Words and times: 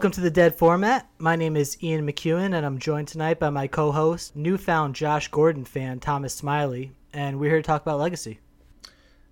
Welcome 0.00 0.12
to 0.12 0.22
the 0.22 0.30
Dead 0.30 0.54
Format. 0.54 1.10
My 1.18 1.36
name 1.36 1.58
is 1.58 1.76
Ian 1.82 2.10
McEwen, 2.10 2.54
and 2.54 2.64
I'm 2.64 2.78
joined 2.78 3.08
tonight 3.08 3.38
by 3.38 3.50
my 3.50 3.66
co 3.66 3.92
host, 3.92 4.34
newfound 4.34 4.94
Josh 4.94 5.28
Gordon 5.28 5.66
fan, 5.66 6.00
Thomas 6.00 6.32
Smiley, 6.32 6.92
and 7.12 7.38
we're 7.38 7.50
here 7.50 7.58
to 7.58 7.62
talk 7.62 7.82
about 7.82 7.98
Legacy. 7.98 8.40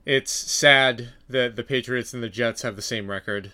It's 0.05 0.31
sad 0.31 1.15
that 1.27 1.57
the 1.57 1.63
Patriots 1.63 2.13
and 2.13 2.23
the 2.23 2.29
Jets 2.29 2.61
have 2.61 2.77
the 2.77 2.83
same 2.83 3.09
record. 3.09 3.53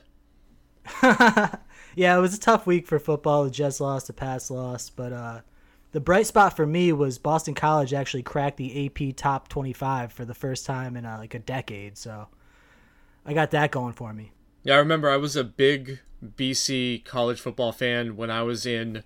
yeah, 1.05 1.57
it 1.95 2.21
was 2.21 2.35
a 2.35 2.41
tough 2.41 2.67
week 2.67 2.89
for 2.89 2.99
football. 2.99 3.45
The 3.45 3.51
Jets 3.53 3.79
lost, 3.79 4.09
the 4.09 4.13
Pats 4.13 4.51
lost, 4.51 4.97
but 4.97 5.13
uh, 5.13 5.41
the 5.93 6.01
bright 6.01 6.27
spot 6.27 6.57
for 6.57 6.67
me 6.67 6.93
was 6.93 7.19
Boston 7.19 7.55
College 7.55 7.95
actually 7.95 8.25
cracked 8.25 8.57
the 8.57 8.87
AP 8.87 9.15
top 9.15 9.47
25 9.47 10.13
for 10.13 10.25
the 10.25 10.35
first 10.35 10.67
time 10.67 10.97
in 10.97 11.07
uh, 11.07 11.19
like 11.19 11.35
a 11.35 11.39
decade. 11.39 11.97
So 11.97 12.27
I 13.25 13.35
got 13.35 13.53
that 13.53 13.71
going 13.71 13.93
for 13.93 14.13
me. 14.13 14.33
Yeah, 14.65 14.77
I 14.77 14.79
remember 14.79 15.11
I 15.11 15.19
was 15.19 15.37
a 15.37 15.45
big 15.45 16.01
BC 16.25 17.05
college 17.05 17.39
football 17.39 17.71
fan 17.71 18.17
when 18.17 18.31
I 18.31 18.43
was 18.43 18.65
in 18.65 19.05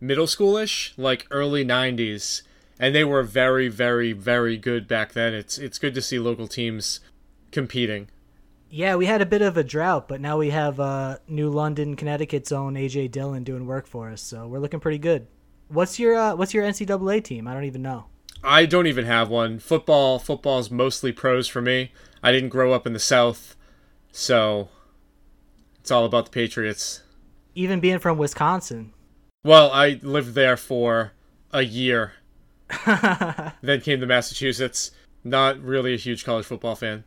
middle 0.00 0.26
schoolish, 0.26 0.92
like 0.98 1.26
early 1.30 1.64
90s, 1.64 2.42
and 2.78 2.94
they 2.94 3.04
were 3.04 3.22
very 3.22 3.68
very 3.68 4.12
very 4.12 4.58
good 4.58 4.86
back 4.86 5.14
then. 5.14 5.32
It's 5.32 5.56
it's 5.56 5.78
good 5.78 5.94
to 5.94 6.02
see 6.02 6.18
local 6.18 6.46
teams 6.46 7.00
competing. 7.52 8.08
Yeah, 8.70 8.96
we 8.96 9.06
had 9.06 9.22
a 9.22 9.26
bit 9.26 9.40
of 9.40 9.56
a 9.56 9.64
drought, 9.64 10.08
but 10.08 10.20
now 10.20 10.36
we 10.36 10.50
have 10.50 10.78
uh, 10.78 11.16
New 11.26 11.48
London, 11.48 11.96
Connecticut's 11.96 12.52
own 12.52 12.74
AJ 12.74 13.10
Dillon 13.10 13.42
doing 13.42 13.66
work 13.66 13.86
for 13.86 14.10
us, 14.10 14.20
so 14.20 14.46
we're 14.46 14.58
looking 14.58 14.78
pretty 14.78 14.98
good. 14.98 15.26
What's 15.68 15.98
your 15.98 16.16
uh, 16.16 16.34
what's 16.36 16.52
your 16.52 16.64
NCAA 16.64 17.24
team? 17.24 17.48
I 17.48 17.54
don't 17.54 17.64
even 17.64 17.80
know. 17.80 18.04
I 18.44 18.66
don't 18.66 18.86
even 18.86 19.06
have 19.06 19.30
one. 19.30 19.58
Football 19.58 20.18
football's 20.18 20.70
mostly 20.70 21.12
pros 21.12 21.48
for 21.48 21.62
me. 21.62 21.92
I 22.22 22.30
didn't 22.30 22.50
grow 22.50 22.74
up 22.74 22.86
in 22.86 22.92
the 22.92 22.98
South, 22.98 23.56
so 24.12 24.68
it's 25.88 25.90
all 25.90 26.04
about 26.04 26.26
the 26.26 26.30
Patriots. 26.30 27.02
Even 27.54 27.80
being 27.80 27.98
from 27.98 28.18
Wisconsin. 28.18 28.92
Well, 29.42 29.70
I 29.70 29.98
lived 30.02 30.34
there 30.34 30.58
for 30.58 31.12
a 31.50 31.62
year. 31.62 32.12
then 33.62 33.80
came 33.80 33.98
to 34.00 34.06
Massachusetts. 34.06 34.90
Not 35.24 35.58
really 35.62 35.94
a 35.94 35.96
huge 35.96 36.26
college 36.26 36.44
football 36.44 36.74
fan. 36.74 37.04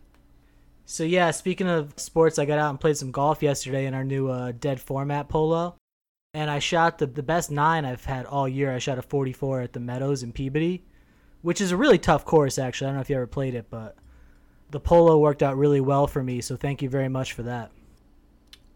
So 0.85 1.03
yeah, 1.03 1.29
speaking 1.29 1.67
of 1.67 1.93
sports, 1.97 2.39
I 2.39 2.45
got 2.45 2.57
out 2.57 2.71
and 2.71 2.79
played 2.79 2.97
some 2.97 3.11
golf 3.11 3.43
yesterday 3.43 3.85
in 3.85 3.93
our 3.93 4.03
new 4.03 4.29
uh, 4.29 4.51
dead 4.51 4.81
format 4.81 5.29
polo, 5.29 5.75
and 6.33 6.49
I 6.49 6.57
shot 6.57 6.97
the 6.97 7.05
the 7.05 7.21
best 7.21 7.51
nine 7.51 7.85
I've 7.85 8.05
had 8.05 8.25
all 8.25 8.49
year. 8.49 8.73
I 8.73 8.79
shot 8.79 8.97
a 8.97 9.03
44 9.03 9.61
at 9.61 9.73
the 9.73 9.79
Meadows 9.79 10.23
in 10.23 10.33
Peabody, 10.33 10.83
which 11.43 11.61
is 11.61 11.71
a 11.71 11.77
really 11.77 11.99
tough 11.99 12.25
course. 12.25 12.57
Actually, 12.57 12.87
I 12.87 12.89
don't 12.89 12.95
know 12.95 13.01
if 13.01 13.11
you 13.11 13.15
ever 13.15 13.27
played 13.27 13.53
it, 13.53 13.67
but 13.69 13.95
the 14.71 14.79
polo 14.79 15.19
worked 15.19 15.43
out 15.43 15.55
really 15.55 15.81
well 15.81 16.07
for 16.07 16.23
me. 16.23 16.41
So 16.41 16.55
thank 16.55 16.81
you 16.81 16.89
very 16.89 17.09
much 17.09 17.33
for 17.33 17.43
that. 17.43 17.71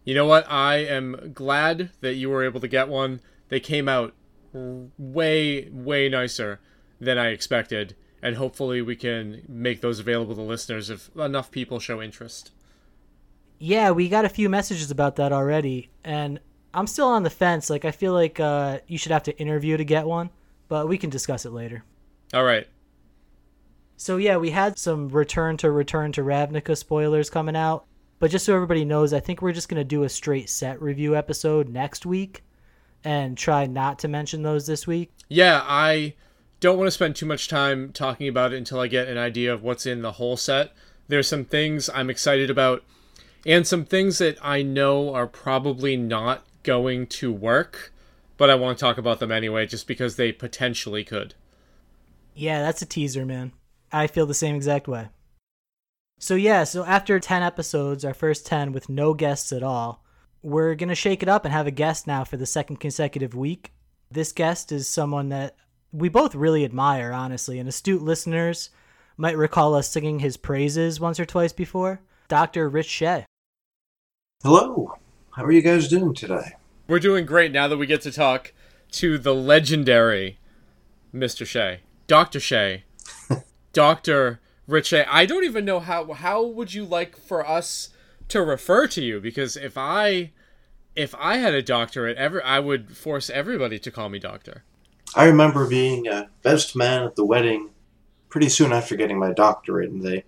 You 0.06 0.14
know 0.14 0.24
what? 0.24 0.50
I 0.50 0.76
am 0.76 1.32
glad 1.34 1.90
that 2.00 2.14
you 2.14 2.30
were 2.30 2.44
able 2.44 2.60
to 2.60 2.68
get 2.68 2.88
one. 2.88 3.20
They 3.48 3.58
came 3.58 3.88
out 3.88 4.14
way, 4.54 5.68
way 5.70 6.08
nicer 6.08 6.60
than 7.00 7.18
I 7.18 7.30
expected, 7.30 7.96
and 8.22 8.36
hopefully 8.36 8.80
we 8.80 8.94
can 8.94 9.42
make 9.48 9.80
those 9.80 9.98
available 9.98 10.36
to 10.36 10.42
listeners 10.42 10.90
if 10.90 11.14
enough 11.16 11.50
people 11.50 11.80
show 11.80 12.00
interest. 12.00 12.52
Yeah, 13.58 13.90
we 13.90 14.08
got 14.08 14.24
a 14.24 14.28
few 14.28 14.48
messages 14.48 14.92
about 14.92 15.16
that 15.16 15.32
already, 15.32 15.90
and 16.04 16.38
I'm 16.72 16.86
still 16.86 17.08
on 17.08 17.24
the 17.24 17.30
fence. 17.30 17.68
Like, 17.68 17.84
I 17.84 17.90
feel 17.90 18.12
like 18.12 18.38
uh, 18.38 18.78
you 18.86 18.98
should 18.98 19.12
have 19.12 19.24
to 19.24 19.36
interview 19.38 19.76
to 19.76 19.84
get 19.84 20.06
one, 20.06 20.30
but 20.68 20.86
we 20.88 20.98
can 20.98 21.10
discuss 21.10 21.44
it 21.44 21.50
later. 21.50 21.82
All 22.32 22.44
right. 22.44 22.68
So 23.96 24.18
yeah, 24.18 24.36
we 24.36 24.50
had 24.50 24.78
some 24.78 25.08
Return 25.08 25.56
to 25.58 25.70
Return 25.72 26.12
to 26.12 26.22
Ravnica 26.22 26.76
spoilers 26.76 27.28
coming 27.28 27.56
out. 27.56 27.86
But 28.18 28.30
just 28.30 28.44
so 28.46 28.54
everybody 28.54 28.84
knows, 28.84 29.12
I 29.12 29.20
think 29.20 29.42
we're 29.42 29.52
just 29.52 29.68
going 29.68 29.80
to 29.80 29.84
do 29.84 30.02
a 30.02 30.08
straight 30.08 30.48
set 30.48 30.80
review 30.80 31.14
episode 31.14 31.68
next 31.68 32.06
week 32.06 32.42
and 33.04 33.36
try 33.36 33.66
not 33.66 33.98
to 34.00 34.08
mention 34.08 34.42
those 34.42 34.66
this 34.66 34.86
week. 34.86 35.12
Yeah, 35.28 35.62
I 35.64 36.14
don't 36.60 36.78
want 36.78 36.86
to 36.86 36.92
spend 36.92 37.16
too 37.16 37.26
much 37.26 37.48
time 37.48 37.92
talking 37.92 38.28
about 38.28 38.52
it 38.52 38.56
until 38.56 38.80
I 38.80 38.88
get 38.88 39.08
an 39.08 39.18
idea 39.18 39.52
of 39.52 39.62
what's 39.62 39.86
in 39.86 40.02
the 40.02 40.12
whole 40.12 40.36
set. 40.36 40.72
There's 41.08 41.28
some 41.28 41.44
things 41.44 41.90
I'm 41.94 42.10
excited 42.10 42.50
about 42.50 42.82
and 43.46 43.64
some 43.66 43.84
things 43.84 44.18
that 44.18 44.36
I 44.42 44.62
know 44.62 45.14
are 45.14 45.28
probably 45.28 45.96
not 45.96 46.44
going 46.64 47.06
to 47.06 47.32
work, 47.32 47.92
but 48.36 48.50
I 48.50 48.56
want 48.56 48.76
to 48.76 48.84
talk 48.84 48.98
about 48.98 49.20
them 49.20 49.30
anyway 49.30 49.66
just 49.66 49.86
because 49.86 50.16
they 50.16 50.32
potentially 50.32 51.04
could. 51.04 51.34
Yeah, 52.34 52.60
that's 52.60 52.82
a 52.82 52.86
teaser, 52.86 53.24
man. 53.24 53.52
I 53.92 54.08
feel 54.08 54.26
the 54.26 54.34
same 54.34 54.56
exact 54.56 54.88
way. 54.88 55.08
So 56.18 56.34
yeah, 56.34 56.64
so 56.64 56.84
after 56.84 57.20
10 57.20 57.42
episodes, 57.42 58.04
our 58.04 58.14
first 58.14 58.46
10 58.46 58.72
with 58.72 58.88
no 58.88 59.12
guests 59.12 59.52
at 59.52 59.62
all, 59.62 60.02
we're 60.42 60.74
going 60.74 60.88
to 60.88 60.94
shake 60.94 61.22
it 61.22 61.28
up 61.28 61.44
and 61.44 61.52
have 61.52 61.66
a 61.66 61.72
guest 61.72 62.06
now 62.06 62.24
for 62.24 62.36
the 62.36 62.46
second 62.46 62.76
consecutive 62.76 63.34
week. 63.34 63.72
This 64.10 64.32
guest 64.32 64.72
is 64.72 64.88
someone 64.88 65.28
that 65.28 65.56
we 65.92 66.08
both 66.08 66.34
really 66.34 66.64
admire, 66.64 67.12
honestly, 67.12 67.58
and 67.58 67.68
astute 67.68 68.02
listeners 68.02 68.70
might 69.16 69.36
recall 69.36 69.74
us 69.74 69.90
singing 69.90 70.20
his 70.20 70.36
praises 70.36 71.00
once 71.00 71.20
or 71.20 71.24
twice 71.24 71.52
before. 71.52 72.00
Dr. 72.28 72.68
Rich 72.68 72.88
Shay. 72.88 73.26
Hello. 74.42 74.98
How 75.32 75.44
are 75.44 75.52
you 75.52 75.62
guys 75.62 75.88
doing 75.88 76.14
today? 76.14 76.56
We're 76.88 76.98
doing 76.98 77.26
great 77.26 77.52
now 77.52 77.68
that 77.68 77.76
we 77.76 77.86
get 77.86 78.00
to 78.02 78.12
talk 78.12 78.52
to 78.92 79.18
the 79.18 79.34
legendary 79.34 80.38
Mr. 81.14 81.46
Shay. 81.46 81.80
Dr. 82.06 82.40
Shay. 82.40 82.84
Dr. 83.72 84.40
Rich, 84.66 84.92
I 84.92 85.26
don't 85.26 85.44
even 85.44 85.64
know 85.64 85.80
how 85.80 86.12
how 86.12 86.44
would 86.44 86.74
you 86.74 86.84
like 86.84 87.16
for 87.16 87.46
us 87.46 87.90
to 88.28 88.42
refer 88.42 88.88
to 88.88 89.02
you 89.02 89.20
because 89.20 89.56
if 89.56 89.78
I 89.78 90.32
if 90.96 91.14
I 91.18 91.36
had 91.36 91.54
a 91.54 91.62
doctorate 91.62 92.16
ever 92.16 92.44
I 92.44 92.58
would 92.58 92.96
force 92.96 93.30
everybody 93.30 93.78
to 93.78 93.90
call 93.90 94.08
me 94.08 94.18
doctor. 94.18 94.64
I 95.14 95.26
remember 95.26 95.68
being 95.68 96.08
a 96.08 96.30
best 96.42 96.74
man 96.74 97.04
at 97.04 97.14
the 97.14 97.24
wedding 97.24 97.70
pretty 98.28 98.48
soon 98.48 98.72
after 98.72 98.96
getting 98.96 99.18
my 99.18 99.32
doctorate 99.32 99.90
and 99.90 100.02
they 100.02 100.24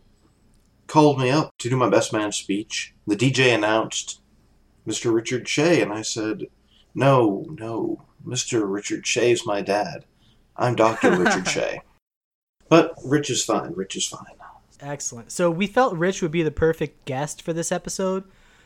called 0.86 1.18
me 1.18 1.30
up 1.30 1.52
to 1.58 1.68
do 1.68 1.76
my 1.76 1.88
best 1.88 2.12
man 2.12 2.30
speech. 2.30 2.94
The 3.08 3.16
DJ 3.16 3.52
announced 3.54 4.20
Mr. 4.86 5.12
Richard 5.12 5.48
Shay 5.48 5.82
and 5.82 5.92
I 5.92 6.02
said, 6.02 6.46
"No, 6.94 7.44
no. 7.58 8.04
Mr. 8.24 8.70
Richard 8.70 9.06
Shay's 9.06 9.44
my 9.44 9.62
dad. 9.62 10.04
I'm 10.56 10.76
Dr. 10.76 11.16
Richard 11.16 11.48
Shay." 11.48 11.82
But 12.68 12.94
Rich 13.04 13.30
is 13.30 13.44
fine. 13.44 13.72
Rich 13.72 13.96
is 13.96 14.06
fine. 14.06 14.24
Excellent. 14.80 15.32
So 15.32 15.50
we 15.50 15.66
felt 15.66 15.96
Rich 15.96 16.22
would 16.22 16.30
be 16.30 16.42
the 16.42 16.50
perfect 16.50 17.04
guest 17.04 17.42
for 17.42 17.52
this 17.52 17.72
episode 17.72 18.24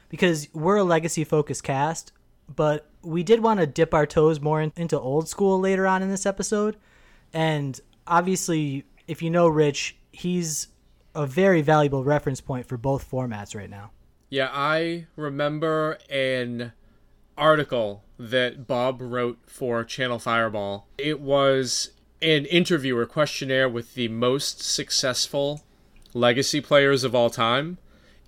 because 0.08 0.48
we're 0.52 0.76
a 0.76 0.84
legacy 0.84 1.24
focused 1.24 1.64
cast, 1.64 2.12
but 2.54 2.86
we 3.02 3.22
did 3.22 3.40
want 3.40 3.60
to 3.60 3.66
dip 3.66 3.94
our 3.94 4.06
toes 4.06 4.40
more 4.40 4.60
in, 4.60 4.72
into 4.76 4.98
old 4.98 5.28
school 5.28 5.58
later 5.58 5.86
on 5.86 6.02
in 6.02 6.10
this 6.10 6.26
episode. 6.26 6.76
And 7.32 7.80
obviously, 8.06 8.84
if 9.08 9.22
you 9.22 9.30
know 9.30 9.48
Rich, 9.48 9.96
he's 10.12 10.68
a 11.14 11.26
very 11.26 11.62
valuable 11.62 12.04
reference 12.04 12.40
point 12.40 12.66
for 12.66 12.76
both 12.76 13.10
formats 13.10 13.54
right 13.54 13.70
now. 13.70 13.90
Yeah, 14.28 14.50
I 14.52 15.06
remember 15.16 15.98
an 16.08 16.72
article 17.36 18.04
that 18.18 18.66
Bob 18.66 19.00
wrote 19.00 19.38
for 19.46 19.84
Channel 19.84 20.18
Fireball. 20.18 20.86
It 20.96 21.20
was 21.20 21.90
an 22.22 22.46
interview 22.46 22.96
or 22.96 23.04
questionnaire 23.04 23.68
with 23.68 23.94
the 23.94 24.08
most 24.08 24.62
successful 24.62 25.62
legacy 26.14 26.60
players 26.60 27.04
of 27.04 27.14
all 27.14 27.30
time. 27.30 27.78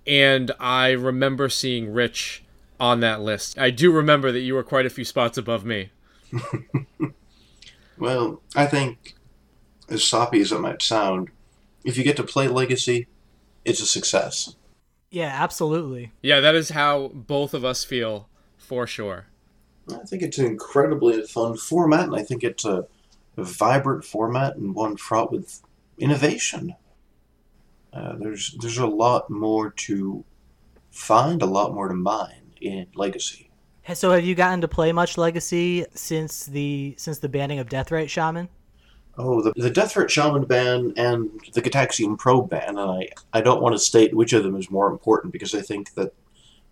And 0.05 0.51
I 0.59 0.91
remember 0.91 1.49
seeing 1.49 1.91
Rich 1.91 2.43
on 2.79 2.99
that 2.99 3.21
list. 3.21 3.57
I 3.57 3.69
do 3.69 3.91
remember 3.91 4.31
that 4.31 4.41
you 4.41 4.53
were 4.53 4.63
quite 4.63 4.85
a 4.85 4.89
few 4.89 5.05
spots 5.05 5.37
above 5.37 5.65
me. 5.65 5.91
well, 7.97 8.41
I 8.55 8.65
think, 8.65 9.15
as 9.89 10.03
soppy 10.03 10.41
as 10.41 10.51
it 10.51 10.59
might 10.59 10.81
sound, 10.81 11.29
if 11.83 11.97
you 11.97 12.03
get 12.03 12.17
to 12.17 12.23
play 12.23 12.47
Legacy, 12.47 13.07
it's 13.63 13.81
a 13.81 13.85
success. 13.85 14.55
Yeah, 15.09 15.31
absolutely. 15.33 16.11
Yeah, 16.21 16.41
that 16.41 16.55
is 16.55 16.69
how 16.69 17.09
both 17.13 17.53
of 17.53 17.63
us 17.63 17.83
feel, 17.83 18.27
for 18.57 18.85
sure. 18.85 19.27
I 19.89 20.05
think 20.05 20.21
it's 20.21 20.37
an 20.37 20.45
incredibly 20.45 21.21
fun 21.23 21.55
format, 21.55 22.05
and 22.05 22.15
I 22.15 22.23
think 22.23 22.43
it's 22.43 22.65
a 22.65 22.79
a 22.79 23.04
vibrant 23.43 24.03
format 24.05 24.55
and 24.55 24.75
one 24.75 24.97
fraught 24.97 25.31
with 25.31 25.61
innovation. 25.97 26.75
Uh, 27.93 28.15
there's 28.17 28.55
there's 28.59 28.77
a 28.77 28.87
lot 28.87 29.29
more 29.29 29.71
to 29.71 30.23
find, 30.91 31.41
a 31.41 31.45
lot 31.45 31.73
more 31.73 31.87
to 31.87 31.93
mine 31.93 32.53
in 32.61 32.87
Legacy. 32.95 33.49
So, 33.93 34.11
have 34.11 34.25
you 34.25 34.33
gotten 34.33 34.61
to 34.61 34.67
play 34.67 34.91
much 34.91 35.17
Legacy 35.17 35.85
since 35.93 36.45
the 36.45 36.95
since 36.97 37.19
the 37.19 37.29
banning 37.29 37.59
of 37.59 37.69
Deathrite 37.69 38.09
Shaman? 38.09 38.49
Oh, 39.17 39.41
the, 39.41 39.53
the 39.55 39.71
Deathrite 39.71 40.09
Shaman 40.09 40.45
ban 40.45 40.93
and 40.97 41.29
the 41.53 41.61
Gitaxian 41.61 42.17
Probe 42.17 42.49
ban, 42.49 42.69
and 42.69 42.79
I, 42.79 43.09
I 43.31 43.41
don't 43.41 43.61
want 43.61 43.73
to 43.73 43.79
state 43.79 44.13
which 44.13 44.33
of 44.33 44.43
them 44.43 44.57
is 44.57 44.69
more 44.69 44.89
important 44.89 45.31
because 45.31 45.55
I 45.55 45.61
think 45.61 45.93
that 45.93 46.13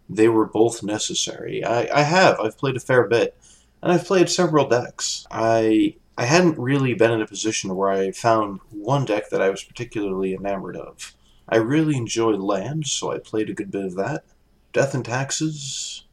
they 0.10 0.28
were 0.28 0.46
both 0.46 0.84
necessary. 0.84 1.64
I, 1.64 1.88
I 1.94 2.02
have. 2.02 2.40
I've 2.40 2.58
played 2.58 2.76
a 2.76 2.82
fair 2.82 3.08
bit, 3.08 3.38
and 3.82 3.92
I've 3.92 4.06
played 4.06 4.30
several 4.30 4.68
decks. 4.68 5.26
I 5.32 5.96
I 6.18 6.26
hadn't 6.26 6.60
really 6.60 6.94
been 6.94 7.12
in 7.12 7.22
a 7.22 7.28
position 7.28 7.76
where 7.76 7.90
I 7.90 8.12
found 8.12 8.60
one 8.70 9.06
deck 9.06 9.30
that 9.30 9.42
I 9.42 9.50
was 9.50 9.64
particularly 9.64 10.34
enamored 10.34 10.78
of. 10.78 11.16
I 11.50 11.58
really 11.58 11.98
enjoyed 11.98 12.40
land, 12.40 12.88
so 12.88 13.12
I 13.12 13.18
played 13.18 13.50
a 13.50 13.54
good 13.54 13.72
bit 13.72 13.86
of 13.86 13.96
that. 13.96 14.24
Death 14.72 14.94
and 14.94 15.04
Taxes. 15.04 16.06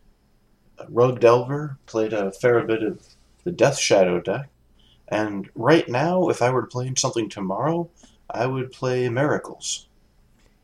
Uh, 0.78 0.86
Rogue 0.88 1.20
Delver, 1.20 1.78
played 1.86 2.12
a 2.12 2.32
fair 2.32 2.62
bit 2.64 2.82
of 2.82 3.00
the 3.44 3.52
Death 3.52 3.78
Shadow 3.78 4.20
deck, 4.20 4.48
and 5.08 5.50
right 5.54 5.88
now, 5.88 6.28
if 6.28 6.40
I 6.40 6.50
were 6.50 6.62
to 6.62 6.68
play 6.68 6.92
something 6.96 7.28
tomorrow, 7.28 7.90
I 8.30 8.46
would 8.46 8.70
play 8.70 9.08
Miracles. 9.08 9.88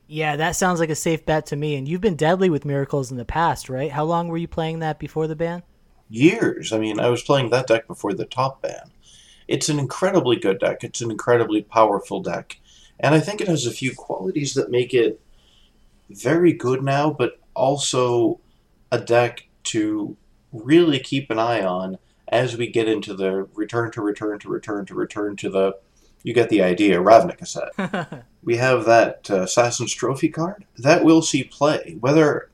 Yeah, 0.07 0.37
that 0.37 0.55
sounds 0.55 0.79
like 0.79 0.91
a 0.91 0.95
safe 0.95 1.27
bet 1.27 1.47
to 1.47 1.57
me. 1.57 1.75
And 1.75 1.89
you've 1.89 2.01
been 2.01 2.15
deadly 2.15 2.49
with 2.49 2.65
Miracles 2.65 3.11
in 3.11 3.17
the 3.17 3.25
past, 3.25 3.69
right? 3.69 3.91
How 3.91 4.05
long 4.05 4.29
were 4.29 4.37
you 4.37 4.47
playing 4.47 4.79
that 4.79 5.01
before 5.01 5.27
the 5.27 5.35
ban? 5.35 5.65
Years. 6.09 6.73
I 6.73 6.79
mean, 6.79 7.01
I 7.01 7.09
was 7.09 7.23
playing 7.23 7.51
that 7.51 7.67
deck 7.67 7.89
before 7.89 8.15
the 8.15 8.25
top 8.25 8.63
ban. 8.63 8.93
It's 9.49 9.69
an 9.69 9.79
incredibly 9.79 10.37
good 10.37 10.59
deck. 10.59 10.83
It's 10.83 11.01
an 11.01 11.11
incredibly 11.11 11.63
powerful 11.63 12.21
deck. 12.21 12.59
And 12.99 13.15
I 13.15 13.21
think 13.21 13.41
it 13.41 13.49
has 13.49 13.67
a 13.67 13.71
few 13.71 13.95
qualities 13.95 14.55
that 14.55 14.71
make 14.71 14.95
it 14.95 15.21
very 16.11 16.53
good 16.53 16.83
now, 16.83 17.11
but 17.11 17.39
also 17.55 18.41
a 18.91 18.99
deck 18.99 19.49
to 19.65 20.17
really 20.53 20.99
keep 20.99 21.31
an 21.31 21.39
eye 21.39 21.63
on 21.63 21.99
as 22.29 22.57
we 22.57 22.67
get 22.67 22.89
into 22.89 23.15
the 23.15 23.49
return 23.55 23.91
to 23.93 24.03
return 24.03 24.39
to 24.41 24.49
return 24.49 24.87
to 24.87 24.95
return 24.95 25.37
to 25.37 25.51
the 25.51 25.77
you 26.23 26.35
get 26.35 26.49
the 26.49 26.63
idea 26.63 26.99
Ravnica 26.99 27.47
set. 27.47 28.25
we 28.43 28.57
have 28.57 28.85
that 28.87 29.31
uh, 29.31 29.43
Assassin's 29.43 29.95
Trophy 29.95 30.29
card 30.29 30.65
that 30.77 31.05
will 31.05 31.23
see 31.23 31.45
play. 31.45 31.97
Whether 32.01 32.51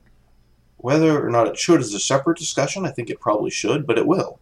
whether 0.77 1.25
or 1.25 1.29
not 1.29 1.47
it 1.47 1.57
should 1.57 1.79
is 1.79 1.93
a 1.93 1.99
separate 1.99 2.37
discussion. 2.37 2.85
I 2.85 2.91
think 2.91 3.09
it 3.09 3.19
probably 3.19 3.49
should, 3.49 3.87
but 3.87 3.97
it 3.97 4.05
will. 4.05 4.39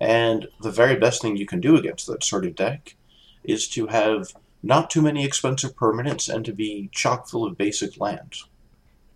And 0.00 0.48
the 0.60 0.70
very 0.70 0.96
best 0.96 1.22
thing 1.22 1.36
you 1.36 1.46
can 1.46 1.60
do 1.60 1.76
against 1.76 2.06
that 2.08 2.24
sort 2.24 2.44
of 2.44 2.54
deck 2.54 2.96
is 3.44 3.68
to 3.68 3.86
have 3.88 4.32
not 4.62 4.90
too 4.90 5.02
many 5.02 5.24
expensive 5.24 5.76
permanents 5.76 6.32
and 6.32 6.44
to 6.44 6.52
be 6.52 6.88
chock 6.92 7.28
full 7.28 7.44
of 7.44 7.58
basic 7.58 8.00
lands. 8.00 8.48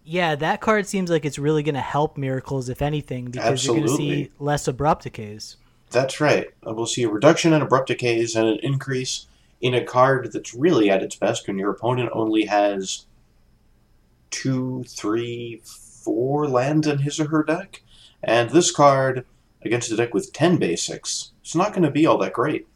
Yeah, 0.04 0.36
that 0.36 0.60
card 0.60 0.86
seems 0.86 1.10
like 1.10 1.24
it's 1.24 1.38
really 1.38 1.62
going 1.62 1.74
to 1.74 1.80
help 1.80 2.16
Miracles, 2.16 2.68
if 2.68 2.80
anything, 2.80 3.26
because 3.26 3.44
Absolutely. 3.44 3.80
you're 3.80 3.88
going 3.88 3.98
to 3.98 4.30
see 4.30 4.32
less 4.38 4.68
abrupt 4.68 5.02
decays. 5.02 5.56
That's 5.90 6.20
right. 6.20 6.48
Uh, 6.66 6.74
We'll 6.74 6.86
see 6.86 7.02
a 7.02 7.08
reduction 7.08 7.52
in 7.52 7.62
abrupt 7.62 7.88
decays 7.88 8.36
and 8.36 8.48
an 8.48 8.58
increase 8.62 9.26
in 9.60 9.74
a 9.74 9.84
card 9.84 10.32
that's 10.32 10.54
really 10.54 10.90
at 10.90 11.02
its 11.02 11.16
best 11.16 11.46
when 11.46 11.58
your 11.58 11.70
opponent 11.70 12.10
only 12.12 12.44
has 12.44 13.06
two, 14.30 14.84
three, 14.86 15.60
four 15.64 16.46
lands 16.48 16.86
in 16.86 16.98
his 16.98 17.18
or 17.18 17.28
her 17.28 17.42
deck. 17.42 17.82
And 18.22 18.50
this 18.50 18.70
card, 18.70 19.26
against 19.68 19.92
a 19.92 19.96
deck 19.96 20.14
with 20.14 20.32
10 20.32 20.56
basics, 20.56 21.32
it's 21.40 21.54
not 21.54 21.72
going 21.72 21.84
to 21.84 21.90
be 21.90 22.06
all 22.06 22.18
that 22.18 22.32
great. 22.32 22.66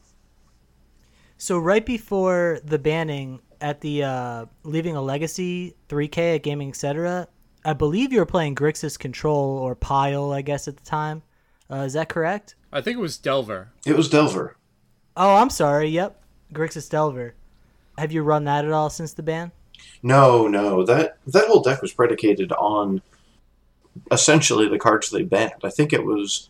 So 1.38 1.58
right 1.58 1.84
before 1.84 2.60
the 2.64 2.78
banning 2.78 3.40
at 3.60 3.80
the 3.80 4.04
uh, 4.04 4.46
Leaving 4.62 4.94
a 4.94 5.02
Legacy 5.02 5.74
3K 5.88 6.36
at 6.36 6.42
Gaming 6.42 6.68
Etc., 6.68 7.26
I 7.64 7.72
believe 7.72 8.12
you 8.12 8.18
were 8.18 8.26
playing 8.26 8.54
Grixis 8.54 8.98
Control 8.98 9.58
or 9.58 9.74
Pile, 9.74 10.32
I 10.32 10.42
guess, 10.42 10.68
at 10.68 10.76
the 10.76 10.84
time. 10.84 11.22
Uh, 11.70 11.76
is 11.76 11.94
that 11.94 12.08
correct? 12.08 12.54
I 12.72 12.80
think 12.80 12.98
it 12.98 13.00
was 13.00 13.18
Delver. 13.18 13.72
It 13.86 13.96
was 13.96 14.08
Delver. 14.08 14.56
Oh, 15.16 15.36
I'm 15.36 15.50
sorry. 15.50 15.88
Yep, 15.88 16.20
Grixis 16.52 16.90
Delver. 16.90 17.34
Have 17.98 18.12
you 18.12 18.22
run 18.22 18.44
that 18.44 18.64
at 18.64 18.72
all 18.72 18.90
since 18.90 19.12
the 19.12 19.22
ban? 19.22 19.52
No, 20.02 20.48
no, 20.48 20.84
that 20.84 21.18
that 21.26 21.46
whole 21.46 21.62
deck 21.62 21.82
was 21.82 21.92
predicated 21.92 22.52
on 22.52 23.02
essentially 24.10 24.68
the 24.68 24.78
cards 24.78 25.10
they 25.10 25.22
banned. 25.22 25.62
I 25.64 25.70
think 25.70 25.92
it 25.92 26.04
was 26.04 26.48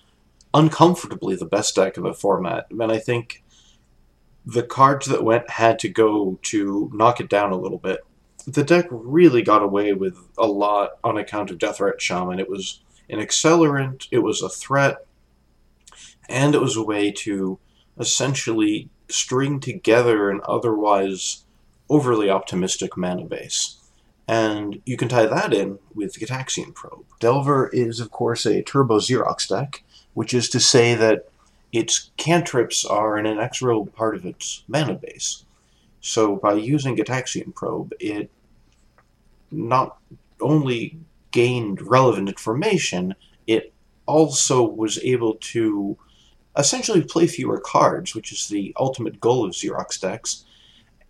uncomfortably 0.55 1.37
the 1.37 1.47
best 1.47 1.75
deck 1.75 1.97
in 1.97 2.03
the 2.03 2.15
format, 2.15 2.67
and 2.71 2.93
I 2.93 2.99
think 2.99 3.43
the 4.45 4.63
cards 4.63 5.07
that 5.07 5.25
went 5.25 5.49
had 5.51 5.79
to 5.81 5.89
go 5.89 6.39
to 6.43 6.91
knock 6.93 7.21
it 7.21 7.29
down 7.29 7.53
a 7.53 7.59
little 7.59 7.79
bit. 7.79 8.01
The 8.47 8.65
deck 8.65 8.87
really 8.91 9.43
got 9.43 9.63
away 9.63 9.93
with 9.93 10.19
a 10.37 10.47
lot 10.47 10.99
on 11.05 11.17
account 11.17 11.51
of 11.51 11.59
Deathrite 11.59 12.01
Shaman. 12.01 12.41
It 12.41 12.51
was 12.51 12.81
an 13.09 13.21
accelerant, 13.21 14.09
it 14.11 14.19
was 14.19 14.43
a 14.43 14.49
threat, 14.49 15.07
and 16.29 16.55
it 16.55 16.61
was 16.61 16.77
a 16.77 16.83
way 16.83 17.13
to 17.13 17.59
essentially 17.99 18.89
string 19.09 19.61
together 19.61 20.31
an 20.31 20.41
otherwise 20.49 21.45
overly 21.89 22.31
optimistic 22.31 22.97
mana 22.97 23.25
base. 23.25 23.79
And 24.27 24.81
you 24.87 24.97
can 24.97 25.09
tie 25.09 25.27
that 25.27 25.53
in 25.53 25.79
with 25.95 26.19
Gitaxian 26.19 26.75
Probe. 26.75 27.05
Delver 27.21 27.69
is, 27.69 28.01
of 28.01 28.11
course, 28.11 28.47
a 28.47 28.63
Turbo 28.63 28.99
Xerox 28.99 29.49
deck, 29.49 29.85
which 30.15 30.35
is 30.35 30.49
to 30.51 30.61
say 30.61 30.95
that 30.95 31.29
its 31.73 32.11
cantrips 32.17 32.85
are 32.85 33.17
an 33.17 33.27
inexorable 33.27 33.87
part 33.87 34.15
of 34.15 34.27
its 34.27 34.63
mana 34.69 34.95
base. 34.95 35.45
So 36.01 36.37
by 36.37 36.55
using 36.55 36.97
Gitaxian 36.97 37.55
Probe, 37.55 37.93
it 37.99 38.31
not 39.51 39.99
only 40.41 40.99
gained 41.31 41.81
relevant 41.81 42.29
information, 42.29 43.15
it 43.47 43.73
also 44.07 44.63
was 44.63 44.99
able 45.03 45.35
to 45.35 45.97
essentially 46.57 47.03
play 47.03 47.27
fewer 47.27 47.59
cards, 47.59 48.15
which 48.15 48.33
is 48.33 48.49
the 48.49 48.75
ultimate 48.79 49.21
goal 49.21 49.45
of 49.45 49.53
Xerox 49.53 49.99
decks. 50.01 50.45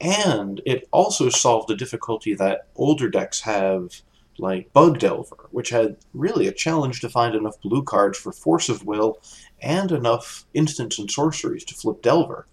And 0.01 0.61
it 0.67 0.89
also 0.93 1.29
solved 1.29 1.71
a 1.71 1.77
difficulty 1.77 2.35
that 2.35 2.69
older 2.77 3.09
decks 3.09 3.41
have, 3.41 4.03
like 4.39 4.73
Bug 4.73 4.99
Delver, 4.99 5.49
which 5.51 5.71
had 5.71 5.97
really 6.15 6.49
a 6.49 6.53
challenge 6.53 7.01
to 7.01 7.09
find 7.09 7.35
enough 7.35 7.61
blue 7.61 7.83
cards 7.83 8.19
for 8.19 8.33
Force 8.33 8.69
of 8.69 8.85
Will 8.85 9.21
and 9.61 9.93
enough 9.93 10.47
instants 10.55 10.99
and 10.99 11.11
sorceries 11.11 11.65
to 11.65 11.75
flip 11.75 12.03
Delver. 12.03 12.47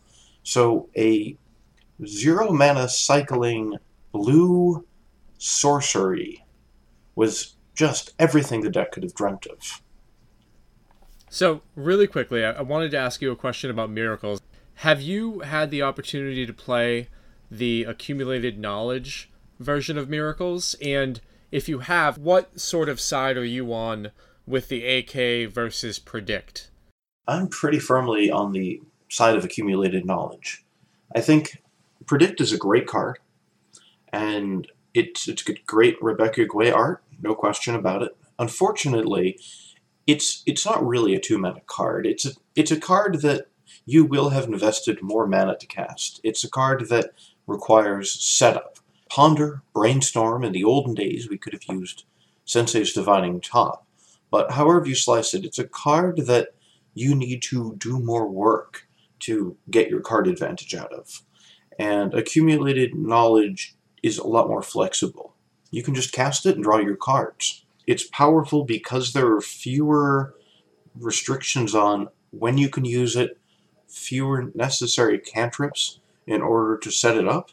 So 0.43 0.89
a 0.97 1.37
zero 2.05 2.51
mana 2.51 2.87
cycling 2.89 3.77
blue 4.11 4.85
sorcery 5.37 6.45
was 7.15 7.55
just 7.75 8.13
everything 8.19 8.61
the 8.61 8.69
deck 8.69 8.91
could 8.91 9.03
have 9.03 9.15
dreamt 9.15 9.45
of. 9.47 9.81
So, 11.29 11.61
really 11.75 12.07
quickly, 12.07 12.43
I 12.43 12.51
I 12.51 12.61
wanted 12.61 12.91
to 12.91 12.97
ask 12.97 13.21
you 13.21 13.31
a 13.31 13.35
question 13.35 13.69
about 13.69 13.89
miracles. 13.89 14.41
Have 14.75 15.01
you 15.01 15.39
had 15.39 15.71
the 15.71 15.81
opportunity 15.81 16.45
to 16.45 16.53
play 16.53 17.09
the 17.51 17.83
accumulated 17.83 18.57
knowledge 18.57 19.29
version 19.59 19.97
of 19.97 20.09
miracles? 20.09 20.75
And 20.81 21.21
if 21.51 21.69
you 21.69 21.79
have, 21.79 22.17
what 22.17 22.59
sort 22.59 22.89
of 22.89 22.99
side 22.99 23.37
are 23.37 23.45
you 23.45 23.73
on 23.73 24.11
with 24.45 24.67
the 24.69 24.85
AK 24.85 25.51
versus 25.51 25.99
predict? 25.99 26.69
I'm 27.27 27.47
pretty 27.47 27.79
firmly 27.79 28.31
on 28.31 28.51
the 28.51 28.81
side 29.09 29.35
of 29.35 29.45
accumulated 29.45 30.05
knowledge. 30.05 30.63
I 31.15 31.21
think 31.21 31.61
Predict 32.05 32.41
is 32.41 32.51
a 32.51 32.57
great 32.57 32.87
card, 32.87 33.19
and 34.11 34.67
it's 34.95 35.27
it's 35.27 35.43
great 35.43 36.01
Rebecca 36.01 36.45
Guay 36.45 36.73
art, 36.73 37.03
no 37.21 37.35
question 37.35 37.75
about 37.75 38.01
it. 38.01 38.17
Unfortunately, 38.39 39.39
it's 40.07 40.41
it's 40.47 40.65
not 40.65 40.83
really 40.83 41.13
a 41.13 41.19
two 41.19 41.37
mana 41.37 41.61
card. 41.67 42.07
It's 42.07 42.25
a 42.25 42.31
it's 42.55 42.71
a 42.71 42.79
card 42.79 43.21
that 43.21 43.45
you 43.85 44.05
will 44.05 44.29
have 44.29 44.45
invested 44.45 45.03
more 45.03 45.27
mana 45.27 45.55
to 45.57 45.67
cast. 45.67 46.19
It's 46.23 46.43
a 46.43 46.49
card 46.49 46.89
that 46.89 47.11
requires 47.45 48.11
setup. 48.11 48.78
Ponder, 49.09 49.63
brainstorm. 49.73 50.43
In 50.43 50.51
the 50.51 50.63
olden 50.63 50.93
days, 50.93 51.29
we 51.29 51.37
could 51.37 51.53
have 51.53 51.65
used 51.69 52.05
Sensei's 52.45 52.93
Divining 52.93 53.41
Top, 53.41 53.85
but 54.31 54.51
however 54.51 54.85
you 54.85 54.95
slice 54.95 55.33
it, 55.33 55.45
it's 55.45 55.59
a 55.59 55.67
card 55.67 56.25
that 56.27 56.49
you 56.93 57.15
need 57.15 57.41
to 57.43 57.75
do 57.77 57.99
more 57.99 58.27
work 58.27 58.87
to 59.19 59.57
get 59.69 59.89
your 59.89 60.01
card 60.01 60.27
advantage 60.27 60.73
out 60.75 60.93
of. 60.93 61.23
And 61.77 62.13
accumulated 62.13 62.95
knowledge 62.95 63.75
is 64.03 64.17
a 64.17 64.27
lot 64.27 64.47
more 64.47 64.61
flexible. 64.61 65.35
You 65.71 65.83
can 65.83 65.95
just 65.95 66.11
cast 66.11 66.45
it 66.45 66.55
and 66.55 66.63
draw 66.63 66.77
your 66.77 66.95
cards. 66.95 67.65
It's 67.87 68.07
powerful 68.07 68.63
because 68.63 69.13
there 69.13 69.33
are 69.33 69.41
fewer 69.41 70.35
restrictions 70.95 71.73
on 71.73 72.09
when 72.31 72.57
you 72.57 72.69
can 72.69 72.85
use 72.85 73.15
it, 73.15 73.39
fewer 73.87 74.51
necessary 74.53 75.19
cantrips 75.19 75.99
in 76.27 76.41
order 76.41 76.77
to 76.77 76.91
set 76.91 77.17
it 77.17 77.27
up. 77.27 77.51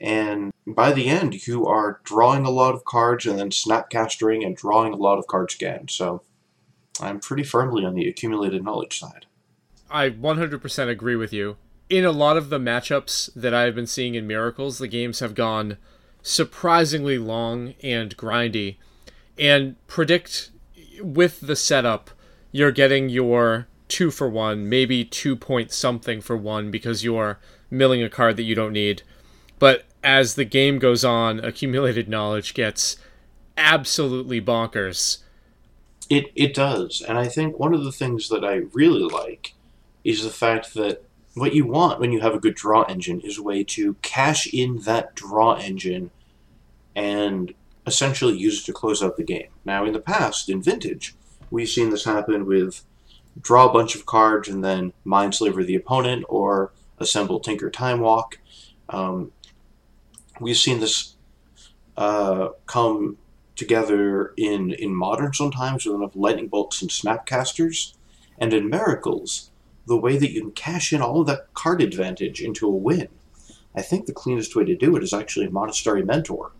And 0.00 0.52
by 0.66 0.92
the 0.92 1.08
end, 1.08 1.46
you 1.46 1.66
are 1.66 2.00
drawing 2.04 2.44
a 2.44 2.50
lot 2.50 2.74
of 2.74 2.84
cards 2.84 3.26
and 3.26 3.38
then 3.38 3.50
snapcastering 3.50 4.44
and 4.44 4.56
drawing 4.56 4.92
a 4.92 4.96
lot 4.96 5.18
of 5.18 5.26
cards 5.26 5.54
again. 5.54 5.88
So 5.88 6.22
I'm 7.00 7.20
pretty 7.20 7.42
firmly 7.42 7.84
on 7.84 7.94
the 7.94 8.08
accumulated 8.08 8.64
knowledge 8.64 8.98
side. 8.98 9.26
I 9.90 10.10
100% 10.10 10.88
agree 10.88 11.16
with 11.16 11.32
you. 11.32 11.56
In 11.88 12.04
a 12.04 12.12
lot 12.12 12.36
of 12.36 12.50
the 12.50 12.58
matchups 12.58 13.30
that 13.34 13.54
I've 13.54 13.74
been 13.74 13.86
seeing 13.86 14.14
in 14.14 14.26
Miracles, 14.26 14.78
the 14.78 14.88
games 14.88 15.20
have 15.20 15.34
gone 15.34 15.78
surprisingly 16.22 17.16
long 17.18 17.74
and 17.82 18.16
grindy. 18.16 18.76
And 19.38 19.76
predict 19.86 20.50
with 21.00 21.40
the 21.40 21.56
setup, 21.56 22.10
you're 22.52 22.72
getting 22.72 23.08
your 23.08 23.68
two 23.88 24.10
for 24.10 24.28
one, 24.28 24.68
maybe 24.68 25.04
two 25.04 25.34
point 25.36 25.72
something 25.72 26.20
for 26.20 26.36
one 26.36 26.70
because 26.70 27.04
you're 27.04 27.38
milling 27.70 28.02
a 28.02 28.10
card 28.10 28.36
that 28.36 28.42
you 28.42 28.54
don't 28.54 28.72
need. 28.72 29.02
But 29.58 29.84
as 30.02 30.34
the 30.34 30.44
game 30.44 30.78
goes 30.78 31.04
on, 31.04 31.40
accumulated 31.40 32.08
knowledge 32.08 32.54
gets 32.54 32.96
absolutely 33.56 34.40
bonkers. 34.40 35.18
It 36.08 36.32
it 36.34 36.54
does, 36.54 37.02
and 37.06 37.18
I 37.18 37.28
think 37.28 37.58
one 37.58 37.74
of 37.74 37.84
the 37.84 37.92
things 37.92 38.28
that 38.28 38.44
I 38.44 38.62
really 38.72 39.02
like 39.02 39.54
is 40.04 40.22
the 40.22 40.30
fact 40.30 40.74
that 40.74 41.02
what 41.34 41.54
you 41.54 41.66
want 41.66 42.00
when 42.00 42.12
you 42.12 42.20
have 42.20 42.34
a 42.34 42.40
good 42.40 42.54
draw 42.54 42.82
engine 42.82 43.20
is 43.20 43.38
a 43.38 43.42
way 43.42 43.62
to 43.62 43.94
cash 44.02 44.46
in 44.52 44.78
that 44.80 45.14
draw 45.14 45.54
engine 45.54 46.10
and 46.96 47.52
essentially 47.86 48.36
use 48.36 48.62
it 48.62 48.66
to 48.66 48.72
close 48.72 49.02
out 49.02 49.16
the 49.16 49.22
game. 49.22 49.48
Now, 49.64 49.84
in 49.84 49.92
the 49.92 50.00
past, 50.00 50.48
in 50.48 50.62
Vintage, 50.62 51.14
We've 51.50 51.68
seen 51.68 51.90
this 51.90 52.04
happen 52.04 52.46
with 52.46 52.84
draw 53.40 53.68
a 53.68 53.72
bunch 53.72 53.94
of 53.94 54.06
cards 54.06 54.48
and 54.48 54.64
then 54.64 54.92
Mindslaver 55.06 55.64
the 55.64 55.76
opponent 55.76 56.24
or 56.28 56.72
assemble 56.98 57.40
Tinker 57.40 57.70
Time 57.70 58.00
Walk. 58.00 58.38
Um, 58.88 59.32
we've 60.40 60.56
seen 60.56 60.80
this 60.80 61.14
uh, 61.96 62.50
come 62.66 63.18
together 63.56 64.32
in, 64.36 64.70
in 64.72 64.94
modern 64.94 65.32
sometimes 65.32 65.84
with 65.84 65.96
enough 65.96 66.14
lightning 66.14 66.48
bolts 66.48 66.80
and 66.80 66.90
snapcasters. 66.90 67.94
And 68.38 68.54
in 68.54 68.70
Miracles, 68.70 69.50
the 69.86 69.96
way 69.96 70.16
that 70.16 70.30
you 70.30 70.42
can 70.42 70.52
cash 70.52 70.92
in 70.92 71.02
all 71.02 71.22
of 71.22 71.26
that 71.26 71.52
card 71.54 71.82
advantage 71.82 72.40
into 72.40 72.66
a 72.66 72.70
win. 72.70 73.08
I 73.74 73.82
think 73.82 74.06
the 74.06 74.12
cleanest 74.12 74.54
way 74.54 74.64
to 74.64 74.76
do 74.76 74.96
it 74.96 75.02
is 75.02 75.12
actually 75.12 75.48
Monastery 75.48 76.04
Mentor. 76.04 76.52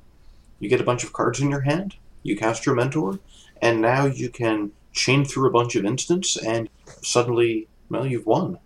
You 0.59 0.69
get 0.69 0.81
a 0.81 0.85
bunch 0.85 1.05
of 1.05 1.13
cards 1.13 1.41
in 1.41 1.51
your 1.51 1.61
hand, 1.61 1.95
you 2.23 2.37
cast 2.37 2.67
your 2.67 2.75
Mentor, 2.75 3.21
and 3.63 3.81
now 3.81 4.07
you 4.07 4.29
can 4.29 4.73
chain 4.93 5.25
through 5.25 5.49
a 5.49 5.53
bunch 5.53 5.77
of 5.77 5.85
instants, 5.85 6.37
and 6.37 6.69
suddenly, 7.03 7.69
well, 7.89 8.07
you've 8.07 8.27
won. 8.27 8.59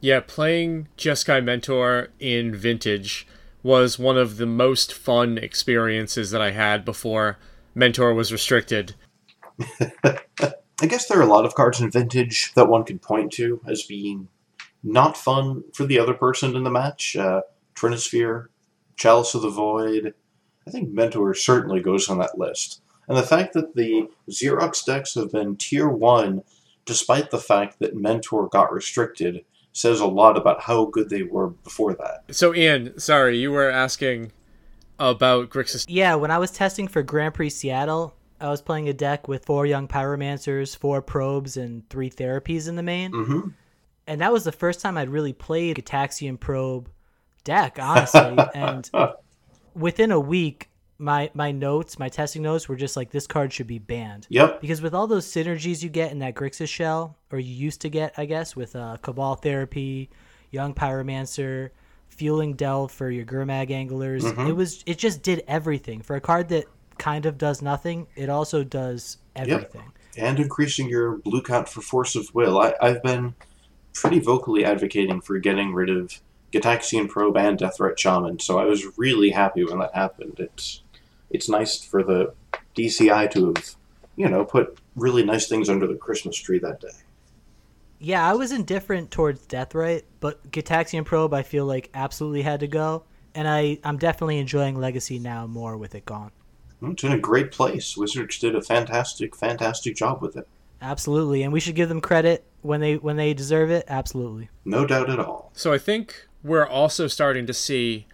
Yeah, 0.00 0.20
playing 0.20 0.88
Jeskai 0.96 1.42
Mentor 1.44 2.08
in 2.18 2.54
Vintage 2.54 3.26
was 3.68 3.98
one 3.98 4.16
of 4.16 4.38
the 4.38 4.46
most 4.46 4.94
fun 4.94 5.36
experiences 5.36 6.30
that 6.30 6.40
I 6.40 6.52
had 6.52 6.86
before 6.86 7.38
Mentor 7.74 8.14
was 8.14 8.32
restricted. 8.32 8.94
I 10.80 10.86
guess 10.86 11.06
there 11.06 11.18
are 11.18 11.22
a 11.22 11.26
lot 11.26 11.44
of 11.44 11.54
cards 11.54 11.78
in 11.78 11.90
Vintage 11.90 12.54
that 12.54 12.70
one 12.70 12.82
could 12.84 13.02
point 13.02 13.30
to 13.32 13.60
as 13.68 13.82
being 13.82 14.28
not 14.82 15.18
fun 15.18 15.64
for 15.74 15.84
the 15.84 15.98
other 15.98 16.14
person 16.14 16.56
in 16.56 16.64
the 16.64 16.70
match. 16.70 17.14
Uh, 17.14 17.42
Trinisphere, 17.74 18.46
Chalice 18.96 19.34
of 19.34 19.42
the 19.42 19.50
Void. 19.50 20.14
I 20.66 20.70
think 20.70 20.88
Mentor 20.88 21.34
certainly 21.34 21.80
goes 21.80 22.08
on 22.08 22.16
that 22.20 22.38
list. 22.38 22.80
And 23.06 23.18
the 23.18 23.22
fact 23.22 23.52
that 23.52 23.74
the 23.74 24.08
Xerox 24.30 24.82
decks 24.82 25.14
have 25.14 25.30
been 25.30 25.56
tier 25.56 25.90
1 25.90 26.42
despite 26.86 27.30
the 27.30 27.36
fact 27.36 27.80
that 27.80 27.94
Mentor 27.94 28.48
got 28.48 28.72
restricted 28.72 29.44
says 29.78 30.00
a 30.00 30.06
lot 30.06 30.36
about 30.36 30.60
how 30.60 30.86
good 30.86 31.08
they 31.08 31.22
were 31.22 31.48
before 31.48 31.94
that. 31.94 32.24
So, 32.32 32.54
Ian, 32.54 32.98
sorry, 32.98 33.38
you 33.38 33.52
were 33.52 33.70
asking 33.70 34.32
about 34.98 35.50
Grixis. 35.50 35.86
Yeah, 35.88 36.16
when 36.16 36.30
I 36.30 36.38
was 36.38 36.50
testing 36.50 36.88
for 36.88 37.02
Grand 37.02 37.34
Prix 37.34 37.50
Seattle, 37.50 38.14
I 38.40 38.48
was 38.48 38.60
playing 38.60 38.88
a 38.88 38.92
deck 38.92 39.28
with 39.28 39.44
four 39.44 39.66
young 39.66 39.86
pyromancers, 39.86 40.76
four 40.76 41.00
probes, 41.00 41.56
and 41.56 41.88
three 41.90 42.10
therapies 42.10 42.68
in 42.68 42.74
the 42.74 42.82
main. 42.82 43.12
Mm-hmm. 43.12 43.48
And 44.08 44.20
that 44.20 44.32
was 44.32 44.44
the 44.44 44.52
first 44.52 44.80
time 44.80 44.98
I'd 44.98 45.10
really 45.10 45.32
played 45.32 45.78
a 45.78 45.82
Taxian 45.82 46.40
probe 46.40 46.90
deck, 47.44 47.78
honestly. 47.80 48.36
and 48.54 48.90
within 49.74 50.10
a 50.10 50.20
week, 50.20 50.70
my 50.98 51.30
my 51.34 51.52
notes, 51.52 51.98
my 51.98 52.08
testing 52.08 52.42
notes 52.42 52.68
were 52.68 52.76
just 52.76 52.96
like 52.96 53.10
this 53.10 53.26
card 53.26 53.52
should 53.52 53.66
be 53.68 53.78
banned. 53.78 54.26
Yep. 54.30 54.60
Because 54.60 54.82
with 54.82 54.94
all 54.94 55.06
those 55.06 55.26
synergies 55.26 55.82
you 55.82 55.88
get 55.88 56.10
in 56.12 56.18
that 56.20 56.34
Grixis 56.34 56.68
shell, 56.68 57.16
or 57.30 57.38
you 57.38 57.54
used 57.54 57.80
to 57.82 57.88
get, 57.88 58.14
I 58.16 58.24
guess, 58.24 58.56
with 58.56 58.74
uh, 58.74 58.96
Cabal 59.02 59.36
Therapy, 59.36 60.10
Young 60.50 60.74
Pyromancer, 60.74 61.70
Fueling 62.08 62.54
Delve 62.54 62.90
for 62.90 63.10
your 63.10 63.24
Gurmag 63.24 63.70
Anglers, 63.70 64.24
Mhm. 64.24 64.48
it 64.48 64.52
was 64.54 64.82
it 64.86 64.98
just 64.98 65.22
did 65.22 65.44
everything. 65.46 66.02
For 66.02 66.16
a 66.16 66.20
card 66.20 66.48
that 66.48 66.64
kind 66.98 67.26
of 67.26 67.38
does 67.38 67.62
nothing, 67.62 68.08
it 68.16 68.28
also 68.28 68.64
does 68.64 69.18
everything. 69.36 69.82
Yep. 69.82 69.92
and 70.16 70.40
increasing 70.40 70.88
your 70.88 71.18
blue 71.18 71.40
count 71.40 71.68
for 71.68 71.80
force 71.80 72.16
of 72.16 72.34
will. 72.34 72.58
I, 72.58 72.74
I've 72.82 73.00
been 73.04 73.36
pretty 73.94 74.18
vocally 74.18 74.64
advocating 74.64 75.20
for 75.20 75.38
getting 75.38 75.72
rid 75.72 75.88
of 75.90 76.20
Gitaxian 76.50 77.08
Probe 77.08 77.36
and 77.36 77.56
Deathrite 77.56 77.98
Shaman, 77.98 78.40
so 78.40 78.58
I 78.58 78.64
was 78.64 78.98
really 78.98 79.30
happy 79.30 79.62
when 79.62 79.78
that 79.78 79.94
happened. 79.94 80.40
It's 80.40 80.82
it's 81.30 81.48
nice 81.48 81.82
for 81.82 82.02
the 82.02 82.34
DCI 82.76 83.30
to 83.32 83.54
have, 83.54 83.74
you 84.16 84.28
know, 84.28 84.44
put 84.44 84.78
really 84.96 85.24
nice 85.24 85.48
things 85.48 85.68
under 85.68 85.86
the 85.86 85.94
Christmas 85.94 86.36
tree 86.36 86.58
that 86.58 86.80
day. 86.80 86.88
Yeah, 87.98 88.28
I 88.28 88.34
was 88.34 88.52
indifferent 88.52 89.10
towards 89.10 89.46
Deathrite, 89.46 90.04
but 90.20 90.50
Gitaxian 90.50 91.04
Probe 91.04 91.34
I 91.34 91.42
feel 91.42 91.66
like 91.66 91.90
absolutely 91.94 92.42
had 92.42 92.60
to 92.60 92.68
go. 92.68 93.04
And 93.34 93.48
I, 93.48 93.78
I'm 93.84 93.98
definitely 93.98 94.38
enjoying 94.38 94.76
Legacy 94.76 95.18
now 95.18 95.46
more 95.46 95.76
with 95.76 95.94
it 95.94 96.04
gone. 96.04 96.30
It's 96.82 97.02
in 97.02 97.12
a 97.12 97.18
great 97.18 97.50
place. 97.50 97.96
Wizards 97.96 98.38
did 98.38 98.54
a 98.54 98.62
fantastic, 98.62 99.34
fantastic 99.34 99.96
job 99.96 100.22
with 100.22 100.36
it. 100.36 100.46
Absolutely. 100.80 101.42
And 101.42 101.52
we 101.52 101.60
should 101.60 101.74
give 101.74 101.88
them 101.88 102.00
credit 102.00 102.44
when 102.62 102.80
they 102.80 102.96
when 102.96 103.16
they 103.16 103.34
deserve 103.34 103.70
it. 103.70 103.84
Absolutely. 103.88 104.48
No 104.64 104.86
doubt 104.86 105.10
at 105.10 105.18
all. 105.18 105.50
So, 105.54 105.72
I 105.72 105.78
think 105.78 106.28
we're 106.44 106.66
also 106.66 107.08
starting 107.08 107.46
to 107.46 107.54
see 107.54 108.06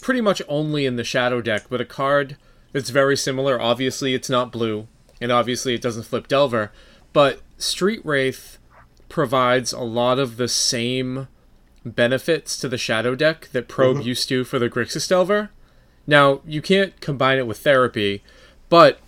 pretty 0.00 0.20
much 0.20 0.42
only 0.48 0.86
in 0.86 0.96
the 0.96 1.04
Shadow 1.04 1.40
deck, 1.40 1.64
but 1.68 1.80
a 1.80 1.84
card 1.84 2.36
that's 2.72 2.90
very 2.90 3.16
similar. 3.16 3.60
Obviously, 3.60 4.14
it's 4.14 4.30
not 4.30 4.52
blue, 4.52 4.88
and 5.20 5.30
obviously, 5.30 5.74
it 5.74 5.82
doesn't 5.82 6.04
flip 6.04 6.28
Delver, 6.28 6.72
but 7.12 7.40
Street 7.58 8.00
Wraith 8.04 8.58
provides 9.08 9.72
a 9.72 9.80
lot 9.80 10.18
of 10.18 10.36
the 10.36 10.48
same 10.48 11.28
benefits 11.84 12.58
to 12.58 12.68
the 12.68 12.78
Shadow 12.78 13.14
deck 13.14 13.48
that 13.52 13.68
Probe 13.68 13.98
mm-hmm. 13.98 14.08
used 14.08 14.28
to 14.28 14.44
for 14.44 14.58
the 14.58 14.70
Grixis 14.70 15.08
Delver. 15.08 15.50
Now, 16.06 16.40
you 16.46 16.62
can't 16.62 16.98
combine 17.00 17.38
it 17.38 17.46
with 17.46 17.58
Therapy, 17.58 18.22
but 18.68 18.98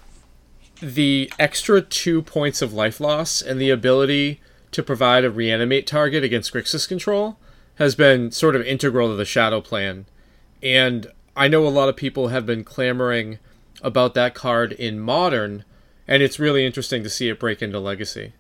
the 0.81 1.33
extra 1.39 1.81
two 1.81 2.23
points 2.23 2.61
of 2.61 2.73
life 2.73 3.01
loss 3.01 3.41
and 3.41 3.61
the 3.61 3.71
ability 3.71 4.41
to 4.73 4.83
provide 4.83 5.25
a 5.25 5.31
reanimate 5.31 5.87
target 5.87 6.25
against 6.25 6.53
Grixis 6.53 6.87
control 6.87 7.39
has 7.77 7.95
been 7.95 8.31
sort 8.31 8.55
of 8.55 8.63
integral 8.63 9.09
to 9.09 9.17
the 9.17 9.25
Shadow 9.25 9.61
plan. 9.61 10.07
And 10.65 11.13
I 11.37 11.47
know 11.47 11.67
a 11.67 11.69
lot 11.69 11.91
of 11.91 11.97
people 11.97 12.29
have 12.29 12.47
been 12.47 12.65
clamoring 12.65 13.39
about 13.83 14.15
that 14.15 14.35
card 14.35 14.73
in 14.73 14.99
Modern, 14.99 15.65
and 16.09 16.23
it's 16.23 16.39
really 16.39 16.65
interesting 16.65 17.03
to 17.03 17.11
see 17.11 17.29
it 17.29 17.39
break 17.39 17.61
into 17.61 17.79
Legacy. 17.79 18.33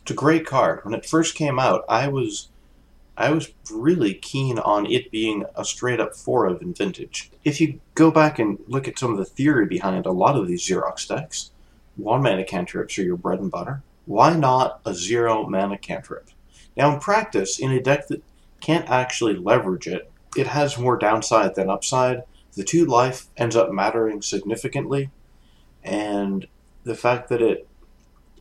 It's 0.00 0.10
a 0.10 0.14
great 0.14 0.46
card. 0.46 0.80
When 0.82 0.94
it 0.94 1.04
first 1.04 1.34
came 1.34 1.58
out, 1.58 1.84
I 1.88 2.08
was 2.08 2.48
I 3.16 3.30
was 3.30 3.52
really 3.70 4.14
keen 4.14 4.58
on 4.58 4.86
it 4.86 5.10
being 5.10 5.44
a 5.54 5.66
straight 5.66 6.00
up 6.00 6.16
four 6.16 6.46
of 6.46 6.62
in 6.62 6.72
vintage. 6.72 7.30
If 7.44 7.60
you 7.60 7.78
go 7.94 8.10
back 8.10 8.38
and 8.38 8.58
look 8.66 8.88
at 8.88 8.98
some 8.98 9.12
of 9.12 9.18
the 9.18 9.26
theory 9.26 9.66
behind 9.66 10.06
a 10.06 10.12
lot 10.12 10.36
of 10.36 10.48
these 10.48 10.66
Xerox 10.66 11.06
decks, 11.06 11.50
one 11.96 12.22
mana 12.22 12.44
cantrips 12.44 12.98
are 12.98 13.02
your 13.02 13.18
bread 13.18 13.38
and 13.38 13.50
butter. 13.50 13.82
Why 14.06 14.34
not 14.34 14.80
a 14.86 14.94
zero 14.94 15.46
mana 15.46 15.76
cantrip? 15.76 16.30
Now 16.74 16.94
in 16.94 17.00
practice, 17.00 17.58
in 17.58 17.70
a 17.70 17.82
deck 17.82 18.08
that 18.08 18.24
can't 18.60 18.88
actually 18.88 19.36
leverage 19.36 19.86
it, 19.86 20.10
it 20.36 20.46
has 20.46 20.78
more 20.78 20.96
downside 20.96 21.54
than 21.54 21.70
upside. 21.70 22.22
The 22.54 22.64
two 22.64 22.84
life 22.84 23.26
ends 23.36 23.56
up 23.56 23.70
mattering 23.70 24.22
significantly, 24.22 25.10
and 25.82 26.46
the 26.84 26.94
fact 26.94 27.28
that 27.28 27.40
it 27.40 27.66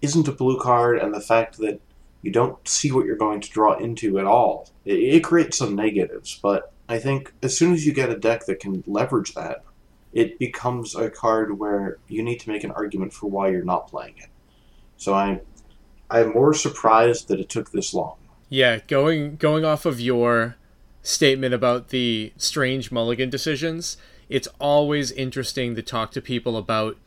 isn't 0.01 0.27
a 0.27 0.33
blue 0.33 0.60
card 0.60 0.98
and 0.98 1.13
the 1.13 1.21
fact 1.21 1.57
that 1.57 1.79
you 2.21 2.31
don't 2.31 2.67
see 2.67 2.91
what 2.91 3.05
you're 3.05 3.15
going 3.15 3.41
to 3.41 3.50
draw 3.50 3.77
into 3.77 4.19
at 4.19 4.25
all. 4.25 4.69
It, 4.86 5.00
it 5.00 5.24
creates 5.24 5.57
some 5.57 5.75
negatives, 5.75 6.39
but 6.41 6.71
I 6.89 7.00
think 7.00 7.33
as 7.41 7.57
soon 7.57 7.74
as 7.74 7.86
you 7.86 7.93
get 7.93 8.10
a 8.10 8.17
deck 8.17 8.45
that 8.45 8.60
can 8.60 8.83
leverage 8.86 9.33
that, 9.36 9.63
it 10.13 10.38
becomes 10.38 10.95
a 10.95 11.10
card 11.10 11.57
where 11.57 11.98
you 12.07 12.21
need 12.21 12.39
to 12.41 12.50
make 12.50 12.63
an 12.63 12.71
argument 12.71 13.13
for 13.13 13.29
why 13.29 13.50
you're 13.50 13.63
not 13.63 13.88
playing 13.88 14.15
it. 14.17 14.29
So 14.98 15.13
I, 15.13 15.41
I'm 16.10 16.33
more 16.33 16.53
surprised 16.53 17.29
that 17.29 17.39
it 17.39 17.50
took 17.50 17.71
this 17.71 17.93
long. 17.93 18.17
Yeah, 18.50 18.79
going 18.88 19.38
going 19.38 19.63
off 19.63 19.86
of 19.86 20.01
your 20.01 20.57
statement 21.03 21.53
about 21.53 21.89
the 21.89 22.34
strange 22.38 22.91
mulligan 22.91 23.29
decisions, 23.29 23.98
it's 24.29 24.48
always 24.60 25.12
interesting 25.12 25.75
to 25.75 25.81
talk 25.81 26.12
to 26.12 26.22
people 26.22 26.58
about 26.58 26.98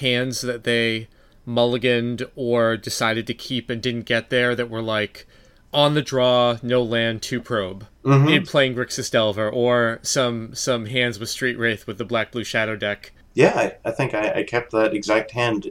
hands 0.00 0.40
that 0.42 0.64
they 0.64 1.08
mulliganed 1.46 2.28
or 2.36 2.76
decided 2.76 3.26
to 3.26 3.34
keep 3.34 3.68
and 3.68 3.82
didn't 3.82 4.06
get 4.06 4.30
there 4.30 4.54
that 4.54 4.70
were 4.70 4.82
like 4.82 5.26
on 5.72 5.94
the 5.94 6.02
draw, 6.02 6.58
no 6.62 6.82
land, 6.82 7.22
two 7.22 7.40
probe. 7.40 7.86
Mhm. 8.04 8.36
In 8.36 8.42
playing 8.44 8.74
Grixis 8.74 9.10
Delver, 9.10 9.48
or 9.48 9.98
some 10.02 10.54
some 10.54 10.86
hands 10.86 11.18
with 11.18 11.30
Street 11.30 11.58
Wraith 11.58 11.86
with 11.86 11.98
the 11.98 12.04
black 12.04 12.30
blue 12.30 12.44
shadow 12.44 12.76
deck. 12.76 13.12
Yeah, 13.34 13.52
I, 13.56 13.88
I 13.88 13.92
think 13.92 14.12
I, 14.12 14.40
I 14.40 14.42
kept 14.42 14.72
that 14.72 14.92
exact 14.92 15.30
hand 15.30 15.70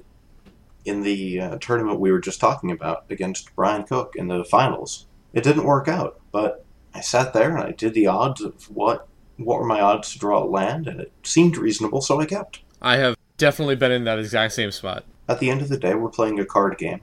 in 0.86 1.04
the 1.04 1.40
uh, 1.40 1.58
tournament 1.60 2.00
we 2.00 2.12
were 2.12 2.20
just 2.20 2.40
talking 2.40 2.72
about 2.72 3.06
against 3.10 3.56
Brian 3.56 3.84
Cook 3.84 4.14
in 4.16 4.28
the 4.28 4.44
finals. 4.44 5.06
It 5.34 5.44
didn't 5.44 5.64
work 5.64 5.88
out, 5.88 6.20
but 6.32 6.61
I 6.94 7.02
sat 7.02 7.34
there 7.34 7.56
and 7.56 7.64
I 7.64 7.72
did 7.72 7.94
the 7.94 8.08
odds 8.08 8.42
of 8.42 8.70
what 8.70 9.08
what 9.38 9.60
were 9.60 9.66
my 9.66 9.82
odds 9.82 10.14
to 10.14 10.20
draw 10.20 10.44
a 10.44 10.46
land, 10.46 10.88
and 10.88 11.00
it 11.02 11.12
seemed 11.24 11.58
reasonable, 11.58 12.02
so 12.02 12.20
I 12.20 12.26
kept. 12.26 12.62
I 12.82 12.98
have 12.98 13.16
definitely 13.38 13.76
been 13.76 13.92
in 13.92 14.04
that 14.04 14.20
exact 14.20 14.54
same 14.54 14.72
spot. 14.72 15.04
At 15.28 15.40
the 15.40 15.50
end 15.50 15.62
of 15.62 15.70
the 15.70 15.78
day, 15.78 15.96
we're 15.96 16.10
playing 16.10 16.40
a 16.40 16.46
card 16.46 16.78
game. 16.78 17.02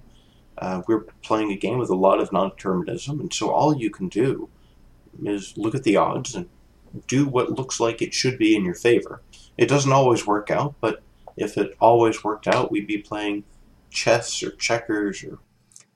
Uh, 0.57 0.83
we're 0.87 1.04
playing 1.23 1.50
a 1.50 1.57
game 1.57 1.78
with 1.78 1.90
a 1.90 1.97
lot 1.97 2.21
of 2.21 2.33
non-determinism, 2.33 3.21
and 3.21 3.33
so 3.33 3.50
all 3.50 3.76
you 3.76 3.90
can 3.90 4.09
do 4.09 4.49
is 5.25 5.57
look 5.57 5.75
at 5.75 5.85
the 5.85 5.97
odds 5.97 6.35
and 6.35 6.49
do 7.07 7.26
what 7.26 7.52
looks 7.52 7.80
like 7.80 8.00
it 8.00 8.14
should 8.14 8.38
be 8.38 8.54
in 8.54 8.64
your 8.64 8.75
favor. 8.75 9.21
It 9.57 9.68
doesn't 9.68 9.92
always 9.92 10.26
work 10.26 10.50
out, 10.50 10.75
but 10.80 11.02
if 11.37 11.57
it 11.57 11.76
always 11.80 12.23
worked 12.25 12.47
out, 12.49 12.71
we'd 12.71 12.87
be 12.87 12.99
playing 12.99 13.45
chess 13.90 14.42
or 14.42 14.50
checkers 14.52 15.25
or 15.25 15.38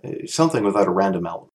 uh, 0.04 0.26
something 0.26 0.64
without 0.64 0.88
a 0.88 0.92
random 0.92 1.26
element. 1.26 1.52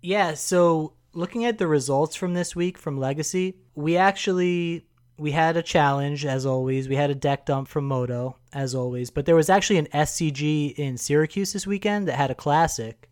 Yeah, 0.00 0.34
so 0.34 0.92
looking 1.18 1.44
at 1.44 1.58
the 1.58 1.66
results 1.66 2.14
from 2.14 2.34
this 2.34 2.54
week 2.54 2.78
from 2.78 2.96
Legacy, 2.96 3.56
we 3.74 3.96
actually 3.96 4.86
we 5.18 5.32
had 5.32 5.56
a 5.56 5.62
challenge 5.62 6.24
as 6.24 6.46
always. 6.46 6.88
We 6.88 6.94
had 6.94 7.10
a 7.10 7.14
deck 7.14 7.44
dump 7.44 7.66
from 7.66 7.86
Moto 7.86 8.36
as 8.52 8.74
always, 8.74 9.10
but 9.10 9.26
there 9.26 9.34
was 9.34 9.50
actually 9.50 9.78
an 9.78 9.88
SCG 9.92 10.74
in 10.76 10.96
Syracuse 10.96 11.52
this 11.52 11.66
weekend 11.66 12.06
that 12.06 12.14
had 12.14 12.30
a 12.30 12.36
classic, 12.36 13.10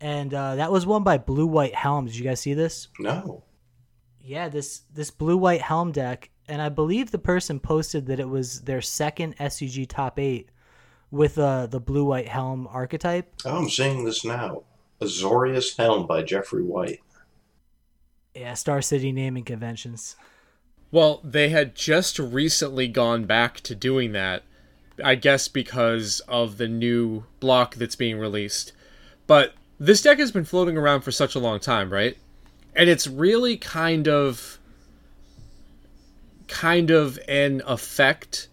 and 0.00 0.34
uh, 0.34 0.56
that 0.56 0.72
was 0.72 0.84
won 0.84 1.04
by 1.04 1.16
Blue 1.16 1.46
White 1.46 1.76
Helm. 1.76 2.06
Did 2.06 2.16
you 2.16 2.24
guys 2.24 2.40
see 2.40 2.54
this? 2.54 2.88
No. 2.98 3.44
Yeah, 4.20 4.48
this 4.48 4.82
this 4.92 5.12
Blue 5.12 5.36
White 5.36 5.62
Helm 5.62 5.92
deck, 5.92 6.30
and 6.48 6.60
I 6.60 6.70
believe 6.70 7.12
the 7.12 7.18
person 7.18 7.60
posted 7.60 8.06
that 8.06 8.20
it 8.20 8.28
was 8.28 8.62
their 8.62 8.82
second 8.82 9.36
SCG 9.36 9.88
top 9.88 10.18
eight 10.18 10.50
with 11.12 11.38
uh, 11.38 11.66
the 11.66 11.80
Blue 11.80 12.04
White 12.04 12.28
Helm 12.28 12.66
archetype. 12.66 13.32
Oh, 13.44 13.58
I'm 13.58 13.70
seeing 13.70 14.04
this 14.04 14.24
now. 14.24 14.64
Azorius 15.00 15.76
Helm 15.76 16.06
by 16.06 16.22
Jeffrey 16.22 16.62
White. 16.62 17.00
Yeah, 18.34 18.54
Star 18.54 18.80
City 18.80 19.12
naming 19.12 19.44
conventions. 19.44 20.16
Well, 20.90 21.20
they 21.24 21.48
had 21.48 21.74
just 21.74 22.18
recently 22.18 22.88
gone 22.88 23.24
back 23.24 23.60
to 23.62 23.74
doing 23.74 24.12
that, 24.12 24.42
I 25.02 25.14
guess 25.14 25.48
because 25.48 26.20
of 26.28 26.58
the 26.58 26.68
new 26.68 27.24
block 27.40 27.76
that's 27.76 27.96
being 27.96 28.18
released. 28.18 28.72
But 29.26 29.54
this 29.78 30.02
deck 30.02 30.18
has 30.18 30.32
been 30.32 30.44
floating 30.44 30.76
around 30.76 31.00
for 31.00 31.10
such 31.10 31.34
a 31.34 31.40
long 31.40 31.60
time, 31.60 31.92
right? 31.92 32.16
And 32.74 32.88
it's 32.88 33.06
really 33.06 33.56
kind 33.56 34.08
of 34.08 34.58
kind 36.46 36.90
of 36.90 37.18
an 37.26 37.62
effect 37.66 38.48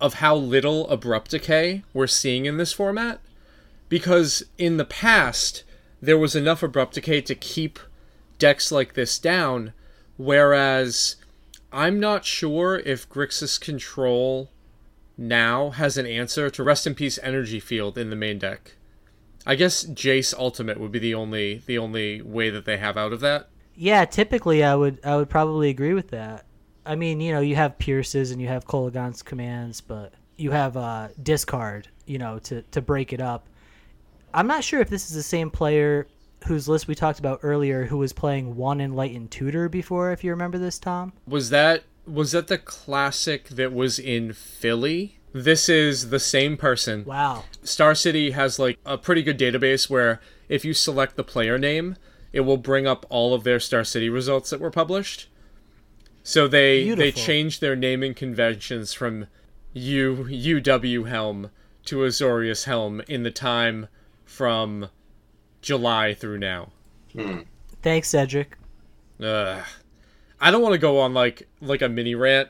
of 0.00 0.14
how 0.14 0.34
little 0.34 0.88
abrupt 0.88 1.30
decay 1.32 1.82
we're 1.92 2.06
seeing 2.06 2.46
in 2.46 2.56
this 2.56 2.72
format 2.72 3.20
because 3.88 4.42
in 4.56 4.78
the 4.78 4.84
past 4.84 5.62
there 6.00 6.16
was 6.16 6.34
enough 6.34 6.62
abrupt 6.62 6.94
decay 6.94 7.20
to 7.20 7.34
keep 7.34 7.78
decks 8.42 8.72
like 8.72 8.94
this 8.94 9.20
down 9.20 9.72
whereas 10.16 11.14
I'm 11.72 12.00
not 12.00 12.24
sure 12.24 12.80
if 12.80 13.08
Grixis 13.08 13.60
Control 13.60 14.50
now 15.16 15.70
has 15.70 15.96
an 15.96 16.06
answer 16.06 16.50
to 16.50 16.64
Rest 16.64 16.84
in 16.84 16.96
Peace 16.96 17.20
Energy 17.22 17.60
Field 17.60 17.96
in 17.96 18.10
the 18.10 18.16
main 18.16 18.40
deck. 18.40 18.72
I 19.46 19.54
guess 19.54 19.84
Jace 19.84 20.36
Ultimate 20.36 20.80
would 20.80 20.90
be 20.90 20.98
the 20.98 21.14
only 21.14 21.62
the 21.66 21.78
only 21.78 22.20
way 22.20 22.50
that 22.50 22.64
they 22.64 22.78
have 22.78 22.96
out 22.96 23.12
of 23.12 23.20
that. 23.20 23.48
Yeah, 23.76 24.04
typically 24.06 24.64
I 24.64 24.74
would 24.74 24.98
I 25.04 25.14
would 25.14 25.30
probably 25.30 25.70
agree 25.70 25.94
with 25.94 26.08
that. 26.08 26.44
I 26.84 26.96
mean, 26.96 27.20
you 27.20 27.32
know, 27.32 27.40
you 27.40 27.54
have 27.54 27.78
Pierce's 27.78 28.32
and 28.32 28.42
you 28.42 28.48
have 28.48 28.66
Kolaghan's 28.66 29.22
commands, 29.22 29.80
but 29.80 30.14
you 30.36 30.50
have 30.50 30.76
uh, 30.76 31.10
discard, 31.22 31.86
you 32.06 32.18
know, 32.18 32.40
to 32.40 32.62
to 32.62 32.82
break 32.82 33.12
it 33.12 33.20
up. 33.20 33.46
I'm 34.34 34.48
not 34.48 34.64
sure 34.64 34.80
if 34.80 34.90
this 34.90 35.08
is 35.08 35.14
the 35.14 35.22
same 35.22 35.48
player 35.48 36.08
whose 36.44 36.68
list 36.68 36.88
we 36.88 36.94
talked 36.94 37.18
about 37.18 37.40
earlier 37.42 37.86
who 37.86 37.98
was 37.98 38.12
playing 38.12 38.56
one 38.56 38.80
enlightened 38.80 39.30
tutor 39.30 39.68
before 39.68 40.12
if 40.12 40.22
you 40.24 40.30
remember 40.30 40.58
this 40.58 40.78
tom 40.78 41.12
Was 41.26 41.50
that 41.50 41.84
was 42.06 42.32
that 42.32 42.48
the 42.48 42.58
classic 42.58 43.48
that 43.50 43.72
was 43.72 43.98
in 43.98 44.32
Philly? 44.32 45.18
This 45.32 45.68
is 45.68 46.10
the 46.10 46.18
same 46.18 46.56
person. 46.56 47.04
wow 47.04 47.44
Star 47.62 47.94
City 47.94 48.32
has 48.32 48.58
like 48.58 48.78
a 48.84 48.98
pretty 48.98 49.22
good 49.22 49.38
database 49.38 49.88
where 49.88 50.20
if 50.48 50.64
you 50.64 50.74
select 50.74 51.16
the 51.16 51.24
player 51.24 51.58
name, 51.58 51.96
it 52.32 52.40
will 52.40 52.56
bring 52.56 52.86
up 52.86 53.06
all 53.08 53.34
of 53.34 53.44
their 53.44 53.60
Star 53.60 53.84
City 53.84 54.08
results 54.08 54.50
that 54.50 54.60
were 54.60 54.70
published. 54.70 55.28
So 56.22 56.46
they 56.46 56.94
they 56.94 57.12
changed 57.12 57.60
their 57.60 57.76
naming 57.76 58.14
conventions 58.14 58.92
from 58.92 59.26
U 59.72 60.26
UW 60.28 61.08
Helm 61.08 61.50
to 61.86 61.98
Azorius 61.98 62.64
Helm 62.64 63.00
in 63.08 63.22
the 63.22 63.30
time 63.30 63.88
from 64.24 64.88
July 65.62 66.12
through 66.14 66.38
now. 66.38 66.70
Hmm. 67.12 67.40
thanks 67.82 68.08
cedric 68.08 68.56
Ugh. 69.22 69.64
I 70.40 70.50
don't 70.50 70.62
want 70.62 70.72
to 70.72 70.78
go 70.78 70.98
on 70.98 71.14
like 71.14 71.48
like 71.60 71.82
a 71.82 71.88
mini 71.88 72.14
rant, 72.14 72.48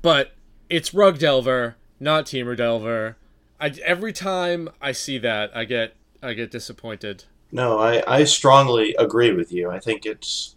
but 0.00 0.32
it's 0.70 0.94
Rug 0.94 1.18
Delver, 1.18 1.76
not 2.00 2.24
Temur 2.24 2.56
Delver. 2.56 3.16
I, 3.60 3.68
every 3.84 4.12
time 4.12 4.70
I 4.80 4.92
see 4.92 5.18
that, 5.18 5.54
I 5.54 5.64
get 5.64 5.94
I 6.22 6.32
get 6.32 6.50
disappointed. 6.50 7.24
No, 7.52 7.78
I, 7.78 8.02
I 8.06 8.24
strongly 8.24 8.94
agree 8.98 9.32
with 9.32 9.52
you. 9.52 9.70
I 9.70 9.78
think 9.78 10.06
it's 10.06 10.56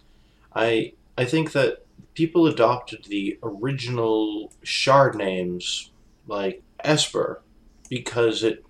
I 0.56 0.94
I 1.18 1.26
think 1.26 1.52
that 1.52 1.86
people 2.14 2.48
adopted 2.48 3.06
the 3.06 3.38
original 3.44 4.52
shard 4.64 5.16
names 5.16 5.92
like 6.28 6.64
Esper 6.84 7.42
because 7.90 8.44
it 8.44 8.64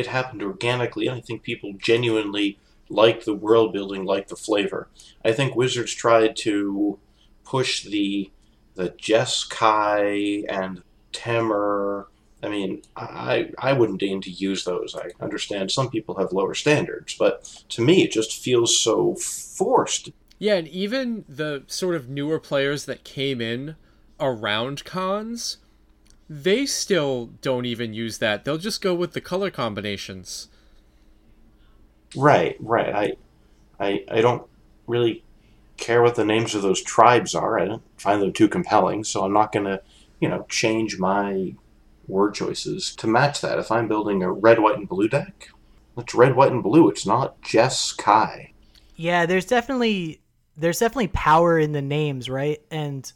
it 0.00 0.06
happened 0.08 0.42
organically 0.42 1.06
and 1.06 1.16
I 1.16 1.20
think 1.20 1.42
people 1.42 1.74
genuinely 1.78 2.58
liked 2.88 3.24
the 3.24 3.34
world 3.34 3.72
building, 3.72 4.04
liked 4.04 4.30
the 4.30 4.36
flavor. 4.36 4.88
I 5.24 5.32
think 5.32 5.54
Wizards 5.54 5.94
tried 5.94 6.36
to 6.38 6.98
push 7.44 7.84
the 7.84 8.30
the 8.74 8.90
Jeskai 8.90 10.44
and 10.48 10.82
Temur 11.12 12.06
I 12.42 12.48
mean, 12.48 12.82
I 12.96 13.50
I 13.58 13.72
wouldn't 13.72 14.00
deign 14.00 14.20
to 14.22 14.30
use 14.30 14.64
those. 14.64 14.96
I 14.96 15.10
understand 15.22 15.70
some 15.70 15.90
people 15.90 16.16
have 16.16 16.32
lower 16.32 16.54
standards, 16.54 17.14
but 17.18 17.44
to 17.70 17.82
me, 17.82 18.02
it 18.02 18.12
just 18.12 18.32
feels 18.32 18.78
so 18.78 19.14
forced. 19.16 20.10
Yeah, 20.38 20.54
and 20.54 20.68
even 20.68 21.24
the 21.28 21.64
sort 21.66 21.96
of 21.96 22.08
newer 22.08 22.40
players 22.40 22.86
that 22.86 23.04
came 23.04 23.42
in 23.42 23.76
around 24.18 24.84
cons, 24.84 25.58
they 26.32 26.64
still 26.64 27.26
don't 27.42 27.66
even 27.66 27.92
use 27.92 28.18
that. 28.18 28.44
They'll 28.44 28.56
just 28.56 28.80
go 28.80 28.94
with 28.94 29.14
the 29.14 29.20
color 29.20 29.50
combinations. 29.50 30.48
Right, 32.16 32.56
right. 32.60 32.94
I, 32.94 33.84
I, 33.84 34.04
I 34.08 34.20
don't 34.20 34.46
really 34.86 35.24
care 35.76 36.02
what 36.02 36.14
the 36.14 36.24
names 36.24 36.54
of 36.54 36.62
those 36.62 36.80
tribes 36.82 37.34
are. 37.34 37.58
I 37.58 37.64
don't 37.64 37.82
find 37.98 38.22
them 38.22 38.32
too 38.32 38.46
compelling, 38.48 39.02
so 39.02 39.24
I'm 39.24 39.32
not 39.32 39.50
gonna, 39.50 39.80
you 40.20 40.28
know, 40.28 40.46
change 40.48 40.98
my 41.00 41.54
word 42.06 42.34
choices 42.34 42.94
to 42.96 43.08
match 43.08 43.40
that. 43.40 43.58
If 43.58 43.72
I'm 43.72 43.88
building 43.88 44.22
a 44.22 44.30
red, 44.30 44.60
white, 44.60 44.78
and 44.78 44.88
blue 44.88 45.08
deck, 45.08 45.48
it's 45.98 46.14
red, 46.14 46.36
white, 46.36 46.52
and 46.52 46.62
blue. 46.62 46.88
It's 46.88 47.06
not 47.06 47.40
Jess 47.42 47.92
Kai. 47.92 48.52
yeah 48.94 49.26
there's 49.26 49.46
definitely 49.46 50.20
there's 50.56 50.78
definitely 50.78 51.08
power 51.08 51.58
in 51.58 51.72
the 51.72 51.82
names 51.82 52.28
right 52.28 52.60
and 52.70 53.12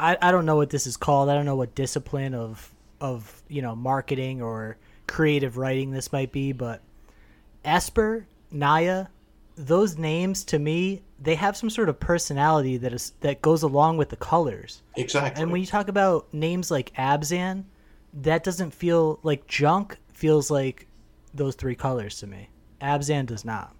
I, 0.00 0.16
I 0.20 0.32
don't 0.32 0.46
know 0.46 0.56
what 0.56 0.70
this 0.70 0.86
is 0.86 0.96
called 0.96 1.28
i 1.28 1.34
don't 1.34 1.44
know 1.44 1.56
what 1.56 1.74
discipline 1.74 2.34
of 2.34 2.72
of 3.00 3.42
you 3.48 3.62
know 3.62 3.76
marketing 3.76 4.42
or 4.42 4.76
creative 5.06 5.56
writing 5.56 5.90
this 5.90 6.12
might 6.12 6.32
be 6.32 6.52
but 6.52 6.82
esper 7.64 8.26
naya 8.50 9.06
those 9.56 9.98
names 9.98 10.44
to 10.44 10.58
me 10.58 11.02
they 11.20 11.34
have 11.34 11.56
some 11.56 11.68
sort 11.68 11.88
of 11.88 12.00
personality 12.00 12.76
that 12.76 12.92
is 12.92 13.12
that 13.20 13.42
goes 13.42 13.62
along 13.62 13.96
with 13.96 14.08
the 14.08 14.16
colors 14.16 14.82
Exactly. 14.96 15.42
and 15.42 15.52
when 15.52 15.60
you 15.60 15.66
talk 15.66 15.88
about 15.88 16.32
names 16.32 16.70
like 16.70 16.92
abzan 16.94 17.64
that 18.12 18.42
doesn't 18.42 18.72
feel 18.72 19.18
like 19.22 19.46
junk 19.46 19.98
feels 20.12 20.50
like 20.50 20.86
those 21.34 21.54
three 21.54 21.74
colors 21.74 22.18
to 22.18 22.26
me 22.26 22.48
abzan 22.80 23.26
does 23.26 23.44
not 23.44 23.74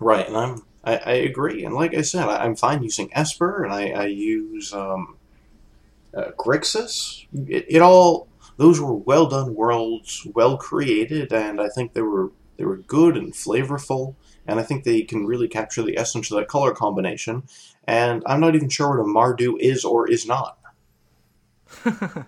Right, 0.00 0.26
and 0.26 0.36
I'm 0.36 0.62
I, 0.82 0.96
I 0.96 1.12
agree. 1.12 1.64
And 1.64 1.74
like 1.74 1.94
I 1.94 2.02
said, 2.02 2.28
I, 2.28 2.44
I'm 2.44 2.56
fine 2.56 2.82
using 2.82 3.08
Esper, 3.12 3.64
and 3.64 3.72
I, 3.72 3.90
I 3.90 4.06
use 4.06 4.72
um, 4.72 5.16
uh, 6.16 6.30
Grixis. 6.38 7.26
It, 7.48 7.66
it 7.68 7.82
all 7.82 8.28
those 8.56 8.80
were 8.80 8.94
well 8.94 9.26
done 9.26 9.54
worlds, 9.54 10.26
well 10.34 10.56
created, 10.56 11.32
and 11.32 11.60
I 11.60 11.68
think 11.68 11.92
they 11.92 12.02
were 12.02 12.30
they 12.56 12.64
were 12.64 12.78
good 12.78 13.16
and 13.16 13.32
flavorful. 13.32 14.14
And 14.46 14.60
I 14.60 14.62
think 14.62 14.84
they 14.84 15.02
can 15.02 15.26
really 15.26 15.48
capture 15.48 15.82
the 15.82 15.98
essence 15.98 16.30
of 16.30 16.36
that 16.36 16.48
color 16.48 16.72
combination. 16.72 17.44
And 17.84 18.22
I'm 18.26 18.40
not 18.40 18.54
even 18.54 18.68
sure 18.68 18.90
what 18.90 19.00
a 19.00 19.04
Mardu 19.04 19.58
is 19.58 19.84
or 19.86 20.08
is 20.08 20.26
not. 20.26 20.58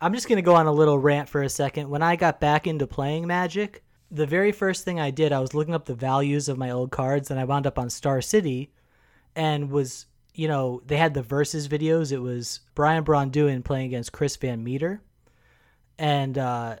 I'm 0.00 0.14
just 0.14 0.28
going 0.28 0.36
to 0.36 0.42
go 0.42 0.54
on 0.54 0.66
a 0.66 0.72
little 0.72 0.98
rant 0.98 1.28
for 1.28 1.42
a 1.42 1.48
second. 1.48 1.90
When 1.90 2.02
I 2.02 2.14
got 2.16 2.40
back 2.40 2.66
into 2.66 2.86
playing 2.86 3.26
Magic, 3.26 3.82
the 4.10 4.26
very 4.26 4.52
first 4.52 4.84
thing 4.84 4.98
I 4.98 5.10
did, 5.10 5.32
I 5.32 5.40
was 5.40 5.52
looking 5.52 5.74
up 5.74 5.84
the 5.84 5.94
values 5.94 6.48
of 6.48 6.56
my 6.58 6.70
old 6.70 6.90
cards, 6.90 7.30
and 7.30 7.38
I 7.38 7.44
wound 7.44 7.66
up 7.66 7.78
on 7.78 7.90
Star 7.90 8.20
City 8.20 8.72
and 9.36 9.70
was, 9.70 10.06
you 10.34 10.48
know, 10.48 10.82
they 10.86 10.96
had 10.96 11.14
the 11.14 11.22
versus 11.22 11.68
videos. 11.68 12.12
It 12.12 12.18
was 12.18 12.60
Brian 12.74 13.04
Braun-Duin 13.04 13.62
playing 13.62 13.86
against 13.86 14.12
Chris 14.12 14.36
Van 14.36 14.62
Meter. 14.62 15.02
And 15.98 16.38
uh, 16.38 16.76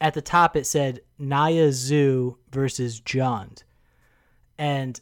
at 0.00 0.14
the 0.14 0.22
top, 0.22 0.56
it 0.56 0.66
said 0.66 1.00
Naya 1.18 1.72
Zoo 1.72 2.38
versus 2.50 3.00
Jund. 3.00 3.62
And, 4.58 5.00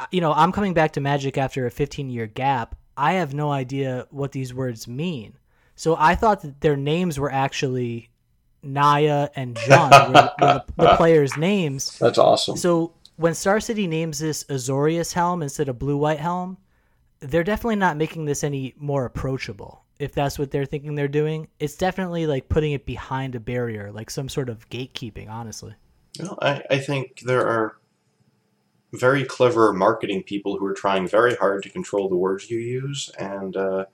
uh, 0.00 0.06
you 0.10 0.20
know, 0.20 0.32
I'm 0.32 0.52
coming 0.52 0.74
back 0.74 0.92
to 0.92 1.00
Magic 1.00 1.38
after 1.38 1.66
a 1.66 1.70
15 1.70 2.10
year 2.10 2.26
gap. 2.26 2.76
I 2.96 3.14
have 3.14 3.34
no 3.34 3.50
idea 3.50 4.06
what 4.10 4.32
these 4.32 4.54
words 4.54 4.88
mean. 4.88 5.38
So 5.74 5.96
I 5.98 6.14
thought 6.14 6.42
that 6.42 6.60
their 6.60 6.76
names 6.76 7.18
were 7.18 7.30
actually 7.30 8.10
Naya 8.62 9.28
and 9.36 9.56
John 9.66 9.90
were, 9.90 10.12
were 10.12 10.32
the, 10.38 10.64
the 10.76 10.96
players' 10.96 11.36
names. 11.36 11.98
That's 12.00 12.18
awesome. 12.18 12.56
So 12.56 12.94
when 13.16 13.34
Star 13.34 13.60
City 13.60 13.86
names 13.86 14.18
this 14.18 14.44
Azorius 14.44 15.12
Helm 15.12 15.42
instead 15.42 15.68
of 15.68 15.78
Blue 15.78 15.96
White 15.96 16.20
Helm, 16.20 16.58
they're 17.20 17.44
definitely 17.44 17.76
not 17.76 17.96
making 17.96 18.26
this 18.26 18.44
any 18.44 18.74
more 18.76 19.04
approachable. 19.04 19.84
If 19.98 20.12
that's 20.12 20.38
what 20.38 20.50
they're 20.50 20.66
thinking 20.66 20.94
they're 20.94 21.08
doing, 21.08 21.48
it's 21.58 21.76
definitely 21.76 22.26
like 22.26 22.50
putting 22.50 22.72
it 22.72 22.84
behind 22.84 23.34
a 23.34 23.40
barrier, 23.40 23.90
like 23.90 24.10
some 24.10 24.28
sort 24.28 24.50
of 24.50 24.68
gatekeeping. 24.68 25.30
Honestly, 25.30 25.74
Well, 26.20 26.38
I, 26.42 26.62
I 26.70 26.78
think 26.78 27.20
there 27.20 27.46
are 27.46 27.78
very 28.92 29.24
clever 29.24 29.72
marketing 29.72 30.22
people 30.22 30.58
who 30.58 30.66
are 30.66 30.74
trying 30.74 31.08
very 31.08 31.34
hard 31.34 31.62
to 31.62 31.70
control 31.70 32.10
the 32.10 32.16
words 32.16 32.50
you 32.50 32.58
use, 32.58 33.10
and 33.18 33.56
uh, 33.56 33.86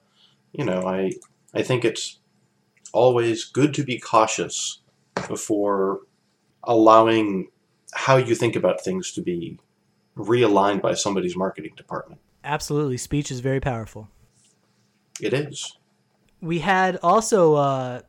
you 0.51 0.65
know, 0.65 0.83
I 0.83 1.13
I 1.55 1.63
think 1.63 1.85
it's 1.85 2.19
always 2.93 3.45
good 3.45 3.73
to 3.75 3.85
be 3.85 3.99
cautious 3.99 4.81
before 5.29 6.01
allowing 6.65 7.49
how 7.93 8.17
you 8.17 8.35
think 8.35 8.57
about 8.57 8.83
things 8.83 9.13
to 9.13 9.23
be 9.23 9.59
realigned 10.17 10.83
by 10.83 10.95
somebody's 10.95 11.37
marketing 11.37 11.73
department. 11.77 12.21
Absolutely, 12.45 12.97
speech 12.97 13.31
is 13.31 13.41
very 13.41 13.61
powerful. 13.61 14.09
It 15.21 15.33
is. 15.33 15.79
We 16.41 16.59
had 16.59 16.99
also 17.03 17.55
uh, 17.55 18.01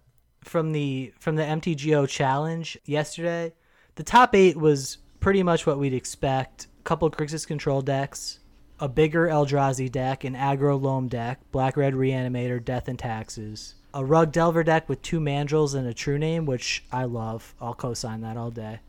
from 0.43 0.72
the 0.72 1.13
from 1.19 1.36
the 1.36 1.43
MTGO 1.43 2.08
challenge 2.08 2.78
yesterday. 2.86 3.54
The 3.96 4.04
top 4.04 4.36
eight 4.36 4.58
was 4.58 4.98
pretty 5.19 5.43
much 5.43 5.67
what 5.67 5.78
we'd 5.78 5.93
expect. 5.93 6.67
A 6.80 6.84
couple 6.84 7.10
Grixis 7.12 7.46
control 7.46 7.82
decks, 7.82 8.39
a 8.80 8.89
bigger 8.89 9.28
Eldrazi 9.28 9.91
deck, 9.91 10.24
an 10.24 10.36
aggro 10.36 10.82
loam 10.82 11.08
deck, 11.08 11.39
black 11.52 11.78
red 11.78 11.93
reanimator, 11.93 12.63
death 12.63 12.88
and 12.88 12.98
taxes, 12.98 13.76
a 13.93 14.04
rug 14.04 14.32
delver 14.32 14.63
deck 14.63 14.89
with 14.89 15.02
two 15.02 15.19
mandrills 15.19 15.76
and 15.76 15.88
a 15.88 15.93
true 15.93 16.17
name, 16.17 16.46
which 16.46 16.84
I 16.91 17.04
love. 17.06 17.54
I'll 17.62 17.76
co-sign 17.76 18.22
that 18.22 18.38
all 18.38 18.52
day. 18.52 18.80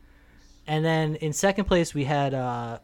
And 0.66 0.84
then 0.84 1.16
in 1.16 1.32
second 1.32 1.66
place 1.66 1.94
we 1.94 2.04
had 2.04 2.34
uh, 2.34 2.78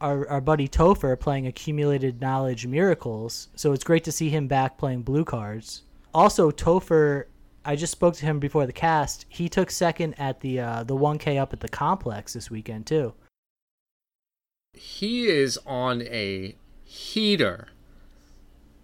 our, 0.00 0.28
our 0.28 0.40
buddy 0.40 0.68
Topher 0.68 1.18
playing 1.18 1.46
Accumulated 1.46 2.20
Knowledge 2.20 2.66
Miracles. 2.66 3.48
So 3.56 3.72
it's 3.72 3.84
great 3.84 4.04
to 4.04 4.12
see 4.12 4.28
him 4.28 4.48
back 4.48 4.78
playing 4.78 5.02
blue 5.02 5.24
cards. 5.24 5.82
Also, 6.12 6.50
Topher, 6.50 7.24
I 7.64 7.76
just 7.76 7.92
spoke 7.92 8.14
to 8.16 8.26
him 8.26 8.38
before 8.38 8.66
the 8.66 8.72
cast. 8.72 9.26
He 9.28 9.48
took 9.48 9.70
second 9.70 10.14
at 10.18 10.40
the 10.40 10.60
uh, 10.60 10.84
the 10.84 10.94
1K 10.94 11.40
up 11.40 11.52
at 11.52 11.60
the 11.60 11.68
complex 11.68 12.34
this 12.34 12.50
weekend 12.50 12.86
too. 12.86 13.14
He 14.74 15.26
is 15.26 15.58
on 15.66 16.02
a 16.02 16.56
heater. 16.84 17.68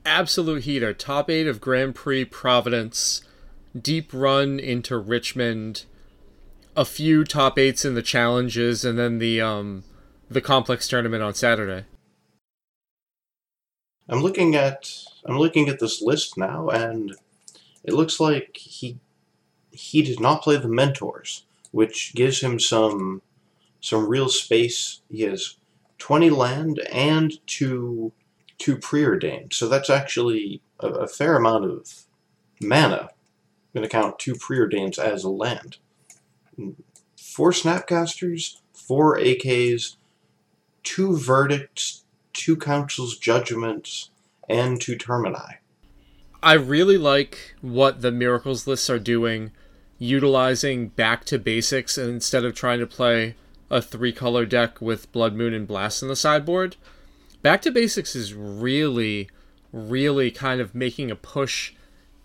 Absolute 0.05 0.65
heater. 0.65 0.95
Top 0.95 1.29
8 1.29 1.47
of 1.47 1.61
Grand 1.61 1.95
Prix 1.95 2.25
Providence. 2.25 3.23
Deep 3.79 4.13
run 4.13 4.59
into 4.59 4.97
Richmond. 4.97 5.85
A 6.77 6.85
few 6.85 7.25
top 7.25 7.57
8s 7.57 7.85
in 7.85 7.95
the 7.95 8.03
challenges 8.03 8.85
and 8.85 8.99
then 8.99 9.19
the 9.19 9.41
um 9.41 9.85
the 10.31 10.41
complex 10.41 10.87
tournament 10.87 11.23
on 11.23 11.35
Saturday. 11.35 11.85
I'm 14.09 14.23
looking 14.23 14.55
at 14.55 15.05
I'm 15.25 15.39
looking 15.39 15.69
at 15.69 15.79
this 15.79 16.03
list 16.03 16.37
now, 16.37 16.69
and 16.69 17.15
it 17.85 17.93
looks 17.93 18.19
like 18.19 18.57
he 18.57 18.99
he 19.71 20.03
did 20.03 20.21
not 20.21 20.43
play 20.43 20.57
the 20.57 20.69
mentors, 20.69 21.45
which 21.71 22.15
gives 22.15 22.41
him 22.41 22.59
some 22.59 23.23
some 23.81 24.09
real 24.09 24.29
space. 24.29 25.01
He 25.09 25.23
has 25.23 25.57
20 25.99 26.31
land 26.31 26.81
and 26.93 27.33
two 27.47 28.13
two 28.59 28.77
preordained, 28.77 29.53
so 29.53 29.69
that's 29.69 29.91
actually 29.91 30.61
a, 30.81 30.89
a 30.89 31.07
fair 31.09 31.37
amount 31.37 31.65
of 31.65 32.05
mana. 32.61 33.11
I'm 33.73 33.81
going 33.81 33.89
to 33.89 33.89
count 33.89 34.19
two 34.19 34.35
preordains 34.35 34.99
as 34.99 35.23
a 35.23 35.31
land. 35.31 35.77
Four 37.17 37.53
snapcasters, 37.53 38.57
four 38.73 39.19
AKs, 39.19 39.97
two 40.83 41.17
verdicts, 41.17 42.05
two 42.33 42.57
council's 42.57 43.19
judgments, 43.19 44.11
and 44.49 44.81
two 44.81 44.97
termini. 44.97 45.59
I 46.43 46.55
really 46.55 46.99
like 46.99 47.55
what 47.61 48.01
the 48.01 48.11
miracles 48.11 48.67
lists 48.67 48.89
are 48.89 48.99
doing, 48.99 49.53
utilizing 49.99 50.89
back 50.89 51.25
to 51.27 51.39
basics 51.39 51.99
instead 51.99 52.45
of 52.45 52.55
trying 52.55 52.79
to 52.81 52.87
play 52.87 53.37
a 53.71 53.81
three 53.83 54.13
color 54.13 54.47
deck 54.47 54.81
with 54.81 55.13
Blood 55.13 55.35
Moon 55.35 55.55
and 55.55 55.69
Blast 55.69 56.03
in 56.03 56.09
the 56.09 56.17
sideboard. 56.17 56.77
Back 57.43 57.63
to 57.63 57.71
basics 57.71 58.17
is 58.17 58.35
really, 58.35 59.29
really 59.73 60.31
kind 60.31 60.61
of 60.61 60.75
making 60.75 61.11
a 61.11 61.17
push 61.17 61.73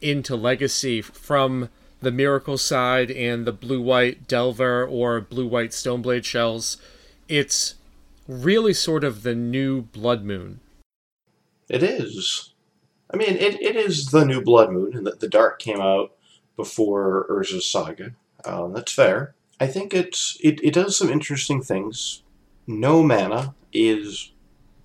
into 0.02 0.36
legacy 0.36 1.02
from 1.02 1.70
the 2.02 2.12
miracle 2.12 2.58
side 2.58 3.10
and 3.12 3.46
the 3.46 3.52
blue 3.52 3.82
white 3.82 4.28
delver 4.28 4.86
or 4.86 5.22
blue 5.22 5.48
white 5.48 5.72
stoneblade 5.72 6.26
shells. 6.26 6.78
It's 7.28 7.76
really 8.28 8.74
sort 8.74 9.04
of 9.04 9.24
the 9.24 9.36
new 9.36 9.84
Blood 9.84 10.24
Moon. 10.24 10.60
It 11.70 11.84
is. 11.84 12.54
I 13.12 13.18
mean, 13.18 13.36
it, 13.38 13.62
it 13.62 13.76
is 13.76 14.08
the 14.08 14.26
new 14.26 14.42
Blood 14.42 14.72
Moon, 14.72 14.96
and 14.96 15.06
the, 15.06 15.12
the 15.12 15.28
Dark 15.28 15.60
came 15.60 15.80
out 15.80 16.12
before 16.56 17.28
Urza's 17.30 17.66
Saga. 17.66 18.14
Um, 18.46 18.74
that's 18.74 18.92
fair. 18.92 19.36
I 19.60 19.68
think 19.68 19.94
it's 19.94 20.38
it, 20.44 20.60
it 20.64 20.74
does 20.74 20.98
some 20.98 21.10
interesting 21.10 21.62
things. 21.62 22.24
No 22.68 23.04
mana 23.04 23.56
is 23.72 24.32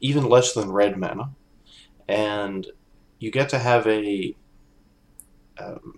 even 0.01 0.29
less 0.29 0.53
than 0.53 0.71
red 0.71 0.97
mana, 0.97 1.31
and 2.09 2.67
you 3.19 3.31
get 3.31 3.49
to 3.51 3.59
have 3.59 3.87
a, 3.87 4.35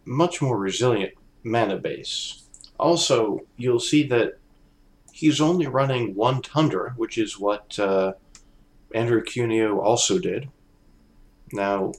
much 0.05 0.42
more 0.42 0.59
resilient 0.59 1.14
mana 1.44 1.77
base. 1.77 2.44
Also, 2.79 3.40
you'll 3.57 3.81
see 3.81 4.07
that 4.09 4.38
he's 5.12 5.40
only 5.40 5.66
running 5.66 6.14
one 6.14 6.42
Tundra, 6.42 6.94
which 6.96 7.18
is 7.18 7.38
what 7.38 7.79
uh, 7.79 8.12
Andrew 8.94 9.22
Cuneo 9.22 9.79
also 9.81 10.18
did. 10.18 10.48
Now, 11.53 11.92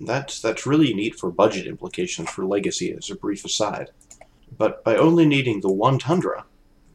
that's 0.00 0.40
that's 0.40 0.66
really 0.66 0.92
neat 0.92 1.14
for 1.14 1.30
budget 1.30 1.66
implications 1.66 2.30
for 2.30 2.44
Legacy, 2.44 2.92
as 2.92 3.10
a 3.10 3.14
brief 3.14 3.44
aside. 3.44 3.90
But 4.56 4.84
by 4.84 4.96
only 4.96 5.26
needing 5.26 5.60
the 5.60 5.72
one 5.72 5.98
Tundra, 5.98 6.44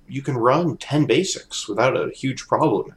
you 0.07 0.21
can 0.21 0.37
run 0.37 0.77
10 0.77 1.05
basics 1.05 1.67
without 1.67 1.95
a 1.95 2.11
huge 2.11 2.47
problem. 2.47 2.95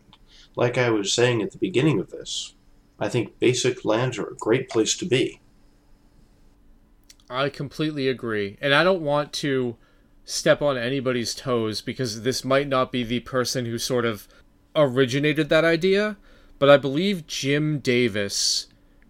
Like 0.57 0.79
I 0.79 0.91
was 0.91 1.13
saying 1.13 1.43
at 1.43 1.53
the 1.53 1.59
beginning 1.59 2.01
of 2.01 2.11
this, 2.11 2.55
I 2.99 3.09
think 3.09 3.39
basic 3.39 3.85
lands 3.85 4.19
are 4.19 4.29
a 4.29 4.37
great 4.37 4.69
place 4.69 4.97
to 4.99 5.07
be. 5.07 5.41
I 7.33 7.49
completely 7.49 8.09
agree. 8.09 8.59
And 8.61 8.75
I 8.75 8.85
don't 8.85 9.03
want 9.03 9.33
to 9.35 9.77
step 10.25 10.63
on 10.63 10.77
anybody's 10.77 11.35
toes 11.35 11.81
because 11.81 12.23
this 12.23 12.45
might 12.45 12.69
not 12.69 12.93
be 12.93 13.03
the 13.03 13.21
person 13.21 13.65
who 13.65 13.79
sort 13.79 14.05
of 14.05 14.29
originated 14.77 15.49
that 15.49 15.65
idea, 15.65 16.17
but 16.59 16.71
I 16.71 16.77
believe 16.77 17.27
Jim 17.27 17.79
Davis 17.79 18.67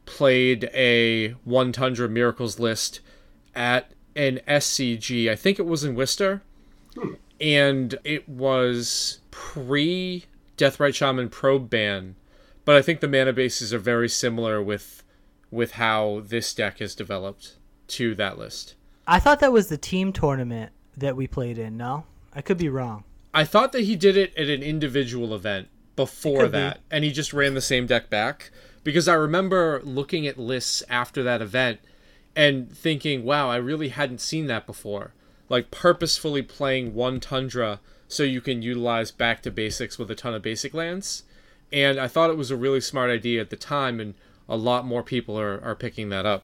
played 0.07 0.71
a 0.73 1.31
One 1.45 1.73
Tundra 1.73 2.09
Miracles 2.09 2.59
list 2.59 3.01
at 3.55 3.93
an 4.17 4.41
SCG. 4.49 5.29
I 5.29 5.37
think 5.37 5.59
it 5.59 5.67
was 5.67 5.85
in 5.85 5.95
Worcester. 5.95 6.43
Hmm. 6.97 7.15
And 7.41 7.99
it 8.05 8.29
was 8.29 9.19
pre 9.33 10.27
Deathrite 10.57 10.95
Shaman 10.95 11.29
Probe 11.29 11.69
ban. 11.69 12.15
But 12.65 12.77
I 12.77 12.83
think 12.83 13.01
the 13.01 13.09
mana 13.09 13.33
bases 13.33 13.75
are 13.75 13.81
very 13.81 14.09
similar 14.09 14.63
with 14.63 15.03
with 15.51 15.73
how 15.73 16.23
this 16.25 16.55
deck 16.55 16.81
is 16.81 16.95
developed 16.95 17.57
to 17.93 18.15
that 18.17 18.39
list. 18.39 18.75
I 19.07 19.19
thought 19.19 19.41
that 19.41 19.53
was 19.53 19.69
the 19.69 19.79
team 19.79 20.13
tournament 20.13 20.73
that 20.97 21.17
we 21.17 21.27
played 21.27 21.59
in, 21.59 21.77
no? 21.77 22.05
I 22.35 22.43
could 22.43 22.59
be 22.59 22.69
wrong. 22.69 23.05
I 23.35 23.45
thought 23.45 23.73
that 23.73 23.85
he 23.85 23.97
did 23.97 24.17
it 24.17 24.37
at 24.37 24.49
an 24.49 24.63
individual 24.63 25.35
event 25.35 25.69
before 25.97 26.49
that, 26.49 26.77
be. 26.77 26.97
and 26.97 27.05
he 27.05 27.11
just 27.11 27.33
ran 27.33 27.55
the 27.55 27.61
same 27.61 27.87
deck 27.87 28.11
back. 28.11 28.51
Because 28.85 29.07
I 29.07 29.15
remember 29.15 29.81
looking 29.85 30.27
at 30.27 30.39
lists 30.39 30.83
after 30.89 31.23
that 31.23 31.41
event 31.41 31.81
and 32.35 32.71
thinking, 32.71 33.25
wow, 33.25 33.49
I 33.49 33.57
really 33.57 33.89
hadn't 33.89 34.21
seen 34.21 34.47
that 34.47 34.67
before. 34.67 35.15
Like 35.49 35.71
purposefully 35.71 36.43
playing 36.43 36.95
one 36.95 37.21
Tundra 37.21 37.81
so 38.09 38.23
you 38.23 38.41
can 38.41 38.63
utilize 38.63 39.11
back 39.11 39.43
to 39.43 39.51
basics 39.51 39.99
with 39.99 40.11
a 40.11 40.15
ton 40.15 40.35
of 40.35 40.43
basic 40.43 40.75
lands. 40.75 41.23
And 41.73 41.99
I 41.99 42.09
thought 42.09 42.31
it 42.31 42.37
was 42.37 42.51
a 42.51 42.57
really 42.57 42.81
smart 42.81 43.11
idea 43.11 43.41
at 43.41 43.51
the 43.51 43.57
time, 43.57 44.01
and 44.01 44.15
a 44.49 44.57
lot 44.57 44.85
more 44.85 45.03
people 45.03 45.39
are, 45.39 45.63
are 45.65 45.75
picking 45.75 46.11
that 46.11 46.27
up. 46.27 46.43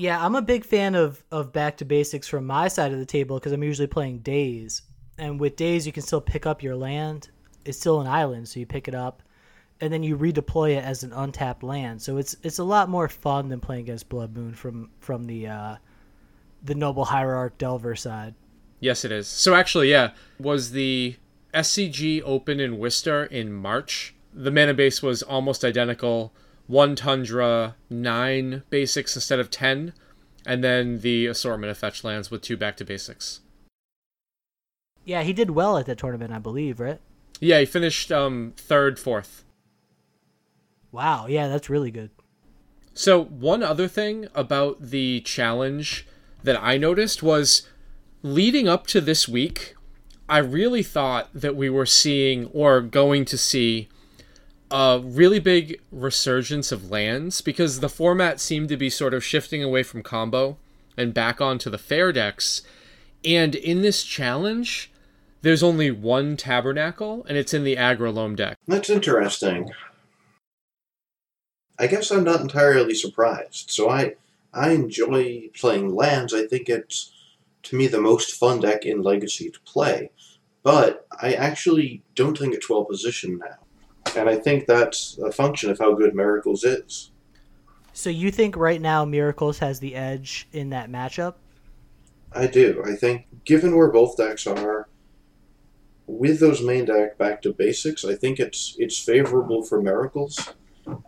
Yeah, 0.00 0.24
I'm 0.24 0.34
a 0.34 0.40
big 0.40 0.64
fan 0.64 0.94
of, 0.94 1.22
of 1.30 1.52
back 1.52 1.76
to 1.76 1.84
basics 1.84 2.26
from 2.26 2.46
my 2.46 2.68
side 2.68 2.90
of 2.92 2.98
the 2.98 3.04
table 3.04 3.38
because 3.38 3.52
I'm 3.52 3.62
usually 3.62 3.86
playing 3.86 4.20
Daze. 4.20 4.80
And 5.18 5.38
with 5.38 5.56
Daze, 5.56 5.86
you 5.86 5.92
can 5.92 6.02
still 6.02 6.22
pick 6.22 6.46
up 6.46 6.62
your 6.62 6.74
land. 6.74 7.28
It's 7.66 7.78
still 7.78 8.00
an 8.00 8.06
island, 8.06 8.48
so 8.48 8.60
you 8.60 8.64
pick 8.64 8.88
it 8.88 8.94
up 8.94 9.22
and 9.78 9.92
then 9.92 10.02
you 10.02 10.16
redeploy 10.16 10.74
it 10.74 10.84
as 10.84 11.02
an 11.02 11.12
untapped 11.12 11.62
land. 11.62 12.00
So 12.00 12.16
it's 12.16 12.34
it's 12.42 12.58
a 12.58 12.64
lot 12.64 12.88
more 12.88 13.10
fun 13.10 13.50
than 13.50 13.60
playing 13.60 13.82
against 13.82 14.08
Blood 14.08 14.34
Moon 14.34 14.54
from 14.54 14.88
from 15.00 15.26
the 15.26 15.48
uh, 15.48 15.76
the 16.62 16.74
Noble 16.74 17.04
Hierarch 17.04 17.58
Delver 17.58 17.94
side. 17.94 18.34
Yes, 18.78 19.04
it 19.04 19.12
is. 19.12 19.28
So 19.28 19.54
actually, 19.54 19.90
yeah, 19.90 20.12
was 20.38 20.70
the 20.70 21.16
SCG 21.52 22.22
open 22.24 22.58
in 22.58 22.78
Worcester 22.78 23.24
in 23.24 23.52
March? 23.52 24.14
The 24.32 24.50
mana 24.50 24.72
base 24.72 25.02
was 25.02 25.22
almost 25.22 25.62
identical. 25.62 26.32
One 26.70 26.94
Tundra, 26.94 27.74
nine 27.90 28.62
basics 28.70 29.16
instead 29.16 29.40
of 29.40 29.50
ten, 29.50 29.92
and 30.46 30.62
then 30.62 31.00
the 31.00 31.26
assortment 31.26 31.72
of 31.72 31.76
fetch 31.76 32.04
lands 32.04 32.30
with 32.30 32.42
two 32.42 32.56
back 32.56 32.76
to 32.76 32.84
basics. 32.84 33.40
Yeah, 35.04 35.24
he 35.24 35.32
did 35.32 35.50
well 35.50 35.78
at 35.78 35.86
that 35.86 35.98
tournament, 35.98 36.32
I 36.32 36.38
believe, 36.38 36.78
right? 36.78 37.00
Yeah, 37.40 37.58
he 37.58 37.66
finished 37.66 38.12
um, 38.12 38.52
third, 38.56 39.00
fourth. 39.00 39.44
Wow, 40.92 41.26
yeah, 41.26 41.48
that's 41.48 41.68
really 41.68 41.90
good. 41.90 42.10
So, 42.94 43.20
one 43.20 43.64
other 43.64 43.88
thing 43.88 44.28
about 44.32 44.80
the 44.80 45.22
challenge 45.22 46.06
that 46.44 46.62
I 46.62 46.76
noticed 46.76 47.20
was 47.20 47.68
leading 48.22 48.68
up 48.68 48.86
to 48.88 49.00
this 49.00 49.26
week, 49.26 49.74
I 50.28 50.38
really 50.38 50.84
thought 50.84 51.30
that 51.34 51.56
we 51.56 51.68
were 51.68 51.84
seeing 51.84 52.46
or 52.52 52.80
going 52.80 53.24
to 53.24 53.36
see 53.36 53.88
a 54.70 55.00
really 55.02 55.40
big 55.40 55.80
resurgence 55.90 56.70
of 56.70 56.90
lands 56.90 57.40
because 57.40 57.80
the 57.80 57.88
format 57.88 58.40
seemed 58.40 58.68
to 58.68 58.76
be 58.76 58.90
sort 58.90 59.14
of 59.14 59.24
shifting 59.24 59.62
away 59.62 59.82
from 59.82 60.02
combo 60.02 60.56
and 60.96 61.14
back 61.14 61.40
onto 61.40 61.70
the 61.70 61.78
fair 61.78 62.12
decks. 62.12 62.62
And 63.24 63.54
in 63.54 63.82
this 63.82 64.04
challenge, 64.04 64.90
there's 65.42 65.62
only 65.62 65.90
one 65.90 66.36
tabernacle, 66.36 67.24
and 67.28 67.36
it's 67.36 67.54
in 67.54 67.64
the 67.64 67.76
aggro 67.76 68.12
loam 68.12 68.36
deck. 68.36 68.56
That's 68.66 68.90
interesting. 68.90 69.70
I 71.78 71.86
guess 71.86 72.10
I'm 72.10 72.24
not 72.24 72.40
entirely 72.40 72.94
surprised. 72.94 73.70
So 73.70 73.88
I 73.88 74.14
I 74.52 74.70
enjoy 74.70 75.48
playing 75.54 75.94
lands. 75.94 76.34
I 76.34 76.46
think 76.46 76.68
it's 76.68 77.12
to 77.64 77.76
me 77.76 77.86
the 77.86 78.00
most 78.00 78.32
fun 78.32 78.60
deck 78.60 78.84
in 78.84 79.02
Legacy 79.02 79.50
to 79.50 79.60
play. 79.60 80.10
But 80.62 81.06
I 81.22 81.32
actually 81.32 82.02
don't 82.14 82.36
think 82.36 82.54
it's 82.54 82.68
well 82.68 82.84
positioned 82.84 83.38
now. 83.38 83.56
And 84.16 84.28
I 84.28 84.36
think 84.36 84.66
that's 84.66 85.18
a 85.18 85.30
function 85.30 85.70
of 85.70 85.78
how 85.78 85.94
good 85.94 86.14
Miracles 86.14 86.64
is. 86.64 87.10
So 87.92 88.10
you 88.10 88.30
think 88.30 88.56
right 88.56 88.80
now 88.80 89.04
Miracles 89.04 89.58
has 89.58 89.80
the 89.80 89.94
edge 89.94 90.48
in 90.52 90.70
that 90.70 90.90
matchup? 90.90 91.34
I 92.32 92.46
do. 92.46 92.82
I 92.86 92.94
think 92.94 93.26
given 93.44 93.76
where 93.76 93.90
both 93.90 94.16
decks 94.16 94.46
are, 94.46 94.88
with 96.06 96.40
those 96.40 96.62
main 96.62 96.86
deck 96.86 97.18
back 97.18 97.42
to 97.42 97.52
basics, 97.52 98.04
I 98.04 98.14
think 98.14 98.40
it's 98.40 98.74
it's 98.78 98.98
favorable 98.98 99.62
for 99.62 99.80
Miracles. 99.80 100.54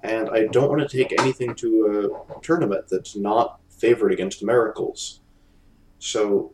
And 0.03 0.29
I 0.31 0.47
don't 0.47 0.69
want 0.69 0.89
to 0.89 0.97
take 0.97 1.19
anything 1.19 1.55
to 1.57 2.23
a 2.31 2.41
tournament 2.41 2.87
that's 2.89 3.17
not 3.17 3.59
favored 3.71 4.13
against 4.13 4.45
Miracles. 4.45 5.21
So 5.99 6.53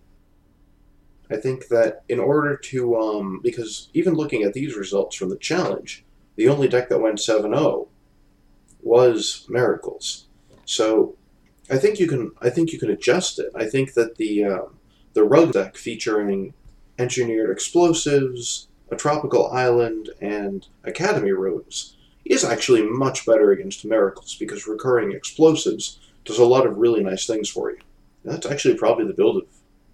I 1.31 1.37
think 1.37 1.69
that 1.69 2.05
in 2.09 2.19
order 2.21 2.57
to, 2.57 2.97
um, 2.97 3.41
because 3.43 3.91
even 3.93 4.15
looking 4.15 4.45
at 4.45 4.55
these 4.55 4.77
results 4.77 5.17
from 5.17 5.29
the 5.29 5.37
challenge, 5.37 6.05
the 6.39 6.49
only 6.49 6.69
deck 6.69 6.89
that 6.89 7.01
went 7.01 7.19
7 7.19 7.53
0 7.53 7.89
was 8.81 9.45
Miracles. 9.49 10.29
So 10.65 11.17
I 11.69 11.77
think 11.77 11.99
you 11.99 12.07
can 12.07 12.31
I 12.41 12.49
think 12.49 12.73
you 12.73 12.79
can 12.79 12.91
adjust 12.91 13.41
it. 13.41 13.51
I 13.57 13.67
think 13.67 13.95
that 13.95 14.17
the 14.17 14.45
um, 14.45 14.79
the 15.15 15.25
rug 15.25 15.53
deck 15.53 15.77
featuring 15.77 16.55
engineered 16.97 17.51
explosives, 17.51 18.69
a 18.89 18.95
tropical 18.95 19.51
island, 19.51 20.11
and 20.21 20.67
academy 20.85 21.33
ruins 21.33 21.97
is 22.25 22.45
actually 22.45 22.83
much 22.83 23.27
better 23.27 23.51
against 23.51 23.85
miracles 23.85 24.37
because 24.37 24.69
recurring 24.69 25.11
explosives 25.11 25.99
does 26.25 26.39
a 26.39 26.45
lot 26.45 26.67
of 26.67 26.79
really 26.79 27.03
nice 27.03 27.27
things 27.27 27.49
for 27.49 27.73
you. 27.73 27.79
That's 28.25 28.47
actually 28.47 28.77
probably 28.77 29.07
the 29.07 29.13
build 29.13 29.39
of 29.39 29.47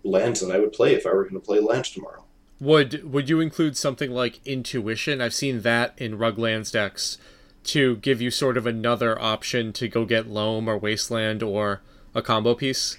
lands 0.03 0.41
that 0.41 0.55
I 0.55 0.59
would 0.59 0.75
play 0.75 0.95
if 0.95 1.07
I 1.07 1.15
were 1.15 1.23
going 1.23 1.41
to 1.41 1.41
play 1.41 1.61
lands 1.61 1.91
tomorrow. 1.91 2.25
Would 2.61 3.11
would 3.13 3.29
you 3.29 3.41
include 3.41 3.77
something 3.77 4.11
like 4.11 4.41
intuition? 4.47 5.21
I've 5.21 5.35
seen 5.35 5.63
that 5.63 5.95
in 5.97 6.19
Ruglands 6.19 6.73
decks 6.73 7.19
to 7.65 7.97
give 7.97 8.21
you 8.21 8.31
sort 8.31 8.57
of 8.57 8.67
another 8.67 9.21
option 9.21 9.73
to 9.73 9.89
go 9.89 10.05
get 10.05 10.29
Loam 10.29 10.69
or 10.69 10.79
Wasteland 10.79 11.43
or 11.43 11.81
a 12.15 12.23
combo 12.23 12.55
piece. 12.55 12.97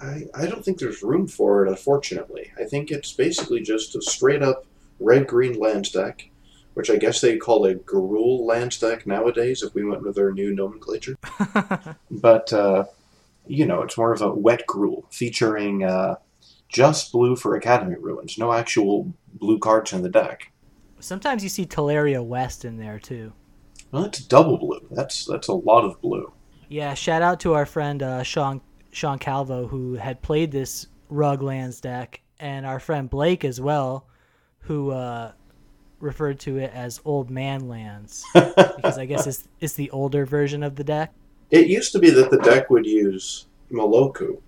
I, 0.00 0.26
I 0.34 0.46
don't 0.46 0.64
think 0.64 0.78
there's 0.78 1.02
room 1.02 1.26
for 1.26 1.66
it, 1.66 1.70
unfortunately. 1.70 2.52
I 2.58 2.64
think 2.64 2.90
it's 2.90 3.12
basically 3.12 3.60
just 3.60 3.96
a 3.96 4.02
straight 4.02 4.42
up 4.42 4.64
red 5.00 5.26
green 5.26 5.58
lands 5.58 5.90
deck, 5.90 6.30
which 6.74 6.90
I 6.90 6.96
guess 6.96 7.20
they 7.20 7.36
call 7.36 7.64
a 7.64 7.74
Gruul 7.74 8.46
lands 8.46 8.78
deck 8.78 9.06
nowadays 9.06 9.62
if 9.62 9.74
we 9.74 9.84
went 9.84 10.02
with 10.02 10.14
their 10.14 10.32
new 10.32 10.54
nomenclature. 10.54 11.16
but, 12.10 12.52
uh, 12.52 12.84
you 13.46 13.66
know, 13.66 13.82
it's 13.82 13.98
more 13.98 14.12
of 14.12 14.22
a 14.22 14.30
wet 14.30 14.64
Gruul 14.68 15.04
featuring 15.10 15.82
uh, 15.82 16.16
just 16.68 17.12
blue 17.12 17.36
for 17.36 17.54
Academy 17.54 17.96
Ruins, 17.98 18.38
no 18.38 18.52
actual 18.52 19.12
blue 19.34 19.58
cards 19.58 19.92
in 19.92 20.02
the 20.02 20.08
deck. 20.08 20.52
Sometimes 21.00 21.42
you 21.42 21.48
see 21.48 21.64
Tolaria 21.64 22.24
West 22.24 22.64
in 22.64 22.76
there 22.76 22.98
too. 22.98 23.32
Well, 23.90 24.02
that's 24.02 24.20
double 24.20 24.58
blue. 24.58 24.86
That's 24.90 25.24
that's 25.24 25.48
a 25.48 25.54
lot 25.54 25.84
of 25.84 26.00
blue. 26.00 26.32
Yeah, 26.68 26.94
shout 26.94 27.22
out 27.22 27.40
to 27.40 27.54
our 27.54 27.64
friend 27.64 28.02
uh, 28.02 28.22
Sean 28.22 28.60
Sean 28.90 29.18
Calvo 29.18 29.66
who 29.66 29.94
had 29.94 30.20
played 30.20 30.50
this 30.50 30.86
Rug 31.08 31.42
Lands 31.42 31.80
deck, 31.80 32.20
and 32.38 32.66
our 32.66 32.80
friend 32.80 33.08
Blake 33.08 33.44
as 33.44 33.60
well, 33.60 34.06
who 34.60 34.90
uh, 34.90 35.32
referred 36.00 36.38
to 36.40 36.58
it 36.58 36.72
as 36.74 37.00
Old 37.04 37.30
Man 37.30 37.68
Lands 37.68 38.24
because 38.34 38.98
I 38.98 39.06
guess 39.06 39.26
it's 39.26 39.48
it's 39.60 39.74
the 39.74 39.90
older 39.90 40.26
version 40.26 40.62
of 40.62 40.76
the 40.76 40.84
deck. 40.84 41.12
It 41.50 41.68
used 41.68 41.92
to 41.92 41.98
be 41.98 42.10
that 42.10 42.30
the 42.30 42.38
deck 42.38 42.68
would 42.68 42.84
use 42.84 43.46
Meloku. 43.72 44.38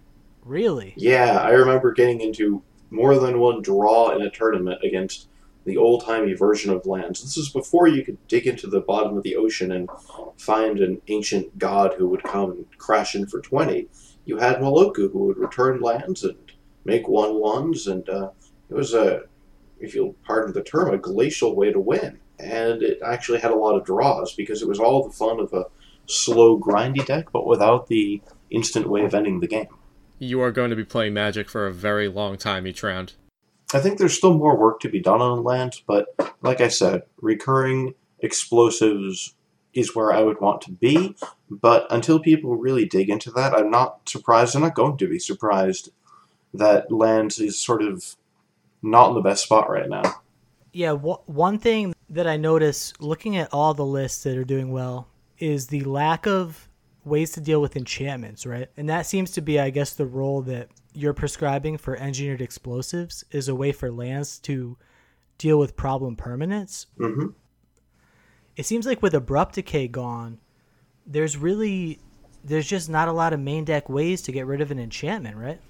Really? 0.44 0.94
Yeah, 0.96 1.38
I 1.38 1.50
remember 1.50 1.92
getting 1.92 2.20
into 2.20 2.62
more 2.90 3.18
than 3.18 3.38
one 3.38 3.62
draw 3.62 4.10
in 4.10 4.22
a 4.22 4.30
tournament 4.30 4.80
against 4.82 5.28
the 5.64 5.76
old 5.76 6.04
timey 6.04 6.32
version 6.32 6.72
of 6.72 6.86
lands. 6.86 7.22
This 7.22 7.36
is 7.36 7.50
before 7.50 7.86
you 7.86 8.04
could 8.04 8.18
dig 8.28 8.46
into 8.46 8.66
the 8.66 8.80
bottom 8.80 9.16
of 9.16 9.22
the 9.22 9.36
ocean 9.36 9.72
and 9.72 9.88
find 10.38 10.80
an 10.80 11.00
ancient 11.08 11.58
god 11.58 11.94
who 11.94 12.08
would 12.08 12.22
come 12.22 12.50
and 12.50 12.78
crash 12.78 13.14
in 13.14 13.26
for 13.26 13.40
20. 13.40 13.86
You 14.24 14.38
had 14.38 14.56
Meloku 14.56 15.12
who 15.12 15.26
would 15.26 15.38
return 15.38 15.80
lands 15.80 16.24
and 16.24 16.36
make 16.84 17.08
one 17.08 17.34
ones, 17.34 17.86
and 17.86 18.08
uh, 18.08 18.30
it 18.70 18.74
was 18.74 18.94
a, 18.94 19.24
if 19.78 19.94
you'll 19.94 20.14
pardon 20.24 20.54
the 20.54 20.62
term, 20.62 20.92
a 20.92 20.98
glacial 20.98 21.54
way 21.54 21.72
to 21.72 21.80
win. 21.80 22.18
And 22.38 22.82
it 22.82 23.00
actually 23.04 23.40
had 23.40 23.50
a 23.50 23.56
lot 23.56 23.76
of 23.76 23.84
draws 23.84 24.34
because 24.34 24.62
it 24.62 24.68
was 24.68 24.80
all 24.80 25.04
the 25.04 25.12
fun 25.12 25.40
of 25.40 25.52
a 25.52 25.66
slow, 26.06 26.58
grindy 26.58 27.04
deck, 27.04 27.26
but 27.32 27.46
without 27.46 27.88
the 27.88 28.22
instant 28.50 28.88
way 28.88 29.04
of 29.04 29.14
ending 29.14 29.40
the 29.40 29.46
game. 29.46 29.68
You 30.20 30.42
are 30.42 30.52
going 30.52 30.68
to 30.68 30.76
be 30.76 30.84
playing 30.84 31.14
Magic 31.14 31.48
for 31.48 31.66
a 31.66 31.72
very 31.72 32.06
long 32.06 32.36
time 32.36 32.66
each 32.66 32.82
round. 32.82 33.14
I 33.72 33.80
think 33.80 33.98
there's 33.98 34.16
still 34.16 34.34
more 34.34 34.54
work 34.54 34.80
to 34.80 34.88
be 34.90 35.00
done 35.00 35.22
on 35.22 35.42
lands, 35.42 35.82
but 35.86 36.08
like 36.42 36.60
I 36.60 36.68
said, 36.68 37.04
recurring 37.22 37.94
explosives 38.18 39.34
is 39.72 39.96
where 39.96 40.12
I 40.12 40.22
would 40.22 40.38
want 40.38 40.60
to 40.62 40.72
be. 40.72 41.16
But 41.48 41.86
until 41.90 42.18
people 42.18 42.56
really 42.56 42.84
dig 42.84 43.08
into 43.08 43.30
that, 43.30 43.54
I'm 43.54 43.70
not 43.70 44.08
surprised. 44.08 44.54
I'm 44.54 44.60
not 44.62 44.74
going 44.74 44.98
to 44.98 45.08
be 45.08 45.18
surprised 45.18 45.90
that 46.52 46.92
lands 46.92 47.38
is 47.38 47.58
sort 47.58 47.82
of 47.82 48.16
not 48.82 49.08
in 49.08 49.14
the 49.14 49.22
best 49.22 49.44
spot 49.44 49.70
right 49.70 49.88
now. 49.88 50.20
Yeah, 50.72 50.90
w- 50.90 51.18
one 51.24 51.58
thing 51.58 51.94
that 52.10 52.26
I 52.26 52.36
notice 52.36 52.92
looking 53.00 53.36
at 53.36 53.48
all 53.54 53.72
the 53.72 53.86
lists 53.86 54.22
that 54.24 54.36
are 54.36 54.44
doing 54.44 54.70
well 54.70 55.08
is 55.38 55.68
the 55.68 55.84
lack 55.84 56.26
of 56.26 56.68
ways 57.10 57.32
to 57.32 57.40
deal 57.40 57.60
with 57.60 57.76
enchantments, 57.76 58.46
right? 58.46 58.68
And 58.76 58.88
that 58.88 59.06
seems 59.06 59.30
to 59.32 59.40
be, 59.40 59.60
I 59.60 59.70
guess, 59.70 59.92
the 59.92 60.06
role 60.06 60.40
that 60.42 60.68
you're 60.94 61.12
prescribing 61.12 61.76
for 61.76 61.96
engineered 61.96 62.40
explosives 62.40 63.24
is 63.30 63.48
a 63.48 63.54
way 63.54 63.72
for 63.72 63.90
lands 63.90 64.38
to 64.40 64.78
deal 65.36 65.58
with 65.58 65.76
problem 65.76 66.16
permanents. 66.16 66.86
Mm-hmm. 66.98 67.28
It 68.56 68.66
seems 68.66 68.86
like 68.86 69.02
with 69.02 69.14
abrupt 69.14 69.56
decay 69.56 69.88
gone, 69.88 70.38
there's 71.06 71.36
really 71.36 71.98
there's 72.42 72.66
just 72.66 72.88
not 72.88 73.08
a 73.08 73.12
lot 73.12 73.32
of 73.32 73.40
main 73.40 73.64
deck 73.64 73.88
ways 73.88 74.22
to 74.22 74.32
get 74.32 74.46
rid 74.46 74.60
of 74.60 74.70
an 74.70 74.78
enchantment, 74.78 75.36
right? 75.36 75.60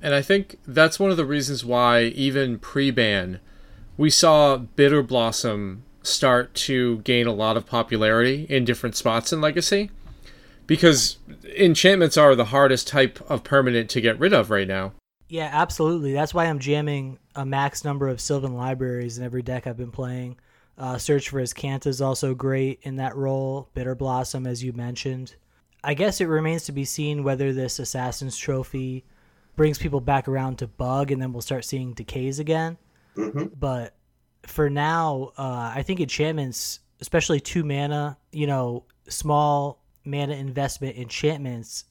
And 0.00 0.14
I 0.14 0.22
think 0.22 0.58
that's 0.66 0.98
one 0.98 1.10
of 1.10 1.16
the 1.16 1.26
reasons 1.26 1.64
why 1.64 2.04
even 2.04 2.58
pre-ban, 2.58 3.40
we 3.96 4.08
saw 4.08 4.56
Bitter 4.56 5.02
Blossom 5.02 5.84
start 6.02 6.54
to 6.54 6.98
gain 6.98 7.26
a 7.26 7.32
lot 7.32 7.56
of 7.56 7.66
popularity 7.66 8.46
in 8.48 8.64
different 8.64 8.96
spots 8.96 9.32
in 9.32 9.40
Legacy 9.40 9.90
because 10.72 11.18
enchantments 11.54 12.16
are 12.16 12.34
the 12.34 12.46
hardest 12.46 12.88
type 12.88 13.20
of 13.30 13.44
permanent 13.44 13.90
to 13.90 14.00
get 14.00 14.18
rid 14.18 14.32
of 14.32 14.48
right 14.48 14.66
now. 14.66 14.94
Yeah, 15.28 15.50
absolutely. 15.52 16.14
That's 16.14 16.32
why 16.32 16.46
I'm 16.46 16.60
jamming 16.60 17.18
a 17.36 17.44
max 17.44 17.84
number 17.84 18.08
of 18.08 18.22
Sylvan 18.22 18.54
libraries 18.54 19.18
in 19.18 19.24
every 19.24 19.42
deck 19.42 19.66
I've 19.66 19.76
been 19.76 19.90
playing. 19.90 20.38
Uh, 20.78 20.96
Search 20.96 21.28
for 21.28 21.42
Azcanta 21.42 21.88
is 21.88 22.00
also 22.00 22.34
great 22.34 22.80
in 22.84 22.96
that 22.96 23.14
role. 23.14 23.68
Bitter 23.74 23.94
Blossom, 23.94 24.46
as 24.46 24.64
you 24.64 24.72
mentioned. 24.72 25.34
I 25.84 25.92
guess 25.92 26.22
it 26.22 26.24
remains 26.24 26.64
to 26.64 26.72
be 26.72 26.86
seen 26.86 27.22
whether 27.22 27.52
this 27.52 27.78
Assassin's 27.78 28.38
Trophy 28.38 29.04
brings 29.56 29.76
people 29.76 30.00
back 30.00 30.26
around 30.26 30.56
to 30.60 30.66
Bug, 30.66 31.10
and 31.10 31.20
then 31.20 31.34
we'll 31.34 31.42
start 31.42 31.66
seeing 31.66 31.92
decays 31.92 32.38
again. 32.38 32.78
Mm-hmm. 33.14 33.48
But 33.60 33.92
for 34.46 34.70
now, 34.70 35.32
uh, 35.36 35.70
I 35.74 35.82
think 35.82 36.00
enchantments, 36.00 36.80
especially 37.02 37.40
two 37.40 37.62
mana, 37.62 38.16
you 38.30 38.46
know, 38.46 38.84
small 39.06 39.81
mana 40.04 40.34
investment 40.34 40.96
enchantments 40.96 41.84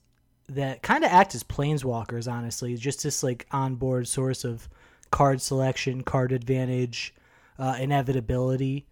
that 0.49 0.81
kind 0.81 1.03
of 1.03 1.11
act 1.11 1.33
as 1.33 1.43
planeswalkers, 1.43 2.31
honestly. 2.31 2.75
Just 2.75 3.03
this 3.03 3.23
like 3.23 3.47
onboard 3.51 4.07
source 4.07 4.43
of 4.43 4.67
card 5.09 5.41
selection, 5.41 6.01
card 6.03 6.31
advantage, 6.31 7.13
uh, 7.57 7.77
inevitability. 7.79 8.85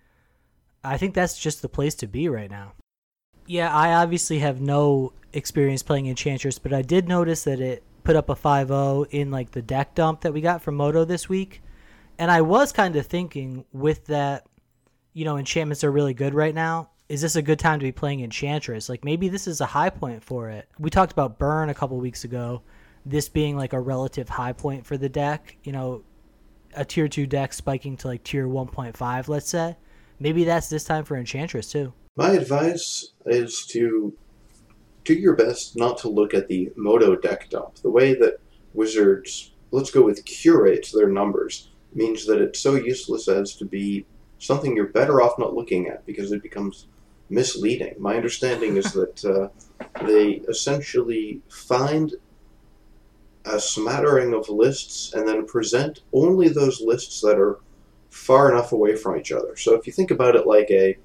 I 0.84 0.97
think 0.97 1.13
that's 1.13 1.38
just 1.38 1.62
the 1.62 1.69
place 1.69 1.95
to 1.95 2.08
be 2.08 2.29
right 2.29 2.49
now. 2.49 2.73
Yeah, 3.45 3.75
I 3.75 3.93
obviously 3.93 4.39
have 4.39 4.62
no 4.62 5.13
experience 5.34 5.84
playing 5.84 6.08
Enchantress, 6.08 6.60
but 6.60 6.71
I 6.71 6.82
did 6.82 7.08
notice 7.08 7.43
that 7.43 7.60
it 7.60 7.84
put 8.03 8.15
up 8.15 8.29
a 8.29 8.36
5-0 8.36 9.08
in 9.12 9.32
like 9.32 9.51
the 9.51 9.62
deck 9.62 9.95
dump 9.95 10.21
that 10.21 10.34
we 10.34 10.41
got 10.41 10.62
from 10.62 10.75
Moto 10.75 11.03
this 11.03 11.27
week. 11.27 11.62
And 12.17 12.29
I 12.29 12.41
was 12.41 12.71
kind 12.71 12.95
of 12.95 13.05
thinking 13.05 13.65
with 13.73 14.05
that, 14.05 14.45
you 15.13 15.25
know, 15.25 15.38
enchantments 15.38 15.84
are 15.84 15.91
really 15.91 16.13
good 16.13 16.34
right 16.34 16.53
now 16.53 16.89
is 17.10 17.22
this 17.22 17.36
a 17.36 17.41
good 17.41 17.58
time 17.58 17.80
to 17.80 17.84
be 17.84 17.91
playing 17.91 18.22
Enchantress? 18.22 18.88
Like 18.88 19.04
maybe 19.04 19.28
this 19.30 19.48
is 19.48 19.62
a 19.62 19.65
high 19.65 19.89
point 19.89 20.24
for 20.24 20.50
it. 20.50 20.69
We 20.78 20.91
talked 20.91 21.12
about 21.12 21.39
Burn 21.39 21.69
a 21.69 21.74
couple 21.74 21.98
weeks 21.98 22.24
ago, 22.24 22.62
this 23.06 23.28
being 23.28 23.58
like 23.58 23.74
a 23.74 23.80
relative 23.80 24.30
high 24.30 24.54
point 24.54 24.86
for 24.86 24.95
the 24.95 25.10
deck. 25.10 25.58
You 25.63 25.72
know, 25.72 26.04
a 26.76 26.86
tier 26.86 27.08
2 27.08 27.26
deck 27.26 27.52
spiking 27.54 27.98
to 27.98 28.08
like 28.08 28.24
tier 28.24 28.48
1.5, 28.48 29.28
let's 29.28 29.50
say. 29.50 29.76
Maybe 30.19 30.43
that's 30.43 30.69
this 30.69 30.84
time 30.84 31.04
for 31.04 31.17
Enchantress 31.17 31.72
too. 31.72 31.93
My 32.15 32.32
advice 32.32 33.13
is 33.26 33.65
to 33.67 34.13
do 35.04 35.13
your 35.15 35.36
best 35.36 35.76
not 35.78 35.98
to 36.00 36.10
look 36.10 36.36
at 36.36 36.48
the 36.48 36.72
Moto 36.76 37.15
deck 37.15 37.50
dump. 37.50 37.76
The 37.76 37.89
way 37.89 38.13
that 38.15 38.39
Wizards, 38.74 39.54
let's 39.72 39.89
go 39.89 40.04
with 40.04 40.26
curate 40.26 40.88
their 40.93 41.10
numbers, 41.10 41.72
means 41.95 42.28
that 42.28 42.39
it's 42.39 42.60
so 42.60 42.76
useless 42.76 43.28
as 43.28 43.56
to 43.56 43.65
be 43.65 44.06
something 44.38 44.76
you're 44.76 44.88
better 44.88 45.22
off 45.22 45.39
not 45.39 45.56
looking 45.56 45.88
at 45.88 46.06
because 46.06 46.32
it 46.32 46.43
becomes 46.43 46.86
misleading. 47.30 47.96
My 48.00 48.15
understanding 48.15 48.78
is 48.78 48.94
that 48.94 49.26
uh, 49.26 49.50
they 50.06 50.42
essentially 50.48 51.42
find 51.50 52.13
a 53.46 53.60
smattering 53.60 54.34
of 54.34 54.50
lists 54.50 55.13
and 55.13 55.28
then 55.28 55.46
present 55.46 56.02
only 56.13 56.50
those 56.50 56.82
lists 56.82 57.22
that 57.22 57.38
are 57.38 57.60
far 58.10 58.52
enough 58.52 58.72
away 58.72 58.96
from 58.96 59.18
each 59.18 59.32
other. 59.32 59.56
So 59.56 59.76
if 59.76 59.88
you 59.88 59.94
think 59.94 60.12
about 60.12 60.36
it 60.36 60.48
like 60.48 60.70
a, 60.72 60.98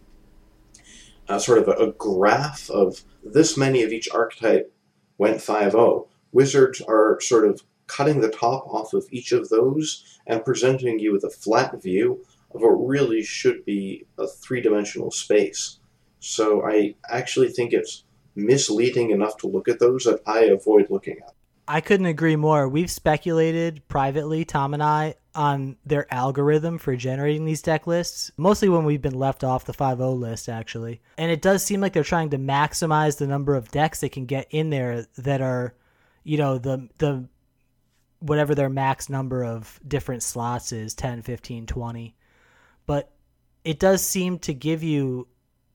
a 1.28 1.38
sort 1.38 1.58
of 1.58 1.68
a, 1.68 1.72
a, 1.72 1.92
graph 1.92 2.70
of 2.70 3.02
this 3.22 3.56
many 3.56 3.82
of 3.82 3.92
each 3.92 4.08
archetype 4.10 4.72
went 5.18 5.38
5-0, 5.38 6.08
wizards 6.32 6.80
are 6.80 7.20
sort 7.20 7.46
of 7.46 7.62
cutting 7.86 8.20
the 8.20 8.30
top 8.30 8.66
off 8.66 8.94
of 8.94 9.06
each 9.10 9.32
of 9.32 9.48
those 9.50 10.18
and 10.26 10.44
presenting 10.44 10.98
you 10.98 11.12
with 11.12 11.24
a 11.24 11.30
flat 11.30 11.80
view 11.82 12.24
of 12.54 12.62
what 12.62 12.70
really 12.70 13.22
should 13.22 13.64
be 13.64 14.06
a 14.18 14.26
three-dimensional 14.26 15.10
space. 15.10 15.78
So 16.24 16.66
I 16.66 16.94
actually 17.10 17.48
think 17.48 17.72
it's 17.72 18.04
misleading 18.34 19.10
enough 19.10 19.36
to 19.38 19.46
look 19.46 19.68
at 19.68 19.78
those 19.78 20.04
that 20.04 20.20
I 20.26 20.44
avoid 20.44 20.88
looking 20.88 21.18
at. 21.18 21.34
I 21.68 21.80
couldn't 21.80 22.06
agree 22.06 22.36
more. 22.36 22.68
We've 22.68 22.90
speculated 22.90 23.86
privately, 23.88 24.44
Tom 24.44 24.74
and 24.74 24.82
I, 24.82 25.16
on 25.34 25.76
their 25.84 26.12
algorithm 26.12 26.78
for 26.78 26.96
generating 26.96 27.44
these 27.44 27.62
deck 27.62 27.86
lists, 27.86 28.30
mostly 28.36 28.68
when 28.68 28.84
we've 28.84 29.02
been 29.02 29.18
left 29.18 29.44
off 29.44 29.66
the 29.66 29.72
5 29.72 29.98
0 29.98 30.12
list, 30.12 30.48
actually. 30.48 31.02
And 31.18 31.30
it 31.30 31.42
does 31.42 31.62
seem 31.62 31.80
like 31.80 31.92
they're 31.92 32.04
trying 32.04 32.30
to 32.30 32.38
maximize 32.38 33.18
the 33.18 33.26
number 33.26 33.54
of 33.54 33.70
decks 33.70 34.00
they 34.00 34.08
can 34.08 34.26
get 34.26 34.46
in 34.50 34.70
there 34.70 35.06
that 35.18 35.40
are, 35.40 35.74
you 36.22 36.38
know, 36.38 36.58
the, 36.58 36.88
the, 36.98 37.28
whatever 38.20 38.54
their 38.54 38.70
max 38.70 39.10
number 39.10 39.44
of 39.44 39.78
different 39.86 40.22
slots 40.22 40.72
is 40.72 40.94
10, 40.94 41.22
15, 41.22 41.66
20. 41.66 42.16
But 42.86 43.10
it 43.64 43.78
does 43.78 44.02
seem 44.02 44.38
to 44.40 44.52
give 44.52 44.82
you 44.82 45.28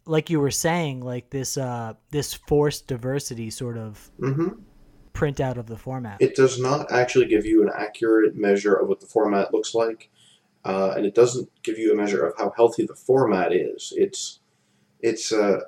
like 0.10 0.30
you 0.30 0.39
were 0.39 0.52
saying, 0.52 1.02
like 1.02 1.30
this 1.30 1.58
uh 1.58 1.93
this 2.12 2.34
forced 2.34 2.88
diversity 2.88 3.50
sort 3.50 3.78
of 3.78 4.12
mm-hmm 4.19 4.62
printout 5.19 5.58
of 5.58 5.67
the 5.67 5.78
format. 5.78 6.22
It 6.22 6.36
does 6.36 6.60
not 6.60 6.91
actually 6.91 7.26
give 7.26 7.45
you 7.45 7.62
an 7.62 7.69
accurate 7.76 8.36
measure 8.36 8.74
of 8.74 8.88
what 8.88 9.02
the 9.02 9.06
format 9.06 9.54
looks 9.54 9.76
like, 9.76 10.10
uh, 10.63 10.93
and 10.95 11.06
it 11.06 11.13
doesn't 11.13 11.50
give 11.62 11.78
you 11.78 11.91
a 11.91 11.95
measure 11.95 12.26
of 12.26 12.38
how 12.38 12.54
healthy 12.56 12.86
the 12.86 12.95
format 12.95 13.52
is. 13.54 13.93
It's 13.98 14.39
it's 15.02 15.32
uh, 15.32 15.62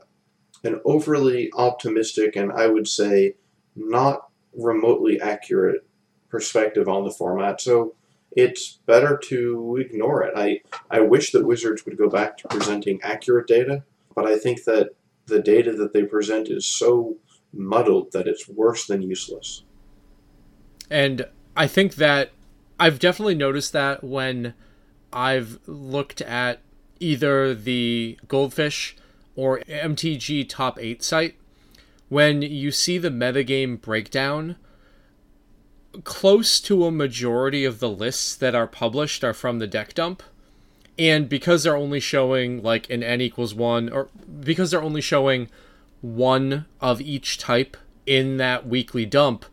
an 0.63 0.80
overly 0.86 1.51
optimistic 1.54 2.36
and 2.36 2.51
I 2.51 2.67
would 2.67 2.88
say 2.88 3.36
not 3.75 4.30
remotely 4.54 5.19
accurate 5.19 5.86
perspective 6.30 6.88
on 6.88 7.04
the 7.04 7.12
format. 7.12 7.62
So 7.62 7.95
it's 8.32 8.80
better 8.86 9.17
to 9.25 9.77
ignore 9.77 10.23
it. 10.23 10.34
I, 10.36 10.62
I 10.89 11.01
wish 11.01 11.32
that 11.32 11.45
Wizards 11.45 11.86
would 11.86 11.97
go 11.97 12.10
back 12.10 12.38
to 12.38 12.47
presenting 12.47 13.01
accurate 13.01 13.47
data, 13.47 13.84
but 14.15 14.26
I 14.26 14.38
think 14.38 14.63
that 14.65 14.91
the 15.26 15.39
data 15.39 15.74
that 15.74 15.93
they 15.93 16.04
present 16.04 16.50
is 16.50 16.65
so 16.65 17.17
muddled 17.54 18.12
that 18.12 18.28
it's 18.28 18.47
worse 18.47 18.88
than 18.88 19.02
useless. 19.02 19.63
And 20.89 21.26
I 21.56 21.67
think 21.67 21.95
that 21.95 22.32
I've 22.80 23.00
definitely 23.00 23.36
noticed 23.36 23.74
that 23.74 24.04
when 24.04 24.54
I've 25.13 25.60
looked 25.67 26.21
at 26.21 26.62
either 27.00 27.54
the 27.54 28.17
Goldfish 28.28 28.95
or 29.36 29.60
MTG 29.62 30.47
Top 30.47 30.80
8 30.80 31.04
site, 31.04 31.36
when 32.10 32.41
you 32.41 32.71
see 32.71 32.97
the 32.97 33.10
metagame 33.10 33.80
breakdown, 33.80 34.58
close 36.04 36.60
to 36.62 36.86
a 36.86 36.91
majority 36.91 37.65
of 37.65 37.80
the 37.80 37.89
lists 37.89 38.36
that 38.36 38.56
are 38.56 38.67
published 38.67 39.24
are 39.24 39.34
from 39.34 39.60
the 39.60 39.67
deck 39.67 39.93
dump. 39.93 40.24
And 40.97 41.27
because 41.30 41.63
they're 41.63 41.75
only 41.75 41.99
showing 41.99 42.62
like 42.62 42.89
an 42.89 43.04
n 43.04 43.21
equals 43.21 43.54
one, 43.54 43.89
or 43.89 44.10
because 44.41 44.71
they're 44.71 44.84
only 44.84 45.01
showing 45.01 45.49
one 46.01 46.65
of 46.80 47.01
each 47.01 47.38
type 47.38 47.77
in 48.06 48.38
that 48.38 48.67
weekly 48.67 49.06
dump, 49.06 49.45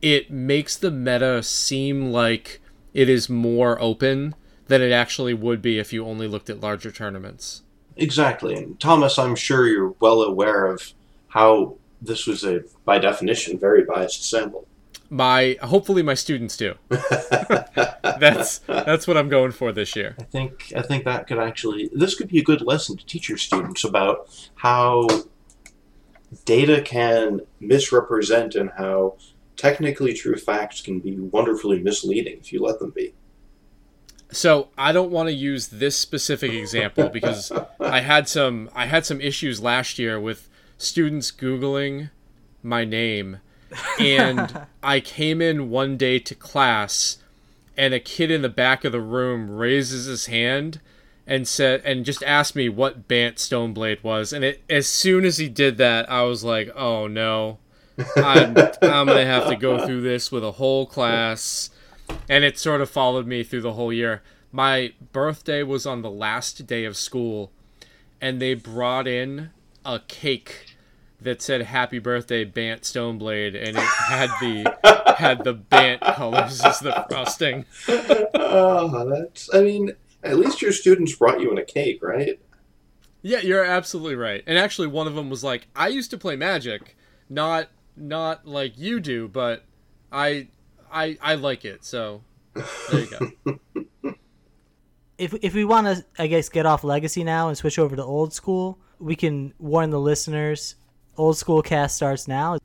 it 0.00 0.30
makes 0.30 0.76
the 0.76 0.90
meta 0.90 1.42
seem 1.42 2.12
like 2.12 2.60
it 2.94 3.08
is 3.08 3.28
more 3.28 3.80
open 3.80 4.34
than 4.68 4.82
it 4.82 4.92
actually 4.92 5.34
would 5.34 5.62
be 5.62 5.78
if 5.78 5.92
you 5.92 6.04
only 6.04 6.26
looked 6.26 6.50
at 6.50 6.60
larger 6.60 6.90
tournaments. 6.90 7.62
Exactly. 7.96 8.54
And 8.54 8.78
Thomas, 8.78 9.18
I'm 9.18 9.36
sure 9.36 9.66
you're 9.66 9.94
well 10.00 10.22
aware 10.22 10.66
of 10.66 10.92
how 11.28 11.76
this 12.02 12.26
was 12.26 12.44
a, 12.44 12.62
by 12.84 12.98
definition, 12.98 13.58
very 13.58 13.84
biased 13.84 14.28
sample. 14.28 14.66
My 15.08 15.56
hopefully 15.62 16.02
my 16.02 16.14
students 16.14 16.56
do. 16.56 16.74
that's 16.88 18.58
that's 18.58 19.06
what 19.06 19.16
I'm 19.16 19.28
going 19.28 19.52
for 19.52 19.72
this 19.72 19.94
year. 19.94 20.16
I 20.18 20.24
think 20.24 20.72
I 20.76 20.82
think 20.82 21.04
that 21.04 21.26
could 21.26 21.38
actually 21.38 21.90
this 21.92 22.14
could 22.14 22.28
be 22.28 22.38
a 22.38 22.44
good 22.44 22.60
lesson 22.60 22.96
to 22.96 23.06
teach 23.06 23.28
your 23.28 23.38
students 23.38 23.84
about 23.84 24.28
how 24.56 25.06
data 26.44 26.82
can 26.82 27.40
misrepresent 27.60 28.54
and 28.54 28.70
how 28.76 29.16
technically 29.56 30.12
true 30.12 30.36
facts 30.36 30.80
can 30.80 31.00
be 31.00 31.16
wonderfully 31.16 31.80
misleading 31.80 32.38
if 32.38 32.52
you 32.52 32.60
let 32.60 32.78
them 32.78 32.90
be. 32.90 33.14
So 34.32 34.68
I 34.76 34.92
don't 34.92 35.10
want 35.10 35.28
to 35.28 35.32
use 35.32 35.68
this 35.68 35.96
specific 35.96 36.52
example 36.52 37.08
because 37.08 37.52
I 37.80 38.00
had 38.00 38.28
some 38.28 38.70
I 38.74 38.86
had 38.86 39.06
some 39.06 39.20
issues 39.20 39.60
last 39.62 39.98
year 39.98 40.18
with 40.20 40.48
students 40.78 41.30
googling 41.30 42.10
my 42.62 42.84
name 42.84 43.38
and 43.98 44.66
I 44.82 45.00
came 45.00 45.40
in 45.40 45.70
one 45.70 45.96
day 45.96 46.18
to 46.20 46.34
class 46.34 47.18
and 47.76 47.92
a 47.92 48.00
kid 48.00 48.30
in 48.30 48.42
the 48.42 48.48
back 48.48 48.84
of 48.84 48.92
the 48.92 49.00
room 49.00 49.50
raises 49.50 50.06
his 50.06 50.26
hand 50.26 50.80
and 51.26 51.46
said 51.46 51.82
and 51.84 52.04
just 52.04 52.22
asked 52.22 52.54
me 52.54 52.68
what 52.68 53.08
Bant 53.08 53.36
Stoneblade 53.36 54.02
was, 54.02 54.32
and 54.32 54.44
it, 54.44 54.62
as 54.70 54.86
soon 54.86 55.24
as 55.24 55.38
he 55.38 55.48
did 55.48 55.76
that, 55.78 56.10
I 56.10 56.22
was 56.22 56.44
like, 56.44 56.70
"Oh 56.76 57.06
no, 57.08 57.58
I'm 58.16 58.56
I'm 58.82 59.06
gonna 59.06 59.26
have 59.26 59.48
to 59.48 59.56
go 59.56 59.84
through 59.84 60.02
this 60.02 60.30
with 60.30 60.44
a 60.44 60.52
whole 60.52 60.86
class," 60.86 61.70
and 62.28 62.44
it 62.44 62.58
sort 62.58 62.80
of 62.80 62.88
followed 62.88 63.26
me 63.26 63.42
through 63.42 63.62
the 63.62 63.72
whole 63.72 63.92
year. 63.92 64.22
My 64.52 64.92
birthday 65.12 65.62
was 65.62 65.84
on 65.84 66.02
the 66.02 66.10
last 66.10 66.66
day 66.66 66.84
of 66.84 66.96
school, 66.96 67.50
and 68.20 68.40
they 68.40 68.54
brought 68.54 69.08
in 69.08 69.50
a 69.84 70.00
cake 70.06 70.75
that 71.20 71.42
said 71.42 71.62
"Happy 71.62 71.98
Birthday, 71.98 72.44
Bant 72.44 72.82
Stoneblade," 72.82 73.56
and 73.56 73.76
it 73.76 73.82
had 74.08 74.30
the 74.40 75.14
had 75.18 75.44
the 75.44 75.54
Bant 75.54 76.00
colors 76.00 76.60
as 76.62 76.80
the 76.80 77.04
frosting. 77.08 77.64
oh, 77.88 79.08
that's. 79.08 79.52
I 79.54 79.62
mean, 79.62 79.92
at 80.22 80.38
least 80.38 80.62
your 80.62 80.72
students 80.72 81.14
brought 81.14 81.40
you 81.40 81.50
in 81.50 81.58
a 81.58 81.64
cake, 81.64 82.02
right? 82.02 82.38
Yeah, 83.22 83.40
you're 83.40 83.64
absolutely 83.64 84.14
right. 84.14 84.44
And 84.46 84.58
actually, 84.58 84.88
one 84.88 85.06
of 85.06 85.14
them 85.14 85.30
was 85.30 85.42
like, 85.42 85.68
"I 85.74 85.88
used 85.88 86.10
to 86.10 86.18
play 86.18 86.36
Magic, 86.36 86.96
not 87.28 87.68
not 87.96 88.46
like 88.46 88.78
you 88.78 89.00
do, 89.00 89.28
but 89.28 89.64
I 90.12 90.48
I 90.92 91.18
I 91.20 91.34
like 91.34 91.64
it." 91.64 91.84
So 91.84 92.22
there 92.90 93.00
you 93.00 93.06
go. 93.06 94.14
if 95.18 95.34
if 95.42 95.54
we 95.54 95.64
want 95.64 95.86
to, 95.86 96.04
I 96.18 96.26
guess, 96.26 96.48
get 96.48 96.66
off 96.66 96.84
Legacy 96.84 97.24
now 97.24 97.48
and 97.48 97.56
switch 97.56 97.78
over 97.78 97.96
to 97.96 98.04
Old 98.04 98.32
School, 98.32 98.78
we 98.98 99.16
can 99.16 99.54
warn 99.58 99.90
the 99.90 100.00
listeners. 100.00 100.76
Old 101.16 101.36
School 101.36 101.62
cast 101.62 101.96
starts 101.96 102.28
now. 102.28 102.58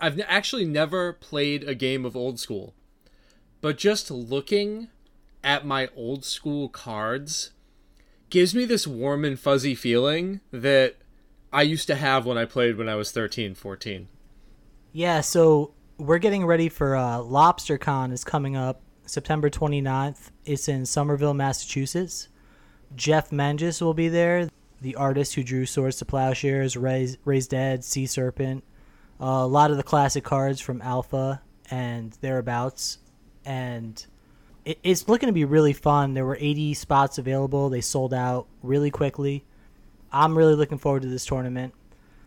I've 0.00 0.20
actually 0.26 0.64
never 0.64 1.12
played 1.12 1.64
a 1.64 1.74
game 1.74 2.04
of 2.04 2.16
Old 2.16 2.38
School, 2.38 2.74
but 3.60 3.78
just 3.78 4.10
looking 4.10 4.88
at 5.42 5.66
my 5.66 5.88
old 5.96 6.24
school 6.24 6.68
cards 6.68 7.52
gives 8.30 8.54
me 8.54 8.64
this 8.64 8.86
warm 8.86 9.24
and 9.24 9.38
fuzzy 9.38 9.74
feeling 9.74 10.40
that 10.52 10.96
I 11.52 11.62
used 11.62 11.86
to 11.86 11.94
have 11.94 12.26
when 12.26 12.36
I 12.36 12.44
played 12.44 12.76
when 12.76 12.88
I 12.88 12.94
was 12.94 13.10
13, 13.10 13.54
14. 13.54 14.08
Yeah, 14.92 15.20
so 15.20 15.72
we're 15.96 16.18
getting 16.18 16.44
ready 16.44 16.68
for 16.68 16.96
uh, 16.96 17.18
LobsterCon 17.18 18.12
is 18.12 18.24
coming 18.24 18.56
up 18.56 18.82
September 19.06 19.48
29th. 19.48 20.30
It's 20.44 20.68
in 20.68 20.86
Somerville, 20.86 21.34
Massachusetts. 21.34 22.28
Jeff 22.94 23.32
Menges 23.32 23.80
will 23.80 23.94
be 23.94 24.08
there, 24.08 24.48
the 24.80 24.96
artist 24.96 25.34
who 25.34 25.42
drew 25.42 25.66
Swords 25.66 25.96
to 25.98 26.04
Plowshares, 26.04 26.76
Raised, 26.76 27.18
Raise 27.24 27.48
Dead, 27.48 27.84
Sea 27.84 28.06
Serpent, 28.06 28.64
uh, 29.20 29.24
a 29.24 29.46
lot 29.46 29.70
of 29.70 29.76
the 29.76 29.82
classic 29.82 30.24
cards 30.24 30.60
from 30.60 30.80
Alpha 30.82 31.42
and 31.70 32.12
thereabouts. 32.20 32.98
And 33.44 34.04
it, 34.64 34.78
it's 34.82 35.08
looking 35.08 35.28
to 35.28 35.32
be 35.32 35.44
really 35.44 35.72
fun. 35.72 36.14
There 36.14 36.24
were 36.24 36.38
80 36.38 36.74
spots 36.74 37.18
available. 37.18 37.68
They 37.68 37.80
sold 37.80 38.14
out 38.14 38.46
really 38.62 38.90
quickly. 38.90 39.44
I'm 40.12 40.36
really 40.36 40.54
looking 40.54 40.78
forward 40.78 41.02
to 41.02 41.08
this 41.08 41.26
tournament. 41.26 41.74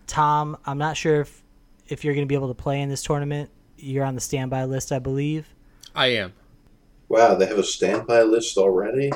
Tom, 0.08 0.58
I'm 0.66 0.78
not 0.78 0.98
sure 0.98 1.22
if 1.22 1.42
if 1.88 2.06
you're 2.06 2.14
going 2.14 2.26
to 2.26 2.30
be 2.30 2.36
able 2.36 2.48
to 2.48 2.54
play 2.54 2.82
in 2.82 2.90
this 2.90 3.04
tournament. 3.04 3.50
You're 3.78 4.06
on 4.06 4.16
the 4.16 4.22
standby 4.22 4.66
list, 4.66 4.92
I 4.92 5.00
believe. 5.00 5.48
I 5.96 6.08
am. 6.08 6.34
Wow, 7.10 7.36
they 7.36 7.46
have 7.46 7.58
a 7.58 7.64
standby 7.64 8.24
list 8.24 8.58
already? 8.58 9.12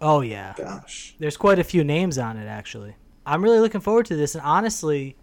Oh 0.00 0.20
yeah. 0.20 0.54
Gosh. 0.56 1.14
There's 1.18 1.36
quite 1.36 1.58
a 1.58 1.64
few 1.64 1.84
names 1.84 2.18
on 2.18 2.36
it 2.36 2.46
actually. 2.46 2.96
I'm 3.24 3.42
really 3.42 3.60
looking 3.60 3.80
forward 3.80 4.06
to 4.06 4.16
this 4.16 4.34
and 4.34 4.42
honestly, 4.44 5.16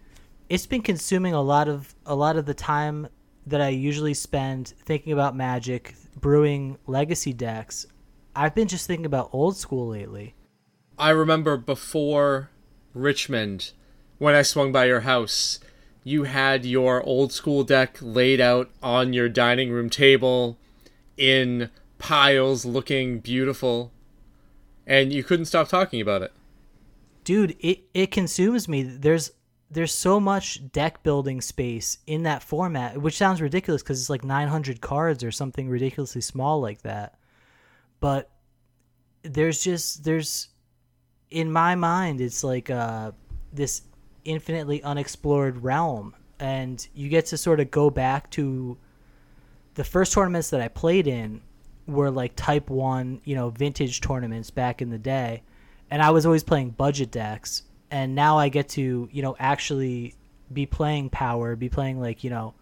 it's 0.47 0.65
been 0.65 0.81
consuming 0.81 1.33
a 1.33 1.41
lot 1.41 1.67
of 1.67 1.93
a 2.05 2.15
lot 2.15 2.37
of 2.37 2.45
the 2.45 2.53
time 2.53 3.07
that 3.45 3.61
I 3.61 3.69
usually 3.69 4.13
spend 4.13 4.73
thinking 4.85 5.11
about 5.11 5.35
Magic, 5.35 5.95
brewing 6.19 6.77
legacy 6.87 7.33
decks. 7.33 7.85
I've 8.35 8.55
been 8.55 8.67
just 8.67 8.87
thinking 8.87 9.05
about 9.05 9.29
old 9.33 9.57
school 9.57 9.87
lately. 9.87 10.35
I 10.97 11.09
remember 11.09 11.57
before 11.57 12.49
Richmond, 12.93 13.71
when 14.17 14.35
I 14.35 14.41
swung 14.41 14.71
by 14.71 14.85
your 14.85 15.01
house, 15.01 15.59
you 16.03 16.23
had 16.23 16.65
your 16.65 17.01
old 17.03 17.31
school 17.31 17.63
deck 17.63 17.97
laid 18.01 18.39
out 18.41 18.69
on 18.81 19.13
your 19.13 19.29
dining 19.29 19.71
room 19.71 19.89
table 19.89 20.57
in 21.17 21.69
piles 21.97 22.65
looking 22.65 23.19
beautiful, 23.19 23.91
and 24.89 25.13
you 25.13 25.23
couldn't 25.23 25.45
stop 25.45 25.69
talking 25.69 26.01
about 26.01 26.23
it. 26.23 26.33
Dude, 27.23 27.55
it, 27.59 27.81
it 27.93 28.11
consumes 28.11 28.67
me. 28.67 28.83
There's 28.83 29.31
there's 29.71 29.93
so 29.93 30.19
much 30.19 30.71
deck 30.71 31.03
building 31.03 31.41
space 31.41 31.99
in 32.07 32.23
that 32.23 32.41
format, 32.41 32.99
which 32.99 33.15
sounds 33.15 33.39
ridiculous 33.39 33.83
because 33.83 34.01
it's 34.01 34.09
like 34.09 34.23
900 34.23 34.81
cards 34.81 35.23
or 35.23 35.31
something 35.31 35.69
ridiculously 35.69 36.21
small 36.21 36.59
like 36.59 36.81
that. 36.81 37.19
But 37.99 38.31
there's 39.21 39.63
just 39.63 40.03
there's 40.03 40.47
in 41.29 41.51
my 41.51 41.75
mind 41.75 42.21
it's 42.21 42.43
like 42.43 42.69
uh 42.69 43.11
this 43.53 43.83
infinitely 44.23 44.81
unexplored 44.81 45.61
realm 45.61 46.15
and 46.39 46.87
you 46.95 47.09
get 47.09 47.25
to 47.27 47.37
sort 47.37 47.59
of 47.59 47.69
go 47.69 47.89
back 47.89 48.31
to 48.31 48.77
the 49.75 49.83
first 49.83 50.13
tournaments 50.13 50.49
that 50.49 50.61
I 50.61 50.69
played 50.69 51.05
in 51.05 51.41
were 51.89 52.11
like 52.11 52.35
type 52.35 52.69
1, 52.69 53.21
you 53.23 53.35
know, 53.35 53.49
vintage 53.49 54.01
tournaments 54.01 54.49
back 54.51 54.81
in 54.81 54.89
the 54.89 54.97
day. 54.97 55.43
And 55.91 56.01
I 56.01 56.11
was 56.11 56.25
always 56.25 56.43
playing 56.43 56.71
budget 56.71 57.11
decks 57.11 57.63
and 57.91 58.15
now 58.15 58.37
I 58.37 58.49
get 58.49 58.69
to, 58.69 59.09
you 59.11 59.21
know, 59.21 59.35
actually 59.39 60.15
be 60.51 60.65
playing 60.65 61.09
power, 61.09 61.55
be 61.55 61.69
playing 61.69 61.99
like, 61.99 62.23
you 62.23 62.29
know, 62.29 62.53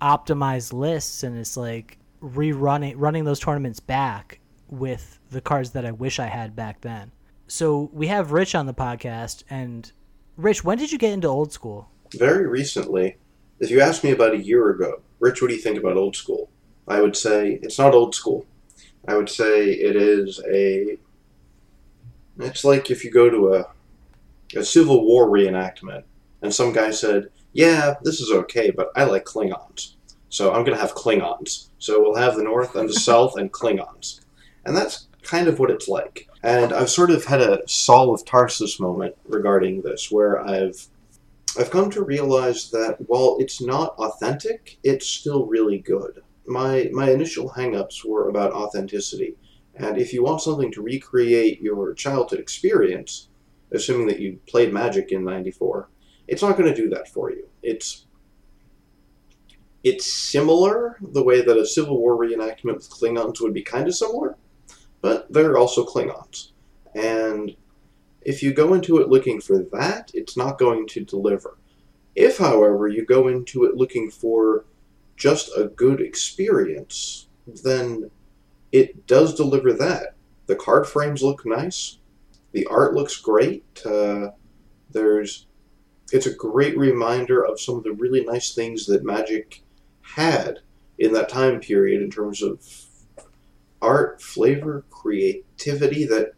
optimized 0.00 0.72
lists 0.72 1.22
and 1.22 1.36
it's 1.36 1.56
like 1.56 1.98
rerunning 2.20 2.94
running 2.96 3.24
those 3.24 3.40
tournaments 3.40 3.80
back 3.80 4.40
with 4.68 5.18
the 5.30 5.40
cards 5.40 5.70
that 5.70 5.84
I 5.84 5.90
wish 5.90 6.18
I 6.18 6.26
had 6.26 6.56
back 6.56 6.80
then. 6.80 7.12
So 7.48 7.90
we 7.92 8.06
have 8.06 8.32
Rich 8.32 8.54
on 8.54 8.66
the 8.66 8.74
podcast 8.74 9.42
and 9.50 9.90
Rich, 10.36 10.64
when 10.64 10.78
did 10.78 10.92
you 10.92 10.98
get 10.98 11.12
into 11.12 11.28
old 11.28 11.52
school? 11.52 11.90
Very 12.14 12.46
recently. 12.46 13.16
If 13.60 13.70
you 13.70 13.80
asked 13.80 14.02
me 14.02 14.10
about 14.10 14.34
a 14.34 14.38
year 14.38 14.70
ago, 14.70 15.02
Rich, 15.20 15.42
what 15.42 15.48
do 15.48 15.54
you 15.54 15.60
think 15.60 15.78
about 15.78 15.96
old 15.96 16.16
school? 16.16 16.48
I 16.88 17.00
would 17.00 17.16
say 17.16 17.60
it's 17.62 17.78
not 17.78 17.94
old 17.94 18.14
school. 18.14 18.46
I 19.08 19.16
would 19.16 19.28
say 19.28 19.70
it 19.70 19.96
is 19.96 20.40
a. 20.48 20.98
It's 22.38 22.64
like 22.64 22.90
if 22.90 23.04
you 23.04 23.10
go 23.10 23.28
to 23.28 23.54
a, 23.54 23.66
a 24.56 24.64
Civil 24.64 25.04
War 25.04 25.28
reenactment 25.28 26.04
and 26.40 26.52
some 26.52 26.72
guy 26.72 26.90
said, 26.90 27.28
Yeah, 27.52 27.94
this 28.02 28.20
is 28.20 28.30
okay, 28.30 28.70
but 28.70 28.90
I 28.96 29.04
like 29.04 29.24
Klingons. 29.24 29.94
So 30.28 30.52
I'm 30.52 30.64
going 30.64 30.76
to 30.76 30.80
have 30.80 30.94
Klingons. 30.94 31.68
So 31.78 32.00
we'll 32.00 32.16
have 32.16 32.36
the 32.36 32.44
North 32.44 32.74
and 32.74 32.88
the 32.88 32.94
South 33.08 33.36
and 33.36 33.52
Klingons. 33.52 34.20
And 34.64 34.76
that's 34.76 35.08
kind 35.22 35.48
of 35.48 35.58
what 35.58 35.70
it's 35.70 35.88
like. 35.88 36.28
And 36.42 36.72
I've 36.72 36.90
sort 36.90 37.10
of 37.10 37.24
had 37.24 37.40
a 37.40 37.66
Saul 37.68 38.12
of 38.12 38.24
Tarsus 38.24 38.80
moment 38.80 39.14
regarding 39.28 39.82
this, 39.82 40.10
where 40.10 40.40
I've 40.44 40.88
I've 41.58 41.70
come 41.70 41.90
to 41.90 42.02
realize 42.02 42.70
that 42.70 42.96
while 43.08 43.36
it's 43.38 43.60
not 43.60 43.94
authentic, 43.98 44.78
it's 44.82 45.06
still 45.06 45.44
really 45.46 45.78
good. 45.78 46.22
My 46.46 46.90
my 46.92 47.10
initial 47.10 47.50
hangups 47.50 48.04
were 48.04 48.28
about 48.28 48.52
authenticity, 48.52 49.36
and 49.76 49.98
if 49.98 50.12
you 50.12 50.22
want 50.22 50.40
something 50.40 50.72
to 50.72 50.82
recreate 50.82 51.60
your 51.60 51.94
childhood 51.94 52.40
experience, 52.40 53.28
assuming 53.70 54.08
that 54.08 54.20
you 54.20 54.40
played 54.46 54.72
Magic 54.72 55.12
in 55.12 55.24
'94, 55.24 55.88
it's 56.26 56.42
not 56.42 56.56
going 56.56 56.72
to 56.72 56.82
do 56.82 56.88
that 56.90 57.08
for 57.08 57.30
you. 57.30 57.48
It's 57.62 58.06
it's 59.84 60.12
similar 60.12 60.96
the 61.00 61.22
way 61.22 61.42
that 61.42 61.58
a 61.58 61.66
Civil 61.66 61.98
War 61.98 62.16
reenactment 62.16 62.74
with 62.74 62.90
Klingons 62.90 63.40
would 63.40 63.54
be 63.54 63.62
kind 63.62 63.88
of 63.88 63.94
similar, 63.94 64.36
but 65.00 65.32
they're 65.32 65.58
also 65.58 65.84
Klingons. 65.84 66.50
And 66.94 67.56
if 68.20 68.42
you 68.42 68.52
go 68.52 68.74
into 68.74 68.98
it 68.98 69.08
looking 69.08 69.40
for 69.40 69.58
that, 69.72 70.10
it's 70.14 70.36
not 70.36 70.58
going 70.58 70.86
to 70.88 71.04
deliver. 71.04 71.58
If, 72.14 72.38
however, 72.38 72.86
you 72.86 73.04
go 73.04 73.28
into 73.28 73.64
it 73.64 73.74
looking 73.74 74.10
for 74.10 74.64
just 75.22 75.56
a 75.56 75.66
good 75.66 76.00
experience, 76.00 77.28
then 77.46 78.10
it 78.72 79.06
does 79.06 79.36
deliver 79.36 79.72
that. 79.72 80.16
The 80.46 80.56
card 80.56 80.84
frames 80.84 81.22
look 81.22 81.46
nice. 81.46 81.98
The 82.50 82.66
art 82.66 82.94
looks 82.94 83.18
great. 83.18 83.64
Uh, 83.86 84.30
there's, 84.90 85.46
it's 86.12 86.26
a 86.26 86.34
great 86.34 86.76
reminder 86.76 87.40
of 87.40 87.60
some 87.60 87.76
of 87.76 87.84
the 87.84 87.92
really 87.92 88.24
nice 88.24 88.52
things 88.52 88.86
that 88.86 89.04
Magic 89.04 89.62
had 90.00 90.58
in 90.98 91.12
that 91.12 91.28
time 91.28 91.60
period 91.60 92.02
in 92.02 92.10
terms 92.10 92.42
of 92.42 92.66
art, 93.80 94.20
flavor, 94.20 94.84
creativity 94.90 96.04
that, 96.04 96.32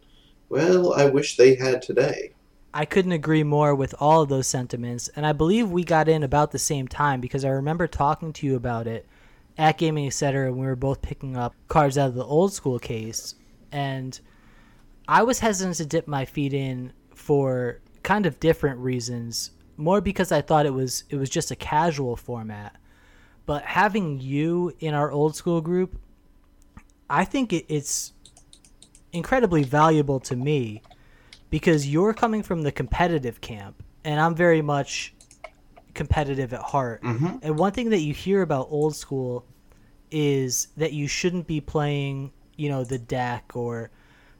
well, 0.50 0.92
I 0.92 1.06
wish 1.06 1.38
they 1.38 1.54
had 1.54 1.80
today. 1.80 2.33
I 2.76 2.86
couldn't 2.86 3.12
agree 3.12 3.44
more 3.44 3.72
with 3.72 3.94
all 4.00 4.22
of 4.22 4.28
those 4.28 4.48
sentiments, 4.48 5.08
and 5.14 5.24
I 5.24 5.32
believe 5.32 5.70
we 5.70 5.84
got 5.84 6.08
in 6.08 6.24
about 6.24 6.50
the 6.50 6.58
same 6.58 6.88
time 6.88 7.20
because 7.20 7.44
I 7.44 7.50
remember 7.50 7.86
talking 7.86 8.32
to 8.32 8.46
you 8.48 8.56
about 8.56 8.88
it 8.88 9.06
at 9.56 9.78
Gaming 9.78 10.08
Etc. 10.08 10.48
and 10.48 10.58
we 10.58 10.66
were 10.66 10.74
both 10.74 11.00
picking 11.00 11.36
up 11.36 11.54
cards 11.68 11.96
out 11.96 12.08
of 12.08 12.16
the 12.16 12.24
old 12.24 12.52
school 12.52 12.80
case, 12.80 13.36
and 13.70 14.18
I 15.06 15.22
was 15.22 15.38
hesitant 15.38 15.76
to 15.76 15.86
dip 15.86 16.08
my 16.08 16.24
feet 16.24 16.52
in 16.52 16.92
for 17.14 17.80
kind 18.02 18.26
of 18.26 18.40
different 18.40 18.80
reasons, 18.80 19.52
more 19.76 20.00
because 20.00 20.32
I 20.32 20.40
thought 20.40 20.66
it 20.66 20.74
was 20.74 21.04
it 21.10 21.16
was 21.16 21.30
just 21.30 21.52
a 21.52 21.56
casual 21.56 22.16
format. 22.16 22.74
But 23.46 23.62
having 23.62 24.18
you 24.18 24.74
in 24.80 24.94
our 24.94 25.12
old 25.12 25.36
school 25.36 25.60
group, 25.60 25.96
I 27.08 27.24
think 27.24 27.52
it, 27.52 27.66
it's 27.68 28.14
incredibly 29.12 29.62
valuable 29.62 30.18
to 30.18 30.34
me 30.34 30.82
because 31.54 31.86
you're 31.86 32.12
coming 32.12 32.42
from 32.42 32.62
the 32.62 32.72
competitive 32.72 33.40
camp, 33.40 33.80
and 34.02 34.18
I'm 34.18 34.34
very 34.34 34.60
much 34.60 35.14
competitive 35.94 36.52
at 36.52 36.60
heart. 36.60 37.00
Mm-hmm. 37.04 37.36
And 37.42 37.56
one 37.56 37.70
thing 37.70 37.90
that 37.90 38.00
you 38.00 38.12
hear 38.12 38.42
about 38.42 38.66
old 38.70 38.96
school 38.96 39.46
is 40.10 40.66
that 40.76 40.94
you 40.94 41.06
shouldn't 41.06 41.46
be 41.46 41.60
playing, 41.60 42.32
you 42.56 42.68
know, 42.68 42.82
the 42.82 42.98
deck 42.98 43.52
or 43.54 43.92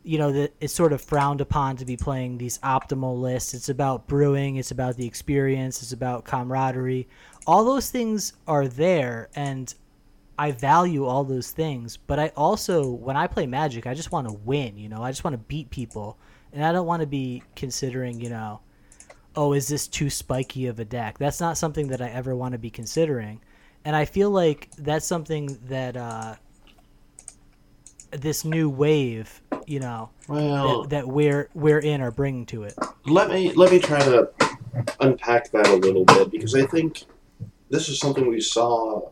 you 0.02 0.18
know 0.18 0.32
that 0.32 0.54
it's 0.60 0.74
sort 0.74 0.92
of 0.92 1.00
frowned 1.00 1.40
upon 1.40 1.76
to 1.76 1.84
be 1.84 1.96
playing 1.96 2.38
these 2.38 2.58
optimal 2.58 3.20
lists. 3.20 3.54
It's 3.54 3.68
about 3.68 4.08
brewing, 4.08 4.56
it's 4.56 4.72
about 4.72 4.96
the 4.96 5.06
experience, 5.06 5.82
it's 5.82 5.92
about 5.92 6.24
camaraderie. 6.24 7.06
All 7.46 7.64
those 7.64 7.90
things 7.90 8.32
are 8.48 8.66
there 8.66 9.28
and 9.36 9.72
I 10.36 10.50
value 10.50 11.06
all 11.06 11.22
those 11.22 11.52
things, 11.52 11.96
but 11.96 12.18
I 12.18 12.32
also 12.36 12.90
when 12.90 13.16
I 13.16 13.28
play 13.28 13.46
Magic, 13.46 13.86
I 13.86 13.94
just 13.94 14.10
want 14.10 14.26
to 14.26 14.34
win, 14.34 14.76
you 14.76 14.88
know. 14.88 15.00
I 15.00 15.12
just 15.12 15.22
want 15.22 15.34
to 15.34 15.38
beat 15.38 15.70
people 15.70 16.18
and 16.54 16.64
I 16.64 16.72
don't 16.72 16.86
want 16.86 17.00
to 17.00 17.06
be 17.06 17.42
considering, 17.56 18.20
you 18.20 18.30
know, 18.30 18.60
oh, 19.36 19.52
is 19.52 19.68
this 19.68 19.88
too 19.88 20.08
spiky 20.08 20.66
of 20.68 20.78
a 20.78 20.84
deck? 20.84 21.18
That's 21.18 21.40
not 21.40 21.58
something 21.58 21.88
that 21.88 22.00
I 22.00 22.08
ever 22.08 22.34
want 22.36 22.52
to 22.52 22.58
be 22.58 22.70
considering. 22.70 23.40
And 23.84 23.94
I 23.94 24.04
feel 24.04 24.30
like 24.30 24.70
that's 24.78 25.04
something 25.04 25.58
that 25.66 25.96
uh, 25.96 26.36
this 28.12 28.44
new 28.44 28.70
wave, 28.70 29.42
you 29.66 29.80
know, 29.80 30.10
Well, 30.28 30.82
that, 30.82 30.90
that 30.90 31.08
we're 31.08 31.50
we're 31.54 31.80
in 31.80 32.00
are 32.00 32.12
bringing 32.12 32.46
to 32.46 32.62
it. 32.62 32.74
let 33.04 33.28
me 33.28 33.52
let 33.52 33.72
me 33.72 33.78
try 33.80 33.98
to 33.98 34.30
unpack 35.00 35.50
that 35.50 35.66
a 35.66 35.74
little 35.76 36.04
bit 36.04 36.30
because 36.30 36.54
I 36.54 36.66
think 36.66 37.02
this 37.70 37.88
is 37.88 37.98
something 37.98 38.28
we 38.28 38.40
saw 38.40 39.10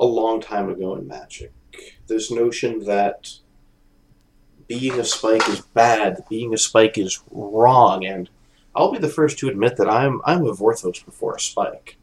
a 0.00 0.04
long 0.04 0.40
time 0.40 0.68
ago 0.70 0.96
in 0.96 1.06
Magic. 1.06 1.52
This 2.06 2.30
notion 2.30 2.84
that 2.86 3.30
being 4.66 4.98
a 4.98 5.04
spike 5.04 5.48
is 5.48 5.60
bad, 5.60 6.24
being 6.28 6.54
a 6.54 6.58
spike 6.58 6.98
is 6.98 7.22
wrong, 7.30 8.04
and 8.04 8.28
I'll 8.74 8.92
be 8.92 8.98
the 8.98 9.08
first 9.08 9.38
to 9.38 9.48
admit 9.48 9.76
that 9.76 9.88
I'm 9.88 10.20
I'm 10.24 10.46
a 10.46 10.52
Vorthos 10.52 11.04
before 11.04 11.36
a 11.36 11.40
spike. 11.40 11.96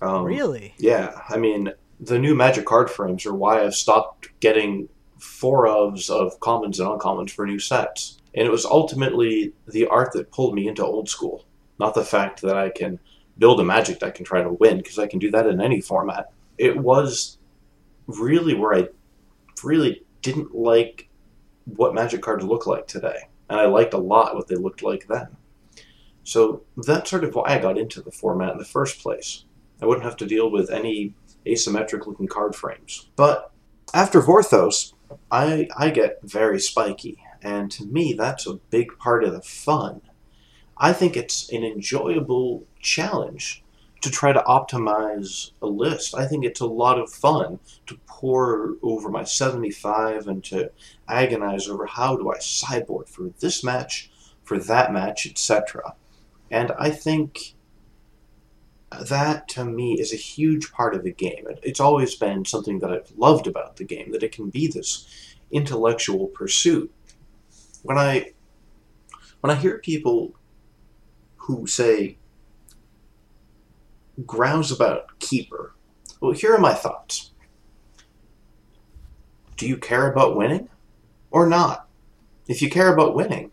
Um, 0.00 0.24
really? 0.24 0.74
Yeah, 0.78 1.20
I 1.28 1.36
mean 1.36 1.72
the 2.00 2.18
new 2.18 2.34
Magic 2.34 2.64
card 2.64 2.90
frames 2.90 3.26
are 3.26 3.34
why 3.34 3.62
I've 3.62 3.74
stopped 3.74 4.28
getting 4.40 4.88
four 5.18 5.66
ofs 5.66 6.10
of 6.10 6.38
commons 6.40 6.78
and 6.78 6.88
uncommons 6.88 7.30
for 7.30 7.44
new 7.46 7.58
sets. 7.58 8.20
And 8.34 8.46
it 8.46 8.50
was 8.50 8.64
ultimately 8.64 9.52
the 9.66 9.86
art 9.86 10.12
that 10.12 10.30
pulled 10.30 10.54
me 10.54 10.68
into 10.68 10.84
old 10.84 11.08
school, 11.08 11.44
not 11.80 11.94
the 11.94 12.04
fact 12.04 12.42
that 12.42 12.56
I 12.56 12.70
can 12.70 13.00
build 13.38 13.58
a 13.58 13.64
Magic 13.64 13.98
deck 13.98 14.18
and 14.18 14.26
try 14.26 14.42
to 14.42 14.52
win, 14.52 14.76
because 14.76 14.98
I 14.98 15.06
can 15.06 15.18
do 15.18 15.30
that 15.32 15.46
in 15.46 15.60
any 15.60 15.80
format. 15.80 16.30
It 16.56 16.76
was 16.76 17.38
really 18.06 18.54
where 18.54 18.74
I 18.74 18.88
really 19.64 20.04
didn't 20.22 20.54
like 20.54 21.07
what 21.76 21.94
Magic 21.94 22.22
cards 22.22 22.44
look 22.44 22.66
like 22.66 22.86
today, 22.86 23.28
and 23.48 23.60
I 23.60 23.66
liked 23.66 23.94
a 23.94 23.98
lot 23.98 24.34
what 24.34 24.48
they 24.48 24.56
looked 24.56 24.82
like 24.82 25.06
then. 25.08 25.28
So 26.24 26.62
that's 26.76 27.10
sort 27.10 27.24
of 27.24 27.34
why 27.34 27.44
I 27.46 27.58
got 27.58 27.78
into 27.78 28.02
the 28.02 28.10
format 28.10 28.52
in 28.52 28.58
the 28.58 28.64
first 28.64 29.00
place. 29.00 29.44
I 29.80 29.86
wouldn't 29.86 30.04
have 30.04 30.16
to 30.18 30.26
deal 30.26 30.50
with 30.50 30.70
any 30.70 31.14
asymmetric 31.46 32.06
looking 32.06 32.28
card 32.28 32.54
frames. 32.54 33.08
But 33.16 33.52
After 33.94 34.20
Vorthos, 34.20 34.92
I 35.30 35.68
I 35.76 35.90
get 35.90 36.20
very 36.22 36.60
spiky, 36.60 37.18
and 37.42 37.70
to 37.72 37.86
me 37.86 38.12
that's 38.12 38.46
a 38.46 38.60
big 38.70 38.98
part 38.98 39.24
of 39.24 39.32
the 39.32 39.40
fun. 39.40 40.02
I 40.76 40.92
think 40.92 41.16
it's 41.16 41.50
an 41.50 41.64
enjoyable 41.64 42.66
challenge 42.80 43.64
to 44.00 44.10
try 44.10 44.32
to 44.32 44.42
optimize 44.42 45.50
a 45.60 45.66
list. 45.66 46.14
I 46.14 46.26
think 46.26 46.44
it's 46.44 46.60
a 46.60 46.66
lot 46.66 46.98
of 46.98 47.10
fun 47.10 47.58
to 47.86 47.98
pour 48.06 48.74
over 48.82 49.10
my 49.10 49.24
75 49.24 50.28
and 50.28 50.44
to 50.44 50.70
agonize 51.08 51.68
over 51.68 51.86
how 51.86 52.16
do 52.16 52.30
I 52.30 52.38
sideboard 52.38 53.08
for 53.08 53.30
this 53.40 53.64
match, 53.64 54.10
for 54.44 54.58
that 54.58 54.92
match, 54.92 55.26
etc. 55.26 55.94
And 56.50 56.72
I 56.78 56.90
think 56.90 57.54
that 59.08 59.48
to 59.48 59.64
me 59.64 60.00
is 60.00 60.12
a 60.12 60.16
huge 60.16 60.72
part 60.72 60.94
of 60.94 61.02
the 61.02 61.12
game. 61.12 61.46
It's 61.62 61.80
always 61.80 62.14
been 62.14 62.44
something 62.44 62.78
that 62.78 62.92
I've 62.92 63.12
loved 63.16 63.46
about 63.46 63.76
the 63.76 63.84
game, 63.84 64.12
that 64.12 64.22
it 64.22 64.32
can 64.32 64.48
be 64.48 64.66
this 64.66 65.36
intellectual 65.50 66.28
pursuit. 66.28 66.92
When 67.82 67.98
I 67.98 68.32
when 69.40 69.50
I 69.50 69.54
hear 69.54 69.78
people 69.78 70.34
who 71.36 71.66
say 71.66 72.17
grouse 74.26 74.70
about 74.70 75.18
keeper, 75.18 75.74
well 76.20 76.32
here 76.32 76.54
are 76.54 76.60
my 76.60 76.74
thoughts. 76.74 77.32
Do 79.56 79.66
you 79.66 79.76
care 79.76 80.10
about 80.10 80.36
winning 80.36 80.68
or 81.30 81.48
not? 81.48 81.88
If 82.46 82.62
you 82.62 82.70
care 82.70 82.92
about 82.92 83.14
winning, 83.14 83.50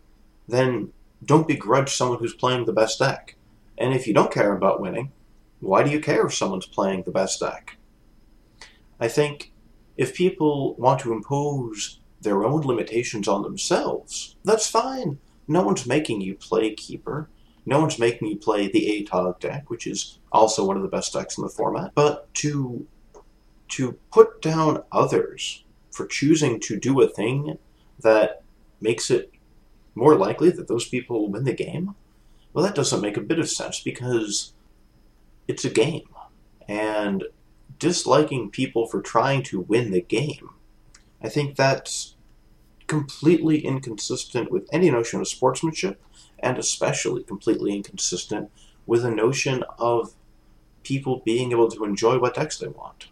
then 0.48 0.92
don't 1.24 1.48
begrudge 1.48 1.90
someone 1.90 2.18
who's 2.18 2.34
playing 2.34 2.64
the 2.64 2.72
best 2.72 2.98
deck. 2.98 3.36
And 3.78 3.92
if 3.92 4.06
you 4.06 4.14
don't 4.14 4.32
care 4.32 4.52
about 4.52 4.80
winning, 4.80 5.12
why 5.60 5.82
do 5.82 5.90
you 5.90 6.00
care 6.00 6.26
if 6.26 6.34
someone's 6.34 6.66
playing 6.66 7.02
the 7.02 7.10
best 7.10 7.40
deck? 7.40 7.76
I 9.00 9.08
think 9.08 9.52
if 9.96 10.14
people 10.14 10.74
want 10.76 11.00
to 11.00 11.12
impose 11.12 12.00
their 12.20 12.44
own 12.44 12.62
limitations 12.62 13.28
on 13.28 13.42
themselves, 13.42 14.36
that's 14.44 14.68
fine. 14.68 15.18
No 15.48 15.62
one's 15.62 15.86
making 15.86 16.20
you 16.20 16.34
play 16.34 16.74
Keeper. 16.74 17.28
No 17.66 17.80
one's 17.80 17.98
making 17.98 18.28
you 18.28 18.36
play 18.36 18.68
the 18.68 19.06
Atog 19.10 19.40
deck, 19.40 19.68
which 19.68 19.86
is 19.86 20.18
also 20.30 20.64
one 20.64 20.76
of 20.76 20.82
the 20.82 20.88
best 20.88 21.12
decks 21.12 21.36
in 21.36 21.42
the 21.42 21.50
format. 21.50 21.92
But 21.94 22.32
to 22.34 22.86
to 23.68 23.98
put 24.12 24.40
down 24.40 24.84
others 24.92 25.64
for 25.90 26.06
choosing 26.06 26.60
to 26.60 26.78
do 26.78 27.00
a 27.02 27.08
thing 27.08 27.58
that 28.00 28.42
makes 28.80 29.10
it 29.10 29.32
more 29.96 30.14
likely 30.14 30.50
that 30.50 30.68
those 30.68 30.88
people 30.88 31.20
will 31.20 31.30
win 31.30 31.44
the 31.44 31.52
game, 31.52 31.96
well, 32.52 32.64
that 32.64 32.74
doesn't 32.74 33.00
make 33.00 33.16
a 33.16 33.20
bit 33.22 33.40
of 33.40 33.50
sense 33.50 33.80
because 33.80 34.52
it's 35.48 35.64
a 35.64 35.70
game. 35.70 36.08
And 36.68 37.24
disliking 37.78 38.50
people 38.50 38.86
for 38.86 39.00
trying 39.00 39.42
to 39.44 39.60
win 39.60 39.90
the 39.90 40.00
game, 40.00 40.50
I 41.22 41.28
think 41.28 41.56
that's 41.56 42.14
completely 42.86 43.64
inconsistent 43.64 44.50
with 44.50 44.68
any 44.72 44.90
notion 44.90 45.20
of 45.20 45.28
sportsmanship, 45.28 46.00
and 46.38 46.58
especially 46.58 47.22
completely 47.22 47.74
inconsistent 47.74 48.50
with 48.86 49.02
the 49.02 49.10
notion 49.10 49.64
of 49.78 50.14
people 50.82 51.22
being 51.24 51.50
able 51.50 51.70
to 51.70 51.84
enjoy 51.84 52.18
what 52.18 52.34
decks 52.34 52.58
they 52.58 52.68
want. 52.68 53.08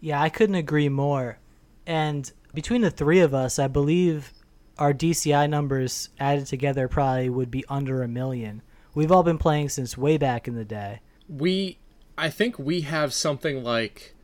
Yeah, 0.00 0.20
I 0.20 0.28
couldn't 0.28 0.54
agree 0.54 0.88
more. 0.88 1.38
And 1.86 2.30
between 2.54 2.82
the 2.82 2.90
three 2.90 3.20
of 3.20 3.34
us, 3.34 3.58
I 3.58 3.68
believe 3.68 4.32
our 4.78 4.92
DCI 4.92 5.48
numbers 5.48 6.10
added 6.20 6.46
together 6.46 6.88
probably 6.88 7.30
would 7.30 7.50
be 7.50 7.64
under 7.68 8.02
a 8.02 8.08
million. 8.08 8.62
We've 8.94 9.10
all 9.10 9.22
been 9.22 9.38
playing 9.38 9.70
since 9.70 9.96
way 9.96 10.18
back 10.18 10.46
in 10.46 10.54
the 10.54 10.64
day 10.64 11.00
we 11.28 11.78
I 12.16 12.30
think 12.30 12.58
we 12.58 12.80
have 12.80 13.12
something 13.12 13.62
like 13.62 14.14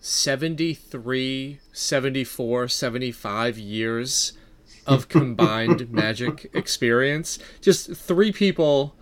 73, 0.00 1.60
74, 1.72 2.68
75 2.68 3.58
years 3.58 4.32
of 4.88 5.08
combined 5.08 5.90
magic 5.92 6.50
experience. 6.54 7.38
Just 7.60 7.92
three 7.94 8.32
people 8.32 8.94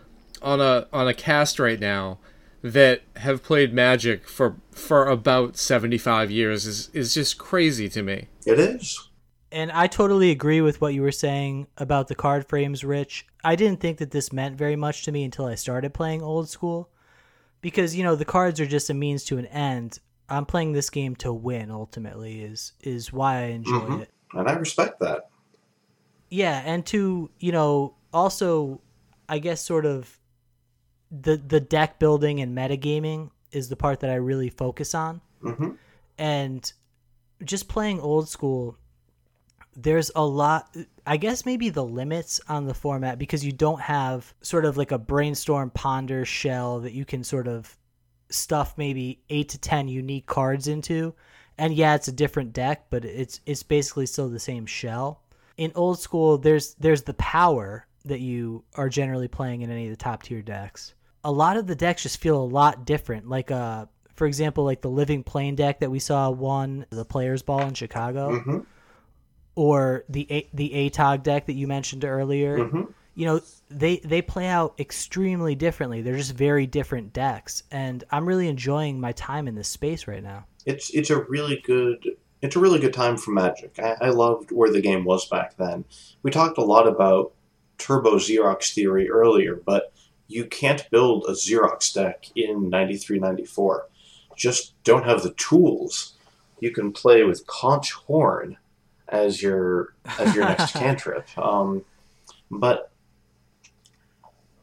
on 0.43 0.61
a 0.61 0.87
on 0.93 1.09
a 1.09 1.14
cast 1.14 1.59
right 1.59 1.80
now 1.80 2.18
that 2.62 3.03
have 3.16 3.43
played 3.43 3.72
magic 3.72 4.28
for 4.28 4.57
for 4.72 5.07
about 5.07 5.57
75 5.57 6.30
years 6.30 6.66
is 6.66 6.91
is 6.93 7.14
just 7.14 7.39
crazy 7.39 7.89
to 7.89 8.03
me. 8.03 8.28
It 8.45 8.59
is. 8.59 9.09
And 9.53 9.70
I 9.70 9.87
totally 9.87 10.30
agree 10.30 10.61
with 10.61 10.80
what 10.80 10.93
you 10.93 11.03
were 11.03 11.12
saying 11.12 11.68
about 11.78 12.09
the 12.09 12.14
card 12.14 12.49
frames, 12.49 12.84
Rich. 12.84 13.26
I 13.45 13.55
didn't 13.55 13.80
think 13.80 13.99
that 13.99 14.11
this 14.11 14.32
meant 14.32 14.59
very 14.59 14.76
much 14.76 15.05
to 15.05 15.12
me 15.12 15.24
until 15.24 15.47
I 15.47 15.55
started 15.55 15.95
playing 15.95 16.20
old 16.20 16.51
school 16.51 16.91
because 17.61 17.97
you 17.97 18.03
know 18.03 18.16
the 18.16 18.24
cards 18.24 18.61
are 18.61 18.66
just 18.66 18.91
a 18.91 18.95
means 18.95 19.24
to 19.24 19.39
an 19.39 19.47
end. 19.47 20.01
I'm 20.28 20.47
playing 20.47 20.72
this 20.72 20.91
game 20.91 21.14
to 21.16 21.32
win. 21.32 21.70
Ultimately, 21.70 22.43
is 22.43 22.72
is 22.82 23.12
why 23.12 23.37
I 23.37 23.45
enjoy 23.47 23.72
mm-hmm. 23.72 24.01
it, 24.03 24.11
and 24.34 24.49
I 24.49 24.53
respect 24.55 25.01
that. 25.01 25.30
Yeah, 26.31 26.62
and 26.64 26.85
to 26.87 27.31
you 27.39 27.53
know 27.53 27.95
also, 28.12 28.81
I 29.29 29.39
guess 29.39 29.61
sort 29.61 29.87
of 29.87 30.18
the 31.11 31.37
the 31.37 31.61
deck 31.61 31.99
building 31.99 32.41
and 32.41 32.57
metagaming 32.57 33.31
is 33.53 33.68
the 33.68 33.77
part 33.77 34.01
that 34.01 34.11
I 34.11 34.16
really 34.16 34.51
focus 34.51 34.95
on, 34.95 35.20
mm-hmm. 35.43 35.70
and 36.18 36.72
just 37.45 37.68
playing 37.68 38.01
old 38.01 38.29
school 38.29 38.79
there's 39.79 40.11
a 40.16 40.24
lot 40.24 40.74
i 41.07 41.18
guess 41.18 41.45
maybe 41.45 41.68
the 41.68 41.85
limits 41.85 42.41
on 42.49 42.64
the 42.64 42.72
format 42.72 43.18
because 43.18 43.45
you 43.45 43.53
don't 43.53 43.81
have 43.83 44.33
sort 44.41 44.64
of 44.64 44.79
like 44.79 44.91
a 44.91 44.99
brainstorm 44.99 45.68
ponder 45.70 46.24
shell 46.24 46.81
that 46.81 46.95
you 46.95 47.05
can 47.05 47.22
sort 47.22 47.47
of 47.47 47.77
stuff 48.31 48.74
maybe 48.77 49.20
8 49.31 49.49
to 49.51 49.59
10 49.59 49.89
unique 49.89 50.27
cards 50.27 50.66
into. 50.68 51.14
And 51.59 51.74
yeah 51.74 51.95
it's 51.95 52.09
a 52.09 52.12
different 52.12 52.53
deck 52.53 52.87
but 52.91 53.05
it's 53.05 53.41
it's 53.47 53.62
basically 53.62 54.07
still 54.07 54.29
the 54.29 54.39
same 54.39 54.66
shell 54.66 55.22
in 55.57 55.72
old 55.74 55.98
school 55.98 56.38
there's 56.38 56.74
there's 56.74 57.02
the 57.02 57.14
power 57.14 57.86
that 58.04 58.20
you 58.20 58.62
are 58.74 58.88
generally 58.88 59.28
playing 59.28 59.62
in 59.62 59.70
any 59.70 59.84
of 59.86 59.90
the 59.90 59.96
top 59.96 60.22
tier 60.22 60.42
decks 60.42 60.94
a 61.24 61.32
lot 61.32 61.57
of 61.57 61.66
the 61.66 61.74
decks 61.74 62.02
just 62.02 62.20
feel 62.20 62.40
a 62.40 62.44
lot 62.44 62.84
different 62.84 63.28
like 63.28 63.50
uh 63.50 63.86
for 64.14 64.26
example 64.26 64.64
like 64.64 64.80
the 64.80 64.90
living 64.90 65.22
plane 65.22 65.54
deck 65.54 65.80
that 65.80 65.90
we 65.90 65.98
saw 65.98 66.30
won 66.30 66.86
the 66.90 67.04
players 67.04 67.42
ball 67.42 67.62
in 67.62 67.74
chicago 67.74 68.32
mm-hmm 68.32 68.59
or 69.57 70.04
the 70.09 70.30
A- 70.30 70.48
the 70.54 70.70
ATOG 70.70 71.24
deck 71.24 71.46
that 71.46 71.54
you 71.54 71.66
mentioned 71.66 72.04
earlier. 72.04 72.59
Mm-hmm. 72.59 72.82
You 73.14 73.26
know, 73.26 73.40
they 73.70 73.96
they 73.96 74.22
play 74.22 74.46
out 74.46 74.74
extremely 74.78 75.54
differently. 75.54 76.02
They're 76.02 76.18
just 76.18 76.34
very 76.34 76.66
different 76.66 77.14
decks, 77.14 77.62
and 77.72 78.04
I'm 78.11 78.26
really 78.26 78.46
enjoying 78.46 79.00
my 79.00 79.12
time 79.12 79.48
in 79.48 79.54
this 79.54 79.68
space 79.68 80.07
right 80.07 80.22
now. 80.22 80.44
It's 80.66 80.90
it's 80.90 81.11
a 81.11 81.22
really 81.22 81.61
good 81.64 82.07
it's 82.43 82.57
a 82.57 82.61
really 82.61 82.78
good 82.78 82.93
time 82.93 83.16
for 83.16 83.30
Magic. 83.30 83.78
I, 83.78 83.97
I 84.01 84.09
loved 84.11 84.53
where 84.53 84.70
the 84.70 84.80
game 84.80 85.05
was 85.05 85.28
back 85.28 85.57
then. 85.57 85.84
We 86.22 86.30
talked 86.30 86.59
a 86.59 86.64
lot 86.64 86.87
about 86.87 87.32
Turbo 87.78 88.16
Xerox 88.16 88.72
theory 88.72 89.09
earlier, 89.11 89.57
but 89.57 89.93
you 90.28 90.45
can't 90.45 90.89
build 90.91 91.24
a 91.28 91.32
Xerox 91.32 91.93
deck 91.93 92.26
in 92.34 92.68
93 92.68 93.18
94. 93.18 93.89
Just 94.37 94.74
don't 94.84 95.07
have 95.07 95.22
the 95.22 95.34
tools. 95.34 96.14
You 96.61 96.70
can 96.70 96.93
play 96.93 97.22
with 97.22 97.47
Conch 97.47 97.93
Horn 97.93 98.59
as 99.09 99.43
your 99.43 99.95
as 100.18 100.34
your 100.34 100.45
next 100.45 100.72
cantrip. 100.74 101.26
Um, 101.39 101.84
but 102.51 102.91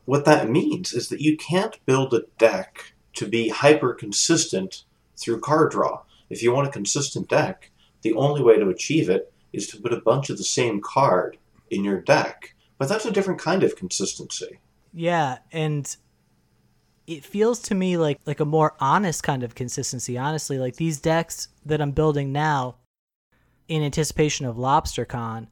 what 0.06 0.26
that 0.26 0.50
means 0.50 0.94
is 0.94 1.10
that 1.10 1.22
you 1.22 1.38
can't 1.38 1.84
build 1.86 2.14
a 2.14 2.24
deck 2.38 2.94
to 3.14 3.28
be 3.28 3.50
hyper 3.50 3.94
consistent 3.94 4.84
through 5.18 5.40
card 5.40 5.72
draw. 5.72 6.02
If 6.30 6.42
you 6.42 6.54
want 6.54 6.68
a 6.68 6.72
consistent 6.72 7.30
deck, 7.30 7.72
the 8.02 8.14
only 8.14 8.42
way 8.42 8.58
to 8.58 8.70
achieve 8.70 9.10
it 9.10 9.34
is 9.52 9.68
to 9.68 9.82
put 9.82 9.94
a 9.94 10.02
bunch 10.02 10.30
of 10.30 10.38
the 10.38 10.44
same 10.44 10.82
card 10.82 11.38
in 11.70 11.84
your 11.84 12.02
deck. 12.02 12.56
But 12.78 12.90
that's 12.90 13.06
a 13.06 13.12
different 13.12 13.40
kind 13.40 13.64
of 13.64 13.76
consistency. 13.76 14.60
Yeah, 14.94 15.40
and 15.52 15.96
it 17.08 17.24
feels 17.24 17.60
to 17.64 17.76
me 17.76 17.98
like 17.98 18.20
like 18.26 18.40
a 18.40 18.46
more 18.46 18.76
honest 18.80 19.24
kind 19.24 19.44
of 19.44 19.56
consistency. 19.56 20.18
Honestly, 20.18 20.60
like 20.60 20.76
these 20.76 21.00
decks 21.00 21.50
that 21.66 21.82
I'm 21.82 21.92
building 21.92 22.32
now, 22.32 22.76
in 23.68 23.84
anticipation 23.84 24.46
of 24.46 24.56
LobsterCon, 24.56 25.48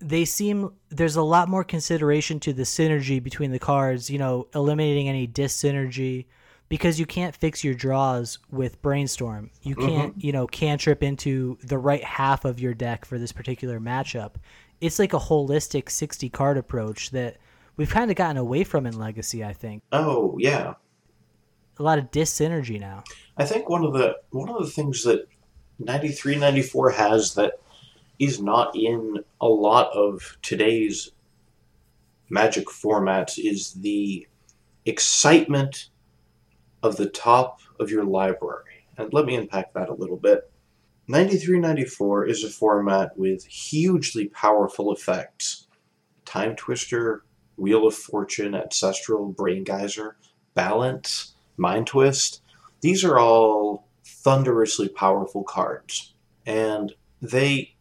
they 0.00 0.24
seem 0.24 0.72
there's 0.90 1.16
a 1.16 1.22
lot 1.22 1.48
more 1.48 1.64
consideration 1.64 2.40
to 2.40 2.52
the 2.52 2.62
synergy 2.62 3.22
between 3.22 3.50
the 3.50 3.58
cards, 3.58 4.08
you 4.08 4.18
know, 4.18 4.46
eliminating 4.54 5.08
any 5.08 5.26
dis-synergy 5.26 6.26
because 6.68 7.00
you 7.00 7.06
can't 7.06 7.34
fix 7.34 7.64
your 7.64 7.74
draws 7.74 8.38
with 8.50 8.80
brainstorm. 8.82 9.50
You 9.62 9.74
mm-hmm. 9.74 9.88
can't, 9.88 10.10
mm-hmm. 10.12 10.26
you 10.26 10.32
know, 10.32 10.46
cantrip 10.46 11.02
into 11.02 11.58
the 11.62 11.78
right 11.78 12.04
half 12.04 12.44
of 12.44 12.60
your 12.60 12.74
deck 12.74 13.04
for 13.04 13.18
this 13.18 13.32
particular 13.32 13.80
matchup. 13.80 14.34
It's 14.80 14.98
like 14.98 15.12
a 15.12 15.18
holistic 15.18 15.90
60 15.90 16.28
card 16.28 16.56
approach 16.56 17.10
that 17.10 17.38
we've 17.76 17.90
kind 17.90 18.10
of 18.10 18.16
gotten 18.16 18.36
away 18.36 18.64
from 18.64 18.86
in 18.86 18.98
Legacy, 18.98 19.44
I 19.44 19.52
think. 19.52 19.82
Oh, 19.92 20.36
yeah. 20.38 20.74
A 21.78 21.82
lot 21.82 21.98
of 21.98 22.10
dis-synergy 22.10 22.78
now. 22.78 23.04
I 23.36 23.44
think 23.44 23.68
one 23.68 23.84
of 23.84 23.92
the 23.92 24.16
one 24.30 24.48
of 24.48 24.60
the 24.60 24.70
things 24.70 25.04
that 25.04 25.26
93 25.78 26.36
94 26.36 26.90
has 26.90 27.34
that 27.34 27.60
is 28.18 28.40
not 28.40 28.74
in 28.74 29.22
a 29.40 29.46
lot 29.46 29.92
of 29.92 30.36
today's 30.42 31.12
magic 32.30 32.66
formats 32.66 33.38
is 33.38 33.74
the 33.74 34.26
excitement 34.86 35.90
of 36.82 36.96
the 36.96 37.08
top 37.08 37.60
of 37.80 37.90
your 37.90 38.04
library. 38.04 38.86
And 38.96 39.12
let 39.12 39.26
me 39.26 39.36
unpack 39.36 39.72
that 39.74 39.88
a 39.88 39.94
little 39.94 40.16
bit. 40.16 40.50
9394 41.06 42.26
is 42.26 42.44
a 42.44 42.50
format 42.50 43.16
with 43.16 43.44
hugely 43.46 44.26
powerful 44.28 44.92
effects. 44.92 45.66
Time 46.24 46.54
Twister, 46.54 47.24
Wheel 47.56 47.86
of 47.86 47.94
Fortune, 47.94 48.54
Ancestral, 48.54 49.28
Brain 49.28 49.64
Geyser, 49.64 50.16
Balance, 50.54 51.34
Mind 51.56 51.86
Twist. 51.86 52.42
These 52.80 53.04
are 53.04 53.18
all 53.18 53.88
thunderously 54.04 54.88
powerful 54.88 55.42
cards. 55.42 56.14
And 56.46 56.92
they, 57.20 57.74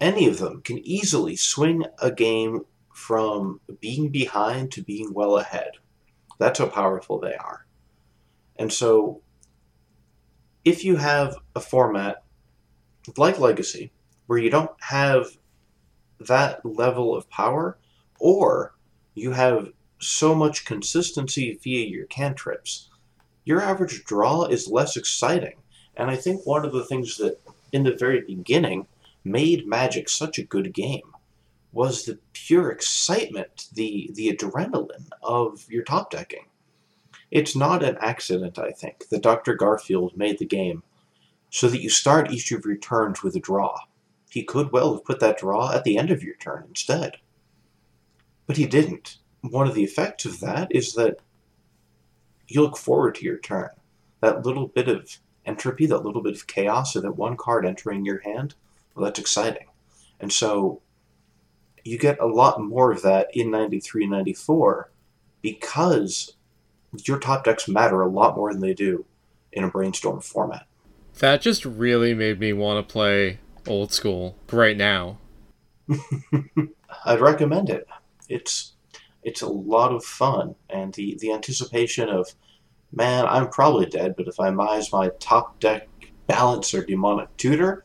any 0.00 0.28
of 0.28 0.38
them, 0.38 0.60
can 0.62 0.78
easily 0.86 1.36
swing 1.36 1.84
a 2.00 2.10
game 2.10 2.66
from 2.92 3.60
being 3.80 4.10
behind 4.10 4.72
to 4.72 4.82
being 4.82 5.12
well 5.12 5.38
ahead. 5.38 5.72
That's 6.38 6.58
how 6.58 6.66
powerful 6.66 7.18
they 7.18 7.34
are. 7.34 7.65
And 8.58 8.72
so, 8.72 9.20
if 10.64 10.84
you 10.84 10.96
have 10.96 11.36
a 11.54 11.60
format 11.60 12.24
like 13.16 13.38
Legacy, 13.38 13.92
where 14.26 14.38
you 14.38 14.50
don't 14.50 14.70
have 14.80 15.36
that 16.18 16.64
level 16.64 17.14
of 17.14 17.30
power, 17.30 17.78
or 18.18 18.74
you 19.14 19.32
have 19.32 19.72
so 20.00 20.34
much 20.34 20.64
consistency 20.64 21.58
via 21.62 21.86
your 21.86 22.06
cantrips, 22.06 22.88
your 23.44 23.62
average 23.62 24.04
draw 24.04 24.44
is 24.44 24.68
less 24.68 24.96
exciting. 24.96 25.54
And 25.96 26.10
I 26.10 26.16
think 26.16 26.44
one 26.44 26.64
of 26.64 26.72
the 26.72 26.84
things 26.84 27.16
that, 27.18 27.40
in 27.72 27.84
the 27.84 27.94
very 27.94 28.20
beginning, 28.22 28.86
made 29.24 29.66
Magic 29.66 30.08
such 30.08 30.38
a 30.38 30.44
good 30.44 30.72
game 30.72 31.14
was 31.72 32.04
the 32.04 32.18
pure 32.32 32.70
excitement, 32.70 33.68
the, 33.72 34.10
the 34.14 34.32
adrenaline 34.32 35.08
of 35.22 35.64
your 35.70 35.84
top 35.84 36.10
decking. 36.10 36.46
It's 37.36 37.54
not 37.54 37.84
an 37.84 37.98
accident, 38.00 38.58
I 38.58 38.70
think, 38.70 39.10
that 39.10 39.22
Dr. 39.22 39.56
Garfield 39.56 40.16
made 40.16 40.38
the 40.38 40.46
game 40.46 40.82
so 41.50 41.68
that 41.68 41.82
you 41.82 41.90
start 41.90 42.30
each 42.30 42.50
of 42.50 42.64
your 42.64 42.78
turns 42.78 43.22
with 43.22 43.36
a 43.36 43.40
draw. 43.40 43.78
He 44.30 44.42
could 44.42 44.72
well 44.72 44.94
have 44.94 45.04
put 45.04 45.20
that 45.20 45.36
draw 45.36 45.70
at 45.70 45.84
the 45.84 45.98
end 45.98 46.10
of 46.10 46.22
your 46.22 46.36
turn 46.36 46.64
instead. 46.66 47.18
But 48.46 48.56
he 48.56 48.64
didn't. 48.64 49.18
One 49.42 49.68
of 49.68 49.74
the 49.74 49.84
effects 49.84 50.24
of 50.24 50.40
that 50.40 50.68
is 50.70 50.94
that 50.94 51.18
you 52.48 52.62
look 52.62 52.78
forward 52.78 53.16
to 53.16 53.24
your 53.26 53.36
turn. 53.36 53.68
That 54.20 54.46
little 54.46 54.68
bit 54.68 54.88
of 54.88 55.18
entropy, 55.44 55.84
that 55.84 56.06
little 56.06 56.22
bit 56.22 56.36
of 56.36 56.46
chaos, 56.46 56.96
or 56.96 57.02
that 57.02 57.18
one 57.18 57.36
card 57.36 57.66
entering 57.66 58.06
your 58.06 58.20
hand, 58.20 58.54
well, 58.94 59.04
that's 59.04 59.20
exciting. 59.20 59.66
And 60.20 60.32
so 60.32 60.80
you 61.84 61.98
get 61.98 62.18
a 62.18 62.24
lot 62.24 62.62
more 62.62 62.92
of 62.92 63.02
that 63.02 63.28
in 63.34 63.50
93 63.50 64.06
94 64.06 64.90
because 65.42 66.35
your 67.04 67.18
top 67.18 67.44
decks 67.44 67.68
matter 67.68 68.02
a 68.02 68.08
lot 68.08 68.36
more 68.36 68.52
than 68.52 68.60
they 68.60 68.74
do 68.74 69.04
in 69.52 69.64
a 69.64 69.68
brainstorm 69.70 70.20
format. 70.20 70.66
That 71.18 71.40
just 71.40 71.64
really 71.64 72.14
made 72.14 72.38
me 72.38 72.52
want 72.52 72.86
to 72.86 72.92
play 72.92 73.38
old 73.66 73.92
school 73.92 74.36
right 74.52 74.76
now. 74.76 75.18
I'd 77.04 77.20
recommend 77.20 77.70
it. 77.70 77.86
It's 78.28 78.72
it's 79.22 79.42
a 79.42 79.48
lot 79.48 79.92
of 79.92 80.04
fun, 80.04 80.54
and 80.70 80.92
the 80.94 81.16
the 81.20 81.32
anticipation 81.32 82.08
of, 82.08 82.34
man, 82.92 83.26
I'm 83.26 83.48
probably 83.48 83.86
dead, 83.86 84.14
but 84.16 84.28
if 84.28 84.38
I 84.38 84.50
mize 84.50 84.92
my 84.92 85.10
top 85.18 85.58
deck 85.58 85.88
balancer 86.26 86.84
demonic 86.84 87.34
tutor, 87.36 87.84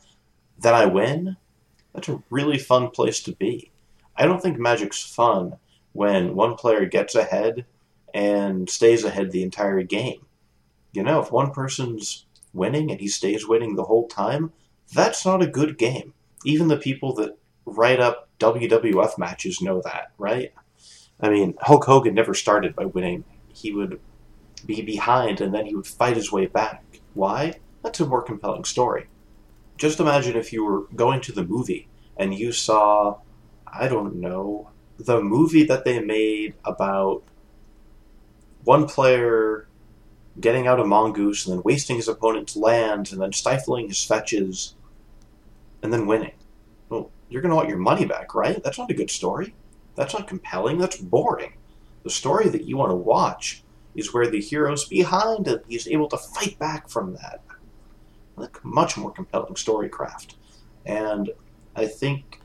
then 0.58 0.74
I 0.74 0.86
win. 0.86 1.36
That's 1.94 2.08
a 2.08 2.22
really 2.30 2.58
fun 2.58 2.90
place 2.90 3.22
to 3.24 3.32
be. 3.32 3.70
I 4.16 4.26
don't 4.26 4.42
think 4.42 4.58
Magic's 4.58 5.02
fun 5.02 5.56
when 5.92 6.34
one 6.34 6.54
player 6.54 6.86
gets 6.86 7.14
ahead 7.14 7.66
and 8.14 8.68
stays 8.68 9.04
ahead 9.04 9.30
the 9.30 9.42
entire 9.42 9.82
game. 9.82 10.26
You 10.92 11.02
know, 11.02 11.20
if 11.20 11.32
one 11.32 11.50
person's 11.50 12.26
winning 12.52 12.90
and 12.90 13.00
he 13.00 13.08
stays 13.08 13.48
winning 13.48 13.76
the 13.76 13.84
whole 13.84 14.08
time, 14.08 14.52
that's 14.92 15.24
not 15.24 15.42
a 15.42 15.46
good 15.46 15.78
game. 15.78 16.12
Even 16.44 16.68
the 16.68 16.76
people 16.76 17.14
that 17.14 17.38
write 17.64 18.00
up 18.00 18.28
WWF 18.38 19.16
matches 19.18 19.62
know 19.62 19.80
that, 19.82 20.12
right? 20.18 20.52
I 21.20 21.30
mean, 21.30 21.54
Hulk 21.60 21.84
Hogan 21.84 22.14
never 22.14 22.34
started 22.34 22.74
by 22.74 22.84
winning. 22.84 23.24
He 23.54 23.72
would 23.72 24.00
be 24.66 24.82
behind 24.82 25.40
and 25.40 25.54
then 25.54 25.66
he 25.66 25.74
would 25.74 25.86
fight 25.86 26.16
his 26.16 26.32
way 26.32 26.46
back. 26.46 27.00
Why? 27.14 27.54
That's 27.82 28.00
a 28.00 28.06
more 28.06 28.22
compelling 28.22 28.64
story. 28.64 29.06
Just 29.76 30.00
imagine 30.00 30.36
if 30.36 30.52
you 30.52 30.64
were 30.64 30.86
going 30.94 31.20
to 31.22 31.32
the 31.32 31.44
movie 31.44 31.88
and 32.16 32.34
you 32.34 32.52
saw, 32.52 33.18
I 33.66 33.88
don't 33.88 34.16
know, 34.16 34.70
the 34.98 35.20
movie 35.20 35.64
that 35.64 35.84
they 35.84 36.00
made 36.00 36.54
about 36.64 37.22
one 38.64 38.86
player 38.86 39.68
getting 40.40 40.66
out 40.66 40.80
a 40.80 40.84
mongoose 40.84 41.46
and 41.46 41.56
then 41.56 41.62
wasting 41.64 41.96
his 41.96 42.08
opponent's 42.08 42.56
lands 42.56 43.12
and 43.12 43.20
then 43.20 43.32
stifling 43.32 43.88
his 43.88 44.02
fetches 44.02 44.74
and 45.82 45.92
then 45.92 46.06
winning. 46.06 46.32
Well, 46.88 47.10
you're 47.28 47.42
going 47.42 47.50
to 47.50 47.56
want 47.56 47.68
your 47.68 47.78
money 47.78 48.06
back, 48.06 48.34
right? 48.34 48.62
That's 48.62 48.78
not 48.78 48.90
a 48.90 48.94
good 48.94 49.10
story. 49.10 49.54
That's 49.94 50.14
not 50.14 50.26
compelling. 50.26 50.78
That's 50.78 50.96
boring. 50.96 51.54
The 52.02 52.10
story 52.10 52.48
that 52.48 52.64
you 52.64 52.76
want 52.76 52.90
to 52.90 52.96
watch 52.96 53.62
is 53.94 54.14
where 54.14 54.28
the 54.28 54.40
hero's 54.40 54.86
behind 54.86 55.46
and 55.48 55.60
he's 55.68 55.86
able 55.86 56.08
to 56.08 56.16
fight 56.16 56.58
back 56.58 56.88
from 56.88 57.14
that. 57.14 57.42
Like 58.36 58.64
much 58.64 58.96
more 58.96 59.10
compelling 59.10 59.56
story 59.56 59.88
craft. 59.88 60.36
And 60.86 61.30
I 61.76 61.86
think 61.86 62.40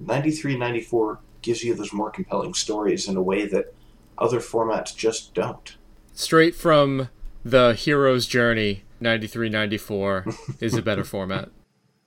93 0.00 0.58
94 0.58 1.20
gives 1.42 1.62
you 1.62 1.74
those 1.74 1.92
more 1.92 2.10
compelling 2.10 2.54
stories 2.54 3.08
in 3.08 3.16
a 3.16 3.22
way 3.22 3.46
that 3.46 3.74
other 4.18 4.40
formats 4.40 4.94
just 4.96 5.34
don't. 5.34 5.76
Straight 6.14 6.54
from 6.54 7.08
the 7.44 7.74
hero's 7.74 8.26
journey, 8.26 8.84
93 9.00 9.48
94 9.48 10.26
is 10.60 10.74
a 10.74 10.82
better 10.82 11.04
format. 11.04 11.50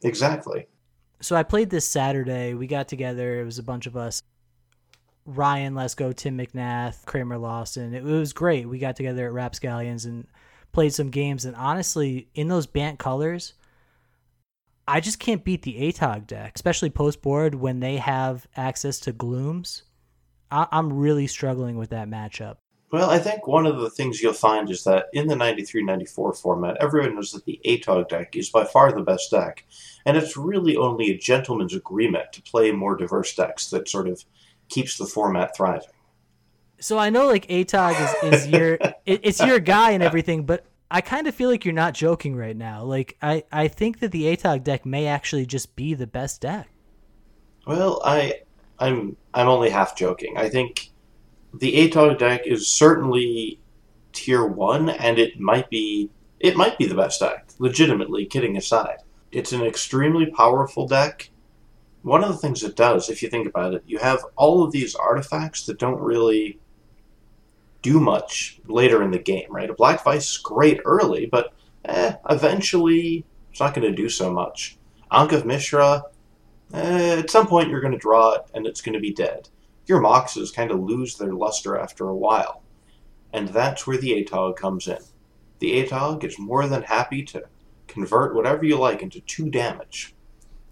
Exactly. 0.04 0.68
So 1.22 1.36
I 1.36 1.44
played 1.44 1.70
this 1.70 1.88
Saturday. 1.88 2.54
We 2.54 2.68
got 2.68 2.88
together. 2.88 3.40
It 3.40 3.46
was 3.46 3.58
a 3.58 3.64
bunch 3.64 3.88
of 3.88 3.98
us. 3.98 4.22
Ryan 5.26 5.74
Lesko, 5.74 6.16
Tim 6.16 6.38
McNath, 6.38 7.04
Kramer 7.06 7.38
Lawson. 7.38 7.96
It 7.96 8.04
was 8.04 8.32
great. 8.32 8.70
We 8.70 8.78
got 8.78 8.96
together 8.96 9.26
at 9.26 9.34
Rapscallions 9.34 10.06
and 10.06 10.28
played 10.72 10.94
some 10.94 11.10
games. 11.10 11.46
And 11.46 11.56
honestly, 11.56 12.30
in 12.36 12.48
those 12.48 12.68
Bant 12.68 13.00
colors, 13.00 13.54
I 14.88 15.00
just 15.00 15.20
can't 15.20 15.44
beat 15.44 15.64
the 15.64 15.92
Atog 15.92 16.28
deck, 16.28 16.54
especially 16.56 16.92
post 16.92 17.24
board 17.24 17.56
when 17.56 17.80
they 17.80 17.98
have 17.98 18.46
access 18.56 19.00
to 19.02 19.12
glooms. 19.12 19.84
I- 20.52 20.68
I'm 20.72 20.94
really 20.94 21.28
struggling 21.28 21.78
with 21.78 21.90
that 21.90 22.10
matchup. 22.10 22.58
Well, 22.92 23.10
I 23.10 23.20
think 23.20 23.48
one 23.48 23.66
of 23.66 23.82
the 23.82 23.90
things 23.90 24.22
you'll 24.22 24.34
find 24.34 24.70
is 24.70 24.84
that 24.84 25.08
in 25.12 25.28
the 25.28 25.36
93 25.36 25.84
94 25.84 26.34
format, 26.34 26.78
everyone 26.80 27.16
knows 27.16 27.32
that 27.32 27.44
the 27.46 27.60
ATOG 27.66 28.08
deck 28.08 28.36
is 28.36 28.50
by 28.50 28.64
far 28.64 28.92
the 28.92 29.02
best 29.02 29.32
deck, 29.32 29.66
and 30.06 30.16
it's 30.16 30.38
really 30.38 30.78
only 30.78 31.10
a 31.10 31.18
gentleman's 31.18 31.74
agreement 31.74 32.32
to 32.34 32.42
play 32.42 32.72
more 32.72 32.96
diverse 32.96 33.36
decks 33.36 33.70
that 33.72 33.90
sort 33.90 34.08
of 34.08 34.24
keeps 34.70 34.98
the 34.98 35.06
format 35.06 35.56
thriving. 35.58 35.90
So 36.80 36.98
I 36.98 37.10
know 37.10 37.28
like 37.28 37.48
ATOG 37.48 38.24
is, 38.24 38.34
is 38.34 38.48
your 38.48 38.74
it, 39.06 39.22
it's 39.24 39.40
your 39.40 39.60
guy 39.60 39.92
and 39.92 40.04
everything, 40.04 40.46
but 40.46 40.66
I 40.90 41.02
kind 41.02 41.28
of 41.28 41.36
feel 41.36 41.50
like 41.50 41.66
you're 41.66 41.74
not 41.74 41.94
joking 41.96 42.36
right 42.36 42.56
now. 42.56 42.84
Like 42.84 43.18
I, 43.22 43.44
I 43.52 43.68
think 43.68 44.00
that 44.00 44.12
the 44.12 44.36
ATOG 44.36 44.64
deck 44.64 44.86
may 44.86 45.08
actually 45.08 45.46
just 45.46 45.76
be 45.76 45.96
the 45.96 46.08
best 46.08 46.42
deck. 46.42 46.70
Well, 47.66 48.02
I 48.06 48.42
I'm 48.80 49.18
I'm 49.34 49.48
only 49.48 49.70
half 49.70 49.96
joking. 49.96 50.38
I 50.38 50.50
think 50.50 50.92
the 51.54 51.90
ATOG 51.90 52.20
deck 52.20 52.42
is 52.46 52.68
certainly 52.68 53.60
tier 54.12 54.46
one, 54.46 54.90
and 54.90 55.18
it 55.18 55.40
might 55.40 55.70
be 55.70 56.10
it 56.40 56.58
might 56.58 56.78
be 56.78 56.86
the 56.86 56.96
best 56.96 57.20
deck. 57.20 57.48
Legitimately, 57.60 58.26
kidding 58.26 58.58
aside, 58.58 58.98
it's 59.32 59.54
an 59.54 59.64
extremely 59.64 60.26
powerful 60.26 60.88
deck. 60.88 61.30
One 62.02 62.24
of 62.24 62.30
the 62.30 62.38
things 62.38 62.64
it 62.64 62.76
does, 62.76 63.10
if 63.10 63.24
you 63.24 63.30
think 63.30 63.48
about 63.48 63.74
it, 63.74 63.84
you 63.88 63.98
have 63.98 64.24
all 64.36 64.64
of 64.64 64.72
these 64.72 64.94
artifacts 64.94 65.66
that 65.66 65.80
don't 65.80 66.00
really 66.00 66.60
do 67.82 68.00
much 68.00 68.60
later 68.68 69.02
in 69.02 69.12
the 69.12 69.20
game, 69.20 69.48
right? 69.50 69.70
A 69.70 69.74
Black 69.74 70.04
Vice 70.04 70.32
is 70.32 70.38
great 70.38 70.80
early, 70.86 71.26
but 71.26 71.54
eh, 71.86 72.14
eventually 72.30 73.26
it's 73.52 73.60
not 73.60 73.74
going 73.74 73.88
to 73.88 73.96
do 73.96 74.10
so 74.10 74.32
much. 74.32 74.78
Ankh 75.12 75.32
of 75.32 75.46
Mishra, 75.46 76.04
eh, 76.76 77.20
at 77.20 77.30
some 77.30 77.48
point 77.48 77.70
you're 77.70 77.82
going 77.82 77.94
to 77.94 77.98
draw 77.98 78.34
it 78.34 78.42
and 78.54 78.66
it's 78.66 78.82
going 78.82 78.94
to 78.94 79.00
be 79.00 79.14
dead. 79.14 79.50
Your 79.86 80.02
Moxes 80.02 80.54
kind 80.54 80.72
of 80.72 80.80
lose 80.80 81.18
their 81.18 81.34
luster 81.34 81.78
after 81.78 82.08
a 82.08 82.16
while. 82.16 82.64
And 83.34 83.50
that's 83.50 83.86
where 83.86 83.98
the 83.98 84.24
ATOG 84.24 84.56
comes 84.56 84.88
in. 84.88 85.00
The 85.60 85.84
ATOG 85.84 86.24
is 86.24 86.40
more 86.40 86.68
than 86.68 86.84
happy 86.84 87.24
to 87.24 87.44
convert 87.88 88.36
whatever 88.36 88.66
you 88.66 88.78
like 88.78 89.02
into 89.02 89.22
two 89.22 89.50
damage. 89.50 90.16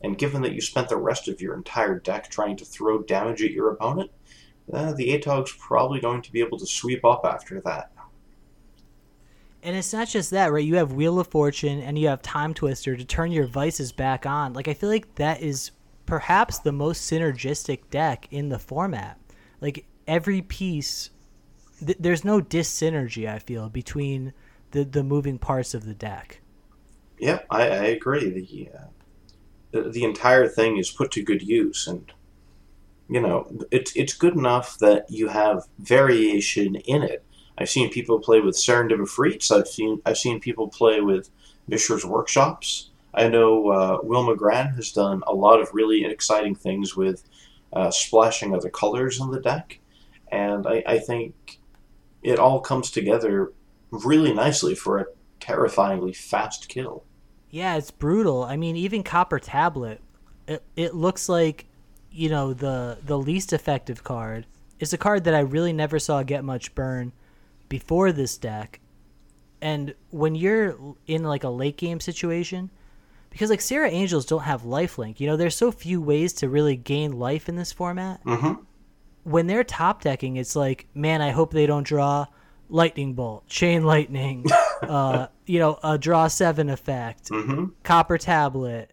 And 0.02 0.18
given 0.18 0.42
that 0.42 0.54
you 0.54 0.62
spent 0.62 0.90
the 0.90 0.98
rest 0.98 1.28
of 1.28 1.42
your 1.42 1.56
entire 1.56 2.00
deck 2.00 2.30
trying 2.30 2.58
to 2.58 2.66
throw 2.66 3.02
damage 3.02 3.42
at 3.42 3.52
your 3.52 3.72
opponent, 3.72 4.12
uh, 4.72 4.94
the 4.94 5.18
ATOG's 5.18 5.56
probably 5.58 6.00
going 6.00 6.22
to 6.22 6.32
be 6.32 6.42
able 6.42 6.58
to 6.60 6.66
sweep 6.66 7.06
up 7.06 7.26
after 7.26 7.62
that. 7.62 7.92
And 9.62 9.78
it's 9.78 9.94
not 9.94 10.10
just 10.10 10.32
that, 10.32 10.52
right? 10.52 10.64
You 10.64 10.76
have 10.76 10.92
Wheel 10.92 11.20
of 11.20 11.28
Fortune 11.28 11.80
and 11.80 11.98
you 11.98 12.10
have 12.10 12.22
Time 12.22 12.54
Twister 12.54 12.98
to 12.98 13.06
turn 13.06 13.32
your 13.32 13.48
vices 13.48 13.94
back 13.94 14.26
on. 14.26 14.52
Like 14.52 14.68
I 14.68 14.74
feel 14.74 14.90
like 14.90 15.16
that 15.16 15.42
is 15.42 15.72
perhaps 16.06 16.60
the 16.60 16.72
most 16.72 17.10
synergistic 17.10 17.90
deck 17.90 18.28
in 18.32 18.50
the 18.50 18.60
format. 18.60 19.20
Like 19.62 19.86
every 20.08 20.42
piece, 20.42 21.10
th- 21.86 21.98
there's 22.00 22.26
no 22.26 22.42
dyssynergy. 22.42 23.28
I 23.28 23.40
feel 23.40 23.70
between 23.70 24.34
the 24.72 24.84
the 24.84 25.04
moving 25.04 25.38
parts 25.38 25.74
of 25.74 25.86
the 25.86 25.94
deck. 25.94 26.42
Yeah, 27.20 27.40
I, 27.50 27.62
I 27.62 27.86
agree. 27.86 28.30
The, 28.30 28.70
uh, 28.78 28.88
the 29.72 29.90
the 29.90 30.04
entire 30.04 30.48
thing 30.48 30.78
is 30.78 30.92
put 30.92 31.12
to 31.12 31.24
good 31.24 31.42
use, 31.42 31.88
and 31.88 32.12
you 33.10 33.22
know, 33.22 33.52
it's 33.72 33.96
it's 33.96 34.14
good 34.14 34.36
enough 34.36 34.78
that 34.80 35.06
you 35.10 35.28
have 35.30 35.64
variation 35.80 36.76
in 36.76 37.04
it. 37.04 37.24
I've 37.58 37.70
seen 37.70 37.92
people 37.92 38.20
play 38.20 38.40
with 38.42 38.60
Freaks. 39.10 39.52
I've 39.52 39.68
seen 39.68 40.02
I've 40.06 40.18
seen 40.18 40.40
people 40.40 40.68
play 40.68 41.02
with 41.02 41.30
Mishra's 41.68 42.06
workshops. 42.06 42.90
I 43.14 43.28
know 43.28 43.70
uh, 43.70 43.98
Will 44.04 44.26
McGran 44.26 44.76
has 44.76 44.92
done 44.92 45.22
a 45.28 45.34
lot 45.34 45.62
of 45.62 45.74
really 45.74 46.06
exciting 46.06 46.56
things 46.56 46.96
with 46.96 47.24
uh, 47.72 47.92
splashing 47.92 48.56
other 48.56 48.70
colors 48.70 49.20
in 49.20 49.32
the 49.32 49.40
deck, 49.40 49.80
and 50.32 50.66
I, 50.66 50.84
I 50.86 51.00
think 51.00 51.60
it 52.24 52.40
all 52.40 52.60
comes 52.60 52.90
together 52.90 53.52
really 53.92 54.34
nicely 54.34 54.76
for 54.76 54.98
a 54.98 55.06
terrifyingly 55.40 56.14
fast 56.14 56.70
kill. 56.70 57.04
Yeah, 57.50 57.76
it's 57.76 57.92
brutal. 57.92 58.44
I 58.44 58.56
mean, 58.56 58.76
even 58.76 59.04
Copper 59.04 59.38
Tablet, 59.38 60.02
it, 60.48 60.64
it 60.76 60.96
looks 60.96 61.30
like, 61.30 61.66
you 62.12 62.30
know, 62.30 62.54
the 62.54 62.98
the 63.06 63.18
least 63.18 63.54
effective 63.54 64.04
card. 64.04 64.48
It's 64.80 64.94
a 64.94 64.98
card 64.98 65.26
that 65.26 65.36
I 65.36 65.40
really 65.40 65.74
never 65.74 66.00
saw 66.00 66.24
get 66.24 66.44
much 66.44 66.74
burn 66.74 67.12
before 67.70 68.12
this 68.12 68.38
deck. 68.38 68.80
And 69.62 69.94
when 70.10 70.36
you're 70.36 70.78
in 71.08 71.24
like 71.24 71.44
a 71.44 71.50
late 71.50 71.78
game 71.78 72.00
situation, 72.00 72.72
because 73.34 73.50
like 73.50 73.60
Serra 73.62 73.90
Angels 73.90 74.26
don't 74.26 74.44
have 74.44 74.62
lifelink, 74.62 75.20
you 75.20 75.28
know, 75.28 75.36
there's 75.36 75.56
so 75.56 75.72
few 75.72 76.00
ways 76.02 76.32
to 76.34 76.48
really 76.48 76.78
gain 76.78 77.12
life 77.20 77.50
in 77.50 77.56
this 77.58 77.72
format. 77.74 78.24
Mm-hmm. 78.24 78.62
When 79.24 79.48
they're 79.48 79.64
top 79.64 80.02
decking, 80.02 80.38
it's 80.38 80.56
like, 80.56 80.88
man, 80.94 81.22
I 81.22 81.32
hope 81.32 81.52
they 81.52 81.66
don't 81.66 81.86
draw 81.86 82.28
lightning 82.70 83.14
bolt, 83.14 83.48
chain 83.48 83.84
lightning, 83.84 84.46
uh, 84.82 85.28
you 85.46 85.60
know, 85.60 85.80
a 85.84 85.98
draw 85.98 86.28
seven 86.28 86.70
effect, 86.70 87.30
Mm-hmm. 87.30 87.66
copper 87.84 88.18
tablet. 88.18 88.92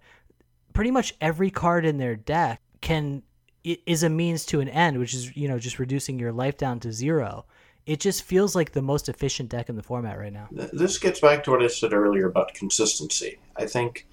Pretty 0.73 0.91
much 0.91 1.15
every 1.21 1.51
card 1.51 1.85
in 1.85 1.99
their 1.99 2.17
deck 2.17 2.61
can 2.81 3.23
is 3.65 4.03
a 4.03 4.09
means 4.09 4.47
to 4.47 4.61
an 4.61 4.69
end, 4.69 4.99
which 4.99 5.13
is 5.15 5.37
you 5.37 5.47
know 5.49 5.59
just 5.59 5.79
reducing 5.79 6.19
your 6.19 6.33
life 6.33 6.57
down 6.57 6.81
to 6.81 6.93
zero. 6.93 7.45
It 7.87 7.99
just 7.99 8.23
feels 8.23 8.55
like 8.55 8.73
the 8.73 8.83
most 8.83 9.09
efficient 9.09 9.49
deck 9.49 9.69
in 9.69 9.75
the 9.77 9.83
format 9.83 10.19
right 10.19 10.33
now. 10.33 10.49
This 10.73 10.97
gets 10.99 11.19
back 11.21 11.43
to 11.45 11.51
what 11.51 11.63
I 11.63 11.67
said 11.67 11.93
earlier 11.93 12.27
about 12.29 12.55
consistency. 12.55 13.39
I 13.57 13.67
think 13.67 14.07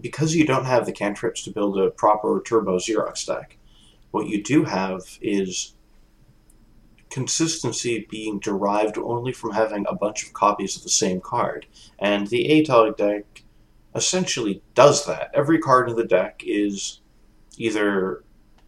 because 0.00 0.34
you 0.34 0.44
don't 0.44 0.64
have 0.64 0.86
the 0.86 0.92
cantrips 0.92 1.42
to 1.44 1.50
build 1.50 1.78
a 1.78 1.90
proper 1.90 2.42
turbo 2.44 2.78
Xerox 2.78 3.18
stack, 3.18 3.58
what 4.10 4.26
you 4.26 4.42
do 4.42 4.64
have 4.64 5.18
is 5.20 5.74
consistency 7.10 8.06
being 8.10 8.40
derived 8.40 8.98
only 8.98 9.32
from 9.32 9.52
having 9.52 9.86
a 9.88 9.94
bunch 9.94 10.24
of 10.24 10.32
copies 10.32 10.76
of 10.76 10.82
the 10.82 10.88
same 10.88 11.20
card. 11.20 11.66
And 11.98 12.26
the 12.26 12.48
ATOG 12.48 12.96
deck 12.96 13.44
essentially 13.94 14.62
does 14.74 15.06
that. 15.06 15.30
Every 15.32 15.58
card 15.60 15.88
in 15.88 15.96
the 15.96 16.04
deck 16.04 16.42
is 16.44 17.00
either 17.56 18.24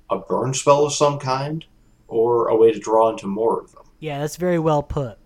a 0.09 0.19
burn 0.19 0.55
spell 0.55 0.87
of 0.87 0.93
some 0.93 1.19
kind 1.19 1.65
or 2.07 2.47
a 2.47 2.57
way 2.57 2.73
to 2.73 2.79
draw 2.79 3.11
into 3.11 3.27
more 3.27 3.61
of 3.61 3.73
them. 3.73 3.83
Yeah, 3.99 4.21
that's 4.21 4.37
very 4.37 4.59
well 4.59 4.83
put. 4.83 5.19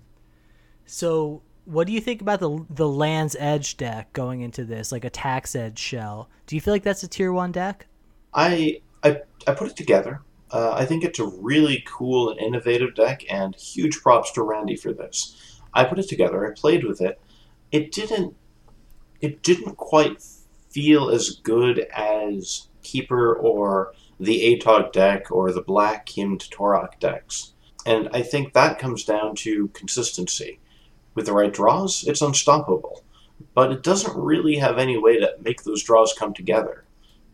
So, 0.87 1.43
what 1.71 1.87
do 1.87 1.93
you 1.93 2.01
think 2.01 2.21
about 2.21 2.41
the 2.41 2.67
the 2.69 2.89
Land's 2.89 3.37
Edge 3.39 3.77
deck 3.77 4.13
going 4.13 4.41
into 4.41 4.65
this, 4.65 4.91
like 4.91 5.05
a 5.05 5.11
Tax 5.11 5.55
Edge 5.55 5.79
shell? 5.79 6.29
Do 6.47 6.57
you 6.57 6.61
feel 6.61 6.75
like 6.75 6.83
that's 6.83 7.03
a 7.03 7.09
tier 7.09 7.33
one 7.33 7.53
deck? 7.53 7.87
I 8.35 8.81
I, 9.03 9.21
I 9.47 9.55
put 9.55 9.69
it 9.69 9.77
together. 9.77 10.21
Uh, 10.51 10.73
I 10.75 10.85
think 10.85 11.05
it's 11.05 11.21
a 11.21 11.27
really 11.27 11.85
cool 11.87 12.31
and 12.31 12.41
innovative 12.41 12.97
deck, 12.97 13.23
and 13.31 13.55
huge 13.55 14.01
props 14.01 14.33
to 14.33 14.43
Randy 14.43 14.75
for 14.75 14.93
this. 14.93 15.61
I 15.73 15.85
put 15.85 16.01
it 16.01 16.09
together. 16.09 16.45
I 16.45 16.59
played 16.59 16.85
with 16.85 17.01
it. 17.01 17.21
It 17.71 17.93
didn't. 17.93 18.35
It 19.21 19.43
didn't 19.43 19.77
quite 19.77 20.25
feel 20.71 21.09
as 21.11 21.31
good 21.31 21.81
as 21.95 22.69
Keeper 22.83 23.35
or 23.35 23.93
the 24.19 24.57
ATOG 24.57 24.93
deck 24.93 25.31
or 25.31 25.53
the 25.53 25.63
Black 25.63 26.09
Hymned 26.09 26.41
Torok 26.51 26.99
decks, 26.99 27.53
and 27.87 28.09
I 28.13 28.23
think 28.23 28.53
that 28.53 28.79
comes 28.79 29.05
down 29.05 29.37
to 29.37 29.69
consistency. 29.69 30.60
With 31.15 31.27
the 31.27 31.33
right 31.33 31.53
draws, 31.53 32.05
it's 32.07 32.23
unstoppable, 32.23 33.03
but 33.55 33.73
it 33.73 33.83
doesn't 33.83 34.17
really 34.17 34.57
have 34.57 34.79
any 34.79 34.97
way 34.97 35.19
to 35.19 35.35
make 35.43 35.63
those 35.63 35.83
draws 35.83 36.13
come 36.13 36.33
together. 36.33 36.85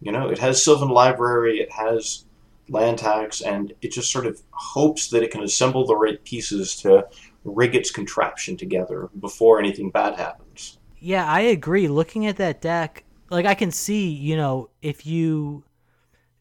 You 0.01 0.12
know, 0.12 0.29
it 0.29 0.39
has 0.39 0.62
Sylvan 0.62 0.89
Library, 0.89 1.59
it 1.59 1.70
has 1.72 2.24
land 2.68 2.99
tax, 2.99 3.41
and 3.41 3.72
it 3.83 3.93
just 3.93 4.11
sort 4.11 4.27
of 4.27 4.41
hopes 4.51 5.09
that 5.09 5.22
it 5.22 5.31
can 5.31 5.43
assemble 5.43 5.87
the 5.87 5.97
right 5.97 6.22
pieces 6.24 6.77
to 6.77 7.07
rig 7.45 7.74
its 7.74 7.91
contraption 7.91 8.57
together 8.57 9.09
before 9.20 9.59
anything 9.59 9.91
bad 9.91 10.14
happens. 10.14 10.79
Yeah, 10.99 11.27
I 11.27 11.41
agree. 11.41 11.89
Looking 11.89 12.27
at 12.27 12.39
that 12.39 12.61
deck, 12.61 13.05
like 13.31 13.47
I 13.47 13.55
can 13.55 13.70
see, 13.70 14.09
you 14.09 14.37
know, 14.37 14.70
if 14.83 15.07
you 15.07 15.64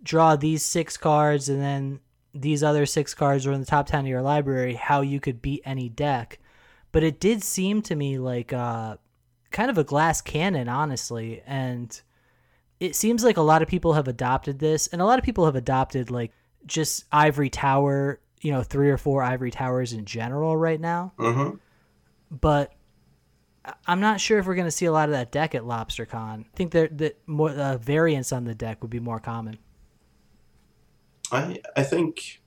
draw 0.03 0.35
these 0.35 0.63
six 0.63 0.97
cards 0.97 1.49
and 1.49 1.61
then 1.61 1.99
these 2.33 2.63
other 2.63 2.85
six 2.85 3.13
cards 3.13 3.45
are 3.45 3.51
in 3.51 3.59
the 3.59 3.65
top 3.65 3.87
10 3.87 4.01
of 4.01 4.07
your 4.07 4.21
library, 4.21 4.73
how 4.73 5.01
you 5.01 5.19
could 5.19 5.41
beat 5.41 5.61
any 5.65 5.89
deck. 5.89 6.39
But 6.95 7.03
it 7.03 7.19
did 7.19 7.43
seem 7.43 7.81
to 7.83 7.95
me 7.95 8.17
like 8.17 8.53
uh, 8.53 8.95
kind 9.51 9.69
of 9.69 9.77
a 9.77 9.83
glass 9.83 10.21
cannon, 10.21 10.69
honestly. 10.69 11.41
And 11.45 12.01
it 12.79 12.95
seems 12.95 13.21
like 13.21 13.35
a 13.35 13.41
lot 13.41 13.61
of 13.61 13.67
people 13.67 13.93
have 13.93 14.07
adopted 14.07 14.59
this, 14.59 14.87
and 14.87 15.01
a 15.01 15.05
lot 15.05 15.19
of 15.19 15.25
people 15.25 15.43
have 15.45 15.57
adopted 15.57 16.09
like 16.09 16.31
just 16.65 17.03
Ivory 17.11 17.49
Tower, 17.49 18.21
you 18.39 18.51
know, 18.51 18.63
three 18.63 18.89
or 18.89 18.97
four 18.97 19.23
Ivory 19.23 19.51
Towers 19.51 19.91
in 19.91 20.05
general 20.05 20.55
right 20.55 20.79
now 20.79 21.11
Mm-hmm. 21.17 21.57
but 22.31 22.71
I'm 23.87 23.99
not 23.99 24.21
sure 24.21 24.39
if 24.39 24.45
we're 24.45 24.55
going 24.55 24.67
to 24.67 24.71
see 24.71 24.85
a 24.85 24.91
lot 24.91 25.09
of 25.09 25.13
that 25.13 25.31
deck 25.31 25.55
at 25.55 25.63
LobsterCon. 25.63 26.45
I 26.45 26.55
think 26.55 26.71
that 26.71 26.97
that 26.99 27.19
more 27.27 27.49
uh, 27.49 27.77
variants 27.77 28.31
on 28.31 28.45
the 28.45 28.55
deck 28.55 28.81
would 28.81 28.91
be 28.91 28.99
more 28.99 29.19
common. 29.19 29.57
I 31.31 31.57
I 31.75 31.83
think, 31.83 32.41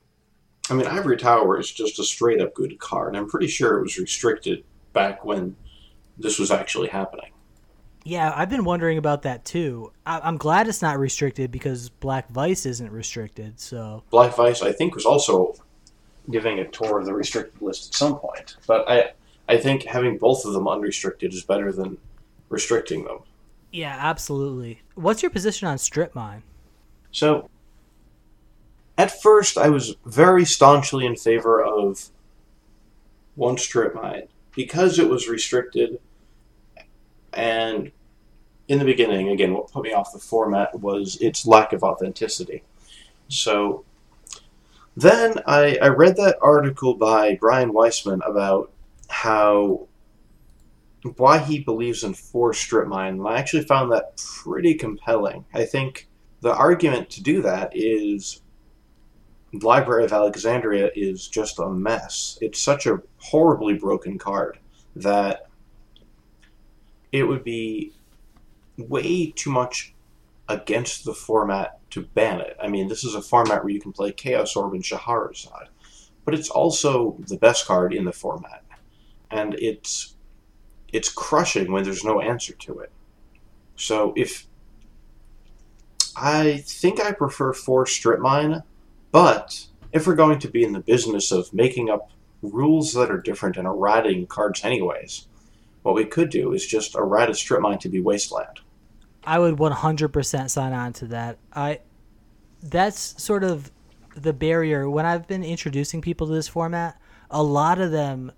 I 0.70 0.74
mean, 0.74 0.86
Ivory 0.86 1.16
Tower 1.16 1.58
is 1.58 1.70
just 1.70 1.98
a 1.98 2.04
straight 2.04 2.40
up 2.40 2.54
good 2.54 2.78
card. 2.78 3.16
I'm 3.16 3.28
pretty 3.28 3.46
sure 3.48 3.78
it 3.78 3.82
was 3.82 3.98
restricted 3.98 4.64
back 4.92 5.24
when 5.24 5.56
this 6.18 6.38
was 6.38 6.50
actually 6.50 6.88
happening. 6.88 7.30
Yeah, 8.04 8.32
I've 8.34 8.48
been 8.50 8.64
wondering 8.64 8.96
about 8.98 9.22
that 9.22 9.44
too. 9.44 9.92
I- 10.06 10.20
I'm 10.20 10.36
glad 10.36 10.66
it's 10.68 10.82
not 10.82 10.98
restricted 10.98 11.50
because 11.50 11.88
Black 11.90 12.28
Vice 12.30 12.64
isn't 12.66 12.90
restricted. 12.90 13.60
So 13.60 14.02
Black 14.10 14.34
Vice, 14.34 14.62
I 14.62 14.72
think, 14.72 14.94
was 14.94 15.04
also 15.04 15.54
giving 16.30 16.58
a 16.58 16.68
tour 16.68 16.98
of 17.00 17.06
the 17.06 17.14
restricted 17.14 17.60
list 17.62 17.88
at 17.90 17.94
some 17.94 18.16
point. 18.18 18.56
But 18.66 18.88
I 18.88 19.12
I 19.48 19.56
think 19.56 19.84
having 19.84 20.18
both 20.18 20.44
of 20.44 20.52
them 20.52 20.68
unrestricted 20.68 21.32
is 21.32 21.42
better 21.42 21.72
than 21.72 21.96
restricting 22.50 23.04
them. 23.04 23.18
yeah, 23.72 23.96
absolutely. 23.98 24.80
What's 24.94 25.22
your 25.22 25.30
position 25.30 25.68
on 25.68 25.76
Strip 25.78 26.14
Mine? 26.14 26.42
So, 27.12 27.48
at 28.98 29.22
first, 29.22 29.56
I 29.56 29.68
was 29.68 29.96
very 30.04 30.44
staunchly 30.44 31.06
in 31.06 31.14
favor 31.14 31.62
of 31.62 32.10
one 33.36 33.56
strip 33.56 33.94
mine 33.94 34.24
because 34.56 34.98
it 34.98 35.08
was 35.08 35.28
restricted. 35.28 36.00
And 37.32 37.92
in 38.66 38.80
the 38.80 38.84
beginning, 38.84 39.28
again, 39.28 39.54
what 39.54 39.70
put 39.70 39.84
me 39.84 39.92
off 39.92 40.12
the 40.12 40.18
format 40.18 40.80
was 40.80 41.16
its 41.20 41.46
lack 41.46 41.72
of 41.72 41.84
authenticity. 41.84 42.64
So, 43.28 43.84
then 44.96 45.34
I, 45.46 45.78
I 45.80 45.88
read 45.88 46.16
that 46.16 46.38
article 46.42 46.94
by 46.94 47.36
Brian 47.36 47.72
Weissman 47.72 48.20
about 48.26 48.72
how 49.08 49.86
why 51.16 51.38
he 51.38 51.60
believes 51.60 52.02
in 52.02 52.14
four 52.14 52.52
strip 52.52 52.88
mine, 52.88 53.14
and 53.14 53.28
I 53.28 53.38
actually 53.38 53.62
found 53.62 53.92
that 53.92 54.16
pretty 54.16 54.74
compelling. 54.74 55.44
I 55.54 55.64
think 55.64 56.08
the 56.40 56.52
argument 56.52 57.10
to 57.10 57.22
do 57.22 57.40
that 57.42 57.70
is 57.74 58.40
Library 59.52 60.04
of 60.04 60.12
Alexandria 60.12 60.90
is 60.94 61.26
just 61.26 61.58
a 61.58 61.68
mess. 61.68 62.38
It's 62.40 62.60
such 62.60 62.86
a 62.86 63.00
horribly 63.18 63.74
broken 63.74 64.18
card 64.18 64.58
that 64.96 65.46
it 67.12 67.24
would 67.24 67.44
be 67.44 67.92
way 68.76 69.30
too 69.30 69.50
much 69.50 69.94
against 70.48 71.04
the 71.04 71.14
format 71.14 71.78
to 71.90 72.02
ban 72.02 72.40
it. 72.40 72.56
I 72.62 72.68
mean, 72.68 72.88
this 72.88 73.04
is 73.04 73.14
a 73.14 73.22
format 73.22 73.62
where 73.62 73.72
you 73.72 73.80
can 73.80 73.92
play 73.92 74.12
Chaos 74.12 74.54
Orb 74.56 74.74
and 74.74 74.82
Shahrazad, 74.82 75.68
but 76.24 76.34
it's 76.34 76.50
also 76.50 77.16
the 77.26 77.36
best 77.36 77.66
card 77.66 77.94
in 77.94 78.04
the 78.04 78.12
format, 78.12 78.62
and 79.30 79.54
it's 79.54 80.14
it's 80.92 81.10
crushing 81.10 81.70
when 81.70 81.84
there's 81.84 82.04
no 82.04 82.20
answer 82.20 82.54
to 82.54 82.78
it. 82.80 82.90
So 83.76 84.12
if 84.16 84.46
I 86.16 86.58
think 86.66 87.00
I 87.00 87.12
prefer 87.12 87.52
four 87.52 87.86
strip 87.86 88.20
mine, 88.20 88.62
but 89.10 89.66
if 89.92 90.06
we're 90.06 90.14
going 90.14 90.38
to 90.40 90.48
be 90.48 90.64
in 90.64 90.72
the 90.72 90.80
business 90.80 91.32
of 91.32 91.52
making 91.52 91.90
up 91.90 92.10
rules 92.42 92.92
that 92.92 93.10
are 93.10 93.20
different 93.20 93.56
and 93.56 93.66
errating 93.66 94.26
cards 94.26 94.64
anyways, 94.64 95.26
what 95.82 95.94
we 95.94 96.04
could 96.04 96.30
do 96.30 96.52
is 96.52 96.66
just 96.66 96.94
errata 96.94 97.34
strip 97.34 97.60
mine 97.60 97.78
to 97.78 97.88
be 97.88 98.00
wasteland. 98.00 98.60
I 99.24 99.38
would 99.38 99.56
100% 99.56 100.50
sign 100.50 100.72
on 100.72 100.92
to 100.94 101.06
that. 101.06 101.38
I 101.52 101.80
that's 102.60 103.22
sort 103.22 103.44
of 103.44 103.70
the 104.16 104.32
barrier 104.32 104.90
when 104.90 105.06
I've 105.06 105.28
been 105.28 105.44
introducing 105.44 106.00
people 106.00 106.26
to 106.26 106.32
this 106.32 106.48
format. 106.48 107.00
A 107.30 107.42
lot 107.42 107.80
of 107.80 107.92
them 107.92 108.32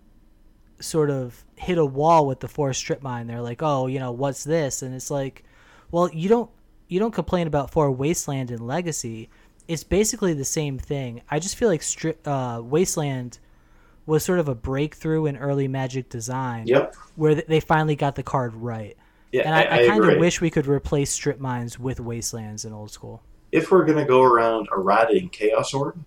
sort 0.80 1.10
of 1.10 1.44
hit 1.56 1.78
a 1.78 1.84
wall 1.84 2.26
with 2.26 2.40
the 2.40 2.48
forest 2.48 2.80
strip 2.80 3.02
mine. 3.02 3.26
They're 3.26 3.40
like, 3.40 3.62
"Oh, 3.62 3.86
you 3.86 3.98
know, 3.98 4.12
what's 4.12 4.44
this?" 4.44 4.82
And 4.82 4.94
it's 4.94 5.10
like, 5.10 5.44
well, 5.90 6.10
you 6.12 6.28
don't 6.28 6.50
you 6.88 6.98
don't 6.98 7.14
complain 7.14 7.46
about 7.46 7.70
for 7.70 7.90
wasteland 7.90 8.50
and 8.50 8.66
legacy. 8.66 9.30
It's 9.68 9.84
basically 9.84 10.34
the 10.34 10.44
same 10.44 10.78
thing. 10.78 11.22
I 11.30 11.38
just 11.38 11.56
feel 11.56 11.68
like 11.68 11.82
strip 11.82 12.26
uh, 12.26 12.60
wasteland 12.62 13.38
was 14.06 14.24
sort 14.24 14.38
of 14.38 14.48
a 14.48 14.54
breakthrough 14.54 15.26
in 15.26 15.36
early 15.36 15.68
Magic 15.68 16.08
design. 16.08 16.66
Yep. 16.66 16.94
Where 17.16 17.34
they 17.36 17.60
finally 17.60 17.96
got 17.96 18.16
the 18.16 18.22
card 18.22 18.54
right. 18.54 18.96
Yeah, 19.32 19.42
And 19.42 19.54
I, 19.54 19.84
I, 19.84 19.86
kind 19.86 20.04
of 20.04 20.18
wish 20.18 20.40
we 20.40 20.50
could 20.50 20.66
replace 20.66 21.12
strip 21.12 21.38
mines 21.38 21.78
with 21.78 22.00
wastelands 22.00 22.64
in 22.64 22.72
old 22.72 22.90
school. 22.90 23.22
if 23.52 23.70
we're 23.70 23.84
going 23.84 23.98
to 23.98 24.04
go 24.04 24.22
around 24.22 24.68
and 24.72 25.30
chaos 25.30 25.72
orb, 25.72 26.04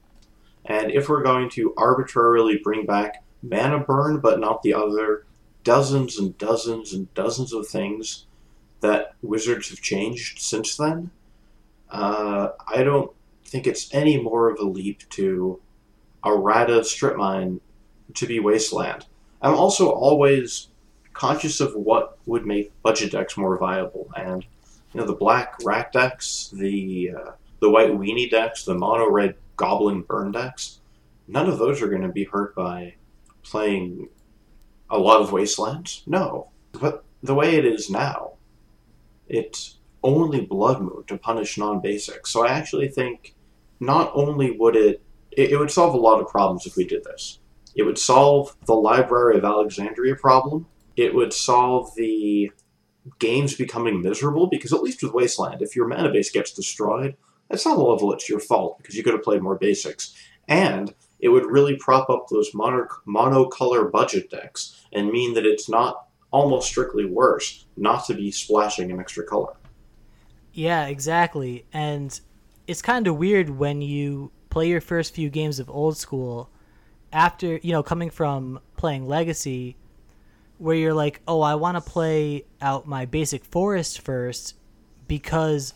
and 0.66 0.92
if 0.92 1.08
we're 1.08 1.24
going 1.24 1.50
to 1.52 1.74
arbitrarily 1.78 2.60
bring 2.62 2.86
back 2.86 3.24
mana 3.42 3.80
burn, 3.80 4.20
but 4.20 4.40
not 4.40 4.62
the 4.62 4.74
other 4.74 5.26
dozens 5.64 6.18
and 6.18 6.38
dozens 6.38 6.94
and 6.94 7.14
dozens 7.14 7.54
of 7.54 7.68
things 7.68 8.26
that 8.82 9.16
wizards 9.22 9.70
have 9.70 9.82
changed 9.82 10.40
since 10.40 10.76
then, 10.76 11.10
uh, 11.90 12.50
I 12.68 12.84
don't 12.84 13.12
think 13.54 13.68
it's 13.68 13.94
any 13.94 14.20
more 14.20 14.50
of 14.50 14.60
a 14.60 14.64
leap 14.64 15.08
to 15.10 15.62
a 16.26 16.30
errata 16.30 16.84
strip 16.84 17.16
mine 17.16 17.62
to 18.16 18.26
be 18.26 18.40
wasteland. 18.40 19.06
I'm 19.44 19.54
also 19.54 19.92
always 19.92 20.70
conscious 21.14 21.60
of 21.60 21.76
what 21.76 22.18
would 22.26 22.48
make 22.48 22.72
budget 22.82 23.12
decks 23.12 23.38
more 23.38 23.56
viable, 23.60 24.10
and 24.18 24.44
you 24.92 25.00
know 25.00 25.06
the 25.06 25.14
black 25.14 25.60
rack 25.64 25.92
decks, 25.92 26.50
the 26.52 27.12
uh, 27.16 27.32
the 27.60 27.70
white 27.70 27.92
weenie 27.92 28.28
decks, 28.28 28.66
the 28.66 28.74
mono 28.74 29.08
red 29.08 29.36
goblin 29.56 30.02
burn 30.02 30.32
decks. 30.32 30.80
None 31.28 31.48
of 31.48 31.60
those 31.60 31.80
are 31.84 31.90
going 31.90 32.02
to 32.02 32.08
be 32.08 32.24
hurt 32.24 32.56
by 32.56 32.96
playing 33.44 34.10
a 34.90 34.98
lot 34.98 35.22
of 35.22 35.32
wastelands. 35.32 36.02
No, 36.08 36.50
but 36.72 37.04
the 37.22 37.36
way 37.36 37.56
it 37.56 37.66
is 37.66 37.88
now, 37.88 38.34
it's 39.28 39.78
only 40.02 40.42
blood 40.42 40.82
moon 40.82 41.04
to 41.06 41.20
punish 41.20 41.56
non-basics. 41.56 42.32
So 42.32 42.44
I 42.44 42.52
actually 42.52 42.88
think 42.88 43.36
not 43.80 44.12
only 44.14 44.58
would 44.58 44.76
it, 44.76 45.02
it 45.32 45.52
it 45.52 45.58
would 45.58 45.72
solve 45.72 45.94
a 45.94 45.98
lot 45.98 46.22
of 46.22 46.28
problems 46.28 46.66
if 46.66 46.76
we 46.76 46.86
did 46.86 47.04
this. 47.04 47.40
It 47.76 47.84
would 47.84 47.98
solve 47.98 48.56
the 48.66 48.76
Library 48.76 49.38
of 49.38 49.46
Alexandria 49.46 50.16
problem. 50.16 50.68
It 50.96 51.14
would 51.14 51.34
solve 51.34 51.94
the 51.96 52.52
games 53.20 53.56
becoming 53.56 54.02
miserable 54.02 54.48
because 54.48 54.74
at 54.74 54.84
least 54.84 55.04
with 55.04 55.14
Wasteland, 55.14 55.62
if 55.62 55.76
your 55.76 55.88
mana 55.88 56.12
base 56.12 56.32
gets 56.32 56.54
destroyed, 56.54 57.16
that's 57.50 57.66
not 57.66 57.78
a 57.78 57.82
level 57.82 58.14
it's 58.14 58.30
your 58.30 58.40
fault 58.40 58.78
because 58.78 58.96
you 58.96 59.04
could 59.04 59.14
have 59.14 59.24
played 59.24 59.42
more 59.42 59.58
basics. 59.58 60.14
And 60.48 60.94
it 61.20 61.30
would 61.30 61.46
really 61.46 61.76
prop 61.78 62.10
up 62.10 62.28
those 62.30 62.54
mono- 62.54 62.88
monocolor 63.08 63.92
budget 63.92 64.30
decks 64.30 64.86
and 64.92 65.10
mean 65.10 65.34
that 65.34 65.46
it's 65.46 65.70
not 65.70 66.08
almost 66.32 66.68
strictly 66.68 67.06
worse 67.06 67.66
not 67.78 68.06
to 68.06 68.14
be 68.14 68.32
splashing 68.32 68.92
an 68.92 69.00
extra 69.00 69.24
color. 69.24 69.54
Yeah, 70.54 70.88
exactly. 70.88 71.66
And 71.74 72.20
it's 72.68 72.82
kind 72.82 73.08
of 73.08 73.18
weird 73.18 73.50
when 73.50 73.82
you 73.82 74.32
play 74.50 74.70
your 74.70 74.82
first 74.82 75.14
few 75.14 75.30
games 75.30 75.60
of 75.60 75.70
old 75.70 75.98
school 75.98 76.50
after, 77.12 77.58
you 77.58 77.72
know, 77.72 77.84
coming 77.84 78.10
from 78.10 78.60
playing 78.78 79.08
Legacy, 79.08 79.76
where 80.58 80.76
you're 80.76 80.94
like, 80.94 81.22
oh, 81.28 81.42
I 81.42 81.56
want 81.56 81.76
to 81.78 81.82
play 81.82 82.46
out 82.62 82.88
my 82.88 83.06
basic 83.06 83.44
forest 83.46 84.02
first 84.02 84.56
because 85.08 85.74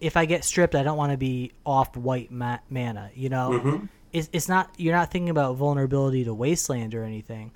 if 0.00 0.16
I 0.16 0.26
get 0.26 0.44
stripped, 0.44 0.74
I 0.74 0.82
don't 0.82 0.96
want 0.98 1.12
to 1.12 1.16
be 1.18 1.52
off 1.64 1.96
white 1.96 2.30
ma- 2.30 2.58
mana, 2.68 3.10
you 3.14 3.28
know? 3.28 3.50
Mhm. 3.52 3.88
It's, 4.12 4.28
it's 4.32 4.48
not, 4.48 4.70
you're 4.76 4.94
not 4.94 5.10
thinking 5.10 5.30
about 5.30 5.56
vulnerability 5.56 6.24
to 6.24 6.34
Wasteland 6.34 6.94
or 6.94 7.02
anything. 7.04 7.52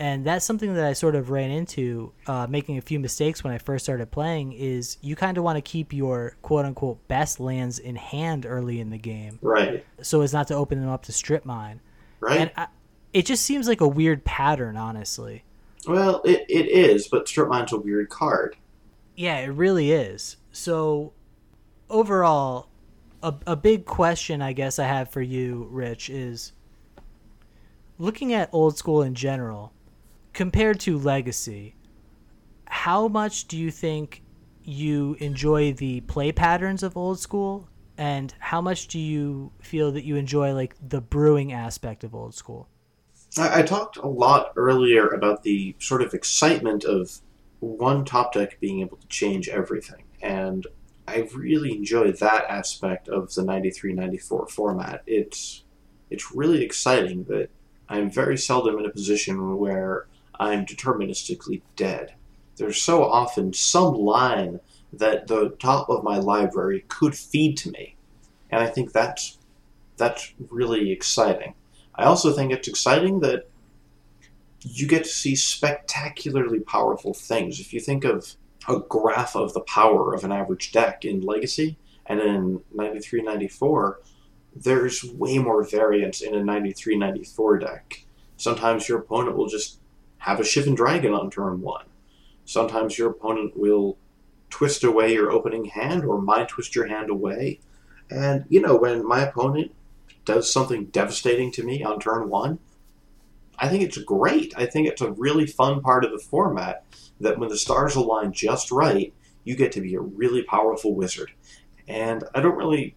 And 0.00 0.24
that's 0.24 0.44
something 0.44 0.74
that 0.74 0.84
I 0.84 0.92
sort 0.92 1.16
of 1.16 1.30
ran 1.30 1.50
into, 1.50 2.12
uh, 2.28 2.46
making 2.48 2.78
a 2.78 2.80
few 2.80 3.00
mistakes 3.00 3.42
when 3.42 3.52
I 3.52 3.58
first 3.58 3.84
started 3.84 4.10
playing. 4.12 4.52
Is 4.52 4.96
you 5.00 5.16
kind 5.16 5.36
of 5.36 5.42
want 5.44 5.56
to 5.56 5.60
keep 5.62 5.92
your 5.92 6.36
quote 6.42 6.64
unquote 6.64 7.06
best 7.08 7.40
lands 7.40 7.78
in 7.80 7.96
hand 7.96 8.46
early 8.46 8.80
in 8.80 8.90
the 8.90 8.98
game, 8.98 9.38
Right. 9.42 9.84
so 10.00 10.20
as 10.20 10.32
not 10.32 10.46
to 10.48 10.54
open 10.54 10.80
them 10.80 10.88
up 10.88 11.02
to 11.06 11.12
strip 11.12 11.44
mine. 11.44 11.80
Right? 12.20 12.40
And 12.42 12.50
I, 12.56 12.68
it 13.12 13.26
just 13.26 13.44
seems 13.44 13.66
like 13.66 13.80
a 13.80 13.88
weird 13.88 14.24
pattern, 14.24 14.76
honestly. 14.76 15.42
well, 15.86 16.20
it, 16.24 16.44
it 16.48 16.68
is, 16.68 17.08
but 17.08 17.26
Strip 17.26 17.48
Mine's 17.48 17.72
a 17.72 17.76
weird 17.78 18.08
card. 18.10 18.56
Yeah, 19.16 19.38
it 19.38 19.46
really 19.48 19.90
is. 19.92 20.36
So, 20.52 21.12
overall, 21.90 22.68
a, 23.22 23.34
a 23.46 23.56
big 23.56 23.84
question 23.86 24.42
I 24.42 24.52
guess 24.52 24.78
I 24.78 24.84
have 24.86 25.10
for 25.10 25.22
you, 25.22 25.66
Rich, 25.70 26.10
is 26.10 26.52
looking 27.98 28.32
at 28.32 28.48
old 28.52 28.76
school 28.76 29.02
in 29.02 29.14
general, 29.14 29.72
compared 30.38 30.78
to 30.78 30.96
legacy, 30.96 31.74
how 32.66 33.08
much 33.08 33.48
do 33.48 33.58
you 33.58 33.72
think 33.72 34.22
you 34.62 35.16
enjoy 35.18 35.72
the 35.72 36.00
play 36.02 36.30
patterns 36.30 36.84
of 36.84 36.96
old 36.96 37.18
school? 37.18 37.68
And 37.96 38.32
how 38.38 38.60
much 38.60 38.86
do 38.86 39.00
you 39.00 39.50
feel 39.60 39.90
that 39.90 40.04
you 40.04 40.14
enjoy 40.14 40.54
like 40.54 40.76
the 40.80 41.00
brewing 41.00 41.52
aspect 41.52 42.04
of 42.04 42.14
old 42.14 42.36
school? 42.36 42.68
I, 43.36 43.58
I 43.58 43.62
talked 43.62 43.96
a 43.96 44.06
lot 44.06 44.52
earlier 44.54 45.08
about 45.08 45.42
the 45.42 45.74
sort 45.80 46.02
of 46.02 46.14
excitement 46.14 46.84
of 46.84 47.20
one 47.58 48.04
top 48.04 48.32
deck 48.32 48.60
being 48.60 48.80
able 48.80 48.98
to 48.98 49.08
change 49.08 49.48
everything, 49.48 50.04
and 50.22 50.68
I 51.08 51.28
really 51.34 51.72
enjoy 51.72 52.12
that 52.12 52.44
aspect 52.48 53.08
of 53.08 53.34
the 53.34 53.42
93-94 53.42 54.48
format. 54.50 55.02
It's 55.04 55.64
it's 56.10 56.32
really 56.32 56.62
exciting 56.62 57.24
that 57.24 57.50
I'm 57.88 58.08
very 58.08 58.38
seldom 58.38 58.78
in 58.78 58.86
a 58.86 58.90
position 58.90 59.56
where 59.58 60.06
I'm 60.38 60.66
deterministically 60.66 61.62
dead. 61.76 62.14
There's 62.56 62.82
so 62.82 63.04
often 63.04 63.52
some 63.52 63.94
line 63.94 64.60
that 64.92 65.26
the 65.26 65.50
top 65.58 65.88
of 65.88 66.02
my 66.04 66.18
library 66.18 66.84
could 66.88 67.14
feed 67.14 67.56
to 67.58 67.70
me, 67.70 67.96
and 68.50 68.62
I 68.62 68.66
think 68.66 68.92
that's 68.92 69.38
that's 69.96 70.32
really 70.50 70.90
exciting. 70.90 71.54
I 71.94 72.04
also 72.04 72.32
think 72.32 72.52
it's 72.52 72.68
exciting 72.68 73.20
that 73.20 73.48
you 74.60 74.86
get 74.86 75.04
to 75.04 75.10
see 75.10 75.34
spectacularly 75.36 76.60
powerful 76.60 77.14
things. 77.14 77.60
If 77.60 77.72
you 77.72 77.80
think 77.80 78.04
of 78.04 78.36
a 78.68 78.80
graph 78.80 79.36
of 79.36 79.54
the 79.54 79.60
power 79.60 80.14
of 80.14 80.24
an 80.24 80.32
average 80.32 80.72
deck 80.72 81.04
in 81.04 81.20
Legacy 81.20 81.76
and 82.06 82.20
in 82.20 82.60
93 82.72 83.22
94, 83.22 84.00
there's 84.54 85.04
way 85.04 85.38
more 85.38 85.62
variance 85.62 86.20
in 86.20 86.34
a 86.34 86.42
93 86.42 86.96
94 86.96 87.58
deck. 87.58 88.04
Sometimes 88.36 88.88
your 88.88 88.98
opponent 88.98 89.36
will 89.36 89.48
just 89.48 89.78
have 90.18 90.40
a 90.40 90.42
Shivan 90.42 90.76
Dragon 90.76 91.12
on 91.12 91.30
turn 91.30 91.60
one. 91.60 91.86
Sometimes 92.44 92.98
your 92.98 93.10
opponent 93.10 93.56
will 93.56 93.98
twist 94.50 94.82
away 94.84 95.12
your 95.12 95.30
opening 95.30 95.66
hand 95.66 96.04
or 96.04 96.20
mind 96.20 96.48
twist 96.48 96.74
your 96.74 96.86
hand 96.86 97.10
away. 97.10 97.60
And, 98.10 98.44
you 98.48 98.60
know, 98.60 98.76
when 98.76 99.06
my 99.06 99.20
opponent 99.20 99.72
does 100.24 100.50
something 100.52 100.86
devastating 100.86 101.52
to 101.52 101.62
me 101.62 101.82
on 101.82 102.00
turn 102.00 102.28
one, 102.28 102.58
I 103.58 103.68
think 103.68 103.82
it's 103.82 103.98
great. 103.98 104.54
I 104.56 104.66
think 104.66 104.88
it's 104.88 105.02
a 105.02 105.12
really 105.12 105.46
fun 105.46 105.80
part 105.80 106.04
of 106.04 106.12
the 106.12 106.18
format 106.18 106.84
that 107.20 107.38
when 107.38 107.48
the 107.48 107.56
stars 107.56 107.96
align 107.96 108.32
just 108.32 108.70
right, 108.70 109.12
you 109.44 109.56
get 109.56 109.72
to 109.72 109.80
be 109.80 109.94
a 109.94 110.00
really 110.00 110.42
powerful 110.42 110.94
wizard. 110.94 111.32
And 111.88 112.24
I 112.34 112.40
don't 112.40 112.56
really, 112.56 112.94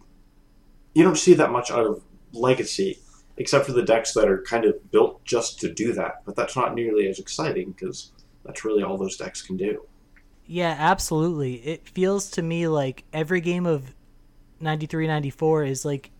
you 0.94 1.02
don't 1.02 1.18
see 1.18 1.34
that 1.34 1.50
much 1.50 1.70
out 1.70 1.86
of 1.86 2.02
Legacy, 2.32 2.98
except 3.36 3.66
for 3.66 3.72
the 3.72 3.82
decks 3.82 4.12
that 4.14 4.28
are 4.28 4.42
kind 4.42 4.64
of 4.64 4.90
built 4.90 5.24
just 5.24 5.58
to 5.60 5.72
do 5.72 5.92
that. 5.94 6.22
But 6.24 6.36
that's 6.36 6.56
not 6.56 6.74
nearly 6.74 7.08
as 7.08 7.18
exciting 7.18 7.72
because 7.72 8.12
that's 8.44 8.64
really 8.64 8.82
all 8.82 8.96
those 8.98 9.16
decks 9.16 9.42
can 9.42 9.56
do. 9.56 9.84
Yeah, 10.46 10.76
absolutely. 10.78 11.54
It 11.66 11.88
feels 11.88 12.30
to 12.32 12.42
me 12.42 12.66
like 12.68 13.04
every 13.12 13.40
game 13.40 13.64
of 13.66 13.94
93 14.60 15.06
94 15.06 15.64
is 15.64 15.84
like 15.84 16.10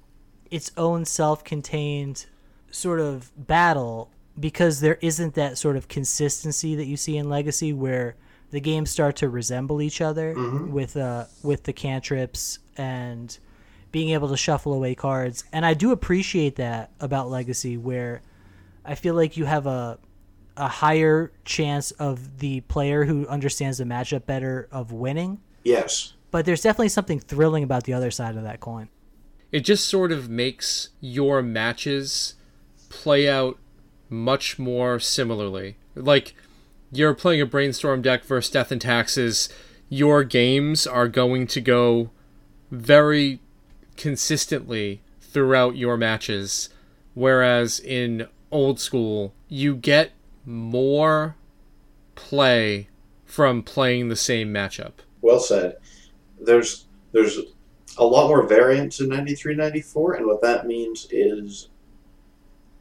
its 0.50 0.70
own 0.76 1.04
self 1.04 1.44
contained 1.44 2.26
sort 2.70 3.00
of 3.00 3.30
battle 3.36 4.10
because 4.38 4.80
there 4.80 4.98
isn't 5.02 5.34
that 5.34 5.58
sort 5.58 5.76
of 5.76 5.88
consistency 5.88 6.74
that 6.74 6.86
you 6.86 6.96
see 6.96 7.16
in 7.18 7.28
Legacy 7.28 7.72
where 7.72 8.16
the 8.50 8.60
games 8.60 8.90
start 8.90 9.16
to 9.16 9.28
resemble 9.28 9.80
each 9.82 10.00
other 10.00 10.34
Mhm. 10.34 10.70
with 10.70 10.96
uh 10.96 11.26
with 11.42 11.64
the 11.64 11.72
cantrips 11.72 12.58
and 12.76 13.38
being 13.92 14.10
able 14.10 14.28
to 14.28 14.36
shuffle 14.36 14.72
away 14.72 14.94
cards. 14.94 15.44
And 15.52 15.64
I 15.64 15.74
do 15.74 15.92
appreciate 15.92 16.56
that 16.56 16.90
about 16.98 17.30
Legacy 17.30 17.76
where 17.76 18.22
I 18.84 18.94
feel 18.94 19.14
like 19.14 19.36
you 19.36 19.44
have 19.44 19.66
a 19.66 19.98
a 20.56 20.68
higher 20.68 21.32
chance 21.44 21.92
of 21.92 22.38
the 22.38 22.60
player 22.62 23.04
who 23.04 23.26
understands 23.28 23.78
the 23.78 23.84
matchup 23.84 24.26
better 24.26 24.68
of 24.70 24.92
winning. 24.92 25.40
Yes. 25.64 26.14
But 26.30 26.44
there's 26.44 26.62
definitely 26.62 26.90
something 26.90 27.20
thrilling 27.20 27.64
about 27.64 27.84
the 27.84 27.92
other 27.92 28.10
side 28.10 28.36
of 28.36 28.42
that 28.42 28.60
coin. 28.60 28.88
It 29.50 29.60
just 29.60 29.86
sort 29.86 30.12
of 30.12 30.28
makes 30.28 30.90
your 31.00 31.42
matches 31.42 32.34
play 32.88 33.28
out 33.28 33.58
much 34.08 34.58
more 34.58 34.98
similarly. 34.98 35.76
Like 35.94 36.34
you're 36.90 37.14
playing 37.14 37.40
a 37.40 37.46
brainstorm 37.46 38.02
deck 38.02 38.24
versus 38.24 38.50
Death 38.50 38.72
and 38.72 38.80
Taxes, 38.80 39.48
your 39.88 40.24
games 40.24 40.86
are 40.86 41.08
going 41.08 41.46
to 41.48 41.60
go 41.60 42.10
very 42.70 43.40
consistently 43.96 45.02
throughout 45.20 45.76
your 45.76 45.96
matches. 45.96 46.68
Whereas 47.14 47.80
in 47.80 48.28
old 48.50 48.80
school, 48.80 49.34
you 49.48 49.74
get 49.74 50.12
more 50.44 51.36
play 52.14 52.88
from 53.24 53.62
playing 53.62 54.08
the 54.08 54.16
same 54.16 54.52
matchup. 54.52 54.92
Well 55.20 55.40
said. 55.40 55.76
There's 56.40 56.86
there's 57.12 57.38
a 57.98 58.04
lot 58.04 58.28
more 58.28 58.46
variance 58.46 59.00
in 59.00 59.08
93 59.08 59.54
94 59.54 60.14
and 60.14 60.26
what 60.26 60.42
that 60.42 60.66
means 60.66 61.06
is 61.10 61.68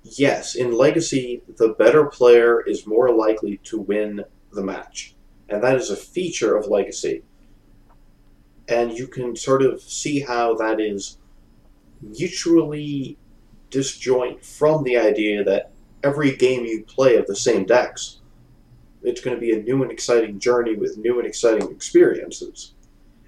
yes, 0.04 0.56
in 0.56 0.72
legacy 0.72 1.42
the 1.58 1.70
better 1.70 2.06
player 2.06 2.62
is 2.62 2.88
more 2.88 3.14
likely 3.14 3.58
to 3.64 3.80
win 3.80 4.24
the 4.52 4.64
match. 4.64 5.16
And 5.50 5.64
that 5.64 5.76
is 5.76 5.90
a 5.90 5.96
feature 5.96 6.56
of 6.56 6.68
legacy. 6.68 7.24
And 8.72 8.98
you 8.98 9.08
can 9.08 9.36
sort 9.36 9.62
of 9.64 9.82
see 9.82 10.22
how 10.22 10.56
that 10.56 10.80
is 10.80 11.18
mutually 12.02 13.18
disjoint 13.70 14.44
from 14.44 14.84
the 14.84 14.98
idea 14.98 15.44
that 15.44 15.72
every 16.04 16.36
game 16.36 16.66
you 16.66 16.84
play 16.84 17.18
of 17.18 17.28
the 17.28 17.36
same 17.36 17.66
decks, 17.66 18.20
it's 19.04 19.20
going 19.20 19.36
to 19.36 19.42
be 19.42 19.52
a 19.52 19.62
new 19.62 19.84
and 19.84 19.92
exciting 19.92 20.40
journey 20.40 20.76
with 20.76 20.98
new 20.98 21.20
and 21.20 21.28
exciting 21.28 21.70
experiences. 21.70 22.74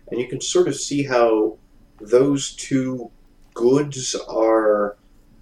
And 0.09 0.19
you 0.19 0.27
can 0.27 0.39
sort 0.39 0.69
of 0.69 0.75
see 0.75 1.03
how 1.03 1.57
those 1.99 2.53
two 2.55 3.11
goods 3.53 4.15
are 4.27 4.95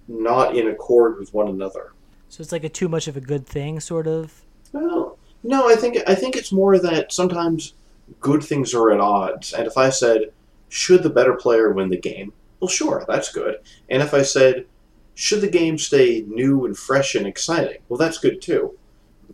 not 0.08 0.56
in 0.56 0.66
accord 0.66 1.18
with 1.18 1.32
one 1.32 1.48
another. 1.48 1.92
So 2.28 2.40
it's 2.40 2.50
like 2.52 2.64
a 2.64 2.68
too 2.68 2.88
much 2.88 3.06
of 3.06 3.16
a 3.16 3.20
good 3.20 3.46
thing, 3.46 3.78
sort 3.78 4.08
of. 4.08 4.42
Well, 4.72 5.18
no, 5.44 5.68
I 5.68 5.76
think 5.76 5.98
I 6.08 6.14
think 6.14 6.34
it's 6.34 6.50
more 6.50 6.78
that 6.78 7.12
sometimes 7.12 7.74
good 8.20 8.42
things 8.42 8.74
are 8.74 8.90
at 8.90 9.00
odds. 9.00 9.52
And 9.52 9.66
if 9.66 9.76
I 9.76 9.90
said, 9.90 10.32
should 10.68 11.02
the 11.02 11.10
better 11.10 11.34
player 11.34 11.72
win 11.72 11.90
the 11.90 11.96
game? 11.96 12.32
Well, 12.60 12.68
sure, 12.68 13.04
that's 13.06 13.32
good. 13.32 13.56
And 13.88 14.02
if 14.02 14.14
I 14.14 14.22
said, 14.22 14.66
should 15.14 15.40
the 15.40 15.50
game 15.50 15.78
stay 15.78 16.24
new 16.26 16.64
and 16.64 16.76
fresh 16.76 17.14
and 17.14 17.26
exciting? 17.26 17.78
Well, 17.88 17.98
that's 17.98 18.18
good 18.18 18.40
too. 18.40 18.78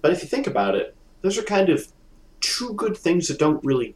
But 0.01 0.13
if 0.13 0.23
you 0.23 0.29
think 0.29 0.47
about 0.47 0.75
it, 0.75 0.95
those 1.23 1.39
are 1.39 1.43
kind 1.43 1.69
of 1.69 1.89
two 2.41 2.73
good 2.75 2.97
things 2.97 3.29
that 3.29 3.39
don't 3.39 3.65
really 3.65 3.95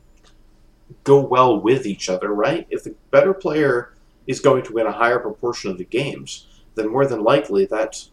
go 1.04 1.20
well 1.20 1.60
with 1.60 1.86
each 1.86 2.08
other, 2.08 2.32
right? 2.32 2.66
If 2.70 2.84
the 2.84 2.94
better 3.10 3.32
player 3.34 3.94
is 4.26 4.40
going 4.40 4.62
to 4.64 4.72
win 4.72 4.86
a 4.86 4.92
higher 4.92 5.18
proportion 5.18 5.70
of 5.70 5.78
the 5.78 5.84
games, 5.84 6.46
then 6.74 6.90
more 6.90 7.06
than 7.06 7.22
likely 7.24 7.66
that's 7.66 8.10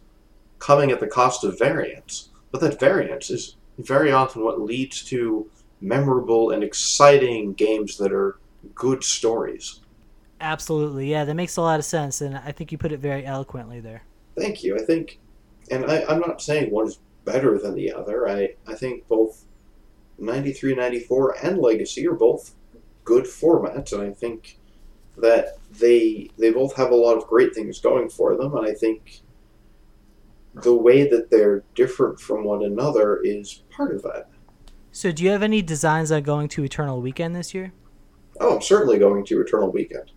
coming 0.58 0.90
at 0.90 1.00
the 1.00 1.06
cost 1.06 1.44
of 1.44 1.58
variance. 1.58 2.30
But 2.50 2.60
that 2.62 2.80
variance 2.80 3.30
is 3.30 3.56
very 3.78 4.12
often 4.12 4.42
what 4.42 4.60
leads 4.60 5.02
to 5.04 5.48
memorable 5.80 6.50
and 6.50 6.62
exciting 6.62 7.54
games 7.54 7.96
that 7.98 8.12
are 8.12 8.38
good 8.74 9.02
stories. 9.02 9.80
Absolutely, 10.40 11.10
yeah, 11.10 11.24
that 11.24 11.34
makes 11.34 11.56
a 11.56 11.62
lot 11.62 11.78
of 11.78 11.84
sense, 11.84 12.20
and 12.20 12.36
I 12.36 12.52
think 12.52 12.72
you 12.72 12.78
put 12.78 12.92
it 12.92 13.00
very 13.00 13.26
eloquently 13.26 13.80
there. 13.80 14.02
Thank 14.38 14.62
you. 14.62 14.76
I 14.76 14.82
think, 14.82 15.18
and 15.70 15.84
I, 15.84 16.04
I'm 16.08 16.20
not 16.20 16.40
saying 16.40 16.70
one 16.70 16.86
is 16.86 16.98
better 17.24 17.58
than 17.58 17.74
the 17.74 17.92
other. 17.92 18.28
I, 18.28 18.54
I 18.66 18.74
think 18.74 19.06
both 19.06 19.44
93, 20.18 20.74
94, 20.74 21.36
and 21.42 21.58
Legacy 21.58 22.06
are 22.06 22.14
both 22.14 22.54
good 23.04 23.24
formats, 23.24 23.92
and 23.92 24.02
I 24.02 24.12
think 24.12 24.58
that 25.18 25.58
they 25.78 26.30
they 26.38 26.50
both 26.50 26.74
have 26.76 26.90
a 26.90 26.96
lot 26.96 27.16
of 27.16 27.26
great 27.26 27.54
things 27.54 27.78
going 27.78 28.08
for 28.08 28.36
them, 28.36 28.56
and 28.56 28.66
I 28.66 28.72
think 28.72 29.20
the 30.54 30.74
way 30.74 31.08
that 31.08 31.30
they're 31.30 31.62
different 31.74 32.18
from 32.18 32.44
one 32.44 32.64
another 32.64 33.20
is 33.22 33.62
part 33.70 33.94
of 33.94 34.02
that. 34.02 34.29
So, 34.92 35.12
do 35.12 35.22
you 35.22 35.30
have 35.30 35.42
any 35.42 35.62
designs 35.62 36.10
on 36.10 36.22
going 36.22 36.48
to 36.48 36.64
Eternal 36.64 37.00
Weekend 37.00 37.34
this 37.34 37.54
year? 37.54 37.72
Oh, 38.40 38.56
I'm 38.56 38.62
certainly 38.62 38.98
going 38.98 39.24
to 39.26 39.40
Eternal 39.40 39.70
Weekend. 39.70 40.10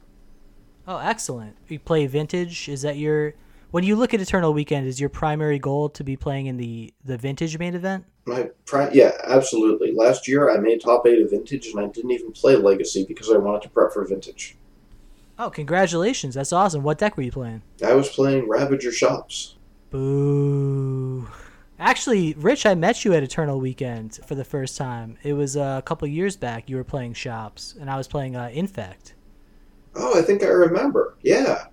Oh, 0.88 0.98
excellent. 0.98 1.56
You 1.68 1.80
play 1.80 2.08
Vintage. 2.08 2.68
Is 2.70 2.82
that 2.82 2.98
your 2.98 3.34
when 3.72 3.84
you 3.84 3.96
look 3.96 4.14
at 4.14 4.22
Eternal 4.22 4.54
Weekend? 4.54 4.88
Is 4.88 5.00
your 5.00 5.10
primary 5.10 5.60
goal 5.60 5.90
to 5.90 6.04
be 6.04 6.16
playing 6.16 6.48
in 6.48 6.58
the 6.58 6.94
the 7.06 7.18
Vintage 7.18 7.58
main 7.58 7.76
event? 7.76 8.06
My 8.26 8.50
pri- 8.66 8.92
yeah, 8.94 9.12
absolutely. 9.24 9.92
Last 9.92 10.28
year 10.28 10.50
I 10.50 10.58
made 10.58 10.82
top 10.82 11.06
eight 11.06 11.22
of 11.22 11.30
Vintage, 11.32 11.68
and 11.68 11.80
I 11.80 11.88
didn't 11.88 12.12
even 12.12 12.32
play 12.32 12.56
Legacy 12.56 13.06
because 13.08 13.30
I 13.30 13.38
wanted 13.38 13.62
to 13.64 13.70
prep 13.70 13.94
for 13.94 14.04
Vintage. 14.06 14.56
Oh, 15.38 15.50
congratulations! 15.50 16.36
That's 16.36 16.54
awesome. 16.54 16.84
What 16.84 16.98
deck 17.00 17.18
were 17.18 17.24
you 17.24 17.32
playing? 17.32 17.64
I 17.86 17.94
was 17.94 18.10
playing 18.10 18.48
Ravager 18.48 18.92
Shops. 18.92 19.56
Boo. 19.90 21.28
Actually, 21.84 22.34
Rich, 22.36 22.66
I 22.66 22.76
met 22.76 23.04
you 23.04 23.14
at 23.14 23.24
Eternal 23.24 23.60
Weekend 23.60 24.18
for 24.26 24.36
the 24.36 24.46
first 24.46 24.78
time. 24.78 25.18
It 25.22 25.34
was 25.34 25.58
uh, 25.58 25.76
a 25.80 25.82
couple 25.82 26.08
years 26.08 26.38
back. 26.38 26.70
You 26.70 26.78
were 26.78 26.86
playing 26.86 27.14
Shops, 27.14 27.76
and 27.78 27.90
I 27.90 27.98
was 27.98 28.08
playing 28.08 28.38
uh, 28.38 28.50
Infect. 28.54 29.16
Oh, 29.94 30.18
I 30.18 30.22
think 30.22 30.44
I 30.44 30.48
remember. 30.48 31.18
Yeah. 31.24 31.66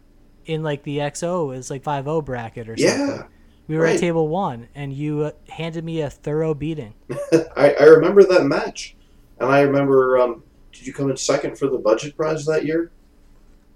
In 0.47 0.65
like 0.65 0.83
the 0.83 0.99
XO, 0.99 1.55
it 1.55 1.59
was 1.59 1.71
like 1.71 1.85
5 1.85 2.25
bracket 2.25 2.69
or 2.69 2.77
something. 2.77 3.07
Yeah. 3.07 3.23
We 3.69 3.77
were 3.77 3.85
right. 3.85 3.95
at 3.95 4.01
table 4.01 4.27
one, 4.27 4.67
and 4.75 4.93
you 4.93 5.21
uh, 5.21 5.31
handed 5.49 5.85
me 5.85 6.01
a 6.01 6.11
thorough 6.11 6.55
beating. 6.55 6.95
I, 7.57 7.77
I 7.79 7.85
remember 7.85 8.25
that 8.25 8.47
match, 8.47 8.97
and 9.39 9.49
I 9.49 9.61
remember. 9.61 10.19
Um, 10.19 10.43
did 10.73 10.89
you 10.89 10.93
come 10.93 11.09
in 11.09 11.17
second 11.19 11.57
for 11.57 11.69
the 11.69 11.79
budget 11.79 12.17
prize 12.17 12.45
that 12.47 12.67
year? 12.67 12.91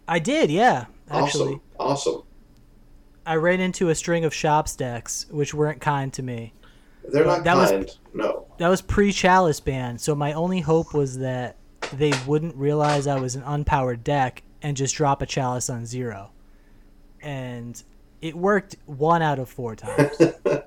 I 0.09 0.19
did, 0.19 0.51
yeah. 0.51 0.87
Actually, 1.09 1.61
Awesome. 1.79 2.17
Awesome. 2.17 2.23
I 3.27 3.37
ran 3.37 3.61
into 3.61 3.89
a 3.89 3.95
string 3.95 4.25
of 4.25 4.35
shops 4.35 4.77
decks 4.77 5.27
which 5.31 5.55
weren't 5.55 5.81
kind 5.81 6.13
to 6.15 6.23
me. 6.23 6.53
They're 7.09 7.25
Well, 7.25 7.37
not 7.37 7.45
that 7.45 7.57
was- 7.57 7.71
kind. 7.71 7.97
No. 8.15 8.47
That 8.59 8.69
was 8.69 8.81
pre 8.83 9.13
Chalice 9.13 9.61
ban, 9.61 9.99
so 9.99 10.15
my 10.15 10.33
only 10.33 10.61
hope 10.61 10.95
was 10.95 11.19
that 11.19 11.57
they 11.93 12.13
wouldn't 12.27 12.55
realize 12.57 13.07
I 13.07 13.19
was 13.19 13.35
an 13.35 13.43
unpowered 13.43 14.05
deck 14.05 14.43
and 14.63 14.77
just 14.77 14.95
drop 14.95 15.21
a 15.21 15.27
Chalice 15.27 15.69
on 15.69 15.85
zero. 15.87 16.31
And 17.21 17.83
it 18.23 18.35
worked 18.37 18.77
one 18.87 19.23
out 19.23 19.39
of 19.39 19.49
four 19.49 19.75
times. 19.77 20.17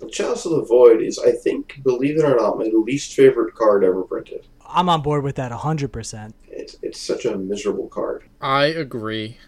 The 0.00 0.10
Chalice 0.10 0.44
of 0.44 0.52
the 0.52 0.64
Void 0.64 1.00
is, 1.02 1.18
I 1.18 1.30
think, 1.32 1.80
believe 1.82 2.18
it 2.18 2.24
or 2.24 2.36
not, 2.36 2.58
my 2.58 2.64
least 2.64 3.14
favorite 3.14 3.54
card 3.54 3.84
ever 3.84 4.02
printed. 4.02 4.46
I'm 4.68 4.88
on 4.90 5.00
board 5.02 5.22
with 5.24 5.36
that 5.36 5.50
100%. 5.50 6.32
It's, 6.48 6.76
it's 6.82 7.00
such 7.00 7.24
a 7.24 7.38
miserable 7.38 7.88
card. 7.88 8.24
I 8.40 8.66
agree. 8.66 9.38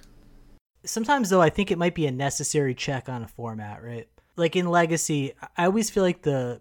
Sometimes, 0.87 1.31
though, 1.31 1.43
I 1.43 1.51
think 1.51 1.71
it 1.71 1.79
might 1.79 1.95
be 1.95 2.07
a 2.07 2.13
necessary 2.13 2.75
check 2.75 3.09
on 3.09 3.23
a 3.23 3.29
format, 3.29 3.83
right? 3.83 4.09
Like 4.37 4.57
in 4.57 4.69
Legacy, 4.69 5.33
I 5.57 5.67
always 5.67 5.91
feel 5.91 6.03
like 6.03 6.23
the 6.23 6.61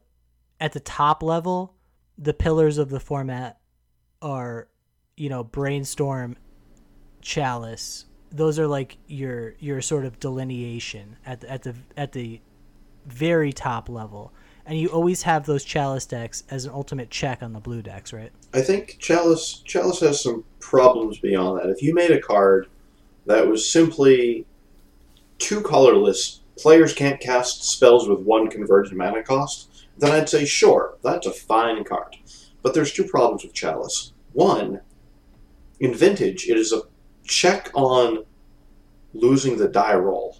at 0.59 0.73
the 0.73 0.79
top 0.79 1.21
level, 1.21 1.75
the 2.17 2.33
pillars 2.33 2.77
of 2.77 2.89
the 2.89 2.99
format 2.99 3.59
are, 4.21 4.67
you 5.17 5.29
know, 5.29 5.43
brainstorm, 5.43 6.37
chalice. 7.21 8.05
Those 8.31 8.59
are 8.59 8.67
like 8.67 8.97
your 9.07 9.55
your 9.59 9.81
sort 9.81 10.05
of 10.05 10.19
delineation 10.19 11.17
at 11.25 11.41
the, 11.41 11.51
at 11.51 11.63
the 11.63 11.75
at 11.97 12.11
the 12.13 12.41
very 13.05 13.53
top 13.53 13.89
level, 13.89 14.33
and 14.65 14.79
you 14.79 14.87
always 14.87 15.23
have 15.23 15.45
those 15.45 15.63
chalice 15.63 16.05
decks 16.05 16.43
as 16.49 16.65
an 16.65 16.71
ultimate 16.71 17.09
check 17.09 17.43
on 17.43 17.53
the 17.53 17.59
blue 17.59 17.81
decks, 17.81 18.11
right? 18.11 18.31
I 18.53 18.61
think 18.61 18.97
Chalice 18.99 19.61
Chalice 19.65 19.99
has 19.99 20.21
some 20.21 20.43
problems 20.59 21.19
beyond 21.19 21.59
that. 21.59 21.69
If 21.69 21.83
you 21.83 21.93
made 21.93 22.11
a 22.11 22.19
card 22.19 22.67
that 23.25 23.47
was 23.47 23.69
simply 23.69 24.45
two 25.37 25.61
colorless, 25.61 26.41
players 26.57 26.93
can't 26.93 27.19
cast 27.19 27.63
spells 27.63 28.07
with 28.07 28.19
one 28.19 28.49
converted 28.49 28.93
mana 28.93 29.23
cost, 29.23 29.87
then 29.97 30.11
I'd 30.11 30.29
say 30.29 30.45
sure, 30.45 30.97
that's 31.03 31.27
a 31.27 31.31
fine 31.31 31.83
card. 31.83 32.17
But 32.61 32.73
there's 32.73 32.91
two 32.91 33.05
problems 33.05 33.43
with 33.43 33.53
Chalice. 33.53 34.13
One, 34.33 34.81
in 35.79 35.93
Vintage, 35.93 36.47
it 36.47 36.57
is 36.57 36.73
a 36.73 36.83
check 37.23 37.69
on 37.73 38.25
losing 39.13 39.57
the 39.57 39.67
die 39.67 39.95
roll. 39.95 40.37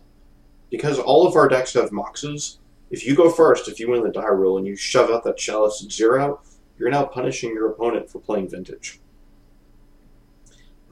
Because 0.69 0.99
all 0.99 1.27
of 1.27 1.35
our 1.35 1.47
decks 1.47 1.73
have 1.73 1.91
moxes, 1.91 2.57
if 2.89 3.05
you 3.05 3.15
go 3.15 3.29
first, 3.29 3.67
if 3.67 3.79
you 3.79 3.89
win 3.89 4.03
the 4.03 4.11
die 4.11 4.27
roll 4.27 4.57
and 4.57 4.67
you 4.67 4.75
shove 4.75 5.09
out 5.09 5.23
that 5.23 5.37
Chalice 5.37 5.83
at 5.83 5.91
zero, 5.91 6.41
you're 6.77 6.89
now 6.89 7.05
punishing 7.05 7.51
your 7.51 7.69
opponent 7.69 8.09
for 8.09 8.19
playing 8.19 8.49
vintage. 8.49 8.99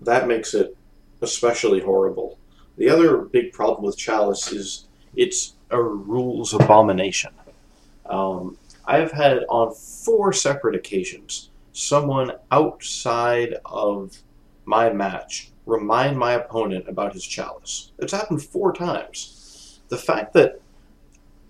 That 0.01 0.27
makes 0.27 0.53
it 0.53 0.77
especially 1.23 1.81
horrible. 1.81 2.37
The 2.77 2.89
other 2.89 3.17
big 3.17 3.53
problem 3.53 3.85
with 3.85 3.97
Chalice 3.97 4.51
is 4.51 4.87
it's 5.15 5.55
a 5.69 5.81
rules 5.81 6.53
abomination. 6.53 7.33
Um, 8.05 8.57
I 8.85 8.97
have 8.97 9.11
had 9.11 9.45
on 9.49 9.73
four 9.73 10.33
separate 10.33 10.75
occasions 10.75 11.49
someone 11.71 12.33
outside 12.51 13.55
of 13.65 14.17
my 14.65 14.91
match 14.91 15.51
remind 15.65 16.17
my 16.17 16.33
opponent 16.33 16.87
about 16.87 17.13
his 17.13 17.25
Chalice. 17.25 17.91
It's 17.97 18.13
happened 18.13 18.43
four 18.43 18.73
times. 18.73 19.79
The 19.87 19.97
fact 19.97 20.33
that 20.33 20.59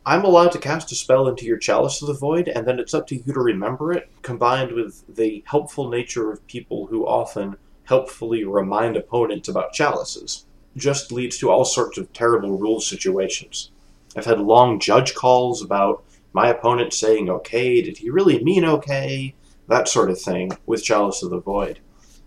I'm 0.05 0.25
allowed 0.25 0.51
to 0.51 0.59
cast 0.59 0.91
a 0.91 0.95
spell 0.95 1.27
into 1.27 1.45
your 1.45 1.57
Chalice 1.57 2.01
of 2.01 2.09
the 2.09 2.13
Void, 2.13 2.49
and 2.49 2.67
then 2.67 2.79
it's 2.79 2.93
up 2.93 3.07
to 3.07 3.15
you 3.15 3.33
to 3.33 3.39
remember 3.39 3.93
it, 3.93 4.09
combined 4.21 4.73
with 4.73 5.03
the 5.15 5.43
helpful 5.47 5.89
nature 5.89 6.31
of 6.31 6.45
people 6.47 6.85
who 6.87 7.07
often 7.07 7.55
helpfully 7.93 8.43
remind 8.43 8.97
opponents 8.97 9.47
about 9.47 9.71
chalices, 9.71 10.47
just 10.75 11.11
leads 11.11 11.37
to 11.37 11.51
all 11.51 11.63
sorts 11.63 11.95
of 11.99 12.11
terrible 12.11 12.57
rule 12.57 12.81
situations. 12.81 13.69
I've 14.17 14.25
had 14.25 14.39
long 14.39 14.79
judge 14.79 15.13
calls 15.13 15.61
about 15.61 16.03
my 16.33 16.47
opponent 16.47 16.91
saying 16.91 17.29
okay, 17.29 17.83
did 17.83 17.99
he 17.99 18.09
really 18.09 18.43
mean 18.43 18.65
okay? 18.65 19.35
That 19.67 19.87
sort 19.87 20.09
of 20.09 20.19
thing 20.19 20.53
with 20.65 20.83
Chalice 20.83 21.21
of 21.21 21.29
the 21.29 21.39
Void. 21.39 21.81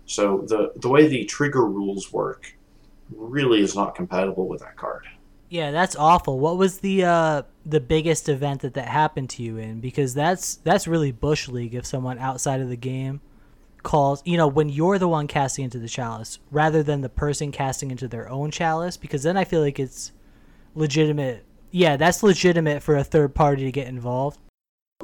So 0.05 0.45
the, 0.47 0.71
the 0.77 0.87
way 0.87 1.05
the 1.07 1.25
trigger 1.25 1.65
rules 1.65 2.13
work 2.13 2.55
really 3.13 3.59
is 3.61 3.75
not 3.75 3.93
compatible 3.93 4.47
with 4.47 4.61
that 4.61 4.77
card. 4.77 5.05
Yeah, 5.49 5.71
that's 5.71 5.97
awful. 5.97 6.39
What 6.39 6.57
was 6.57 6.79
the 6.79 7.03
uh 7.03 7.41
the 7.65 7.81
biggest 7.81 8.29
event 8.29 8.61
that 8.61 8.75
that 8.75 8.87
happened 8.87 9.29
to 9.31 9.43
you 9.43 9.57
in? 9.57 9.81
Because 9.81 10.13
that's 10.13 10.55
that's 10.67 10.87
really 10.87 11.11
bush 11.11 11.49
league 11.49 11.75
if 11.75 11.85
someone 11.85 12.19
outside 12.19 12.61
of 12.61 12.69
the 12.69 12.77
game 12.77 13.19
calls, 13.83 14.21
you 14.25 14.37
know, 14.37 14.47
when 14.47 14.69
you're 14.69 14.97
the 14.97 15.07
one 15.07 15.27
casting 15.27 15.65
into 15.65 15.79
the 15.79 15.87
chalice 15.87 16.39
rather 16.51 16.83
than 16.83 17.01
the 17.01 17.09
person 17.09 17.51
casting 17.51 17.91
into 17.91 18.07
their 18.07 18.29
own 18.29 18.51
chalice 18.51 18.97
because 18.97 19.23
then 19.23 19.37
I 19.37 19.43
feel 19.43 19.61
like 19.61 19.79
it's 19.79 20.11
legitimate. 20.75 21.45
Yeah, 21.71 21.97
that's 21.97 22.23
legitimate 22.23 22.83
for 22.83 22.95
a 22.95 23.03
third 23.03 23.35
party 23.35 23.65
to 23.65 23.71
get 23.71 23.87
involved. 23.87 24.39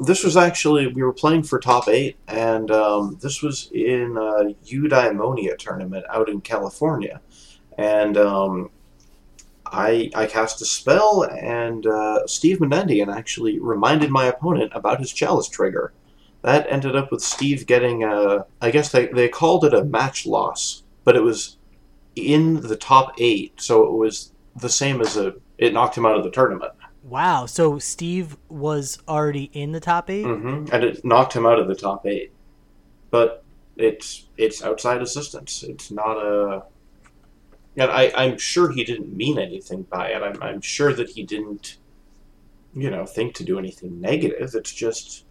This 0.01 0.23
was 0.23 0.35
actually 0.35 0.87
we 0.87 1.03
were 1.03 1.13
playing 1.13 1.43
for 1.43 1.59
top 1.59 1.87
eight, 1.87 2.17
and 2.27 2.71
um, 2.71 3.19
this 3.21 3.43
was 3.43 3.69
in 3.71 4.17
a 4.17 4.55
eudaimonia 4.65 5.55
tournament 5.57 6.03
out 6.09 6.29
in 6.29 6.41
California, 6.41 7.21
and 7.77 8.17
um, 8.17 8.71
I 9.67 10.09
I 10.15 10.25
cast 10.25 10.61
a 10.61 10.65
spell, 10.65 11.23
and 11.23 11.85
uh, 11.85 12.25
Steve 12.25 12.57
Menendian 12.57 13.15
actually 13.15 13.59
reminded 13.59 14.09
my 14.09 14.25
opponent 14.25 14.71
about 14.73 14.99
his 14.99 15.13
chalice 15.13 15.47
trigger. 15.47 15.93
That 16.43 16.67
ended 16.69 16.95
up 16.95 17.11
with 17.11 17.21
Steve 17.21 17.65
getting 17.65 18.03
a 18.03 18.45
I 18.61 18.71
guess 18.71 18.91
they 18.91 19.07
they 19.07 19.29
called 19.29 19.65
it 19.65 19.73
a 19.73 19.83
match 19.83 20.25
loss, 20.25 20.83
but 21.03 21.15
it 21.15 21.21
was 21.23 21.57
in 22.15 22.61
the 22.61 22.75
top 22.75 23.13
eight, 23.17 23.59
so 23.59 23.83
it 23.85 23.93
was 23.93 24.31
the 24.55 24.69
same 24.69 25.01
as 25.01 25.17
a 25.17 25.33
it 25.57 25.73
knocked 25.73 25.97
him 25.97 26.05
out 26.05 26.17
of 26.17 26.23
the 26.23 26.31
tournament. 26.31 26.73
Wow. 27.03 27.45
So 27.45 27.79
Steve 27.79 28.37
was 28.49 28.97
already 29.07 29.45
in 29.53 29.71
the 29.73 29.79
top 29.79 30.09
8 30.09 30.23
hmm 30.23 30.65
and 30.71 30.83
it 30.83 31.03
knocked 31.03 31.33
him 31.33 31.45
out 31.45 31.59
of 31.59 31.67
the 31.67 31.75
top 31.75 32.05
eight. 32.05 32.31
But 33.11 33.43
it's 33.75 34.27
it's 34.37 34.63
outside 34.63 35.01
assistance. 35.01 35.63
It's 35.63 35.91
not 35.91 36.17
a. 36.17 36.63
And 37.77 37.89
I 37.91 38.11
I'm 38.15 38.37
sure 38.37 38.71
he 38.71 38.83
didn't 38.83 39.15
mean 39.15 39.39
anything 39.39 39.83
by 39.83 40.09
it. 40.09 40.21
I'm 40.21 40.41
I'm 40.41 40.61
sure 40.61 40.93
that 40.93 41.09
he 41.09 41.23
didn't, 41.23 41.77
you 42.73 42.89
know, 42.89 43.05
think 43.05 43.33
to 43.35 43.43
do 43.43 43.57
anything 43.59 43.99
negative. 43.99 44.53
It's 44.55 44.73
just, 44.73 45.22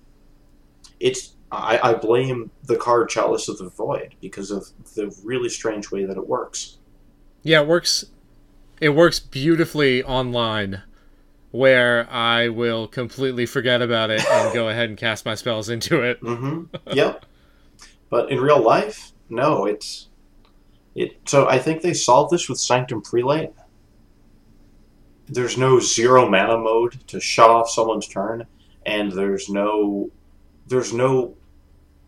it's 1.03 1.35
I 1.51 1.79
I 1.83 1.95
blame 1.95 2.51
the 2.65 2.77
card 2.77 3.11
Chalice 3.11 3.49
of 3.49 3.59
the 3.59 3.69
Void 3.69 4.15
because 4.21 4.51
of 4.51 4.69
the 4.95 5.15
really 5.25 5.51
strange 5.51 5.91
way 5.91 6.07
that 6.07 6.17
it 6.17 6.27
works. 6.27 6.79
Yeah, 7.43 7.61
it 7.61 7.67
works. 7.67 8.07
It 8.81 8.91
works 8.91 9.21
beautifully 9.21 10.03
online, 10.03 10.83
where 11.51 12.11
I 12.11 12.49
will 12.49 12.89
completely 12.89 13.47
forget 13.47 13.83
about 13.83 14.11
it 14.11 14.25
and 14.27 14.55
go 14.55 14.69
ahead 14.69 14.89
and 14.89 14.99
cast 14.99 15.27
my 15.27 15.35
spells 15.35 15.69
into 15.69 16.01
it. 16.01 16.21
Mm-hmm. 16.23 16.93
yep. 16.93 17.27
But 18.09 18.31
in 18.31 18.41
real 18.41 18.63
life, 18.63 19.13
no, 19.29 19.67
it's 19.67 20.09
it. 20.95 21.21
So 21.27 21.49
I 21.49 21.59
think 21.59 21.83
they 21.83 21.95
solved 21.95 22.33
this 22.33 22.49
with 22.49 22.59
Sanctum 22.59 23.03
Prelate. 23.03 23.53
There's 25.27 25.57
no 25.57 25.81
zero 25.81 26.29
mana 26.29 26.59
mode 26.59 27.07
to 27.09 27.21
shut 27.21 27.51
off 27.51 27.71
someone's 27.71 28.07
turn, 28.07 28.47
and 28.85 29.11
there's 29.13 29.49
no 29.49 30.11
there's 30.67 30.93
no 30.93 31.37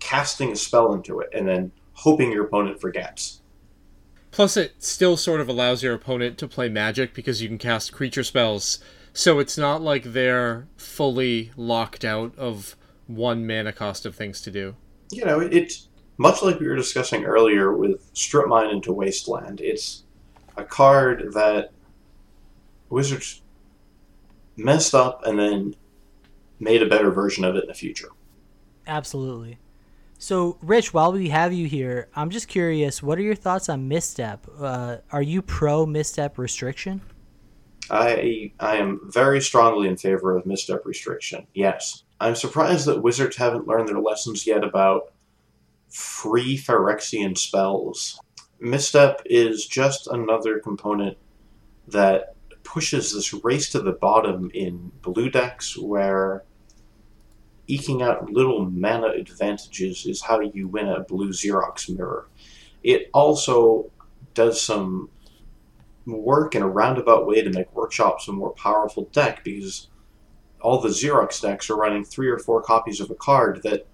casting 0.00 0.52
a 0.52 0.56
spell 0.56 0.92
into 0.92 1.20
it 1.20 1.30
and 1.32 1.48
then 1.48 1.72
hoping 1.92 2.32
your 2.32 2.44
opponent 2.44 2.80
forgets. 2.80 3.40
Plus, 4.30 4.56
it 4.56 4.82
still 4.82 5.16
sort 5.16 5.40
of 5.40 5.48
allows 5.48 5.82
your 5.82 5.94
opponent 5.94 6.38
to 6.38 6.48
play 6.48 6.68
magic 6.68 7.14
because 7.14 7.40
you 7.40 7.48
can 7.48 7.58
cast 7.58 7.92
creature 7.92 8.24
spells. 8.24 8.80
So 9.12 9.38
it's 9.38 9.56
not 9.56 9.80
like 9.80 10.02
they're 10.02 10.66
fully 10.76 11.52
locked 11.56 12.04
out 12.04 12.36
of 12.36 12.74
one 13.06 13.46
mana 13.46 13.72
cost 13.72 14.04
of 14.04 14.16
things 14.16 14.40
to 14.40 14.50
do. 14.50 14.74
You 15.12 15.24
know, 15.24 15.38
it's 15.38 15.88
much 16.16 16.42
like 16.42 16.58
we 16.58 16.66
were 16.66 16.74
discussing 16.74 17.24
earlier 17.24 17.72
with 17.72 18.10
Strip 18.12 18.48
Mine 18.48 18.70
into 18.70 18.92
Wasteland. 18.92 19.60
It's 19.60 20.02
a 20.56 20.64
card 20.64 21.32
that 21.34 21.70
Wizards 22.90 23.40
messed 24.56 24.94
up 24.94 25.24
and 25.24 25.38
then 25.38 25.76
made 26.58 26.82
a 26.82 26.88
better 26.88 27.10
version 27.10 27.44
of 27.44 27.56
it 27.56 27.64
in 27.64 27.68
the 27.68 27.74
future. 27.74 28.08
Absolutely. 28.86 29.58
So, 30.18 30.58
Rich, 30.62 30.94
while 30.94 31.12
we 31.12 31.28
have 31.28 31.52
you 31.52 31.66
here, 31.66 32.08
I'm 32.14 32.30
just 32.30 32.48
curious, 32.48 33.02
what 33.02 33.18
are 33.18 33.22
your 33.22 33.34
thoughts 33.34 33.68
on 33.68 33.88
misstep? 33.88 34.46
Uh, 34.58 34.98
are 35.10 35.22
you 35.22 35.42
pro 35.42 35.84
misstep 35.84 36.38
restriction? 36.38 37.02
I 37.90 38.52
I 38.58 38.76
am 38.76 39.00
very 39.04 39.40
strongly 39.40 39.88
in 39.88 39.96
favor 39.96 40.36
of 40.36 40.46
misstep 40.46 40.86
restriction. 40.86 41.46
Yes. 41.52 42.04
I'm 42.20 42.34
surprised 42.34 42.86
that 42.86 43.02
Wizards 43.02 43.36
haven't 43.36 43.66
learned 43.66 43.88
their 43.88 44.00
lessons 44.00 44.46
yet 44.46 44.64
about 44.64 45.12
free 45.90 46.56
Phyrexian 46.56 47.36
spells. 47.36 48.18
Misstep 48.60 49.20
is 49.26 49.66
just 49.66 50.06
another 50.06 50.58
component 50.58 51.18
that 51.88 52.34
pushes 52.62 53.12
this 53.12 53.34
race 53.44 53.70
to 53.72 53.80
the 53.80 53.92
bottom 53.92 54.50
in 54.54 54.90
blue 55.02 55.28
decks 55.28 55.76
where 55.76 56.44
eking 57.66 58.02
out 58.02 58.30
little 58.30 58.66
mana 58.70 59.08
advantages 59.08 60.06
is 60.06 60.22
how 60.22 60.40
you 60.40 60.68
win 60.68 60.88
a 60.88 61.00
blue 61.00 61.30
Xerox 61.30 61.88
mirror. 61.88 62.28
It 62.82 63.08
also 63.14 63.90
does 64.34 64.60
some 64.60 65.08
work 66.06 66.54
in 66.54 66.62
a 66.62 66.68
roundabout 66.68 67.26
way 67.26 67.42
to 67.42 67.50
make 67.50 67.74
workshops 67.74 68.28
a 68.28 68.32
more 68.32 68.52
powerful 68.52 69.04
deck 69.12 69.42
because 69.42 69.88
all 70.60 70.80
the 70.80 70.88
Xerox 70.88 71.40
decks 71.40 71.70
are 71.70 71.76
running 71.76 72.04
three 72.04 72.28
or 72.28 72.38
four 72.38 72.60
copies 72.60 73.00
of 73.00 73.10
a 73.10 73.14
card 73.14 73.62
that 73.62 73.86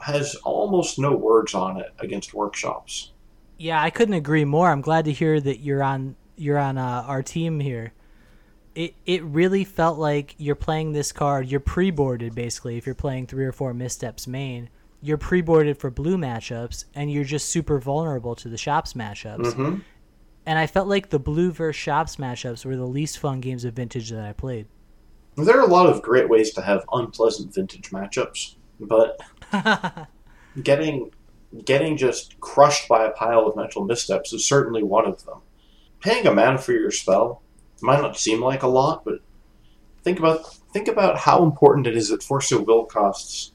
has 0.00 0.34
almost 0.36 0.98
no 0.98 1.16
words 1.16 1.54
on 1.54 1.78
it 1.78 1.94
against 1.98 2.34
workshops. 2.34 3.12
Yeah, 3.56 3.82
I 3.82 3.90
couldn't 3.90 4.14
agree 4.14 4.44
more. 4.44 4.70
I'm 4.70 4.82
glad 4.82 5.06
to 5.06 5.12
hear 5.12 5.40
that 5.40 5.60
you're 5.60 5.82
on 5.82 6.16
you're 6.36 6.58
on 6.58 6.76
uh, 6.76 7.04
our 7.06 7.22
team 7.22 7.60
here. 7.60 7.92
It 8.74 8.94
it 9.06 9.22
really 9.24 9.64
felt 9.64 9.98
like 9.98 10.34
you're 10.38 10.54
playing 10.54 10.92
this 10.92 11.12
card. 11.12 11.48
You're 11.48 11.60
pre-boarded 11.60 12.34
basically. 12.34 12.76
If 12.76 12.86
you're 12.86 12.94
playing 12.94 13.26
three 13.26 13.44
or 13.44 13.52
four 13.52 13.72
missteps 13.72 14.26
main, 14.26 14.68
you're 15.00 15.18
pre-boarded 15.18 15.78
for 15.78 15.90
blue 15.90 16.16
matchups, 16.16 16.86
and 16.94 17.12
you're 17.12 17.24
just 17.24 17.50
super 17.50 17.78
vulnerable 17.78 18.34
to 18.36 18.48
the 18.48 18.56
shops 18.56 18.94
matchups. 18.94 19.52
Mm-hmm. 19.52 19.80
And 20.46 20.58
I 20.58 20.66
felt 20.66 20.88
like 20.88 21.10
the 21.10 21.18
blue 21.18 21.52
versus 21.52 21.80
shops 21.80 22.16
matchups 22.16 22.64
were 22.64 22.76
the 22.76 22.86
least 22.86 23.18
fun 23.18 23.40
games 23.40 23.64
of 23.64 23.74
vintage 23.74 24.10
that 24.10 24.24
I 24.24 24.32
played. 24.32 24.66
There 25.36 25.58
are 25.58 25.64
a 25.64 25.70
lot 25.70 25.86
of 25.86 26.02
great 26.02 26.28
ways 26.28 26.52
to 26.52 26.62
have 26.62 26.84
unpleasant 26.92 27.54
vintage 27.54 27.90
matchups, 27.90 28.56
but 28.80 29.20
getting 30.62 31.10
getting 31.64 31.96
just 31.96 32.38
crushed 32.40 32.88
by 32.88 33.04
a 33.04 33.10
pile 33.10 33.46
of 33.46 33.56
mental 33.56 33.84
missteps 33.84 34.32
is 34.32 34.46
certainly 34.46 34.82
one 34.82 35.06
of 35.06 35.24
them. 35.24 35.38
Paying 36.00 36.26
a 36.26 36.34
mana 36.34 36.58
for 36.58 36.72
your 36.72 36.90
spell 36.90 37.42
might 37.82 38.00
not 38.00 38.18
seem 38.18 38.40
like 38.40 38.62
a 38.62 38.68
lot, 38.68 39.04
but 39.04 39.20
think 40.02 40.18
about 40.18 40.54
think 40.72 40.88
about 40.88 41.18
how 41.18 41.42
important 41.42 41.86
it 41.86 41.96
is 41.96 42.08
that 42.08 42.22
Force 42.22 42.52
of 42.52 42.66
Will 42.66 42.84
costs 42.84 43.52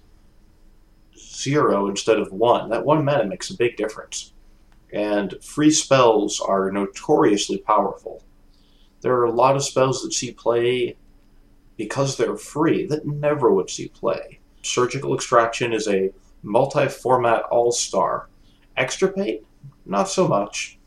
zero 1.17 1.87
instead 1.87 2.19
of 2.19 2.31
one. 2.31 2.69
That 2.69 2.85
one 2.85 3.05
mana 3.05 3.25
makes 3.25 3.49
a 3.49 3.57
big 3.57 3.77
difference. 3.77 4.33
And 4.91 5.35
free 5.43 5.71
spells 5.71 6.39
are 6.41 6.71
notoriously 6.71 7.59
powerful. 7.59 8.23
There 9.01 9.13
are 9.13 9.25
a 9.25 9.31
lot 9.31 9.55
of 9.55 9.63
spells 9.63 10.01
that 10.01 10.13
see 10.13 10.31
play 10.31 10.97
because 11.77 12.17
they're 12.17 12.35
free 12.35 12.85
that 12.87 13.05
never 13.05 13.53
would 13.53 13.69
see 13.69 13.87
play. 13.87 14.39
Surgical 14.61 15.13
Extraction 15.15 15.71
is 15.71 15.87
a 15.87 16.11
multi 16.43 16.87
format 16.87 17.43
all 17.43 17.71
star. 17.71 18.27
Extirpate? 18.75 19.45
Not 19.85 20.09
so 20.09 20.27
much. 20.27 20.77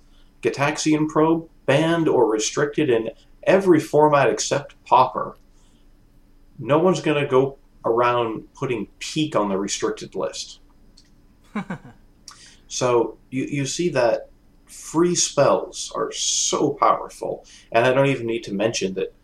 Gitaxian 0.43 1.09
Probe? 1.09 1.49
Banned 1.67 2.09
or 2.09 2.31
restricted 2.31 2.91
in 2.91 3.11
every 3.45 3.81
format 3.81 4.29
except 4.29 4.83
Pauper. 4.85 5.37
No 6.59 6.79
one's 6.79 7.01
going 7.01 7.23
to 7.23 7.29
go 7.29 7.59
around 7.85 8.53
putting 8.55 8.87
Peek 8.99 9.35
on 9.35 9.49
the 9.49 9.59
restricted 9.59 10.15
list. 10.15 10.61
so 12.69 13.19
you, 13.31 13.45
you 13.45 13.67
see 13.67 13.89
that 13.91 14.29
free 14.67 15.15
spells 15.15 15.93
are 15.95 16.11
so 16.13 16.71
powerful. 16.71 17.45
And 17.71 17.85
I 17.85 17.93
don't 17.93 18.07
even 18.07 18.27
need 18.27 18.45
to 18.45 18.55
mention 18.55 18.95
that 18.95 19.15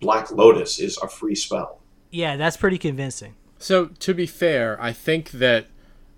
Black 0.00 0.30
Lotus 0.30 0.78
is 0.78 0.98
a 0.98 1.08
free 1.08 1.34
spell. 1.34 1.80
Yeah, 2.10 2.36
that's 2.36 2.56
pretty 2.56 2.78
convincing. 2.78 3.34
So, 3.58 3.86
to 3.86 4.14
be 4.14 4.26
fair, 4.26 4.80
I 4.80 4.92
think 4.92 5.30
that 5.32 5.66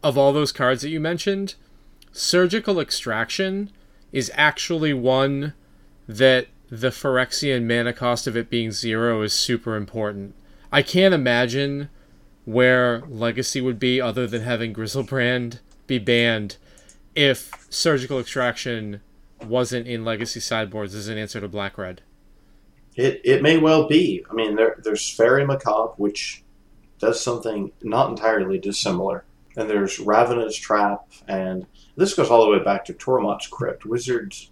of 0.02 0.18
all 0.18 0.32
those 0.32 0.52
cards 0.52 0.82
that 0.82 0.88
you 0.88 1.00
mentioned, 1.00 1.54
Surgical 2.12 2.80
Extraction 2.80 3.70
is 4.12 4.30
actually 4.34 4.92
one 4.92 5.54
that 6.08 6.48
the 6.68 6.90
Phyrexian 6.90 7.66
mana 7.66 7.92
cost 7.92 8.26
of 8.26 8.36
it 8.36 8.50
being 8.50 8.72
zero 8.72 9.22
is 9.22 9.32
super 9.32 9.76
important. 9.76 10.34
I 10.72 10.82
can't 10.82 11.14
imagine 11.14 11.88
where 12.44 13.02
Legacy 13.08 13.60
would 13.60 13.78
be 13.78 14.00
other 14.00 14.26
than 14.26 14.42
having 14.42 14.72
Griselbrand 14.72 15.60
be 15.86 15.98
banned 15.98 16.56
if 17.14 17.66
Surgical 17.70 18.20
Extraction 18.20 19.00
wasn't 19.44 19.86
in 19.86 20.04
Legacy 20.04 20.40
sideboards 20.40 20.94
as 20.94 21.08
an 21.08 21.18
answer 21.18 21.40
to 21.40 21.48
Black 21.48 21.78
Red. 21.78 22.02
It, 22.94 23.20
it 23.24 23.42
may 23.42 23.58
well 23.58 23.86
be. 23.86 24.24
I 24.30 24.34
mean, 24.34 24.56
there, 24.56 24.80
there's 24.82 25.08
Faerie 25.08 25.44
Macabre, 25.44 25.92
which 25.96 26.42
does 26.98 27.22
something 27.22 27.72
not 27.82 28.10
entirely 28.10 28.58
dissimilar. 28.58 29.24
And 29.56 29.68
there's 29.68 29.98
Ravenous 29.98 30.56
Trap, 30.56 31.06
and 31.28 31.66
this 31.96 32.14
goes 32.14 32.30
all 32.30 32.44
the 32.44 32.52
way 32.52 32.62
back 32.62 32.84
to 32.86 32.94
Tormod's 32.94 33.46
Crypt. 33.46 33.86
Wizards 33.86 34.50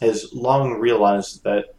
has 0.00 0.32
long 0.32 0.74
realized 0.74 1.44
that 1.44 1.74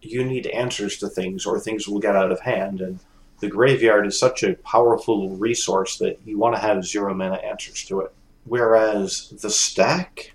you 0.00 0.24
need 0.24 0.46
answers 0.48 0.98
to 0.98 1.08
things 1.08 1.46
or 1.46 1.58
things 1.58 1.88
will 1.88 2.00
get 2.00 2.16
out 2.16 2.30
of 2.30 2.40
hand. 2.40 2.80
And 2.80 2.98
the 3.40 3.48
graveyard 3.48 4.06
is 4.06 4.18
such 4.18 4.42
a 4.42 4.54
powerful 4.56 5.30
resource 5.30 5.98
that 5.98 6.18
you 6.24 6.38
want 6.38 6.54
to 6.54 6.60
have 6.60 6.84
zero 6.84 7.14
mana 7.14 7.36
answers 7.36 7.84
to 7.86 8.00
it. 8.00 8.12
Whereas 8.44 9.30
the 9.40 9.50
stack 9.50 10.34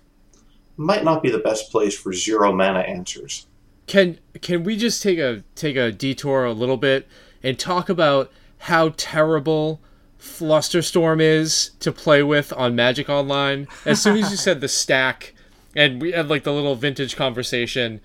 might 0.76 1.04
not 1.04 1.22
be 1.22 1.30
the 1.30 1.38
best 1.38 1.70
place 1.70 1.96
for 1.98 2.12
zero 2.12 2.52
mana 2.52 2.80
answers. 2.80 3.46
Can 3.86 4.18
can 4.40 4.64
we 4.64 4.76
just 4.76 5.02
take 5.02 5.18
a 5.18 5.42
take 5.54 5.76
a 5.76 5.92
detour 5.92 6.44
a 6.44 6.52
little 6.52 6.76
bit 6.76 7.08
and 7.42 7.58
talk 7.58 7.88
about 7.88 8.32
how 8.58 8.94
terrible 8.96 9.80
Flusterstorm 10.18 11.20
is 11.20 11.70
to 11.80 11.92
play 11.92 12.22
with 12.22 12.52
on 12.52 12.74
Magic 12.74 13.08
Online? 13.08 13.66
As 13.84 14.00
soon 14.02 14.16
as 14.16 14.30
you 14.30 14.36
said 14.36 14.60
the 14.60 14.68
stack 14.68 15.34
and 15.74 16.00
we 16.00 16.12
had 16.12 16.28
like 16.28 16.44
the 16.44 16.52
little 16.52 16.74
vintage 16.74 17.16
conversation, 17.16 18.00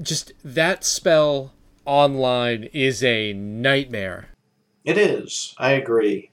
just 0.00 0.32
that 0.44 0.84
spell 0.84 1.52
online 1.84 2.64
is 2.72 3.02
a 3.02 3.32
nightmare. 3.32 4.28
It 4.84 4.98
is. 4.98 5.54
I 5.58 5.72
agree. 5.72 6.30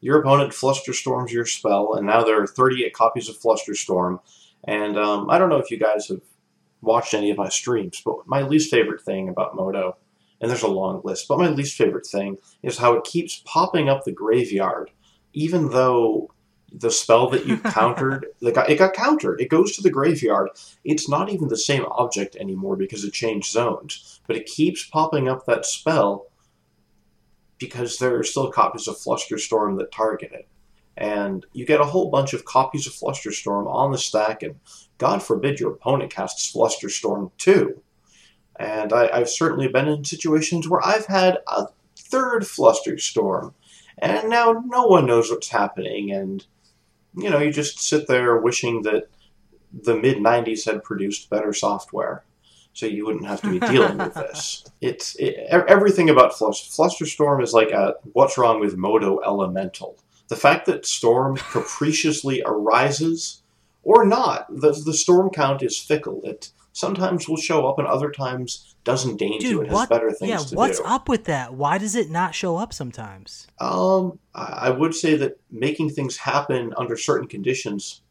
Your 0.00 0.20
opponent 0.20 0.52
flusterstorms 0.52 1.30
your 1.30 1.46
spell, 1.46 1.94
and 1.94 2.06
now 2.06 2.24
there 2.24 2.42
are 2.42 2.46
38 2.46 2.92
copies 2.92 3.28
of 3.28 3.38
Flusterstorm. 3.38 4.18
And 4.64 4.98
um, 4.98 5.30
I 5.30 5.38
don't 5.38 5.48
know 5.48 5.58
if 5.58 5.70
you 5.70 5.78
guys 5.78 6.08
have 6.08 6.22
watched 6.80 7.14
any 7.14 7.30
of 7.30 7.38
my 7.38 7.48
streams, 7.48 8.02
but 8.04 8.26
my 8.26 8.42
least 8.42 8.70
favorite 8.70 9.02
thing 9.02 9.28
about 9.28 9.54
MODO, 9.54 9.96
and 10.40 10.50
there's 10.50 10.62
a 10.62 10.68
long 10.68 11.00
list, 11.04 11.28
but 11.28 11.38
my 11.38 11.48
least 11.48 11.76
favorite 11.76 12.06
thing 12.06 12.36
is 12.62 12.78
how 12.78 12.94
it 12.94 13.04
keeps 13.04 13.42
popping 13.44 13.88
up 13.88 14.04
the 14.04 14.12
graveyard, 14.12 14.90
even 15.32 15.70
though 15.70 16.32
the 16.74 16.90
spell 16.90 17.28
that 17.30 17.46
you 17.46 17.56
countered, 17.64 18.26
it 18.40 18.54
got, 18.54 18.70
it 18.70 18.78
got 18.78 18.94
countered. 18.94 19.40
It 19.40 19.48
goes 19.48 19.76
to 19.76 19.82
the 19.82 19.90
graveyard. 19.90 20.50
It's 20.84 21.08
not 21.08 21.30
even 21.30 21.48
the 21.48 21.56
same 21.56 21.84
object 21.90 22.36
anymore 22.36 22.76
because 22.76 23.04
it 23.04 23.12
changed 23.12 23.50
zones, 23.50 24.20
but 24.26 24.36
it 24.36 24.46
keeps 24.46 24.84
popping 24.84 25.28
up 25.28 25.46
that 25.46 25.66
spell 25.66 26.26
because 27.58 27.98
there 27.98 28.18
are 28.18 28.24
still 28.24 28.50
copies 28.50 28.88
of 28.88 28.96
Flusterstorm 28.96 29.78
that 29.78 29.92
target 29.92 30.32
it. 30.32 30.48
And 30.96 31.46
you 31.52 31.64
get 31.64 31.80
a 31.80 31.86
whole 31.86 32.10
bunch 32.10 32.34
of 32.34 32.44
copies 32.44 32.86
of 32.86 32.92
Flusterstorm 32.92 33.66
on 33.66 33.92
the 33.92 33.98
stack, 33.98 34.42
and 34.42 34.56
God 34.98 35.22
forbid 35.22 35.60
your 35.60 35.72
opponent 35.72 36.12
casts 36.12 36.52
Flusterstorm 36.52 37.30
too. 37.38 37.82
And 38.58 38.92
I, 38.92 39.18
have 39.18 39.30
certainly 39.30 39.68
been 39.68 39.88
in 39.88 40.04
situations 40.04 40.68
where 40.68 40.84
I've 40.84 41.06
had 41.06 41.38
a 41.46 41.68
third 41.96 42.42
Flusterstorm, 42.42 43.54
and 43.96 44.28
now 44.28 44.62
no 44.66 44.86
one 44.86 45.06
knows 45.06 45.30
what's 45.30 45.48
happening, 45.48 46.10
and 46.10 46.44
you 47.14 47.30
know, 47.30 47.38
you 47.38 47.52
just 47.52 47.80
sit 47.80 48.06
there 48.06 48.36
wishing 48.38 48.82
that 48.82 49.08
the 49.72 49.96
mid 49.96 50.18
90s 50.18 50.64
had 50.66 50.84
produced 50.84 51.30
better 51.30 51.52
software 51.52 52.24
so 52.74 52.86
you 52.86 53.04
wouldn't 53.04 53.26
have 53.26 53.40
to 53.42 53.50
be 53.50 53.58
dealing 53.60 53.98
with 53.98 54.14
this. 54.14 54.64
It's 54.80 55.14
it, 55.16 55.36
everything 55.50 56.08
about 56.08 56.32
Flusterstorm 56.32 57.42
is 57.42 57.52
like 57.52 57.70
a 57.70 57.94
what's 58.12 58.38
wrong 58.38 58.60
with 58.60 58.76
Moto 58.76 59.20
Elemental. 59.24 59.98
The 60.28 60.36
fact 60.36 60.66
that 60.66 60.86
Storm 60.86 61.36
capriciously 61.36 62.42
arises 62.44 63.42
or 63.82 64.04
not, 64.04 64.46
the, 64.48 64.72
the 64.72 64.94
storm 64.94 65.30
count 65.30 65.62
is 65.62 65.78
fickle. 65.78 66.20
It 66.24 66.50
sometimes 66.72 67.28
will 67.28 67.36
show 67.36 67.66
up 67.66 67.78
and 67.78 67.86
other 67.86 68.10
times 68.10 68.74
doesn't 68.84 69.18
deign 69.18 69.38
Dude, 69.38 69.52
to 69.52 69.60
and 69.62 69.72
what, 69.72 69.80
has 69.80 69.88
better 69.88 70.10
things 70.10 70.30
yeah, 70.30 70.38
to 70.38 70.44
do. 70.44 70.54
Yeah, 70.54 70.56
what's 70.56 70.80
up 70.84 71.08
with 71.08 71.24
that? 71.24 71.54
Why 71.54 71.78
does 71.78 71.94
it 71.94 72.10
not 72.10 72.34
show 72.34 72.56
up 72.56 72.72
sometimes? 72.72 73.46
Um, 73.60 74.18
I 74.34 74.70
would 74.70 74.94
say 74.94 75.16
that 75.16 75.38
making 75.50 75.90
things 75.90 76.16
happen 76.16 76.72
under 76.76 76.96
certain 76.96 77.28
conditions 77.28 78.02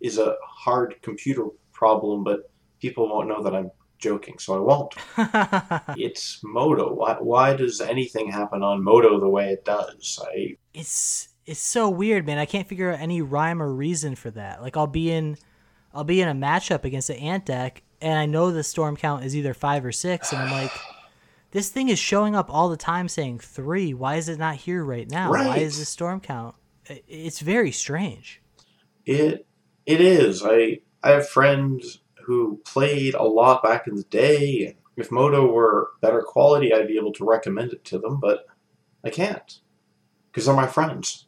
is 0.00 0.18
a 0.18 0.36
hard 0.42 0.96
computer 1.02 1.46
problem, 1.72 2.24
but 2.24 2.50
people 2.80 3.08
won't 3.08 3.28
know 3.28 3.42
that 3.42 3.54
I'm 3.54 3.70
joking, 3.98 4.38
so 4.38 4.54
I 4.54 4.58
won't. 4.58 4.94
it's 5.98 6.40
MODO. 6.44 6.94
Why, 6.94 7.16
why 7.20 7.54
does 7.54 7.80
anything 7.80 8.30
happen 8.30 8.62
on 8.62 8.82
MODO 8.82 9.20
the 9.20 9.28
way 9.28 9.50
it 9.52 9.64
does? 9.64 10.18
I 10.22 10.56
it's 10.74 11.28
it's 11.46 11.60
so 11.60 11.88
weird, 11.88 12.26
man. 12.26 12.38
I 12.38 12.46
can't 12.46 12.68
figure 12.68 12.92
out 12.92 13.00
any 13.00 13.22
rhyme 13.22 13.62
or 13.62 13.72
reason 13.72 14.14
for 14.14 14.30
that. 14.32 14.62
Like 14.62 14.76
I'll 14.76 14.86
be 14.86 15.10
in 15.10 15.36
I'll 15.94 16.04
be 16.04 16.20
in 16.20 16.28
a 16.28 16.34
matchup 16.34 16.84
against 16.84 17.10
an 17.10 17.16
ant 17.16 17.46
deck 17.46 17.82
and 18.00 18.18
I 18.18 18.26
know 18.26 18.50
the 18.50 18.62
storm 18.62 18.96
count 18.96 19.24
is 19.24 19.36
either 19.36 19.54
five 19.54 19.84
or 19.84 19.92
six, 19.92 20.32
and 20.32 20.42
I'm 20.42 20.50
like, 20.50 20.72
this 21.50 21.70
thing 21.70 21.88
is 21.88 21.98
showing 21.98 22.36
up 22.36 22.48
all 22.50 22.68
the 22.68 22.76
time 22.76 23.08
saying 23.08 23.40
three. 23.40 23.94
Why 23.94 24.16
is 24.16 24.28
it 24.28 24.38
not 24.38 24.56
here 24.56 24.84
right 24.84 25.10
now? 25.10 25.30
Right. 25.30 25.46
Why 25.46 25.56
is 25.58 25.78
this 25.78 25.88
storm 25.88 26.20
count? 26.20 26.54
It's 26.86 27.40
very 27.40 27.72
strange. 27.72 28.40
It 29.06 29.46
it 29.86 30.00
is. 30.00 30.42
I 30.44 30.80
I 31.02 31.10
have 31.10 31.28
friends 31.28 32.00
who 32.24 32.60
played 32.64 33.14
a 33.14 33.22
lot 33.22 33.62
back 33.62 33.86
in 33.86 33.94
the 33.94 34.02
day. 34.04 34.66
and 34.66 34.74
If 34.96 35.10
MODO 35.10 35.50
were 35.50 35.90
better 36.02 36.22
quality, 36.22 36.74
I'd 36.74 36.86
be 36.86 36.98
able 36.98 37.12
to 37.14 37.24
recommend 37.24 37.72
it 37.72 37.84
to 37.86 37.98
them, 37.98 38.20
but 38.20 38.46
I 39.02 39.10
can't 39.10 39.60
because 40.30 40.46
they're 40.46 40.54
my 40.54 40.66
friends. 40.66 41.26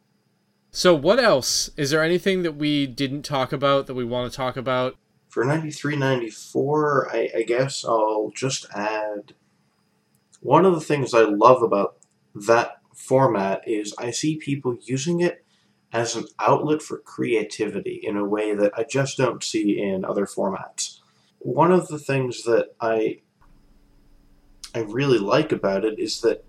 So, 0.71 0.95
what 0.95 1.19
else? 1.19 1.71
Is 1.77 1.91
there 1.91 2.03
anything 2.03 2.43
that 2.43 2.57
we 2.57 2.87
didn't 2.87 3.23
talk 3.23 3.53
about 3.53 3.87
that 3.87 3.95
we 3.95 4.05
want 4.05 4.31
to 4.31 4.37
talk 4.37 4.57
about? 4.57 4.97
For 5.31 5.44
93 5.44 5.97
94, 5.97 7.09
I, 7.12 7.28
I 7.36 7.43
guess 7.43 7.85
I'll 7.85 8.32
just 8.35 8.66
add 8.74 9.35
one 10.40 10.66
of 10.66 10.74
the 10.74 10.81
things 10.81 11.15
I 11.15 11.23
love 11.23 11.62
about 11.62 11.98
that 12.35 12.78
format 12.94 13.62
is 13.66 13.94
I 13.97 14.11
see 14.11 14.36
people 14.36 14.77
using 14.82 15.20
it 15.20 15.44
as 15.93 16.16
an 16.16 16.24
outlet 16.40 16.82
for 16.82 16.98
creativity 16.98 18.01
in 18.02 18.16
a 18.16 18.24
way 18.24 18.55
that 18.55 18.73
I 18.77 18.82
just 18.82 19.16
don't 19.16 19.43
see 19.43 19.81
in 19.81 20.05
other 20.05 20.27
formats. 20.27 20.98
One 21.39 21.70
of 21.70 21.86
the 21.86 21.98
things 21.98 22.43
that 22.43 22.74
I 22.81 23.20
I 24.74 24.81
really 24.81 25.19
like 25.19 25.52
about 25.52 25.85
it 25.85 25.98
is 25.98 26.20
that 26.23 26.44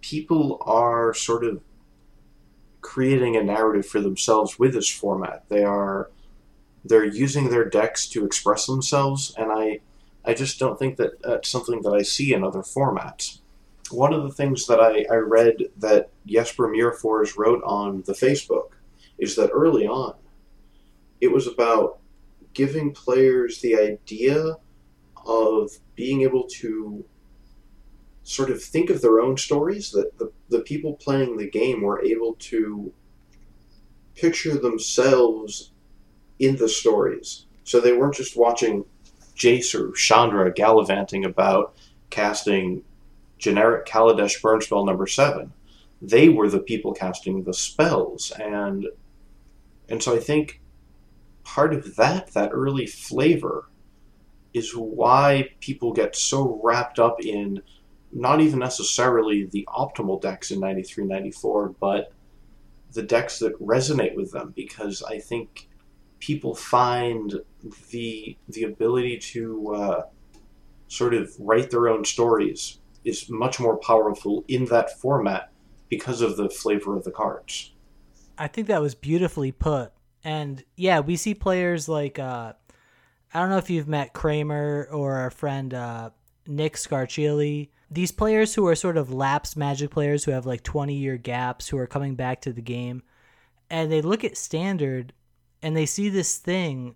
people 0.00 0.62
are 0.64 1.12
sort 1.14 1.44
of 1.44 1.60
creating 2.80 3.36
a 3.36 3.42
narrative 3.42 3.86
for 3.86 4.00
themselves 4.00 4.58
with 4.58 4.74
this 4.74 4.88
format. 4.88 5.44
They 5.48 5.64
are 5.64 6.10
they're 6.84 7.04
using 7.04 7.50
their 7.50 7.68
decks 7.68 8.08
to 8.08 8.24
express 8.24 8.66
themselves, 8.66 9.34
and 9.36 9.50
I 9.52 9.80
I 10.24 10.34
just 10.34 10.58
don't 10.58 10.78
think 10.78 10.96
that 10.96 11.22
that's 11.22 11.48
something 11.48 11.82
that 11.82 11.94
I 11.94 12.02
see 12.02 12.34
in 12.34 12.44
other 12.44 12.60
formats. 12.60 13.40
One 13.90 14.12
of 14.12 14.22
the 14.22 14.32
things 14.32 14.66
that 14.66 14.78
I, 14.80 15.06
I 15.10 15.16
read 15.16 15.56
that 15.78 16.10
Jesper 16.26 16.68
Myrfors 16.68 17.36
wrote 17.36 17.62
on 17.64 18.02
the 18.06 18.12
Facebook 18.12 18.70
is 19.18 19.34
that 19.36 19.50
early 19.50 19.86
on, 19.86 20.14
it 21.20 21.32
was 21.32 21.46
about 21.46 21.98
giving 22.52 22.92
players 22.92 23.60
the 23.60 23.76
idea 23.76 24.56
of 25.26 25.70
being 25.94 26.22
able 26.22 26.44
to 26.44 27.04
sort 28.22 28.50
of 28.50 28.62
think 28.62 28.90
of 28.90 29.00
their 29.00 29.20
own 29.20 29.36
stories, 29.36 29.90
that 29.90 30.18
the, 30.18 30.30
the 30.50 30.60
people 30.60 30.94
playing 30.94 31.36
the 31.36 31.48
game 31.48 31.82
were 31.82 32.04
able 32.04 32.34
to 32.34 32.92
picture 34.14 34.56
themselves 34.58 35.69
in 36.40 36.56
the 36.56 36.68
stories. 36.68 37.46
So 37.62 37.80
they 37.80 37.92
weren't 37.92 38.14
just 38.14 38.36
watching 38.36 38.84
Jace 39.36 39.78
or 39.78 39.92
Chandra 39.92 40.52
gallivanting 40.52 41.24
about 41.24 41.74
casting 42.08 42.82
generic 43.38 43.86
Kaladesh 43.86 44.42
burn 44.42 44.60
spell 44.60 44.84
number 44.84 45.06
seven. 45.06 45.52
They 46.02 46.28
were 46.28 46.48
the 46.48 46.58
people 46.58 46.94
casting 46.94 47.44
the 47.44 47.54
spells, 47.54 48.32
and 48.32 48.88
and 49.88 50.02
so 50.02 50.14
I 50.14 50.18
think 50.18 50.60
part 51.44 51.74
of 51.74 51.96
that, 51.96 52.32
that 52.32 52.50
early 52.52 52.86
flavor, 52.86 53.68
is 54.54 54.72
why 54.72 55.50
people 55.60 55.92
get 55.92 56.16
so 56.16 56.60
wrapped 56.62 56.98
up 56.98 57.24
in 57.24 57.62
not 58.12 58.40
even 58.40 58.58
necessarily 58.58 59.44
the 59.44 59.68
optimal 59.68 60.20
decks 60.20 60.50
in 60.50 60.58
93 60.58 61.04
94, 61.04 61.74
but 61.80 62.12
the 62.92 63.02
decks 63.02 63.38
that 63.38 63.60
resonate 63.60 64.16
with 64.16 64.32
them 64.32 64.52
because 64.56 65.02
I 65.02 65.18
think 65.18 65.69
people 66.20 66.54
find 66.54 67.34
the 67.90 68.36
the 68.48 68.64
ability 68.64 69.18
to 69.18 69.74
uh, 69.74 70.02
sort 70.88 71.14
of 71.14 71.34
write 71.38 71.70
their 71.70 71.88
own 71.88 72.04
stories 72.04 72.78
is 73.04 73.28
much 73.30 73.58
more 73.58 73.78
powerful 73.78 74.44
in 74.48 74.66
that 74.66 75.00
format 75.00 75.50
because 75.88 76.20
of 76.20 76.36
the 76.36 76.48
flavor 76.48 76.96
of 76.96 77.04
the 77.04 77.10
cards. 77.10 77.72
I 78.38 78.46
think 78.46 78.68
that 78.68 78.80
was 78.80 78.94
beautifully 78.94 79.52
put. 79.52 79.92
And 80.22 80.62
yeah, 80.76 81.00
we 81.00 81.16
see 81.16 81.34
players 81.34 81.88
like 81.88 82.18
uh, 82.18 82.52
I 83.32 83.40
don't 83.40 83.50
know 83.50 83.58
if 83.58 83.70
you've 83.70 83.88
met 83.88 84.12
Kramer 84.12 84.88
or 84.90 85.16
our 85.16 85.30
friend 85.30 85.72
uh, 85.72 86.10
Nick 86.46 86.74
Scarchilli. 86.74 87.70
These 87.90 88.12
players 88.12 88.54
who 88.54 88.66
are 88.66 88.76
sort 88.76 88.96
of 88.96 89.12
lapsed 89.12 89.56
Magic 89.56 89.90
players 89.90 90.24
who 90.24 90.30
have 90.30 90.46
like 90.46 90.62
20 90.62 90.94
year 90.94 91.16
gaps 91.16 91.68
who 91.68 91.78
are 91.78 91.86
coming 91.86 92.14
back 92.14 92.42
to 92.42 92.52
the 92.52 92.62
game, 92.62 93.02
and 93.68 93.90
they 93.90 94.02
look 94.02 94.24
at 94.24 94.36
Standard 94.36 95.12
and 95.62 95.76
they 95.76 95.86
see 95.86 96.08
this 96.08 96.36
thing 96.36 96.94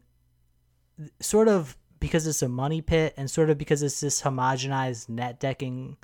sort 1.21 1.49
of 1.49 1.77
because 2.01 2.27
it's 2.27 2.43
a 2.43 2.49
money 2.49 2.81
pit 2.81 3.15
and 3.17 3.31
sort 3.31 3.51
of 3.51 3.59
because 3.59 3.83
it's 3.83 4.01
this 4.01 4.23
homogenized 4.23 5.09
net 5.09 5.41
decking 5.41 5.97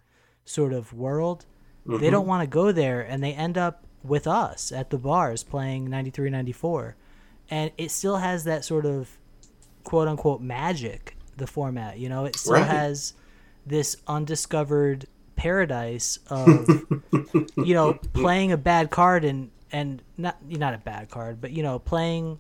sort 0.45 0.73
of 0.73 0.93
world. 0.93 1.47
Mm-hmm. 1.87 2.01
They 2.01 2.11
don't 2.11 2.27
want 2.27 2.43
to 2.43 2.47
go 2.47 2.73
there 2.73 3.03
and 3.03 3.23
they 3.23 3.33
end 3.33 3.59
up 3.59 3.85
with 4.03 4.27
us 4.27 4.73
at 4.73 4.91
the 4.91 4.99
bars 4.99 5.45
playing 5.45 5.91
93 5.91 6.31
94 6.31 6.97
and 7.51 7.71
it 7.77 7.91
still 7.91 8.17
has 8.17 8.45
that 8.45 8.65
sort 8.65 8.87
of 8.87 9.19
quote 9.85 10.09
unquote 10.09 10.41
magic 10.41 11.17
the 11.37 11.47
format 11.47 11.99
you 11.99 12.09
know 12.09 12.25
it 12.25 12.35
still 12.35 12.55
right. 12.55 12.67
has 12.67 13.13
this 13.67 13.97
undiscovered 14.07 15.07
paradise 15.37 16.19
of 16.29 16.67
you 17.57 17.75
know 17.75 17.95
playing 18.15 18.53
a 18.53 18.57
bad 18.57 18.91
card 18.91 19.25
and 19.25 19.51
and 19.73 20.03
not 20.17 20.37
not 20.49 20.75
a 20.75 20.79
bad 20.79 21.11
card 21.11 21.41
but 21.41 21.51
you 21.51 21.63
know 21.63 21.79
playing 21.79 22.39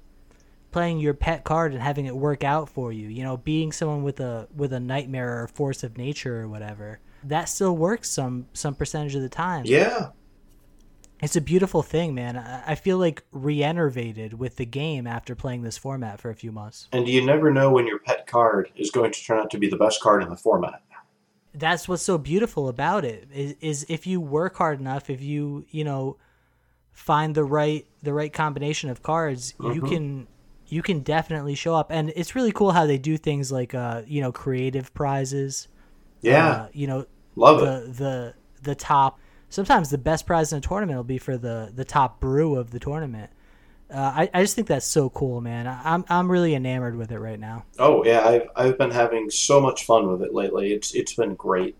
playing 0.70 0.98
your 0.98 1.14
pet 1.14 1.44
card 1.44 1.72
and 1.72 1.82
having 1.82 2.06
it 2.06 2.16
work 2.16 2.44
out 2.44 2.68
for 2.68 2.92
you 2.92 3.08
you 3.08 3.22
know 3.22 3.36
being 3.36 3.72
someone 3.72 4.02
with 4.02 4.20
a 4.20 4.46
with 4.54 4.72
a 4.72 4.80
nightmare 4.80 5.42
or 5.42 5.48
force 5.48 5.82
of 5.82 5.96
nature 5.98 6.40
or 6.42 6.48
whatever 6.48 7.00
that 7.24 7.44
still 7.48 7.76
works 7.76 8.10
some 8.10 8.46
some 8.52 8.74
percentage 8.74 9.14
of 9.14 9.22
the 9.22 9.28
time 9.28 9.62
Yeah. 9.66 10.08
it's 11.22 11.36
a 11.36 11.40
beautiful 11.40 11.82
thing 11.82 12.14
man 12.14 12.36
i, 12.36 12.74
feel 12.74 12.98
like 12.98 13.22
re-enervated 13.32 14.34
with 14.38 14.56
the 14.56 14.64
game 14.66 15.06
after 15.06 15.34
playing 15.34 15.62
this 15.62 15.76
format 15.76 16.20
for 16.20 16.30
a 16.30 16.34
few 16.34 16.52
months 16.52 16.88
And 16.92 17.08
you 17.08 17.24
never 17.24 17.50
know 17.52 17.70
when 17.70 17.86
your 17.86 17.98
pet 17.98 18.26
card 18.26 18.70
is 18.76 18.90
going 18.90 19.12
to 19.12 19.24
turn 19.24 19.38
out 19.38 19.50
to 19.50 19.58
be 19.58 19.68
the 19.68 19.76
best 19.76 20.00
card 20.00 20.22
in 20.22 20.28
the 20.30 20.36
format. 20.36 20.82
that's 21.54 21.88
what's 21.88 22.02
so 22.02 22.16
beautiful 22.16 22.68
about 22.68 23.04
it 23.04 23.28
is, 23.34 23.54
is 23.60 23.86
if 23.88 24.06
you 24.06 24.20
work 24.20 24.56
hard 24.56 24.78
enough 24.80 25.10
if 25.10 25.20
you 25.20 25.66
you 25.70 25.84
know 25.84 26.16
find 26.92 27.34
the 27.34 27.44
right 27.44 27.86
the 28.02 28.12
right 28.12 28.32
combination 28.32 28.88
of 28.88 29.02
cards 29.02 29.54
you 29.60 29.82
Mhm. 29.82 29.88
can 29.88 30.26
you 30.72 30.82
can 30.82 31.00
definitely 31.00 31.54
show 31.54 31.74
up 31.74 31.90
and 31.90 32.12
it's 32.16 32.34
really 32.34 32.52
cool 32.52 32.70
how 32.72 32.86
they 32.86 32.98
do 32.98 33.16
things 33.16 33.50
like 33.52 33.74
uh 33.74 34.02
you 34.06 34.20
know 34.20 34.32
creative 34.32 34.92
prizes 34.94 35.68
Yeah. 36.22 36.48
uh, 36.50 36.68
you 36.72 36.86
know 36.86 37.06
love 37.36 37.62
it. 37.62 37.64
the 37.64 37.92
the 38.04 38.34
the 38.62 38.74
top 38.74 39.18
sometimes 39.48 39.90
the 39.90 39.98
best 39.98 40.26
prize 40.26 40.52
in 40.52 40.58
a 40.58 40.60
tournament 40.60 40.96
will 40.96 41.04
be 41.04 41.18
for 41.18 41.36
the 41.36 41.72
the 41.74 41.84
top 41.84 42.20
brew 42.20 42.56
of 42.56 42.70
the 42.70 42.78
tournament 42.78 43.30
uh, 43.92 44.12
I, 44.14 44.30
I 44.32 44.42
just 44.42 44.54
think 44.54 44.68
that's 44.68 44.86
so 44.86 45.10
cool 45.10 45.40
man 45.40 45.66
I, 45.66 45.80
i'm 45.94 46.04
i'm 46.08 46.30
really 46.30 46.54
enamored 46.54 46.96
with 46.96 47.10
it 47.10 47.18
right 47.18 47.40
now 47.40 47.64
Oh 47.78 48.04
yeah, 48.04 48.26
I've 48.26 48.48
I've 48.54 48.78
been 48.78 48.90
having 48.92 49.30
so 49.30 49.60
much 49.60 49.84
fun 49.84 50.08
with 50.10 50.22
it 50.22 50.32
lately. 50.34 50.72
It's 50.72 50.94
it's 50.94 51.14
been 51.14 51.34
great. 51.34 51.74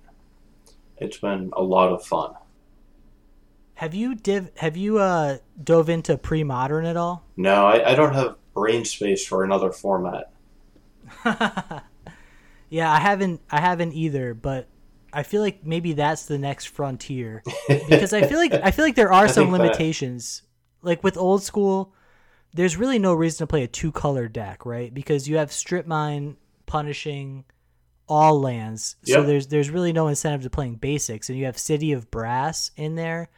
It's 0.98 1.18
been 1.18 1.50
a 1.54 1.62
lot 1.62 1.92
of 1.92 2.04
fun. 2.04 2.34
have 3.74 3.94
you 3.94 4.14
div 4.14 4.50
have 4.56 4.76
you 4.76 4.98
uh 4.98 5.38
dove 5.62 5.88
into 5.88 6.16
pre-modern 6.18 6.84
at 6.84 6.96
all 6.96 7.22
No, 7.36 7.66
I, 7.66 7.92
I 7.92 7.94
don't 7.94 8.14
have 8.14 8.36
brain 8.54 8.84
space 8.84 9.26
for 9.26 9.44
another 9.44 9.70
format. 9.72 10.32
yeah, 12.68 12.90
I 12.92 12.98
haven't 13.00 13.40
I 13.50 13.60
haven't 13.60 13.92
either, 13.94 14.34
but 14.34 14.68
I 15.12 15.22
feel 15.22 15.42
like 15.42 15.64
maybe 15.66 15.92
that's 15.94 16.26
the 16.26 16.38
next 16.38 16.66
frontier 16.66 17.42
because 17.88 18.12
I 18.12 18.22
feel 18.26 18.38
like 18.38 18.52
I 18.52 18.70
feel 18.70 18.84
like 18.84 18.94
there 18.94 19.12
are 19.12 19.28
some 19.28 19.46
think 19.46 19.56
that- 19.56 19.62
limitations. 19.62 20.42
Like 20.82 21.04
with 21.04 21.18
old 21.18 21.42
school, 21.42 21.92
there's 22.54 22.78
really 22.78 22.98
no 22.98 23.12
reason 23.12 23.38
to 23.38 23.46
play 23.46 23.62
a 23.64 23.68
two 23.68 23.92
color 23.92 24.28
deck, 24.28 24.64
right? 24.64 24.92
Because 24.94 25.28
you 25.28 25.36
have 25.36 25.52
strip 25.52 25.86
mine 25.86 26.38
punishing 26.64 27.44
all 28.08 28.40
lands. 28.40 28.96
So 29.04 29.18
Yep. 29.18 29.26
there's 29.26 29.46
there's 29.48 29.70
really 29.70 29.92
no 29.92 30.08
incentive 30.08 30.42
to 30.42 30.50
playing 30.50 30.76
basics 30.76 31.28
and 31.28 31.38
you 31.38 31.44
have 31.44 31.58
City 31.58 31.92
of 31.92 32.10
Brass 32.10 32.70
in 32.76 32.94
there 32.94 33.28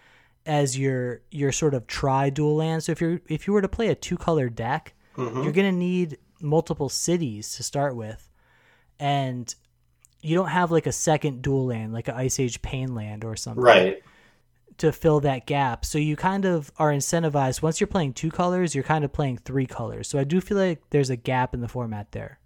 as 0.46 0.78
your 0.78 1.22
your 1.32 1.50
sort 1.52 1.74
of 1.74 1.86
tri 1.88 2.30
dual 2.30 2.54
land. 2.56 2.84
So 2.84 2.92
if 2.92 3.00
you're 3.00 3.20
if 3.28 3.46
you 3.48 3.52
were 3.54 3.62
to 3.62 3.68
play 3.68 3.88
a 3.88 3.94
two 3.96 4.16
color 4.16 4.48
deck, 4.48 4.94
Mhm. 5.16 5.44
you're 5.44 5.52
gonna 5.52 5.72
need 5.72 6.18
multiple 6.40 6.88
cities 6.88 7.54
to 7.56 7.62
start 7.62 7.94
with, 7.96 8.28
and 8.98 9.54
you 10.20 10.34
don't 10.36 10.48
have 10.48 10.70
like 10.70 10.86
a 10.86 10.92
second 10.92 11.42
dual 11.42 11.66
land, 11.66 11.92
like 11.92 12.08
an 12.08 12.14
Ice 12.14 12.38
Age 12.40 12.62
Pain 12.62 12.94
land 12.94 13.24
or 13.24 13.34
something, 13.36 13.62
Right. 13.62 14.02
to 14.78 14.92
fill 14.92 15.20
that 15.20 15.46
gap. 15.46 15.84
So 15.84 15.98
you 15.98 16.16
kind 16.16 16.44
of 16.44 16.70
are 16.78 16.90
incentivized. 16.92 17.62
Once 17.62 17.80
you're 17.80 17.86
playing 17.88 18.14
two 18.14 18.30
colors, 18.30 18.74
you're 18.74 18.84
kind 18.84 19.04
of 19.04 19.12
playing 19.12 19.38
three 19.38 19.66
colors. 19.66 20.08
So 20.08 20.18
I 20.18 20.24
do 20.24 20.40
feel 20.40 20.56
like 20.58 20.82
there's 20.90 21.10
a 21.10 21.16
gap 21.16 21.54
in 21.54 21.60
the 21.60 21.68
format 21.68 22.12
there. 22.12 22.38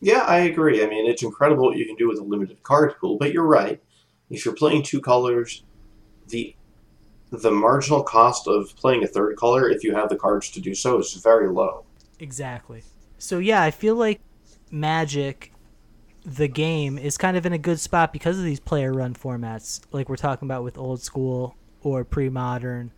Yeah, 0.00 0.20
I 0.26 0.38
agree. 0.38 0.82
I 0.84 0.88
mean, 0.88 1.06
it's 1.10 1.22
incredible 1.24 1.64
what 1.64 1.76
you 1.76 1.84
can 1.84 1.96
do 1.96 2.08
with 2.08 2.18
a 2.20 2.22
limited 2.24 2.62
card 2.62 2.94
pool, 3.00 3.16
but 3.18 3.32
you're 3.32 3.46
right. 3.46 3.82
If 4.30 4.44
you're 4.44 4.54
playing 4.54 4.82
two 4.84 5.00
colors, 5.00 5.64
the 6.28 6.54
the 7.30 7.50
marginal 7.50 8.02
cost 8.02 8.48
of 8.48 8.74
playing 8.76 9.04
a 9.04 9.06
third 9.06 9.36
color, 9.36 9.68
if 9.68 9.84
you 9.84 9.94
have 9.94 10.08
the 10.08 10.16
cards 10.16 10.50
to 10.52 10.60
do 10.60 10.74
so, 10.74 10.98
is 10.98 11.12
very 11.14 11.50
low. 11.50 11.84
Exactly. 12.18 12.82
So 13.18 13.38
yeah, 13.38 13.62
I 13.62 13.70
feel 13.70 13.94
like 13.94 14.20
Magic, 14.70 15.52
the 16.24 16.48
game, 16.48 16.98
is 16.98 17.16
kind 17.16 17.36
of 17.36 17.46
in 17.46 17.52
a 17.52 17.58
good 17.58 17.80
spot 17.80 18.12
because 18.12 18.38
of 18.38 18.44
these 18.44 18.60
player 18.60 18.92
run 18.92 19.14
formats, 19.14 19.80
like 19.92 20.08
we're 20.08 20.16
talking 20.16 20.46
about 20.46 20.64
with 20.64 20.78
old 20.78 21.02
school 21.02 21.56
or 21.82 22.04
pre 22.04 22.28
modern, 22.28 22.92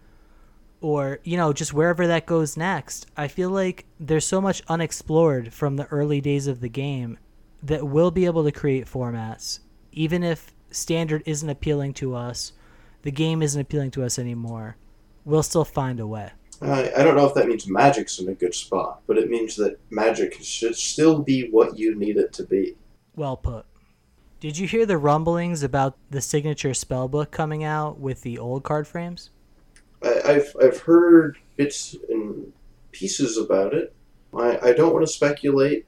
or 0.80 1.20
you 1.24 1.36
know 1.36 1.52
just 1.52 1.72
wherever 1.72 2.06
that 2.06 2.26
goes 2.26 2.56
next. 2.56 3.06
I 3.16 3.28
feel 3.28 3.50
like 3.50 3.86
there's 3.98 4.26
so 4.26 4.40
much 4.40 4.62
unexplored 4.68 5.52
from 5.52 5.76
the 5.76 5.86
early 5.86 6.20
days 6.20 6.46
of 6.46 6.60
the 6.60 6.68
game 6.68 7.18
that 7.62 7.86
we'll 7.86 8.10
be 8.10 8.26
able 8.26 8.44
to 8.44 8.52
create 8.52 8.86
formats, 8.86 9.60
even 9.92 10.22
if 10.22 10.52
standard 10.70 11.22
isn't 11.26 11.48
appealing 11.48 11.92
to 11.94 12.14
us, 12.14 12.52
the 13.02 13.10
game 13.10 13.42
isn't 13.42 13.60
appealing 13.60 13.90
to 13.92 14.04
us 14.04 14.18
anymore. 14.18 14.76
We'll 15.24 15.42
still 15.42 15.64
find 15.64 16.00
a 16.00 16.06
way. 16.06 16.32
I, 16.62 16.92
I 16.94 17.02
don't 17.02 17.16
know 17.16 17.26
if 17.26 17.34
that 17.34 17.48
means 17.48 17.66
Magic's 17.66 18.18
in 18.18 18.28
a 18.28 18.34
good 18.34 18.54
spot, 18.54 19.00
but 19.06 19.16
it 19.16 19.30
means 19.30 19.56
that 19.56 19.78
Magic 19.90 20.42
should 20.42 20.76
still 20.76 21.20
be 21.20 21.48
what 21.48 21.78
you 21.78 21.94
need 21.94 22.16
it 22.16 22.32
to 22.34 22.44
be. 22.44 22.76
Well 23.16 23.36
put. 23.36 23.64
Did 24.40 24.58
you 24.58 24.66
hear 24.66 24.86
the 24.86 24.98
rumblings 24.98 25.62
about 25.62 25.96
the 26.10 26.20
signature 26.20 26.70
spellbook 26.70 27.30
coming 27.30 27.64
out 27.64 27.98
with 27.98 28.22
the 28.22 28.38
old 28.38 28.62
card 28.62 28.86
frames? 28.86 29.30
I, 30.02 30.20
I've 30.24 30.56
I've 30.62 30.80
heard 30.80 31.38
bits 31.56 31.96
and 32.08 32.52
pieces 32.92 33.36
about 33.36 33.74
it. 33.74 33.94
I, 34.34 34.58
I 34.62 34.72
don't 34.72 34.92
want 34.92 35.06
to 35.06 35.12
speculate 35.12 35.86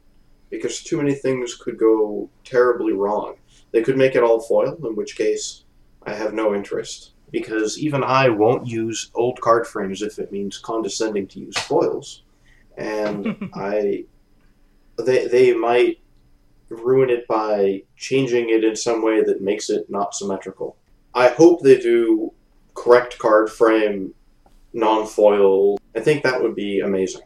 because 0.51 0.83
too 0.83 0.99
many 0.99 1.15
things 1.15 1.55
could 1.55 1.79
go 1.79 2.29
terribly 2.45 2.93
wrong. 2.93 3.37
They 3.71 3.83
could 3.83 3.97
make 3.97 4.15
it 4.15 4.23
all 4.23 4.41
foil, 4.41 4.79
in 4.87 4.97
which 4.97 5.17
case 5.17 5.65
I 6.03 6.13
have 6.13 6.35
no 6.35 6.55
interest. 6.55 7.12
Because 7.33 7.79
even 7.79 8.05
I 8.05 8.29
won't 8.29 8.67
use 8.67 9.11
old 9.15 9.41
card 9.41 9.67
frames 9.67 10.03
if 10.03 10.19
it 10.19 10.31
means 10.31 10.59
condescending 10.59 11.27
to 11.29 11.41
use 11.41 11.57
foils. 11.57 12.23
And 12.77 13.51
I 13.55 14.05
they 14.99 15.27
they 15.27 15.55
might 15.55 15.99
ruin 16.69 17.11
it 17.11 17.27
by 17.27 17.83
changing 17.97 18.51
it 18.51 18.65
in 18.65 18.77
some 18.77 19.03
way 19.03 19.23
that 19.23 19.43
makes 19.43 19.71
it 19.71 19.91
not 19.91 20.15
symmetrical. 20.15 20.77
I 21.15 21.29
hope 21.29 21.61
they 21.61 21.79
do 21.79 22.33
correct 22.75 23.19
card 23.19 23.51
frame, 23.51 24.15
non 24.73 25.07
foil. 25.07 25.79
I 25.97 26.01
think 26.01 26.23
that 26.23 26.41
would 26.41 26.55
be 26.55 26.81
amazing. 26.81 27.23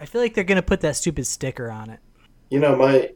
I 0.00 0.06
feel 0.06 0.20
like 0.20 0.34
they're 0.34 0.44
gonna 0.44 0.62
put 0.62 0.80
that 0.80 0.96
stupid 0.96 1.26
sticker 1.26 1.70
on 1.70 1.90
it. 1.90 2.00
You 2.50 2.58
know, 2.58 2.76
my 2.76 3.12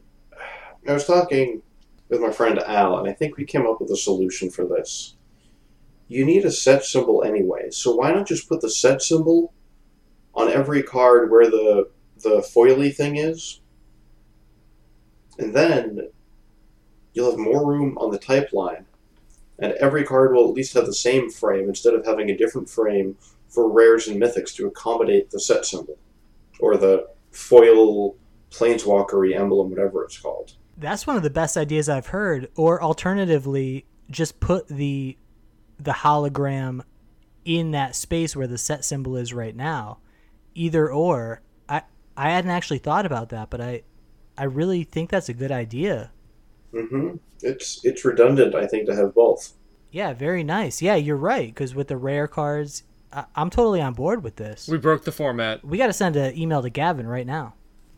I 0.87 0.93
was 0.93 1.05
talking 1.05 1.61
with 2.09 2.21
my 2.21 2.31
friend 2.31 2.59
Al, 2.59 2.99
and 2.99 3.09
I 3.09 3.13
think 3.13 3.37
we 3.37 3.45
came 3.45 3.67
up 3.67 3.81
with 3.81 3.91
a 3.91 3.97
solution 3.97 4.49
for 4.49 4.65
this. 4.65 5.16
You 6.07 6.25
need 6.25 6.45
a 6.45 6.51
set 6.51 6.85
symbol 6.85 7.23
anyway, 7.23 7.69
so 7.71 7.93
why 7.95 8.11
not 8.11 8.27
just 8.27 8.47
put 8.47 8.61
the 8.61 8.69
set 8.69 9.01
symbol 9.01 9.53
on 10.33 10.49
every 10.49 10.83
card 10.83 11.29
where 11.29 11.49
the 11.49 11.89
the 12.21 12.41
foily 12.55 12.95
thing 12.95 13.17
is? 13.17 13.61
And 15.37 15.53
then 15.53 16.09
you'll 17.13 17.31
have 17.31 17.39
more 17.39 17.67
room 17.67 17.97
on 17.97 18.11
the 18.11 18.19
type 18.19 18.53
line. 18.53 18.85
And 19.59 19.73
every 19.73 20.03
card 20.03 20.33
will 20.33 20.47
at 20.47 20.53
least 20.53 20.73
have 20.73 20.85
the 20.85 20.93
same 20.93 21.29
frame 21.31 21.67
instead 21.67 21.93
of 21.93 22.05
having 22.05 22.29
a 22.29 22.37
different 22.37 22.69
frame 22.69 23.17
for 23.49 23.69
rares 23.71 24.07
and 24.07 24.21
mythics 24.21 24.53
to 24.55 24.67
accommodate 24.67 25.31
the 25.31 25.39
set 25.39 25.65
symbol. 25.65 25.97
Or 26.59 26.77
the 26.77 27.07
foil 27.31 28.15
planeswalkery 28.51 29.35
emblem, 29.35 29.69
whatever 29.69 30.03
it's 30.03 30.17
called. 30.17 30.53
That's 30.77 31.07
one 31.07 31.17
of 31.17 31.23
the 31.23 31.29
best 31.29 31.57
ideas 31.57 31.89
I've 31.89 32.07
heard. 32.07 32.49
Or 32.55 32.81
alternatively, 32.81 33.85
just 34.11 34.39
put 34.39 34.67
the 34.67 35.17
the 35.79 35.91
hologram 35.91 36.81
in 37.45 37.71
that 37.71 37.95
space 37.95 38.35
where 38.35 38.47
the 38.47 38.57
set 38.57 38.83
symbol 38.83 39.15
is 39.15 39.33
right 39.33 39.55
now. 39.55 39.99
Either 40.53 40.91
or. 40.91 41.41
I 41.69 41.83
I 42.15 42.31
hadn't 42.31 42.51
actually 42.51 42.79
thought 42.79 43.05
about 43.05 43.29
that, 43.29 43.49
but 43.49 43.61
I 43.61 43.83
I 44.37 44.43
really 44.43 44.83
think 44.83 45.09
that's 45.09 45.29
a 45.29 45.33
good 45.33 45.51
idea. 45.51 46.11
Mm-hmm. 46.73 47.15
It's 47.41 47.83
it's 47.83 48.03
redundant, 48.03 48.55
I 48.55 48.67
think, 48.67 48.87
to 48.87 48.95
have 48.95 49.13
both. 49.13 49.53
Yeah, 49.91 50.13
very 50.13 50.43
nice. 50.43 50.81
Yeah, 50.81 50.95
you're 50.95 51.15
right. 51.15 51.47
Because 51.47 51.73
with 51.73 51.87
the 51.87 51.97
rare 51.97 52.27
cards, 52.27 52.83
I, 53.11 53.25
I'm 53.35 53.49
totally 53.49 53.81
on 53.81 53.93
board 53.93 54.23
with 54.23 54.35
this. 54.35 54.67
We 54.67 54.77
broke 54.77 55.05
the 55.05 55.11
format. 55.11 55.63
We 55.63 55.77
got 55.77 55.87
to 55.87 55.93
send 55.93 56.15
an 56.15 56.37
email 56.37 56.61
to 56.61 56.69
Gavin 56.69 57.07
right 57.07 57.25
now. 57.25 57.53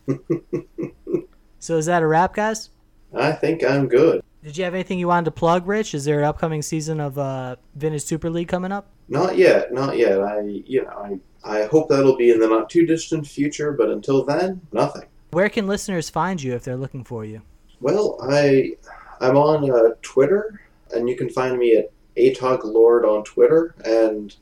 so 1.58 1.76
is 1.76 1.86
that 1.86 2.02
a 2.02 2.06
wrap, 2.06 2.34
guys? 2.34 2.70
I 3.14 3.32
think 3.32 3.64
I'm 3.64 3.88
good. 3.88 4.22
Did 4.42 4.56
you 4.56 4.64
have 4.64 4.74
anything 4.74 4.98
you 4.98 5.08
wanted 5.08 5.26
to 5.26 5.32
plug, 5.32 5.66
Rich? 5.66 5.94
Is 5.94 6.04
there 6.04 6.20
an 6.20 6.24
upcoming 6.24 6.62
season 6.62 6.98
of 6.98 7.18
uh, 7.18 7.56
Vintage 7.74 8.04
Super 8.04 8.30
League 8.30 8.48
coming 8.48 8.72
up? 8.72 8.88
Not 9.08 9.36
yet, 9.36 9.72
not 9.72 9.98
yet. 9.98 10.22
I 10.22 10.40
you 10.40 10.82
know 10.82 11.20
I 11.44 11.60
I 11.60 11.66
hope 11.66 11.88
that'll 11.88 12.16
be 12.16 12.30
in 12.30 12.38
the 12.38 12.48
not 12.48 12.70
too 12.70 12.86
distant 12.86 13.26
future, 13.26 13.72
but 13.72 13.90
until 13.90 14.24
then, 14.24 14.60
nothing. 14.72 15.04
Where 15.32 15.48
can 15.48 15.66
listeners 15.66 16.08
find 16.08 16.42
you 16.42 16.54
if 16.54 16.64
they're 16.64 16.76
looking 16.76 17.04
for 17.04 17.24
you? 17.24 17.42
Well, 17.80 18.18
I 18.22 18.76
I'm 19.20 19.36
on 19.36 19.70
uh, 19.70 19.94
Twitter, 20.00 20.60
and 20.94 21.08
you 21.08 21.16
can 21.16 21.28
find 21.28 21.58
me 21.58 21.76
at 21.76 21.90
Atog 22.16 22.64
Lord 22.64 23.04
on 23.04 23.24
Twitter, 23.24 23.74
and 23.84 24.34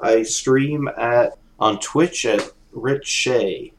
I 0.00 0.22
stream 0.22 0.88
at 0.96 1.32
on 1.58 1.80
Twitch 1.80 2.24
at 2.24 2.52
Rich 2.72 3.06
Shay. 3.06 3.72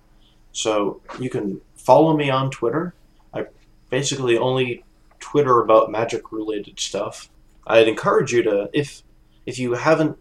So 0.51 1.01
you 1.19 1.29
can 1.29 1.61
follow 1.75 2.15
me 2.15 2.29
on 2.29 2.51
Twitter. 2.51 2.93
I 3.33 3.45
basically 3.89 4.37
only 4.37 4.83
Twitter 5.31 5.61
about 5.61 5.89
magic 5.89 6.33
related 6.33 6.77
stuff. 6.77 7.29
I'd 7.65 7.87
encourage 7.87 8.33
you 8.33 8.43
to 8.43 8.69
if 8.73 9.01
if 9.45 9.57
you 9.57 9.73
haven't 9.73 10.17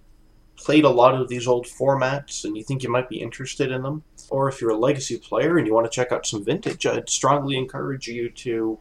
played 0.54 0.84
a 0.84 0.88
lot 0.88 1.20
of 1.20 1.28
these 1.28 1.48
old 1.48 1.66
formats 1.66 2.44
and 2.44 2.56
you 2.56 2.62
think 2.62 2.84
you 2.84 2.88
might 2.88 3.08
be 3.08 3.20
interested 3.20 3.72
in 3.72 3.82
them, 3.82 4.04
or 4.28 4.48
if 4.48 4.60
you're 4.60 4.70
a 4.70 4.76
legacy 4.76 5.18
player 5.18 5.58
and 5.58 5.66
you 5.66 5.74
want 5.74 5.84
to 5.84 5.90
check 5.90 6.12
out 6.12 6.26
some 6.26 6.44
vintage, 6.44 6.86
I'd 6.86 7.10
strongly 7.10 7.56
encourage 7.56 8.06
you 8.06 8.30
to 8.30 8.78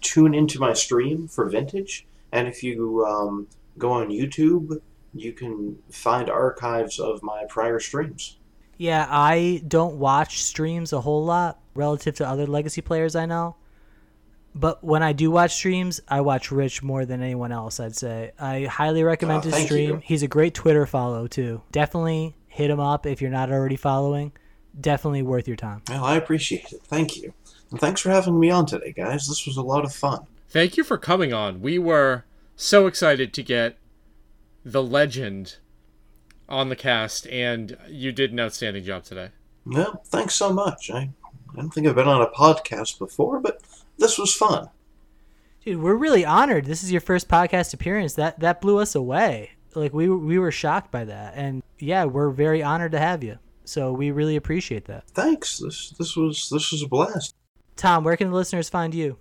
tune 0.00 0.34
into 0.34 0.58
my 0.58 0.72
stream 0.72 1.28
for 1.28 1.48
vintage. 1.48 2.04
And 2.32 2.48
if 2.48 2.64
you 2.64 3.04
um, 3.04 3.46
go 3.78 3.92
on 3.92 4.08
YouTube, 4.08 4.80
you 5.14 5.32
can 5.32 5.78
find 5.88 6.28
archives 6.28 6.98
of 6.98 7.22
my 7.22 7.44
prior 7.48 7.78
streams. 7.78 8.38
Yeah, 8.76 9.06
I 9.08 9.62
don't 9.68 9.98
watch 9.98 10.42
streams 10.42 10.92
a 10.92 11.00
whole 11.00 11.24
lot 11.24 11.60
relative 11.76 12.16
to 12.16 12.28
other 12.28 12.46
legacy 12.48 12.80
players 12.80 13.14
I 13.14 13.26
know. 13.26 13.54
But 14.54 14.84
when 14.84 15.02
I 15.02 15.12
do 15.12 15.30
watch 15.30 15.54
streams, 15.54 16.00
I 16.08 16.20
watch 16.20 16.52
Rich 16.52 16.82
more 16.82 17.04
than 17.04 17.22
anyone 17.22 17.50
else, 17.50 17.80
I'd 17.80 17.96
say. 17.96 18.30
I 18.38 18.64
highly 18.64 19.02
recommend 19.02 19.44
Oh, 19.46 19.50
his 19.50 19.64
stream. 19.64 19.90
you. 19.90 20.00
He's 20.04 20.22
a 20.22 20.28
great 20.28 20.54
Twitter 20.54 20.86
follow, 20.86 21.26
too. 21.26 21.62
Definitely 21.72 22.36
hit 22.46 22.70
him 22.70 22.78
up 22.78 23.04
if 23.04 23.20
you're 23.20 23.30
not 23.32 23.50
already 23.50 23.74
following. 23.76 24.30
Definitely 24.80 25.22
worth 25.22 25.48
your 25.48 25.56
time. 25.56 25.82
Well, 25.88 26.04
I 26.04 26.16
appreciate 26.16 26.72
it. 26.72 26.82
Thank 26.84 27.16
you. 27.16 27.32
And 27.72 27.80
thanks 27.80 28.00
for 28.00 28.10
having 28.10 28.38
me 28.38 28.50
on 28.50 28.66
today, 28.66 28.92
guys. 28.92 29.26
This 29.26 29.44
was 29.46 29.56
a 29.56 29.62
lot 29.62 29.84
of 29.84 29.92
fun. 29.92 30.26
Thank 30.48 30.76
you 30.76 30.84
for 30.84 30.98
coming 30.98 31.32
on. 31.32 31.60
We 31.60 31.78
were 31.80 32.24
so 32.54 32.86
excited 32.86 33.32
to 33.34 33.42
get 33.42 33.76
the 34.64 34.82
legend 34.82 35.56
on 36.48 36.68
the 36.68 36.76
cast, 36.76 37.26
and 37.26 37.76
you 37.88 38.12
did 38.12 38.30
an 38.32 38.38
outstanding 38.38 38.84
job 38.84 39.02
today. 39.02 39.30
Well, 39.66 40.00
thanks 40.06 40.34
so 40.36 40.52
much. 40.52 40.90
I, 40.92 41.10
I 41.52 41.56
don't 41.56 41.70
think 41.70 41.88
I've 41.88 41.96
been 41.96 42.06
on 42.06 42.22
a 42.22 42.28
podcast 42.28 42.98
before, 43.00 43.40
but 43.40 43.60
this 43.98 44.18
was 44.18 44.34
fun. 44.34 44.68
Dude, 45.64 45.80
we're 45.80 45.94
really 45.94 46.24
honored. 46.24 46.66
This 46.66 46.82
is 46.82 46.92
your 46.92 47.00
first 47.00 47.28
podcast 47.28 47.72
appearance. 47.72 48.14
That 48.14 48.40
that 48.40 48.60
blew 48.60 48.78
us 48.78 48.94
away. 48.94 49.52
Like 49.74 49.94
we 49.94 50.08
we 50.08 50.38
were 50.38 50.52
shocked 50.52 50.90
by 50.90 51.04
that. 51.04 51.34
And 51.36 51.62
yeah, 51.78 52.04
we're 52.04 52.30
very 52.30 52.62
honored 52.62 52.92
to 52.92 52.98
have 52.98 53.24
you. 53.24 53.38
So 53.64 53.92
we 53.92 54.10
really 54.10 54.36
appreciate 54.36 54.84
that. 54.86 55.08
Thanks. 55.08 55.58
This 55.58 55.90
this 55.98 56.16
was 56.16 56.48
this 56.50 56.70
was 56.70 56.82
a 56.82 56.88
blast. 56.88 57.34
Tom, 57.76 58.04
where 58.04 58.16
can 58.16 58.28
the 58.30 58.36
listeners 58.36 58.68
find 58.68 58.94
you? 58.94 59.18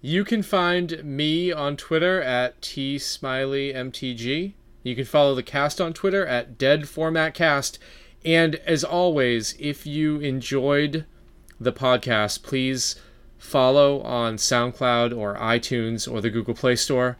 You 0.00 0.24
can 0.24 0.42
find 0.42 1.02
me 1.02 1.50
on 1.52 1.76
Twitter 1.76 2.22
at 2.22 2.60
tsmileymtg. 2.60 4.54
You 4.82 4.94
can 4.94 5.04
follow 5.04 5.34
the 5.34 5.42
cast 5.42 5.80
on 5.80 5.92
Twitter 5.92 6.26
at 6.26 6.58
deadformatcast. 6.58 7.78
And 8.24 8.56
as 8.56 8.84
always, 8.84 9.56
if 9.58 9.86
you 9.86 10.20
enjoyed 10.20 11.06
the 11.58 11.72
podcast, 11.72 12.42
please 12.42 12.96
follow 13.38 14.00
on 14.02 14.36
SoundCloud 14.36 15.16
or 15.16 15.34
iTunes 15.36 16.10
or 16.10 16.20
the 16.20 16.30
Google 16.30 16.54
Play 16.54 16.76
Store. 16.76 17.18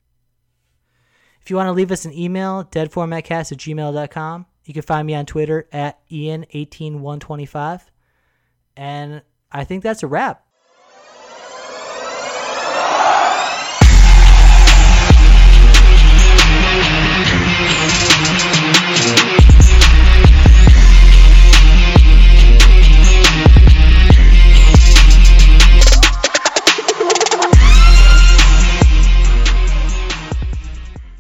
If 1.43 1.51
you 1.51 1.57
want 1.57 1.69
to 1.69 1.73
leave 1.73 1.93
us 1.93 2.05
an 2.05 2.13
email, 2.13 2.65
deadformatcast 2.65 3.53
at 3.53 3.59
gmail.com. 3.59 4.47
You 4.65 4.75
can 4.75 4.83
find 4.83 5.07
me 5.07 5.15
on 5.15 5.27
Twitter 5.27 5.69
at 5.73 6.01
Ian18125. 6.11 7.83
And 8.77 9.23
I 9.53 9.65
think 9.65 9.83
that's 9.83 10.03
a 10.03 10.07
wrap. 10.07 10.46